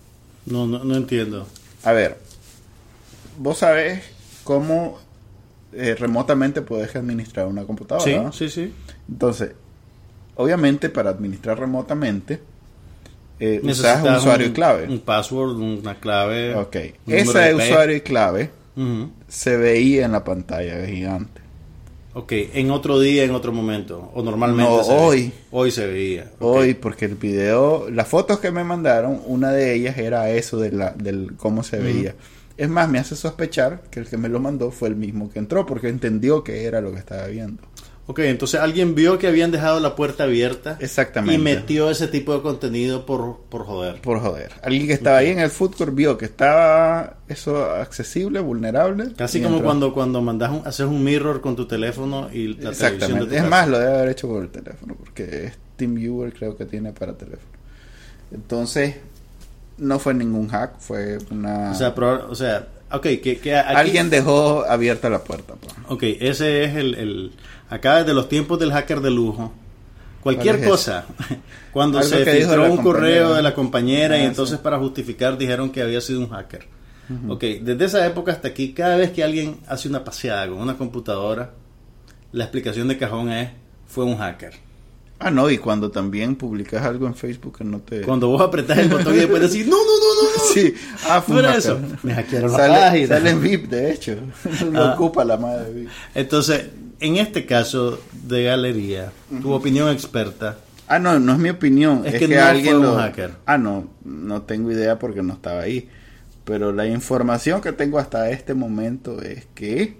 No, 0.45 0.67
no, 0.67 0.83
no 0.83 0.95
entiendo. 0.95 1.47
A 1.83 1.93
ver, 1.93 2.17
vos 3.37 3.59
sabés 3.59 4.03
cómo 4.43 4.99
eh, 5.73 5.95
remotamente 5.95 6.61
puedes 6.61 6.95
administrar 6.95 7.47
una 7.47 7.63
computadora. 7.63 8.05
Sí, 8.05 8.15
¿no? 8.15 8.31
sí, 8.31 8.49
sí. 8.49 8.73
Entonces, 9.07 9.51
obviamente 10.39 10.89
para 10.89 11.09
administrar 11.09 11.59
remotamente, 11.59 12.39
eh, 13.41 13.59
usas 13.63 13.65
Necesitas 13.97 14.19
usuario 14.19 14.45
un- 14.47 14.51
y 14.51 14.55
clave. 14.55 14.87
Un 14.87 14.99
password, 14.99 15.57
una 15.57 15.99
clave. 15.99 16.55
Ok, 16.55 16.75
un 17.07 17.13
ese 17.13 17.53
usuario 17.55 17.95
y 17.97 18.01
clave 18.01 18.49
se 19.27 19.57
veía 19.57 20.05
en 20.05 20.13
la 20.13 20.23
pantalla 20.23 20.85
gigante. 20.85 21.41
Ok, 22.13 22.31
en 22.53 22.71
otro 22.71 22.99
día, 22.99 23.23
en 23.25 23.31
otro 23.31 23.51
momento. 23.51 24.09
O 24.15 24.23
normalmente. 24.23 24.71
No, 24.71 24.83
se 24.83 24.93
ve- 24.93 24.99
hoy. 24.99 25.31
Hoy 25.51 25.71
se 25.71 25.85
veía. 25.85 26.31
Hoy, 26.39 26.73
porque 26.73 27.05
el 27.05 27.15
video, 27.15 27.89
las 27.89 28.07
fotos 28.07 28.39
que 28.39 28.51
me 28.51 28.63
mandaron, 28.63 29.21
una 29.25 29.51
de 29.51 29.73
ellas 29.75 29.97
era 29.97 30.29
eso 30.29 30.57
de 30.57 30.71
la, 30.71 30.91
del 30.91 31.33
cómo 31.37 31.61
se 31.63 31.77
veía. 31.79 32.15
Es 32.57 32.67
más, 32.69 32.89
me 32.89 32.99
hace 32.99 33.15
sospechar 33.15 33.81
que 33.91 33.99
el 34.01 34.07
que 34.07 34.17
me 34.17 34.27
lo 34.27 34.39
mandó 34.39 34.71
fue 34.71 34.87
el 34.89 34.95
mismo 34.95 35.29
que 35.29 35.39
entró, 35.39 35.65
porque 35.65 35.87
entendió 35.89 36.43
que 36.43 36.63
era 36.63 36.81
lo 36.81 36.91
que 36.91 36.99
estaba 36.99 37.27
viendo. 37.27 37.61
Ok, 38.11 38.17
entonces 38.19 38.59
alguien 38.59 38.95
vio 38.95 39.19
que 39.19 39.27
habían 39.27 39.51
dejado 39.51 39.79
la 39.79 39.95
puerta 39.95 40.23
abierta. 40.23 40.77
Exactamente. 40.79 41.35
Y 41.35 41.37
metió 41.37 41.91
ese 41.91 42.07
tipo 42.07 42.33
de 42.33 42.41
contenido 42.41 43.05
por, 43.05 43.37
por 43.49 43.65
joder. 43.65 44.01
Por 44.01 44.19
joder. 44.19 44.51
Alguien 44.63 44.87
que 44.87 44.93
estaba 44.93 45.17
ahí 45.19 45.29
en 45.29 45.37
el 45.37 45.51
food 45.51 45.75
court 45.75 45.93
vio 45.93 46.17
que 46.17 46.25
estaba 46.25 47.17
eso 47.27 47.63
accesible, 47.71 48.39
vulnerable. 48.39 49.13
Casi 49.15 49.39
como 49.43 49.57
entró. 49.57 49.65
cuando, 49.67 49.93
cuando 49.93 50.21
mandas 50.23 50.49
un, 50.49 50.61
haces 50.65 50.87
un 50.87 51.03
mirror 51.03 51.39
con 51.39 51.55
tu 51.55 51.67
teléfono 51.67 52.29
y 52.33 52.47
la 52.47 52.55
televisión 52.55 52.63
de 52.63 52.69
Exactamente. 52.71 53.25
tu 53.27 53.31
Es 53.35 53.37
casa. 53.41 53.49
más, 53.51 53.67
lo 53.67 53.77
debe 53.77 53.93
haber 53.97 54.09
hecho 54.09 54.27
por 54.27 54.41
el 54.41 54.49
teléfono, 54.49 54.95
porque 54.97 55.45
es 55.45 55.53
TeamViewer 55.75 56.33
creo 56.33 56.57
que 56.57 56.65
tiene 56.65 56.91
para 56.91 57.13
teléfono. 57.13 57.47
Entonces, 58.33 58.95
no 59.77 59.99
fue 59.99 60.15
ningún 60.15 60.47
hack, 60.49 60.79
fue 60.79 61.19
una... 61.31 61.71
O 61.71 61.75
sea, 61.75 61.93
proba- 61.95 62.25
o 62.29 62.33
sea, 62.35 62.67
ok, 62.91 63.01
que, 63.21 63.39
que 63.41 63.55
aquí- 63.55 63.75
Alguien 63.75 64.09
dejó 64.09 64.65
abierta 64.67 65.09
la 65.09 65.19
puerta. 65.23 65.53
pues. 65.61 65.73
Ok, 65.89 66.03
ese 66.03 66.63
es 66.63 66.75
el, 66.75 66.95
el... 66.95 67.31
Acá 67.69 67.97
desde 67.97 68.13
los 68.13 68.29
tiempos 68.29 68.59
del 68.59 68.71
hacker 68.71 69.01
de 69.01 69.11
lujo. 69.11 69.51
Cualquier 70.21 70.55
¿Cuál 70.57 70.65
es 70.65 70.69
cosa. 70.71 71.05
Cuando 71.71 71.97
Algo 71.97 72.09
se 72.09 72.25
filtró 72.25 72.71
un 72.71 72.77
correo 72.83 73.33
de 73.33 73.41
la 73.41 73.53
compañera 73.53 74.17
y 74.17 74.21
Ah, 74.21 74.25
entonces 74.25 74.57
sí. 74.57 74.63
para 74.63 74.77
justificar 74.79 75.37
dijeron 75.37 75.69
que 75.71 75.81
había 75.81 76.01
sido 76.01 76.19
un 76.19 76.29
hacker. 76.29 76.65
Ok, 77.27 77.41
desde 77.61 77.85
esa 77.85 78.05
época 78.05 78.31
hasta 78.31 78.49
aquí, 78.49 78.71
cada 78.73 78.95
vez 78.95 79.09
que 79.11 79.23
alguien 79.23 79.57
hace 79.67 79.89
una 79.89 80.03
paseada 80.03 80.47
con 80.47 80.59
una 80.59 80.77
computadora, 80.77 81.53
la 82.31 82.43
explicación 82.43 82.87
de 82.87 82.99
cajón 82.99 83.31
es, 83.31 83.49
fue 83.87 84.05
un 84.05 84.17
hacker. 84.17 84.53
Ah, 85.17 85.31
no, 85.31 85.49
y 85.49 85.57
cuando 85.57 85.89
también 85.89 86.35
publicas 86.35 86.85
algo 86.85 87.07
en 87.07 87.15
Facebook 87.15 87.57
que 87.57 87.63
no 87.63 87.79
te... 87.79 88.01
Cuando 88.01 88.27
vos 88.27 88.39
apretás 88.41 88.77
el 88.77 88.89
botón 88.89 89.15
y 89.15 89.17
después 89.17 89.41
decís, 89.41 89.65
no, 89.67 89.75
no. 89.75 89.98
Sí, 90.61 90.73
ah, 91.07 91.21
hacker. 91.25 91.45
eso. 91.57 91.79
Me 92.03 92.13
hackearon 92.13 92.51
la 92.51 92.57
sale, 92.57 92.73
página. 92.79 93.07
Sale 93.07 93.29
en 93.29 93.41
VIP, 93.41 93.69
de 93.69 93.91
hecho. 93.91 94.15
Lo 94.71 94.83
Ah. 94.83 94.93
ocupa 94.93 95.23
la 95.25 95.37
madre 95.37 95.71
VIP. 95.73 95.89
Entonces, 96.15 96.65
en 96.99 97.17
este 97.17 97.45
caso 97.45 97.99
de 98.23 98.43
galería, 98.45 99.11
tu 99.41 99.51
opinión 99.53 99.89
experta, 99.89 100.57
Ah, 100.91 100.97
no, 100.97 101.19
no 101.19 101.33
es 101.33 101.37
mi 101.37 101.49
opinión. 101.51 102.01
Es 102.03 102.15
Es, 102.15 102.19
que 102.21 102.27
que, 102.29 102.35
no 102.35 102.43
alguien 102.43 102.77
fue 102.77 102.87
un 102.87 102.95
lo... 102.95 102.95
hacker. 102.97 103.31
Ah, 103.45 103.59
no, 103.59 103.89
no 104.03 104.41
tengo 104.41 104.71
idea 104.71 104.97
porque 104.97 105.21
no 105.21 105.33
estaba 105.33 105.61
ahí. 105.61 105.87
Pero 106.45 106.71
la 106.71 106.87
información 106.87 107.61
que 107.61 107.71
tengo 107.73 107.99
hasta 107.99 108.31
este 108.31 108.55
momento 108.55 109.21
es 109.21 109.45
que 109.53 109.97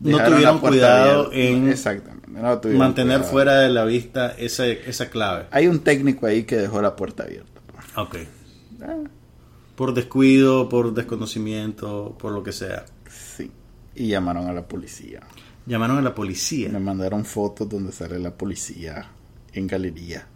no 0.00 0.22
tuvieron 0.22 0.58
cuidado 0.58 1.30
en 1.32 1.70
Exactamente, 1.70 2.28
no 2.30 2.58
tuvieron 2.58 2.78
mantener 2.80 3.16
cuidado. 3.20 3.32
fuera 3.32 3.58
de 3.60 3.70
la 3.70 3.86
vista 3.86 4.34
esa, 4.36 4.66
esa 4.66 5.08
clave. 5.08 5.46
Hay 5.50 5.66
un 5.66 5.78
técnico 5.80 6.26
ahí 6.26 6.42
que 6.42 6.56
dejó 6.56 6.82
la 6.82 6.94
puerta 6.94 7.22
abierta. 7.22 7.62
pues. 7.68 7.84
Ok. 7.96 8.16
Ah, 8.82 8.96
Por 9.82 9.94
descuido, 9.94 10.68
por 10.68 10.94
desconocimiento, 10.94 12.16
por 12.16 12.30
lo 12.30 12.44
que 12.44 12.52
sea. 12.52 12.84
sí. 13.10 13.50
Y 13.96 14.06
llamaron 14.06 14.46
a 14.46 14.52
la 14.52 14.68
policía. 14.68 15.22
Llamaron 15.66 15.98
a 15.98 16.02
la 16.02 16.10
Me 16.10 16.14
policía. 16.14 16.68
mandaron 16.78 17.24
fotos 17.24 17.68
donde 17.68 17.90
sale 17.90 18.20
la 18.20 18.30
policía 18.32 19.08
en 19.52 19.66
galería, 19.66 20.28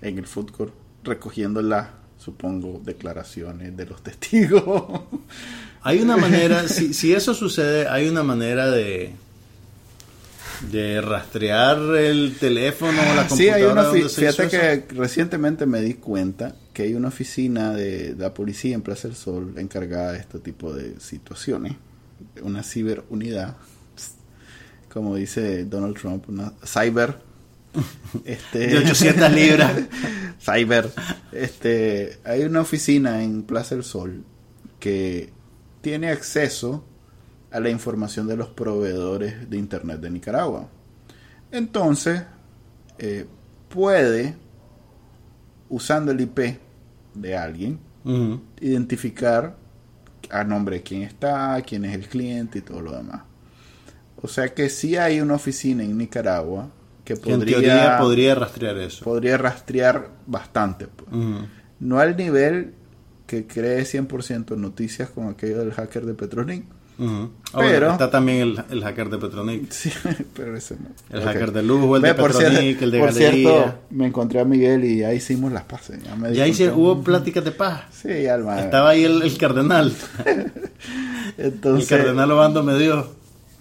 en 0.00 0.16
el 0.16 0.26
food 0.26 0.52
court, 0.52 0.72
recogiendo 1.04 1.60
las, 1.60 1.88
supongo, 2.16 2.80
declaraciones 2.82 3.76
de 3.76 3.84
los 3.84 4.02
testigos. 4.08 5.02
Hay 5.82 6.00
una 6.00 6.16
manera, 6.16 6.66
si, 6.66 6.94
si 6.94 7.12
eso 7.12 7.34
sucede, 7.34 7.86
hay 7.88 8.08
una 8.08 8.22
manera 8.22 8.70
de 8.70 9.12
de 10.70 11.02
rastrear 11.02 11.78
el 11.96 12.36
teléfono 12.40 12.98
o 13.02 13.14
la 13.16 13.28
computadora. 13.28 13.36
Sí, 13.36 13.48
hay 13.50 13.64
una 13.64 13.98
hizo 13.98 14.08
fíjate 14.08 14.48
que 14.48 14.94
recientemente 14.94 15.66
me 15.66 15.82
di 15.82 15.94
cuenta 15.94 16.54
que 16.72 16.84
hay 16.84 16.94
una 16.94 17.08
oficina 17.08 17.72
de, 17.72 18.14
de 18.14 18.22
la 18.22 18.34
policía 18.34 18.74
en 18.74 18.82
Plaza 18.82 19.08
del 19.08 19.16
Sol 19.16 19.54
encargada 19.58 20.12
de 20.12 20.18
este 20.18 20.38
tipo 20.38 20.72
de 20.72 20.98
situaciones, 21.00 21.76
una 22.42 22.62
ciberunidad, 22.62 23.56
como 24.88 25.16
dice 25.16 25.64
Donald 25.64 25.96
Trump, 25.98 26.28
una 26.28 26.52
cyber 26.64 27.18
este, 28.24 28.58
de 28.58 28.78
800 28.78 29.32
libras. 29.32 29.72
cyber. 30.40 30.90
Este, 31.32 32.18
hay 32.24 32.42
una 32.42 32.60
oficina 32.60 33.22
en 33.22 33.42
Plaza 33.42 33.74
del 33.74 33.84
Sol 33.84 34.24
que 34.80 35.32
tiene 35.80 36.10
acceso 36.10 36.84
a 37.50 37.60
la 37.60 37.70
información 37.70 38.26
de 38.26 38.36
los 38.36 38.48
proveedores 38.48 39.48
de 39.48 39.56
Internet 39.56 40.00
de 40.00 40.10
Nicaragua. 40.10 40.68
Entonces, 41.50 42.22
eh, 42.98 43.26
puede, 43.68 44.36
usando 45.72 46.12
el 46.12 46.20
IP 46.20 46.58
de 47.14 47.36
alguien, 47.36 47.78
identificar 48.60 49.56
a 50.30 50.44
nombre 50.44 50.76
de 50.76 50.82
quién 50.82 51.02
está, 51.02 51.60
quién 51.66 51.84
es 51.84 51.94
el 51.94 52.06
cliente 52.08 52.58
y 52.58 52.62
todo 52.62 52.80
lo 52.80 52.92
demás. 52.96 53.22
O 54.20 54.28
sea 54.28 54.54
que 54.54 54.68
sí 54.68 54.96
hay 54.96 55.20
una 55.20 55.34
oficina 55.34 55.82
en 55.82 55.96
Nicaragua 55.98 56.68
que 57.04 57.14
Que 57.14 57.32
en 57.32 57.38
podría, 57.40 57.56
teoría 57.56 57.98
podría 57.98 58.34
rastrear 58.34 58.76
eso. 58.78 59.04
podría 59.04 59.36
rastrear 59.36 60.10
bastante. 60.26 60.86
pues. 60.86 61.08
No 61.80 61.98
al 61.98 62.16
nivel 62.16 62.74
que 63.26 63.46
cree 63.46 63.82
100% 63.82 64.56
noticias 64.56 65.08
con 65.10 65.28
aquello 65.28 65.58
del 65.58 65.72
hacker 65.72 66.04
de 66.04 66.14
Petrolink. 66.14 66.66
Ah, 66.98 67.28
Pero- 67.54 67.68
bueno, 67.80 67.92
está 67.92 68.10
también 68.10 68.38
el, 68.38 68.64
el 68.70 68.84
hacker 68.84 69.08
de 69.08 69.18
Petronic. 69.18 69.70
Sí, 69.72 69.90
pero 70.36 70.56
ese 70.56 70.76
no. 70.76 70.88
El 71.10 71.20
Ok. 71.20 71.26
hacker 71.26 71.52
de 71.52 71.62
lujo, 71.62 71.96
el 71.96 72.02
Ve, 72.02 72.08
de 72.08 72.14
Petronic, 72.14 72.38
cierto- 72.78 72.84
el 72.84 72.90
de 72.90 72.98
por 72.98 73.08
Galería. 73.14 73.30
cierto, 73.52 73.78
me 73.90 74.06
encontré 74.06 74.40
a 74.40 74.44
Miguel 74.44 74.84
y 74.84 74.98
ya 74.98 75.12
hicimos 75.12 75.50
las 75.52 75.64
pases. 75.64 76.02
Ya, 76.02 76.14
me 76.16 76.32
Ya 76.34 76.46
hice, 76.46 76.70
hubo 76.70 77.02
pláticas 77.02 77.44
de 77.44 77.50
paz. 77.52 77.82
Sí, 77.92 78.26
Alma. 78.26 78.60
Estaba 78.60 78.90
ahí 78.90 79.04
el, 79.04 79.22
el 79.22 79.36
cardenal. 79.38 79.92
Entonces, 81.38 81.90
el 81.90 81.98
cardenal 81.98 82.30
Obando 82.30 82.62
me 82.62 82.78
dio. 82.78 83.08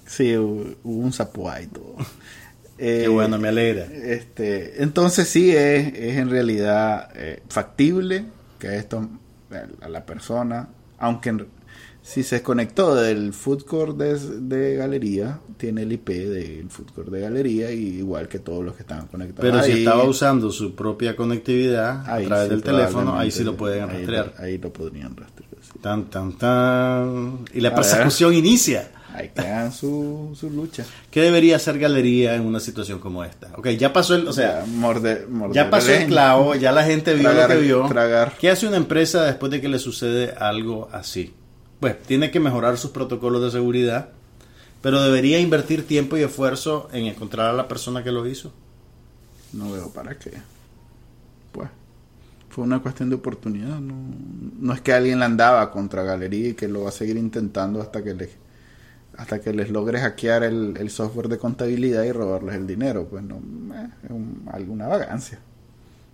Sí, 0.06 0.36
hubo, 0.36 0.66
hubo 0.84 1.02
un 1.04 1.14
sapuá 1.14 1.62
y 1.62 1.68
todo. 1.68 1.96
Qué 2.78 3.06
Eh, 3.06 3.08
bueno, 3.08 3.38
me 3.38 3.48
alegra. 3.50 3.84
Este, 3.86 4.82
entonces 4.82 5.28
sí 5.30 5.52
es, 5.56 5.94
es 5.94 6.18
en 6.18 6.30
realidad 6.32 7.10
eh, 7.16 7.44
factible 7.48 8.26
que 8.58 8.76
esto 8.78 9.08
a 9.82 9.88
la 9.90 10.04
persona, 10.06 10.68
aunque 10.98 11.30
en- 11.30 11.46
si 12.04 12.24
se 12.24 12.42
conectó 12.42 12.96
del 12.96 13.32
food 13.34 13.64
court 13.64 13.98
de, 13.98 14.18
de 14.18 14.76
galería, 14.76 15.40
tiene 15.58 15.84
el 15.84 15.92
IP 15.94 16.10
del 16.10 16.70
food 16.70 16.92
court 16.96 17.10
de 17.10 17.22
galería 17.22 17.72
y 17.72 17.98
igual 18.00 18.28
que 18.28 18.40
todos 18.40 18.66
los 18.66 18.76
que 18.76 18.82
estaban 18.82 19.08
conectados. 19.08 19.52
Pero 19.52 19.64
si 19.64 19.80
estaba 19.84 20.04
usando 20.04 20.52
su 20.52 20.74
propia 20.76 21.16
conectividad 21.16 22.02
a 22.10 22.20
través 22.22 22.46
sí, 22.46 22.50
del 22.50 22.64
teléfono, 22.64 23.18
ahí 23.18 23.30
sí 23.32 23.44
lo 23.44 23.56
pueden 23.56 23.84
ahí 23.90 23.98
rastrear. 23.98 24.34
lo- 24.38 24.44
Ahí, 24.44 24.58
lo 24.58 24.74
podrían 24.74 25.16
rastrear. 25.16 25.52
sí. 25.62 25.80
Tan, 25.80 26.06
tan, 26.10 26.34
tan. 26.38 27.40
Y 27.54 27.62
la 27.62 27.74
persecución 27.76 28.34
inicia. 28.34 28.92
Ahí 29.14 29.30
quedan 29.36 29.74
su, 29.74 30.32
su 30.40 30.50
lucha. 30.50 30.86
¿Qué 31.12 31.22
debería 31.22 31.58
hacer 31.58 31.78
Galería 31.78 32.34
en 32.36 32.44
una 32.46 32.62
situación 32.62 33.00
como 33.00 33.26
esta? 33.26 33.50
Ok, 33.58 33.68
ya 33.72 33.92
pasó 33.92 34.16
el, 34.16 34.26
o 34.26 34.32
sea, 34.32 34.64
morder, 34.66 35.28
morder 35.28 35.54
ya 35.54 35.70
pasó 35.70 35.92
el 35.92 36.08
clavo, 36.08 36.56
ya 36.56 36.72
la 36.72 36.84
gente 36.86 37.14
vio 37.14 37.24
Tragar- 37.30 37.50
lo 37.50 37.56
que 37.58 37.62
vio. 37.62 37.86
tragar. 37.88 38.34
¿Qué 38.40 38.50
hace 38.50 38.68
una 38.68 38.78
empresa 38.78 39.26
después 39.26 39.52
de 39.52 39.60
que 39.60 39.68
le 39.68 39.80
sucede 39.80 40.34
algo 40.40 40.88
así? 40.94 41.34
Pues 41.82 42.02
tiene 42.04 42.32
que 42.32 42.40
mejorar 42.40 42.78
sus 42.78 42.92
protocolos 42.92 43.42
de 43.44 43.52
seguridad, 43.52 44.10
pero 44.82 45.02
debería 45.02 45.40
invertir 45.40 45.86
tiempo 45.86 46.16
y 46.16 46.22
esfuerzo 46.22 46.88
en 46.94 47.06
encontrar 47.06 47.48
a 47.50 47.54
la 47.54 47.68
persona 47.68 48.04
que 48.04 48.12
lo 48.14 48.26
hizo. 48.28 48.54
No 49.52 49.72
veo 49.72 49.90
para 49.90 50.18
qué. 50.18 50.32
Pues, 51.52 51.70
fue 52.50 52.64
una 52.64 52.80
cuestión 52.82 53.10
de 53.10 53.16
oportunidad. 53.16 53.80
No, 53.80 53.96
no 54.60 54.74
es 54.74 54.80
que 54.82 54.94
alguien 54.94 55.20
la 55.20 55.26
andaba 55.26 55.70
contra 55.72 56.04
Galería 56.04 56.50
y 56.50 56.54
que 56.54 56.68
lo 56.70 56.84
va 56.84 56.90
a 56.90 56.94
seguir 56.94 57.18
intentando 57.18 57.82
hasta 57.82 58.04
que 58.04 58.14
les, 58.14 58.30
hasta 59.18 59.42
que 59.42 59.52
les 59.54 59.70
logre 59.70 60.00
hackear 60.00 60.44
el, 60.44 60.76
el 60.78 60.90
software 60.90 61.28
de 61.28 61.38
contabilidad 61.38 62.04
y 62.04 62.12
robarles 62.12 62.56
el 62.56 62.68
dinero. 62.68 63.08
Pues 63.10 63.24
no, 63.24 63.36
eh, 63.76 63.90
es 64.04 64.10
un- 64.12 64.48
alguna 64.52 64.88
vagancia. 64.88 65.40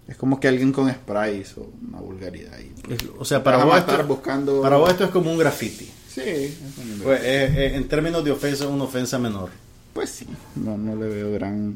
Es 0.08 0.16
como 0.16 0.40
que 0.40 0.48
alguien 0.48 0.72
con 0.72 0.90
spray 0.90 1.42
hizo 1.42 1.70
una 1.88 2.00
vulgaridad 2.00 2.54
ahí. 2.54 2.72
pues. 2.84 3.02
Es- 3.04 3.10
O 3.18 3.26
sea, 3.26 3.44
para 3.44 3.58
vos, 3.58 3.68
matar 3.68 3.96
esto, 4.02 4.08
buscando... 4.08 4.62
para 4.62 4.78
vos 4.78 4.90
esto 4.90 5.04
es 5.06 5.10
como 5.12 5.32
un 5.32 5.38
graffiti. 5.38 5.86
Sí, 6.10 6.22
es 6.22 6.58
un- 6.78 7.02
Pues, 7.04 7.20
eh, 7.24 7.54
eh, 7.56 7.72
en 7.76 7.88
términos 7.88 8.24
de 8.24 8.32
ofensa, 8.32 8.68
una 8.68 8.86
ofensa 8.86 9.20
menor. 9.20 9.50
pues 9.94 10.10
sí. 10.12 10.26
No, 10.56 10.78
no 10.78 10.96
le 10.96 11.08
veo 11.10 11.32
gran... 11.34 11.76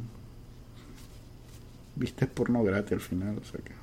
Viste 1.95 2.25
porno 2.25 2.63
gratis 2.63 2.93
al 2.93 3.01
final, 3.01 3.35
o 3.37 3.43
sea 3.45 3.59
que... 3.63 3.73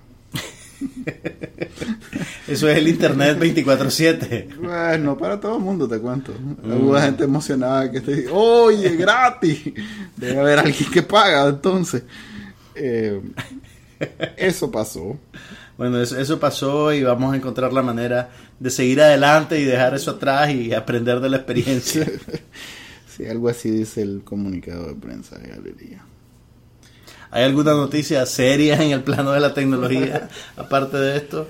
Eso 2.52 2.68
es 2.68 2.78
el 2.78 2.88
Internet 2.88 3.38
24-7. 3.38 4.56
Bueno, 4.56 5.18
para 5.18 5.38
todo 5.40 5.56
el 5.58 5.62
mundo 5.62 5.86
te 5.88 5.98
cuento. 5.98 6.32
Hubo 6.64 6.98
gente 6.98 7.24
emocionada 7.24 7.90
que 7.90 8.00
te 8.00 8.14
dice, 8.14 8.28
oye, 8.32 8.96
gratis. 8.96 9.60
Debe 10.16 10.38
haber 10.40 10.58
alguien 10.60 10.90
que 10.90 11.02
paga, 11.02 11.48
entonces. 11.48 12.04
Eh, 12.74 13.20
eso 14.36 14.70
pasó. 14.70 15.16
Bueno, 15.76 16.00
eso, 16.00 16.18
eso 16.18 16.40
pasó 16.40 16.92
y 16.92 17.02
vamos 17.02 17.32
a 17.32 17.36
encontrar 17.36 17.72
la 17.72 17.82
manera 17.82 18.30
de 18.58 18.70
seguir 18.70 19.00
adelante 19.00 19.60
y 19.60 19.64
dejar 19.64 19.94
eso 19.94 20.12
atrás 20.12 20.50
y 20.50 20.72
aprender 20.74 21.20
de 21.20 21.28
la 21.30 21.36
experiencia. 21.38 22.06
Sí, 23.16 23.26
algo 23.26 23.48
así 23.48 23.68
dice 23.68 24.00
el 24.00 24.22
comunicado 24.24 24.86
de 24.86 24.94
prensa 24.94 25.36
de 25.38 25.48
Galería. 25.48 26.04
¿Hay 27.32 27.42
alguna 27.42 27.72
noticia 27.72 28.24
seria 28.26 28.80
en 28.80 28.92
el 28.92 29.02
plano 29.02 29.32
de 29.32 29.40
la 29.40 29.52
tecnología 29.52 30.28
aparte 30.56 30.96
de 30.98 31.16
esto? 31.16 31.48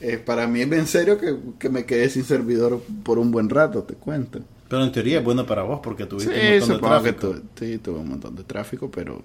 Eh, 0.00 0.18
para 0.18 0.48
mí 0.48 0.60
es 0.60 0.68
bien 0.68 0.88
serio 0.88 1.16
que, 1.16 1.36
que 1.58 1.68
me 1.68 1.84
quedé 1.86 2.08
sin 2.10 2.24
servidor 2.24 2.82
por 3.04 3.18
un 3.20 3.30
buen 3.30 3.48
rato, 3.48 3.84
te 3.84 3.94
cuento. 3.94 4.40
Pero 4.68 4.82
en 4.82 4.90
teoría 4.90 5.18
es 5.18 5.24
bueno 5.24 5.46
para 5.46 5.62
vos 5.62 5.78
porque 5.82 6.04
tuviste 6.06 6.58
Sí, 6.58 6.64
un 6.64 6.70
montón 6.70 6.90
de 7.02 7.12
que 7.12 7.12
tráfico. 7.12 7.28
tu- 7.56 7.64
sí, 7.64 7.78
tuve 7.78 7.98
un 8.00 8.08
montón 8.08 8.34
de 8.34 8.42
tráfico, 8.42 8.90
pero 8.90 9.22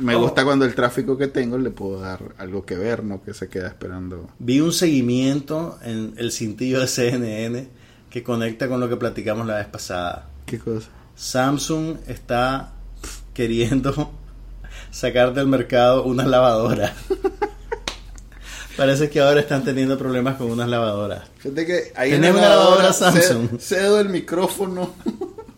me 0.00 0.14
Oh. 0.16 0.20
gusta 0.20 0.44
cuando 0.44 0.64
el 0.64 0.74
tráfico 0.74 1.16
que 1.16 1.28
tengo 1.28 1.58
le 1.58 1.70
puedo 1.70 2.00
dar 2.00 2.20
algo 2.38 2.64
que 2.64 2.76
ver, 2.76 3.04
no 3.04 3.22
que 3.22 3.34
se 3.34 3.48
queda 3.48 3.68
esperando. 3.68 4.28
Vi 4.38 4.60
un 4.60 4.72
seguimiento 4.72 5.78
en 5.82 6.14
el 6.16 6.32
cintillo 6.32 6.80
de 6.80 6.88
CNN 6.88 7.68
que 8.10 8.22
conecta 8.22 8.68
con 8.68 8.80
lo 8.80 8.88
que 8.88 8.96
platicamos 8.96 9.46
la 9.46 9.56
vez 9.56 9.66
pasada. 9.66 10.28
¿Qué 10.46 10.58
cosa? 10.58 10.88
Samsung 11.14 11.96
está 12.06 12.72
queriendo 13.34 14.12
sacar 14.90 15.34
del 15.34 15.46
mercado 15.46 16.04
unas 16.04 16.26
lavadoras. 16.26 16.92
Parece 18.76 19.08
que 19.08 19.20
ahora 19.20 19.40
están 19.40 19.64
teniendo 19.64 19.96
problemas 19.96 20.36
con 20.36 20.50
unas 20.50 20.68
lavadoras. 20.68 21.22
Fíjate 21.38 21.64
que 21.64 21.92
ahí 21.96 22.12
una 22.12 22.30
lavadora 22.32 22.92
ce- 22.92 22.98
Samsung. 23.22 23.58
Cedo 23.58 24.00
el 24.00 24.10
micrófono 24.10 24.92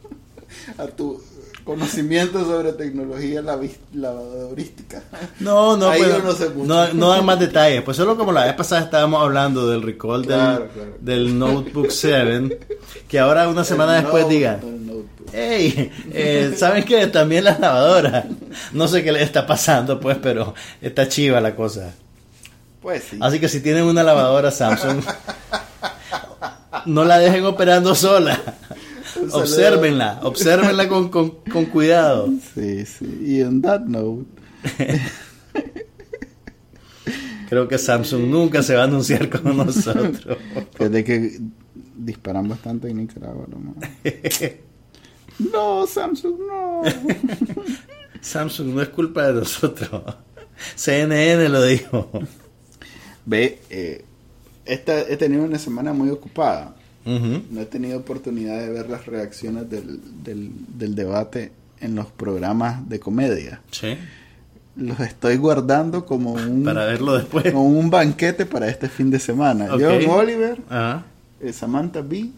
a 0.78 0.86
tu 0.86 1.20
conocimiento 1.68 2.42
sobre 2.46 2.72
tecnología 2.72 3.42
lavadorística. 3.42 5.02
No, 5.38 5.76
no, 5.76 5.90
Ahí 5.90 6.02
pues, 6.02 6.24
no 6.24 6.32
sé 6.32 6.48
mucho. 6.48 6.66
no, 6.66 6.94
no 6.94 7.10
dan 7.10 7.26
más 7.26 7.38
detalles. 7.38 7.82
Pues 7.82 7.98
solo 7.98 8.16
como 8.16 8.32
la 8.32 8.46
vez 8.46 8.54
pasada 8.54 8.80
estábamos 8.80 9.20
hablando 9.22 9.68
del 9.68 9.82
recall 9.82 10.24
Claro, 10.24 10.60
del, 10.60 10.68
claro. 10.70 10.96
del 10.98 11.38
Notebook 11.38 11.90
7, 11.90 12.58
que 13.06 13.18
ahora 13.18 13.48
una 13.48 13.64
semana 13.64 13.98
El 13.98 14.04
después 14.04 14.24
notebook. 14.24 15.06
hey, 15.34 15.92
eh, 16.10 16.54
¿saben 16.56 16.84
qué? 16.84 17.06
También 17.08 17.44
las 17.44 17.60
lavadoras. 17.60 18.24
No 18.72 18.88
sé 18.88 19.04
qué 19.04 19.12
le 19.12 19.22
está 19.22 19.46
pasando, 19.46 20.00
pues, 20.00 20.16
pero 20.22 20.54
está 20.80 21.06
chiva 21.06 21.38
la 21.38 21.54
cosa. 21.54 21.92
Pues 22.80 23.04
sí. 23.10 23.18
Así 23.20 23.38
que 23.40 23.48
si 23.50 23.60
tienen 23.60 23.84
una 23.84 24.02
lavadora 24.02 24.50
Samsung, 24.50 25.02
no 26.86 27.04
la 27.04 27.18
dejen 27.18 27.44
operando 27.44 27.94
sola. 27.94 28.40
Obsérvenla, 29.32 30.20
obsérvenla 30.22 30.88
con, 30.88 31.08
con, 31.08 31.30
con 31.50 31.66
cuidado. 31.66 32.28
Sí, 32.54 32.84
sí. 32.86 33.20
Y 33.24 33.40
en 33.40 33.62
that 33.62 33.82
note, 33.82 34.26
Creo 37.48 37.66
que 37.66 37.78
Samsung 37.78 38.26
nunca 38.28 38.62
se 38.62 38.74
va 38.74 38.82
a 38.82 38.84
anunciar 38.84 39.30
con 39.30 39.56
nosotros. 39.56 40.36
fíjate 40.74 41.02
que 41.04 41.40
disparan 41.96 42.46
bastante 42.48 42.90
en 42.90 42.98
Nicaragua, 42.98 43.46
nomás. 43.48 43.76
No, 45.52 45.86
Samsung, 45.86 46.36
no. 46.48 46.82
Samsung 48.20 48.74
no 48.74 48.82
es 48.82 48.88
culpa 48.88 49.28
de 49.28 49.34
nosotros. 49.34 50.02
CNN 50.74 51.48
lo 51.48 51.62
dijo. 51.62 52.10
Ve, 53.24 53.60
eh, 53.70 54.04
esta, 54.64 55.00
he 55.02 55.16
tenido 55.16 55.44
una 55.44 55.60
semana 55.60 55.92
muy 55.92 56.10
ocupada. 56.10 56.74
Ujú. 57.06 57.42
No 57.50 57.60
he 57.60 57.66
tenido 57.66 57.98
oportunidad 57.98 58.58
de 58.60 58.68
ver 58.70 58.88
las 58.90 59.06
reacciones 59.06 59.68
del, 59.70 60.00
del, 60.22 60.50
del 60.76 60.94
debate 60.94 61.52
en 61.80 61.94
los 61.94 62.06
programas 62.06 62.88
de 62.88 62.98
comedia. 63.00 63.60
Sí. 63.70 63.96
Los 64.76 65.00
estoy 65.00 65.36
guardando 65.36 66.04
como 66.06 66.32
un, 66.34 66.64
Para 66.64 66.84
verlo 66.84 67.14
después. 67.16 67.44
como 67.52 67.64
un 67.66 67.90
banquete 67.90 68.46
para 68.46 68.68
este 68.68 68.88
fin 68.88 69.10
de 69.10 69.18
semana. 69.18 69.74
Ok. 69.74 69.80
John 69.80 70.10
Oliver, 70.10 70.58
Ajá. 70.68 71.04
eh, 71.40 71.52
Samantha 71.52 72.00
Bee 72.02 72.30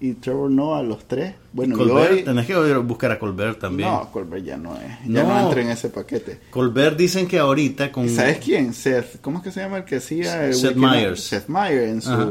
y 0.00 0.14
Trevor 0.14 0.50
Noah, 0.50 0.82
los 0.82 1.04
tres. 1.06 1.34
Bueno, 1.52 1.76
Colbert, 1.78 2.10
hoy... 2.12 2.22
tenés 2.24 2.44
que 2.46 2.56
buscar 2.78 3.12
a 3.12 3.18
Colbert 3.20 3.60
también. 3.60 3.88
No, 3.88 4.10
Colbert 4.10 4.44
ya 4.44 4.56
no 4.56 4.74
es. 4.76 4.82
Ya 5.06 5.22
No. 5.22 5.28
no 5.28 5.46
entra 5.46 5.62
en 5.62 5.70
ese 5.70 5.90
paquete. 5.90 6.40
Colbert 6.50 6.96
dicen 6.98 7.28
que 7.28 7.38
ahorita 7.38 7.92
con... 7.92 8.08
¿Sabes 8.08 8.38
quién? 8.38 8.74
Seth. 8.74 9.20
¿Cómo 9.20 9.38
es 9.38 9.44
que 9.44 9.52
se 9.52 9.60
llama 9.60 9.76
el 9.78 9.84
que 9.84 9.96
hacía 9.96 10.46
el 10.46 10.54
Seth 10.54 10.74
Meyers. 10.76 11.20
Seth 11.22 11.46
Meyers 11.48 12.06
en 12.06 12.12
Ajá. 12.12 12.26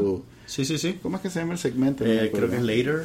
Sí, 0.52 0.66
sí, 0.66 0.76
sí. 0.76 0.98
¿Cómo 1.02 1.16
es 1.16 1.22
que 1.22 1.30
se 1.30 1.40
llama 1.40 1.54
el 1.54 1.58
segmento? 1.58 2.04
Eh, 2.04 2.30
creo 2.34 2.50
que 2.50 2.56
es 2.56 2.62
Later. 2.62 3.04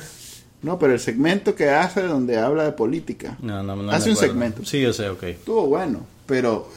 No, 0.63 0.77
pero 0.77 0.91
el 0.91 0.99
segmento 0.99 1.55
que 1.55 1.69
hace 1.69 2.01
donde 2.03 2.37
habla 2.37 2.65
de 2.65 2.73
política. 2.73 3.37
No, 3.41 3.63
no, 3.63 3.73
no 3.77 3.89
Hace 3.89 4.09
un 4.09 4.17
segmento. 4.17 4.65
Sí, 4.65 4.81
yo 4.81 4.91
sé, 4.91 5.07
ok. 5.07 5.23
Estuvo 5.23 5.65
bueno, 5.67 6.05
pero 6.25 6.67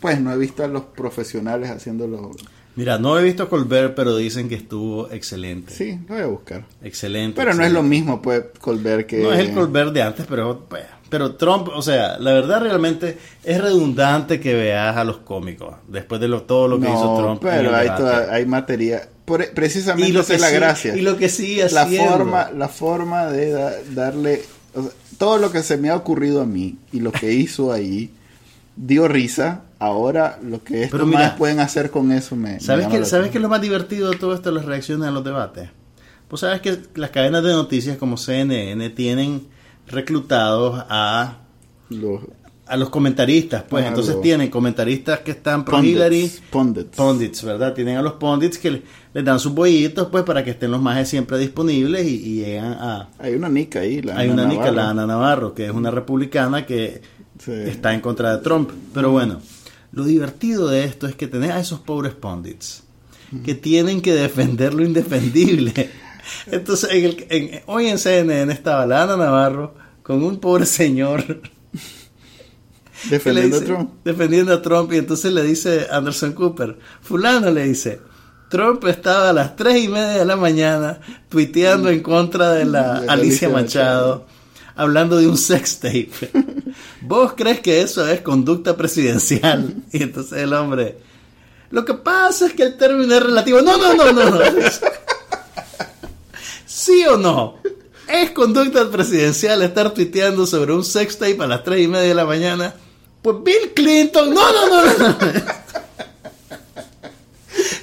pues 0.00 0.18
no 0.18 0.32
he 0.32 0.38
visto 0.38 0.64
a 0.64 0.68
los 0.68 0.84
profesionales 0.84 1.68
haciéndolo. 1.68 2.30
Mira, 2.76 2.98
no 2.98 3.18
he 3.18 3.22
visto 3.24 3.48
Colbert, 3.50 3.94
pero 3.94 4.16
dicen 4.16 4.48
que 4.48 4.54
estuvo 4.54 5.10
excelente. 5.10 5.74
Sí, 5.74 5.98
lo 6.08 6.14
voy 6.14 6.22
a 6.22 6.26
buscar. 6.28 6.64
Excelente. 6.82 7.36
Pero 7.36 7.52
no 7.52 7.62
es 7.64 7.72
lo 7.72 7.82
mismo, 7.82 8.22
pues, 8.22 8.44
Colbert 8.58 9.06
que... 9.06 9.18
No 9.22 9.32
es 9.34 9.40
el 9.40 9.52
Colbert 9.52 9.92
de 9.92 10.02
antes, 10.02 10.24
pero, 10.26 10.64
pues, 10.66 10.84
pero 11.10 11.34
Trump, 11.36 11.68
o 11.74 11.82
sea, 11.82 12.18
la 12.18 12.32
verdad 12.32 12.60
realmente 12.62 13.18
es 13.44 13.60
redundante 13.60 14.40
que 14.40 14.54
veas 14.54 14.96
a 14.96 15.04
los 15.04 15.18
cómicos 15.18 15.74
después 15.88 16.20
de 16.22 16.28
lo, 16.28 16.42
todo 16.44 16.68
lo 16.68 16.78
que 16.80 16.86
No, 16.88 16.94
hizo 16.94 17.18
Trump. 17.18 17.40
pero 17.42 17.74
hay, 17.76 17.88
toda- 17.88 18.32
hay 18.32 18.46
materia... 18.46 19.08
Precisamente 19.26 20.08
y 20.10 20.12
lo 20.12 20.24
que 20.24 20.34
es 20.34 20.40
la 20.40 20.48
sí- 20.48 20.54
gracia. 20.54 20.96
Y 20.96 21.00
lo 21.02 21.16
que 21.16 21.28
sigue 21.28 21.68
la 21.70 21.82
haciendo. 21.82 22.12
forma, 22.12 22.50
la 22.52 22.68
forma 22.68 23.26
de 23.26 23.50
da- 23.50 23.74
darle... 23.94 24.42
o 24.74 24.82
sea, 24.82 24.90
todo 25.18 25.38
lo 25.38 25.50
que 25.50 25.62
se 25.62 25.76
me 25.76 25.90
ha 25.90 25.96
ocurrido 25.96 26.40
a 26.42 26.46
mí 26.46 26.76
y 26.92 27.00
lo 27.00 27.10
que 27.12 27.32
hizo 27.32 27.72
ahí 27.72 28.12
dio 28.76 29.08
risa. 29.08 29.62
Ahora 29.78 30.38
lo 30.42 30.64
que 30.64 30.84
estos 30.84 30.92
Pero 30.92 31.06
mira, 31.06 31.20
más 31.20 31.32
pueden 31.32 31.60
hacer 31.60 31.90
con 31.90 32.10
eso 32.12 32.34
me... 32.36 32.52
me 32.54 32.60
¿Sabes 32.60 32.86
qué, 32.86 33.00
la 33.00 33.04
¿Sabes 33.04 33.34
lo 33.34 33.48
más 33.48 33.60
divertido 33.60 34.10
de 34.10 34.16
todo 34.16 34.34
esto 34.34 34.50
las 34.50 34.64
reacciones 34.64 35.06
a 35.08 35.10
los 35.10 35.22
debates? 35.24 35.68
Pues 36.28 36.40
sabes 36.40 36.60
que 36.60 36.78
las 36.94 37.10
cadenas 37.10 37.42
de 37.44 37.52
noticias 37.52 37.98
como 37.98 38.16
CNN 38.16 38.88
tienen 38.90 39.46
reclutados 39.86 40.84
a, 40.88 41.38
Los 41.90 42.22
a 42.68 42.76
los 42.76 42.90
comentaristas, 42.90 43.62
pues 43.68 43.84
entonces 43.86 44.20
tienen 44.20 44.50
comentaristas 44.50 45.20
que 45.20 45.30
están 45.32 45.64
pro 45.64 45.76
pundits, 45.76 45.94
Hillary, 45.96 46.30
pundits. 46.50 46.96
pundits, 46.96 47.44
¿verdad? 47.44 47.74
Tienen 47.74 47.96
a 47.96 48.02
los 48.02 48.14
pundits 48.14 48.58
que 48.58 48.70
le- 48.72 48.82
les 49.14 49.24
dan 49.24 49.38
sus 49.38 49.52
bollitos 49.54 50.08
pues 50.10 50.24
para 50.24 50.42
que 50.44 50.50
estén 50.50 50.70
los 50.72 50.82
más 50.82 51.08
siempre 51.08 51.38
disponibles 51.38 52.04
y, 52.06 52.14
y 52.16 52.34
llegan 52.44 52.72
a... 52.72 53.08
Hay 53.18 53.34
una 53.34 53.48
Nica 53.48 53.80
ahí. 53.80 54.02
La 54.02 54.16
Hay 54.18 54.28
Ana 54.30 54.42
una 54.42 54.52
Nica, 54.52 54.70
la 54.72 54.90
Ana 54.90 55.06
Navarro, 55.06 55.54
que 55.54 55.64
es 55.66 55.70
una 55.70 55.90
republicana 55.90 56.66
que 56.66 57.02
Sí. 57.38 57.52
está 57.52 57.92
en 57.94 58.00
contra 58.00 58.34
de 58.36 58.42
Trump. 58.42 58.70
Pero 58.94 59.10
bueno, 59.12 59.40
lo 59.92 60.04
divertido 60.04 60.68
de 60.68 60.84
esto 60.84 61.06
es 61.06 61.14
que 61.14 61.26
tenés 61.28 61.50
a 61.50 61.60
esos 61.60 61.80
pobres 61.80 62.14
pundits 62.14 62.82
que 63.44 63.54
tienen 63.54 64.00
que 64.00 64.14
defender 64.14 64.72
lo 64.74 64.84
indefendible. 64.84 65.72
Entonces, 66.50 66.90
en 66.92 67.04
el- 67.04 67.26
en- 67.28 67.60
hoy 67.66 67.86
en 67.88 67.98
CNN 67.98 68.52
estaba 68.52 68.86
la 68.86 69.02
Ana 69.04 69.16
Navarro 69.16 69.74
con 70.02 70.22
un 70.24 70.38
pobre 70.40 70.66
señor 70.66 71.42
Defendiendo 73.04 73.58
a 73.58 73.60
Trump. 73.60 73.90
defendiendo 74.04 74.52
a 74.52 74.62
Trump 74.62 74.92
y 74.92 74.96
entonces 74.96 75.32
le 75.32 75.42
dice 75.42 75.86
Anderson 75.90 76.32
Cooper, 76.32 76.78
fulano 77.02 77.50
le 77.50 77.64
dice, 77.64 78.00
Trump 78.48 78.84
estaba 78.86 79.30
a 79.30 79.32
las 79.32 79.56
tres 79.56 79.84
y 79.84 79.88
media 79.88 80.18
de 80.18 80.24
la 80.24 80.36
mañana 80.36 81.00
tuiteando 81.28 81.90
en 81.90 82.00
contra 82.00 82.52
de 82.52 82.64
la 82.64 83.00
De 83.00 83.06
la 83.06 83.12
Alicia 83.12 83.48
Alicia 83.48 83.48
Machado, 83.48 84.26
hablando 84.74 85.18
de 85.18 85.28
un 85.28 85.36
sex 85.36 85.78
tape. 85.80 86.10
¿Vos 87.02 87.34
crees 87.36 87.60
que 87.60 87.82
eso 87.82 88.06
es 88.08 88.20
conducta 88.20 88.76
presidencial? 88.76 89.74
Y 89.92 90.02
entonces 90.02 90.38
el 90.38 90.52
hombre, 90.52 90.98
lo 91.70 91.84
que 91.84 91.94
pasa 91.94 92.46
es 92.46 92.52
que 92.52 92.62
el 92.62 92.76
término 92.76 93.14
es 93.14 93.22
relativo. 93.22 93.60
No, 93.60 93.76
no, 93.76 93.94
no, 93.94 94.12
no, 94.12 94.30
no. 94.30 94.38
¿Sí 96.64 97.04
o 97.06 97.16
no? 97.16 97.56
¿Es 98.08 98.30
conducta 98.30 98.88
presidencial 98.90 99.62
estar 99.62 99.92
tuiteando 99.92 100.46
sobre 100.46 100.72
un 100.72 100.84
sex 100.84 101.18
tape 101.18 101.42
a 101.42 101.46
las 101.46 101.64
tres 101.64 101.80
y 101.80 101.88
media 101.88 102.08
de 102.08 102.14
la 102.14 102.24
mañana? 102.24 102.74
Pues 103.26 103.42
Bill 103.42 103.72
Clinton, 103.74 104.32
no, 104.32 104.52
no, 104.52 104.68
no, 104.68 104.84
no. 104.98 105.16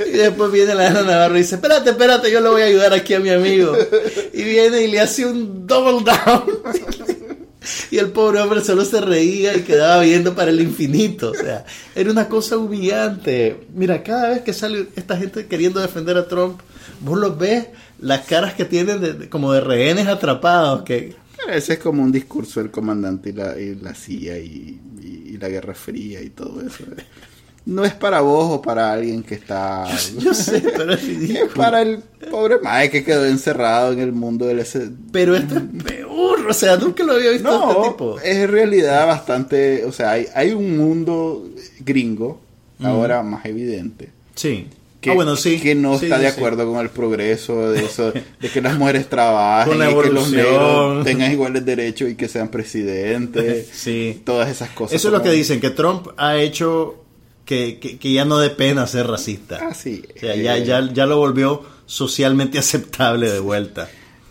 Y 0.07 0.11
después 0.11 0.49
viene 0.53 0.73
la 0.73 0.87
Ana 0.87 1.01
Navarro 1.01 1.35
y 1.35 1.39
dice, 1.39 1.55
espérate, 1.55 1.89
espérate, 1.89 2.31
yo 2.31 2.39
le 2.39 2.47
voy 2.47 2.61
a 2.61 2.65
ayudar 2.65 2.93
aquí 2.93 3.13
a 3.13 3.19
mi 3.19 3.29
amigo. 3.29 3.75
Y 4.31 4.41
viene 4.43 4.83
y 4.83 4.87
le 4.87 5.01
hace 5.01 5.25
un 5.25 5.67
double 5.67 6.09
down. 6.09 6.43
Y 7.91 7.97
el 7.97 8.11
pobre 8.11 8.39
hombre 8.41 8.61
solo 8.61 8.85
se 8.85 9.01
reía 9.01 9.53
y 9.55 9.61
quedaba 9.63 10.01
viendo 10.01 10.33
para 10.33 10.49
el 10.49 10.61
infinito. 10.61 11.31
O 11.31 11.33
sea, 11.33 11.65
era 11.93 12.09
una 12.09 12.29
cosa 12.29 12.57
humillante. 12.57 13.67
Mira, 13.73 14.01
cada 14.01 14.29
vez 14.29 14.41
que 14.43 14.53
sale 14.53 14.87
esta 14.95 15.17
gente 15.17 15.45
queriendo 15.47 15.79
defender 15.81 16.17
a 16.17 16.27
Trump, 16.27 16.59
vos 17.01 17.17
los 17.19 17.37
ves, 17.37 17.67
las 17.99 18.21
caras 18.21 18.53
que 18.53 18.63
tienen 18.65 19.01
de- 19.01 19.29
como 19.29 19.51
de 19.53 19.59
rehenes 19.61 20.07
atrapados. 20.07 20.83
Que, 20.83 21.15
Ese 21.51 21.73
es 21.73 21.79
como 21.79 22.03
un 22.03 22.11
discurso 22.11 22.59
del 22.61 22.71
comandante 22.71 23.29
y 23.29 23.33
la, 23.33 23.59
y 23.59 23.75
la 23.75 23.93
CIA 23.93 24.37
y, 24.39 24.79
y- 25.01 25.31
y 25.33 25.37
la 25.37 25.49
Guerra 25.49 25.73
Fría 25.73 26.21
y 26.21 26.29
todo 26.29 26.61
eso. 26.61 26.83
No 27.65 27.85
es 27.85 27.93
para 27.93 28.19
vos 28.21 28.51
o 28.57 28.61
para 28.61 28.91
alguien 28.91 29.23
que 29.23 29.35
está... 29.35 29.85
yo 30.19 30.33
sé, 30.33 30.59
pero 30.75 30.93
es 30.93 31.03
Es 31.07 31.49
para 31.55 31.81
el 31.81 31.99
pobre 32.29 32.59
mae 32.61 32.89
que 32.89 33.03
quedó 33.05 33.25
encerrado 33.25 33.93
en 33.93 33.99
el 33.99 34.11
mundo 34.11 34.45
del 34.45 34.59
ese... 34.59 34.89
Pero 35.13 35.35
esto 35.35 35.55
es 35.57 35.83
peor. 35.83 36.45
O 36.49 36.53
sea, 36.53 36.75
nunca 36.75 37.03
lo 37.05 37.13
había 37.13 37.31
visto 37.31 37.49
a 37.49 37.53
este 37.69 37.79
No, 37.79 37.83
tipo. 37.91 38.19
es 38.19 38.35
en 38.35 38.51
realidad 38.51 39.07
bastante... 39.07 39.85
O 39.85 39.91
sea, 39.93 40.11
hay, 40.11 40.27
hay 40.35 40.51
un 40.51 40.77
mundo 40.77 41.49
gringo, 41.79 42.41
ahora 42.81 43.23
más 43.23 43.45
evidente, 43.45 44.09
Sí. 44.35 44.67
Que, 45.03 45.11
ah, 45.11 45.13
bueno, 45.13 45.35
sí. 45.35 45.59
que 45.59 45.75
no 45.75 45.99
Sí, 45.99 46.05
está 46.05 46.15
sí, 46.17 46.21
de 46.23 46.27
acuerdo 46.29 46.65
con 46.71 46.79
el 46.81 46.89
progreso 46.89 47.71
de 47.71 47.85
eso, 47.85 48.11
de 48.11 48.49
que 48.51 48.61
las 48.61 48.77
mujeres 48.79 49.07
trabajen 49.09 49.77
la 49.77 49.91
y 49.91 49.95
que 49.95 50.09
los 50.09 50.31
negros 50.31 51.03
tengan 51.05 51.31
iguales 51.31 51.63
derechos 51.65 52.09
y 52.09 52.15
que 52.15 52.27
sean 52.27 52.47
presidentes. 52.49 53.69
Sí. 53.73 54.21
Todas 54.25 54.49
esas 54.49 54.69
cosas. 54.71 54.95
Eso 54.95 55.09
es 55.09 55.13
lo 55.13 55.21
que 55.21 55.31
dicen, 55.31 55.59
que 55.59 55.69
Trump 55.69 56.07
ha 56.17 56.37
hecho 56.37 57.03
que, 57.45 57.77
que, 57.79 57.99
que 57.99 58.13
ya 58.13 58.25
no 58.25 58.39
dé 58.39 58.49
pena 58.49 58.87
ser 58.87 59.05
racista. 59.07 59.59
Ah, 59.61 59.73
sí. 59.73 60.01
O 60.15 60.19
sea, 60.19 60.35
ya, 60.35 60.57
Eh, 60.57 60.65
ya, 60.65 60.91
ya 60.93 61.05
lo 61.05 61.17
volvió 61.17 61.61
socialmente 61.85 62.57
aceptable 62.63 63.29
de 63.29 63.39
vuelta. 63.39 63.89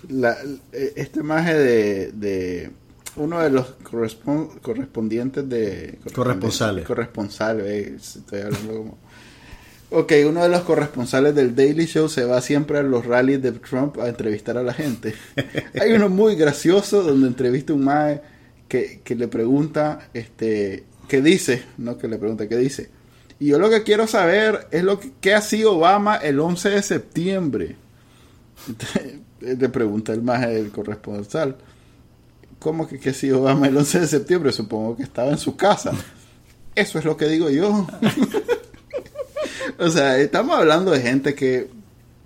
la- 0.09 0.37
eh, 0.73 0.95
este 0.97 1.23
maje 1.23 1.55
de, 1.55 2.13
de 2.13 2.71
uno 3.17 3.41
de 3.41 3.51
los 3.51 3.67
correspon- 3.85 4.59
correspondientes 4.63 5.47
de 5.47 5.99
Corresponsales. 6.15 6.87
corresponsales 6.87 7.67
eh, 8.17 8.19
estoy 8.21 8.41
hablando 8.41 8.73
como 8.75 8.99
ok 9.93 10.13
uno 10.29 10.43
de 10.43 10.49
los 10.49 10.63
corresponsales 10.63 11.35
del 11.35 11.55
Daily 11.55 11.87
Show 11.87 12.09
se 12.09 12.25
va 12.25 12.41
siempre 12.41 12.79
a 12.79 12.83
los 12.83 13.07
rallies 13.07 13.43
de 13.43 13.53
Trump 13.53 13.99
a 13.99 14.09
entrevistar 14.09 14.57
a 14.57 14.63
la 14.63 14.73
gente 14.73 15.15
hay 15.81 15.93
uno 15.93 16.09
muy 16.09 16.35
gracioso 16.35 17.03
donde 17.03 17.29
entrevista 17.29 17.73
a 17.73 17.77
un 17.77 17.85
maje 17.85 18.21
que, 18.69 19.01
que 19.05 19.15
le 19.15 19.29
pregunta 19.29 20.09
este 20.15 20.85
qué 21.09 21.21
dice 21.21 21.63
no 21.79 21.99
que 21.99 22.09
le 22.09 22.19
pregunta 22.19 22.49
qué 22.49 22.57
dice 22.57 22.91
y 23.39 23.47
yo 23.49 23.59
lo 23.59 23.71
que 23.71 23.83
quiero 23.83 24.07
saber 24.07 24.69
es 24.71 24.83
lo 24.83 24.99
que 24.99 25.13
qué 25.21 25.35
hacía 25.35 25.69
Obama 25.69 26.17
el 26.17 26.41
11 26.41 26.71
de 26.71 26.83
septiembre 26.83 27.77
le 29.41 29.69
pregunta 29.69 30.13
el 30.13 30.23
maje 30.23 30.49
del 30.49 30.71
corresponsal 30.71 31.57
¿Cómo 32.63 32.87
que 32.87 33.01
que 33.01 33.13
si 33.13 33.29
Obama 33.33 33.67
el 33.67 33.77
11 33.77 34.01
de 34.01 34.07
septiembre? 34.07 34.53
Supongo 34.53 34.97
que 34.97 35.03
estaba 35.03 35.31
en 35.31 35.39
su 35.39 35.57
casa. 35.57 35.91
Eso 36.77 36.99
es 37.01 37.05
lo 37.05 37.17
que 37.17 37.27
digo 37.27 37.51
yo. 37.51 37.89
o 39.79 39.89
sea, 39.91 40.19
estamos 40.19 40.57
hablando 40.59 40.91
de 40.91 41.01
gente 41.01 41.35
que 41.35 41.69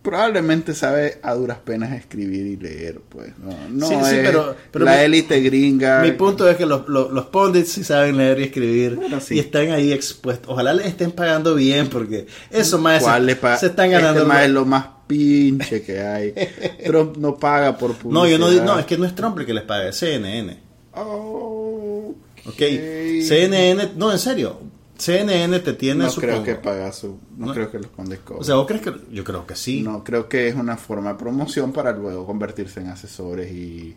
probablemente 0.02 0.72
sabe 0.72 1.18
a 1.22 1.34
duras 1.34 1.58
penas 1.58 1.92
escribir 1.92 2.46
y 2.46 2.56
leer, 2.56 3.00
pues. 3.08 3.32
No, 3.38 3.50
no 3.70 3.88
Sí, 3.88 3.94
sí, 4.08 4.14
es 4.16 4.26
pero- 4.28 4.54
pero 4.70 4.84
la 4.84 5.02
élite 5.02 5.40
gringa. 5.40 6.00
Mi 6.00 6.12
punto 6.12 6.48
es 6.48 6.56
que 6.56 6.64
los, 6.64 6.86
los, 6.88 7.10
los 7.10 7.24
pundits 7.26 7.72
sí 7.72 7.82
saben 7.82 8.16
leer 8.16 8.38
y 8.38 8.44
escribir 8.44 8.94
Bueno, 8.94 9.18
sí. 9.20 9.34
y 9.34 9.38
están 9.40 9.70
ahí 9.72 9.92
expuestos. 9.92 10.48
Ojalá 10.48 10.74
les 10.74 10.86
estén 10.86 11.10
pagando 11.10 11.56
bien 11.56 11.88
porque 11.88 12.28
eso 12.52 12.78
más 12.78 13.02
¿Cuál 13.02 13.28
se, 13.28 13.56
se 13.58 13.66
están 13.66 13.90
ganando. 13.90 14.20
Este 14.20 14.28
más 14.32 14.44
es 14.44 14.50
lo 14.50 14.64
más 14.64 14.86
pinche 15.08 15.82
que 15.82 16.00
hay. 16.00 16.32
Trump 16.86 17.16
no 17.16 17.36
paga 17.36 17.76
por 17.76 17.94
publicidad. 17.94 18.22
no, 18.22 18.28
yo 18.28 18.38
no 18.38 18.50
digo, 18.50 18.64
no, 18.64 18.78
es 18.78 18.86
que 18.86 18.96
no 18.96 19.06
es 19.06 19.14
Trump 19.16 19.36
el 19.40 19.46
que 19.46 19.54
les 19.54 19.64
paga, 19.64 19.88
es 19.88 19.96
CNN. 19.96 20.56
Oh, 20.94 22.14
Ok, 22.46 22.58
CNN, 22.58 23.90
no, 23.96 24.12
en 24.12 24.18
serio, 24.20 24.60
CNN 24.98 25.58
te 25.60 25.72
tiene 25.74 26.04
No 26.04 26.10
supongo. 26.10 26.42
creo 26.42 26.44
que 26.44 26.54
paga 26.56 26.92
su... 26.92 27.18
No, 27.36 27.46
No. 27.46 27.54
creo 27.54 27.70
que 27.70 27.78
los 27.78 27.88
condes 27.88 28.18
cobren. 28.20 28.40
O 28.42 28.44
sea, 28.44 28.54
¿vos 28.56 28.66
crees 28.66 28.82
que? 28.82 28.92
Yo 29.12 29.24
creo 29.24 29.46
que 29.46 29.54
sí. 29.56 29.82
No, 29.82 30.02
creo 30.04 30.28
que 30.28 30.48
es 30.48 30.54
una 30.54 30.76
forma 30.76 31.12
de 31.12 31.18
promoción 31.18 31.72
para 31.72 31.92
luego 31.92 32.26
convertirse 32.26 32.80
en 32.80 32.88
asesores 32.88 33.50
y, 33.52 33.94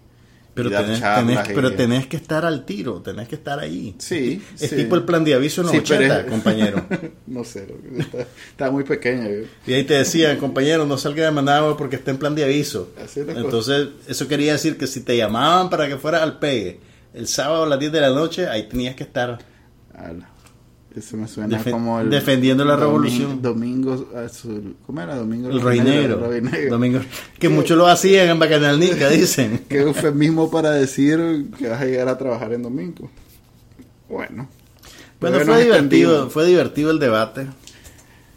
Pero, 0.53 0.69
y 0.69 0.73
dar 0.73 0.83
tenés, 0.85 0.99
charlas 0.99 1.25
tenés- 1.47 1.51
y- 1.51 1.53
pero 1.55 1.73
tenés 1.75 2.07
que 2.07 2.17
estar 2.17 2.45
al 2.45 2.65
tiro, 2.65 3.01
tenés 3.01 3.27
que 3.27 3.35
estar 3.35 3.59
ahí. 3.59 3.95
Sí, 3.99 4.41
Es 4.59 4.69
sí. 4.71 4.75
tipo 4.75 4.95
el 4.95 5.03
plan 5.03 5.23
de 5.23 5.33
aviso 5.35 5.61
en 5.61 5.67
los 5.67 5.75
Sí, 5.75 5.83
pero 5.87 5.99
80, 6.01 6.19
es- 6.21 6.25
compañero. 6.27 6.85
no 7.27 7.43
sé, 7.43 7.67
está, 7.97 8.17
está 8.51 8.71
muy 8.71 8.83
pequeño. 8.83 9.29
yo. 9.29 9.43
Y 9.67 9.73
ahí 9.73 9.83
te 9.85 9.93
decían, 9.93 10.37
compañero, 10.37 10.85
no 10.85 10.97
salga 10.97 11.23
de 11.25 11.31
Managua 11.31 11.77
porque 11.77 11.95
está 11.95 12.11
en 12.11 12.17
plan 12.17 12.35
de 12.35 12.43
aviso. 12.43 12.91
Así 13.03 13.21
es 13.21 13.27
la 13.27 13.33
Entonces, 13.39 13.87
eso 14.07 14.27
quería 14.27 14.51
decir 14.53 14.77
que 14.77 14.87
si 14.87 15.01
te 15.01 15.15
llamaban 15.15 15.69
para 15.69 15.87
que 15.87 15.97
fueras 15.97 16.21
al 16.23 16.39
pegue 16.39 16.79
el 17.13 17.27
sábado 17.27 17.63
a 17.63 17.67
las 17.67 17.79
10 17.79 17.91
de 17.91 18.01
la 18.01 18.09
noche, 18.09 18.47
ahí 18.47 18.67
tenías 18.67 18.95
que 18.95 19.03
estar. 19.03 19.39
Ala, 19.93 20.29
Eso 20.99 21.17
me 21.17 21.27
suena 21.27 21.63
como 21.63 21.99
el... 22.01 22.09
defendiendo 22.09 22.63
la 22.65 22.75
revolución. 22.75 23.41
Domingo 23.41 24.07
Azul. 24.15 24.75
¿Cómo 24.85 25.01
era? 25.01 25.15
Domingo 25.15 25.49
El 25.49 25.61
Rey 25.61 25.79
Negro. 25.79 26.17
Domingo- 26.69 26.99
que 27.39 27.49
muchos 27.49 27.77
lo 27.77 27.87
hacían 27.87 28.29
en 28.29 28.37
Bacanalnica, 28.39 29.09
dicen. 29.09 29.61
Qué 29.69 29.79
eufemismo 29.81 30.51
para 30.51 30.71
decir 30.71 31.47
que 31.57 31.69
vas 31.69 31.81
a 31.81 31.85
llegar 31.85 32.07
a 32.09 32.17
trabajar 32.17 32.53
en 32.53 32.63
domingo. 32.63 33.09
Bueno. 34.09 34.49
Bueno, 35.19 35.39
fue 35.41 35.63
divertido, 35.63 36.29
fue 36.29 36.45
divertido 36.45 36.91
el 36.91 36.99
debate. 36.99 37.47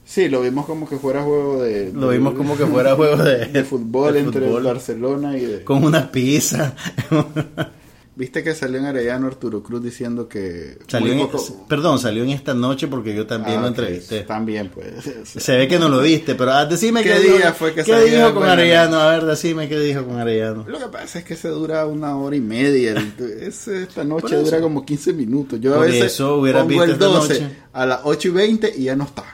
Sí, 0.05 0.29
lo 0.29 0.43
vimos 0.43 0.67
como 0.67 0.89
que 0.89 0.97
fuera 0.99 1.23
juego 1.23 1.63
de... 1.63 1.91
Lo 1.93 2.09
de- 2.11 2.19
vimos 2.19 2.35
como 2.35 2.57
que 2.57 2.67
fuera 2.67 2.95
juego 2.95 3.17
de, 3.23 3.47
de 3.53 3.65
fútbol 3.65 4.13
de 4.15 4.21
entre 4.21 4.47
fútbol, 4.47 4.63
Barcelona 4.65 5.37
y 5.39 5.41
de... 5.47 5.65
con 5.65 5.83
una 5.85 6.11
pizza. 6.13 6.75
Viste 8.15 8.43
que 8.43 8.55
salió 8.55 8.79
en 8.79 8.85
Arellano 8.85 9.27
Arturo 9.27 9.63
Cruz 9.63 9.83
diciendo 9.83 10.29
que... 10.29 10.77
salió 10.87 11.15
en, 11.15 11.21
poco- 11.21 11.65
perdón, 11.67 11.99
salió 11.99 12.23
en 12.23 12.29
esta 12.29 12.53
noche 12.53 12.87
porque 12.87 13.15
yo 13.15 13.27
también 13.27 13.57
Ah, 13.57 13.63
lo 13.63 13.69
entrevisté. 13.69 14.21
También, 14.21 14.69
pues. 14.69 14.87
Se 15.25 15.57
ve 15.57 15.67
que 15.67 15.79
no 15.79 15.89
lo 15.89 16.01
viste, 16.01 16.35
pero 16.35 16.53
ah, 16.53 16.67
decime 16.67 17.03
¿Qué 17.03 17.09
qué, 17.11 17.21
día 17.21 17.37
dijo, 17.39 17.53
fue 17.55 17.73
que 17.73 17.83
qué 17.85 18.01
dijo 18.05 18.35
con? 18.35 18.47
Arellano. 18.47 18.99
A 19.01 19.13
ver, 19.13 19.25
decime 19.25 19.67
qué 19.67 19.81
dijo 19.81 20.05
con 20.05 20.19
Arellano. 20.21 20.67
Lo 20.69 20.79
que 20.79 20.89
pasa 20.89 21.21
es 21.21 21.25
que 21.25 21.37
se 21.37 21.49
dura 21.49 21.87
una 21.87 22.15
hora 22.19 22.37
y 22.37 22.41
media. 22.43 22.93
ese- 23.41 23.85
esta 23.85 24.05
noche 24.05 24.37
dura 24.37 24.61
como 24.61 24.85
15 24.85 25.15
minutos. 25.15 25.59
Yo 25.59 25.73
a 25.73 25.77
Por 25.79 25.87
veces 25.87 26.13
eso 26.13 26.37
pongo 26.37 26.67
visto 26.67 26.85
el 26.85 26.91
esta 26.91 27.05
12 27.07 27.41
noche. 27.41 27.57
a 27.73 27.87
las 27.87 28.01
8 28.05 28.29
y 28.29 28.31
20 28.31 28.75
y 28.77 28.83
ya 28.85 28.95
no 28.97 29.05
está. 29.05 29.25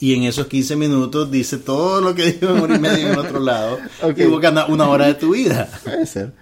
Y 0.00 0.14
en 0.14 0.22
esos 0.24 0.46
15 0.46 0.76
minutos 0.76 1.30
dice 1.30 1.58
todo 1.58 2.00
lo 2.00 2.14
que 2.14 2.32
dijo 2.32 2.48
en 2.56 2.60
hora 2.62 2.74
y 2.74 2.78
media 2.80 3.06
en 3.06 3.12
el 3.12 3.18
otro 3.18 3.38
lado. 3.38 3.78
Ok. 4.02 4.18
Y 4.18 4.40
ganas 4.40 4.68
una 4.70 4.88
hora 4.88 5.06
de 5.08 5.14
tu 5.14 5.32
vida. 5.34 5.68
Puede 5.84 6.06
ser. 6.06 6.32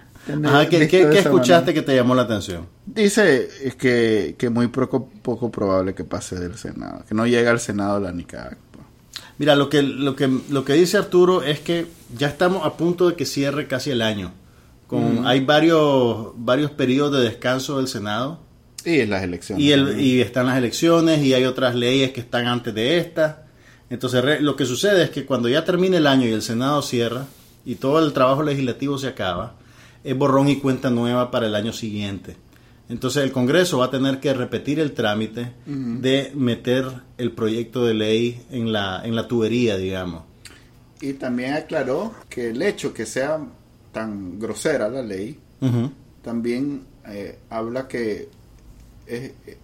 Ajá, 0.45 0.69
¿qué, 0.69 0.83
escuchaste 0.83 1.51
manera. 1.51 1.73
que 1.73 1.81
te 1.81 1.95
llamó 1.95 2.13
la 2.15 2.21
atención? 2.23 2.67
Dice 2.85 3.49
es 3.63 3.75
que, 3.75 4.35
que 4.37 4.49
muy 4.49 4.67
poco, 4.67 5.09
poco 5.21 5.51
probable 5.51 5.93
que 5.95 6.03
pase 6.03 6.35
del 6.39 6.57
Senado. 6.57 7.03
Que 7.07 7.15
no 7.15 7.25
llegue 7.25 7.47
al 7.47 7.59
Senado 7.59 7.99
la 7.99 8.11
NICAC. 8.11 8.57
Mira, 9.37 9.55
lo 9.55 9.69
que, 9.69 9.81
lo 9.81 10.15
que, 10.15 10.29
lo 10.49 10.63
que 10.63 10.73
dice 10.73 10.97
Arturo 10.97 11.41
es 11.41 11.59
que 11.59 11.87
ya 12.15 12.27
estamos 12.27 12.65
a 12.65 12.77
punto 12.77 13.09
de 13.09 13.15
que 13.15 13.25
cierre 13.25 13.67
casi 13.67 13.89
el 13.89 14.01
año. 14.03 14.31
Con, 14.85 15.25
Hay 15.25 15.39
varios, 15.43 16.33
varios 16.35 16.69
periodos 16.71 17.17
de 17.17 17.23
descanso 17.23 17.77
del 17.77 17.87
Senado. 17.87 18.39
Y 18.85 18.99
en 18.99 19.09
las 19.09 19.23
elecciones. 19.23 19.63
Y, 19.63 19.71
el, 19.71 19.85
también. 19.87 20.05
y 20.07 20.19
están 20.21 20.45
las 20.47 20.57
elecciones 20.57 21.23
y 21.23 21.33
hay 21.33 21.45
otras 21.45 21.73
leyes 21.75 22.11
que 22.11 22.19
están 22.19 22.45
antes 22.45 22.73
de 22.75 22.97
esta. 22.97 23.45
Entonces 23.89 24.23
re- 24.23 24.41
lo 24.41 24.55
que 24.55 24.65
sucede 24.65 25.03
es 25.03 25.09
que 25.09 25.25
cuando 25.25 25.49
ya 25.49 25.63
termine 25.65 25.97
el 25.97 26.07
año 26.07 26.27
y 26.27 26.31
el 26.33 26.41
Senado 26.41 26.81
cierra 26.81 27.25
y 27.65 27.75
todo 27.75 27.99
el 28.05 28.13
trabajo 28.13 28.43
legislativo 28.43 28.97
se 28.97 29.07
acaba, 29.07 29.55
es 30.03 30.17
borrón 30.17 30.47
y 30.49 30.57
cuenta 30.57 30.89
nueva 30.89 31.31
para 31.31 31.47
el 31.47 31.55
año 31.55 31.73
siguiente. 31.73 32.35
Entonces 32.89 33.23
el 33.23 33.31
Congreso 33.31 33.77
va 33.79 33.85
a 33.85 33.91
tener 33.91 34.19
que 34.19 34.33
repetir 34.33 34.79
el 34.79 34.91
trámite 34.93 35.53
de 35.65 36.31
meter 36.35 36.85
el 37.17 37.31
proyecto 37.31 37.85
de 37.85 37.93
ley 37.93 38.41
en 38.51 38.73
la, 38.73 39.01
en 39.05 39.15
la 39.15 39.27
tubería, 39.27 39.77
digamos. 39.77 40.23
Y 40.99 41.13
también 41.13 41.53
aclaró 41.53 42.13
que 42.29 42.49
el 42.49 42.61
hecho 42.61 42.93
que 42.93 43.05
sea 43.05 43.39
tan 43.93 44.39
grosera 44.39 44.89
la 44.89 45.01
ley 45.01 45.39
también 46.21 46.83
eh, 47.07 47.39
habla 47.49 47.87
que 47.87 48.29
es- 49.07 49.31
eh, 49.47 49.57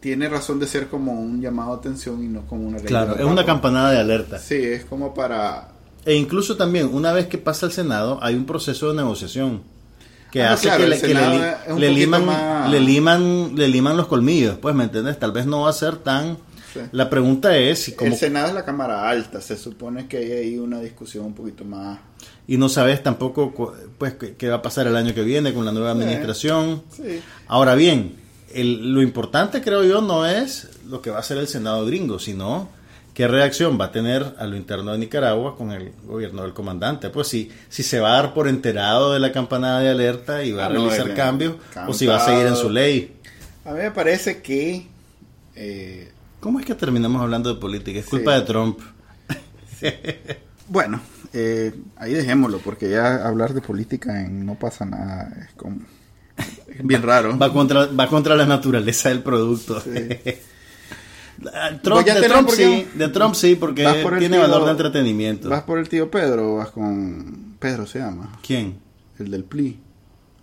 tiene 0.00 0.28
razón 0.28 0.58
de 0.60 0.66
ser 0.66 0.88
como 0.88 1.12
un 1.18 1.40
llamado 1.40 1.72
a 1.72 1.76
atención 1.76 2.22
y 2.22 2.28
no 2.28 2.42
como 2.46 2.66
una 2.68 2.76
ley. 2.78 2.86
Claro, 2.86 3.16
es 3.16 3.24
una 3.24 3.44
campanada 3.46 3.90
de 3.92 3.98
alerta. 4.00 4.38
Sí, 4.38 4.56
es 4.56 4.84
como 4.84 5.14
para... 5.14 5.68
E 6.04 6.14
incluso 6.14 6.56
también, 6.58 6.90
una 6.92 7.12
vez 7.14 7.26
que 7.26 7.38
pasa 7.38 7.64
el 7.64 7.72
Senado, 7.72 8.18
hay 8.22 8.34
un 8.34 8.44
proceso 8.44 8.90
de 8.90 8.96
negociación 8.96 9.62
que 10.34 10.42
Ah, 10.42 10.52
hace 10.54 10.64
claro, 10.66 10.82
que, 10.82 10.90
le, 10.90 11.00
que 11.00 11.14
le 11.78 11.90
liman, 11.90 12.26
más- 12.26 12.68
le, 12.68 12.80
liman, 12.80 13.52
le 13.54 13.68
liman 13.68 13.96
los 13.96 14.08
colmillos, 14.08 14.58
pues, 14.58 14.74
¿me 14.74 14.82
entiendes? 14.84 15.16
Tal 15.18 15.30
vez 15.30 15.46
no 15.46 15.60
va 15.62 15.70
a 15.70 15.72
ser 15.72 15.96
tan... 15.98 16.36
Sí. 16.72 16.80
La 16.90 17.08
pregunta 17.08 17.56
es, 17.56 17.78
si 17.84 17.92
como, 17.92 18.10
El 18.10 18.18
Senado 18.18 18.48
es 18.48 18.54
la 18.54 18.64
Cámara 18.64 19.08
Alta, 19.08 19.40
se 19.40 19.56
supone 19.56 20.08
que 20.08 20.16
hay 20.16 20.32
ahí 20.32 20.58
una 20.58 20.80
discusión 20.80 21.24
un 21.26 21.32
poquito 21.34 21.64
más... 21.64 22.00
y 22.48 22.56
no 22.56 22.68
sabes 22.68 23.00
tampoco 23.00 23.54
pues 23.96 24.14
qué, 24.14 24.48
va 24.48 24.56
a 24.56 24.62
pasar 24.62 24.88
el 24.88 24.96
año 24.96 25.14
que 25.14 25.22
viene 25.22 25.54
con 25.54 25.64
la 25.64 25.70
nueva 25.70 25.92
administración. 25.92 26.82
Sí. 26.90 27.20
Ahora 27.46 27.76
bien, 27.76 28.16
el- 28.52 28.92
lo 28.92 29.02
importante 29.02 29.62
creo 29.62 29.84
yo 29.84 30.00
no 30.00 30.26
es 30.26 30.66
lo 30.88 31.00
que 31.00 31.10
va 31.10 31.18
a 31.18 31.20
hacer 31.20 31.38
el 31.38 31.46
Senado 31.46 31.86
gringo, 31.86 32.18
sino 32.18 32.68
qué 33.14 33.28
reacción 33.28 33.78
va 33.80 33.86
a 33.86 33.92
tener 33.92 34.34
a 34.38 34.46
lo 34.46 34.56
interno 34.56 34.92
de 34.92 34.98
Nicaragua 34.98 35.56
con 35.56 35.70
el 35.72 35.92
gobierno 36.04 36.42
del 36.42 36.52
comandante. 36.52 37.08
Pues 37.10 37.28
si, 37.28 37.50
si 37.68 37.82
se 37.82 38.00
va 38.00 38.10
a 38.12 38.22
dar 38.22 38.34
por 38.34 38.48
enterado 38.48 39.12
de 39.12 39.20
la 39.20 39.32
campanada 39.32 39.80
de 39.80 39.90
alerta 39.90 40.42
y 40.44 40.52
va 40.52 40.64
a 40.64 40.66
Ah, 40.66 40.68
no, 40.70 40.80
realizar 40.88 41.14
cambios, 41.14 41.54
o 41.88 41.94
si 41.94 42.06
va 42.06 42.16
a 42.16 42.24
seguir 42.26 42.46
en 42.46 42.56
su 42.56 42.68
ley. 42.70 43.16
A 43.64 43.70
mí 43.72 43.78
me 43.78 43.90
parece 43.92 44.42
que... 44.42 44.86
eh, 45.54 46.10
¿Cómo 46.40 46.60
es 46.60 46.66
que 46.66 46.74
terminamos 46.74 47.22
hablando 47.22 47.54
de 47.54 47.58
política? 47.60 47.98
Es 48.00 48.04
Sí. 48.04 48.10
culpa 48.10 48.34
de 48.34 48.42
Trump. 48.42 48.78
bueno, 50.68 51.00
eh, 51.32 51.72
ahí 51.96 52.12
dejémoslo, 52.12 52.58
porque 52.58 52.90
ya 52.90 53.26
hablar 53.26 53.54
de 53.54 53.60
política 53.60 54.20
en 54.20 54.44
no 54.46 54.54
pasa 54.58 54.84
nada 54.84 55.32
es 55.48 55.54
como... 55.54 55.78
es 56.36 56.84
bien 56.86 57.02
raro. 57.02 57.38
Va 57.38 57.52
contra, 57.52 57.86
va 57.86 58.08
contra 58.08 58.34
la 58.36 58.46
naturaleza 58.46 59.08
del 59.08 59.22
producto. 59.22 59.80
Sí. 59.80 59.90
Trump, 61.82 62.08
a 62.08 62.14
de, 62.14 62.28
Trump 62.28 62.48
sí, 62.50 62.56
qué- 62.56 62.88
de 62.98 63.08
Trump 63.08 63.34
sí, 63.34 63.54
porque 63.56 63.84
¿Vas 63.84 63.96
por 63.96 64.18
tiene 64.18 64.36
tío- 64.36 64.42
valor 64.48 64.64
de 64.64 64.70
entretenimiento. 64.72 65.48
¿Vas 65.48 65.62
por 65.62 65.78
el 65.78 65.88
tío 65.88 66.10
Pedro 66.10 66.54
o 66.54 66.56
vas 66.56 66.70
con... 66.70 67.56
Pedro 67.58 67.86
se 67.86 67.98
llama, 68.00 68.38
¿Quién? 68.46 68.78
el 69.18 69.30
del 69.30 69.44
PLI? 69.44 69.78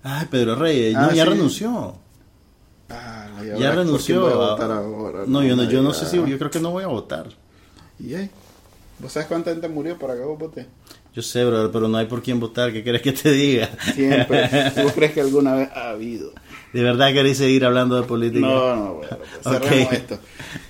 Ay, 0.03 0.27
Pedro 0.31 0.55
Reyes. 0.55 0.95
Ah, 0.95 1.07
no, 1.07 1.13
ya 1.13 1.25
renunció. 1.25 1.95
Ah, 2.89 3.27
Ya 3.39 3.45
¿y 3.45 3.49
ahora 3.49 3.55
por 3.55 3.59
quién 3.59 3.77
renunció. 3.77 4.21
voy 4.21 4.31
a 4.31 4.35
votar 4.35 4.71
ahora? 4.71 5.19
No, 5.27 5.43
yo 5.43 5.55
no, 5.55 5.63
yo 5.65 5.81
no 5.81 5.93
sé 5.93 6.05
si, 6.07 6.17
yo 6.17 6.37
creo 6.37 6.49
que 6.51 6.59
no 6.59 6.71
voy 6.71 6.83
a 6.83 6.87
votar. 6.87 7.27
¿Y 7.99 8.15
ahí? 8.15 8.29
¿Vos 8.99 9.11
sabes 9.13 9.27
cuánta 9.27 9.51
gente 9.51 9.67
murió 9.67 9.97
para 9.97 10.15
que 10.15 10.21
vos 10.21 10.37
votes? 10.39 10.65
Yo 11.13 11.21
sé, 11.21 11.43
brother, 11.43 11.71
pero 11.71 11.87
no 11.87 11.97
hay 11.97 12.05
por 12.05 12.21
quién 12.23 12.39
votar. 12.39 12.71
¿Qué 12.71 12.83
quieres 12.83 13.01
que 13.01 13.11
te 13.11 13.31
diga? 13.31 13.69
Siempre. 13.95 14.47
¿Tú 14.75 14.89
crees 14.95 15.11
que 15.13 15.21
alguna 15.21 15.53
vez 15.55 15.69
ha 15.75 15.89
habido? 15.89 16.31
¿De 16.73 16.83
verdad 16.83 17.11
queréis 17.13 17.37
seguir 17.37 17.65
hablando 17.65 17.95
de 17.99 18.03
política? 18.07 18.45
No, 18.47 18.75
no, 18.75 18.93
bueno, 18.95 19.17
pues 19.17 19.43
cerremos 19.61 19.87
Ok. 19.87 19.93
esto. 19.93 20.19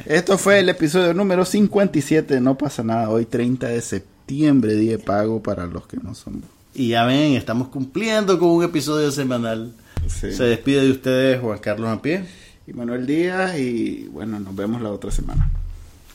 Esto 0.06 0.38
fue 0.38 0.60
el 0.60 0.70
episodio 0.70 1.14
número 1.14 1.46
57 1.46 2.34
de 2.36 2.42
No 2.42 2.58
pasa 2.58 2.84
nada. 2.84 3.10
Hoy 3.10 3.26
30 3.26 3.68
de 3.68 3.82
septiembre, 3.82 4.76
día 4.76 4.94
de 4.98 5.00
pago 5.00 5.42
para 5.44 5.66
los 5.68 5.86
que 5.88 5.98
no 5.98 6.16
son. 6.16 6.44
Y 6.74 6.90
ya 6.90 7.06
ven, 7.06 7.34
estamos 7.34 7.68
cumpliendo 7.68 8.40
con 8.40 8.50
un 8.50 8.64
episodio 8.64 9.12
semanal. 9.12 9.74
Sí. 10.08 10.32
Se 10.32 10.44
despide 10.46 10.82
de 10.86 10.92
ustedes 10.92 11.40
Juan 11.42 11.60
Carlos 11.60 11.90
Ampie. 11.90 12.24
Y 12.68 12.74
Manuel 12.74 13.06
Díaz 13.06 13.58
y 13.60 14.08
bueno, 14.12 14.40
nos 14.40 14.56
vemos 14.56 14.82
la 14.82 14.90
otra 14.92 15.12
semana. 15.12 15.50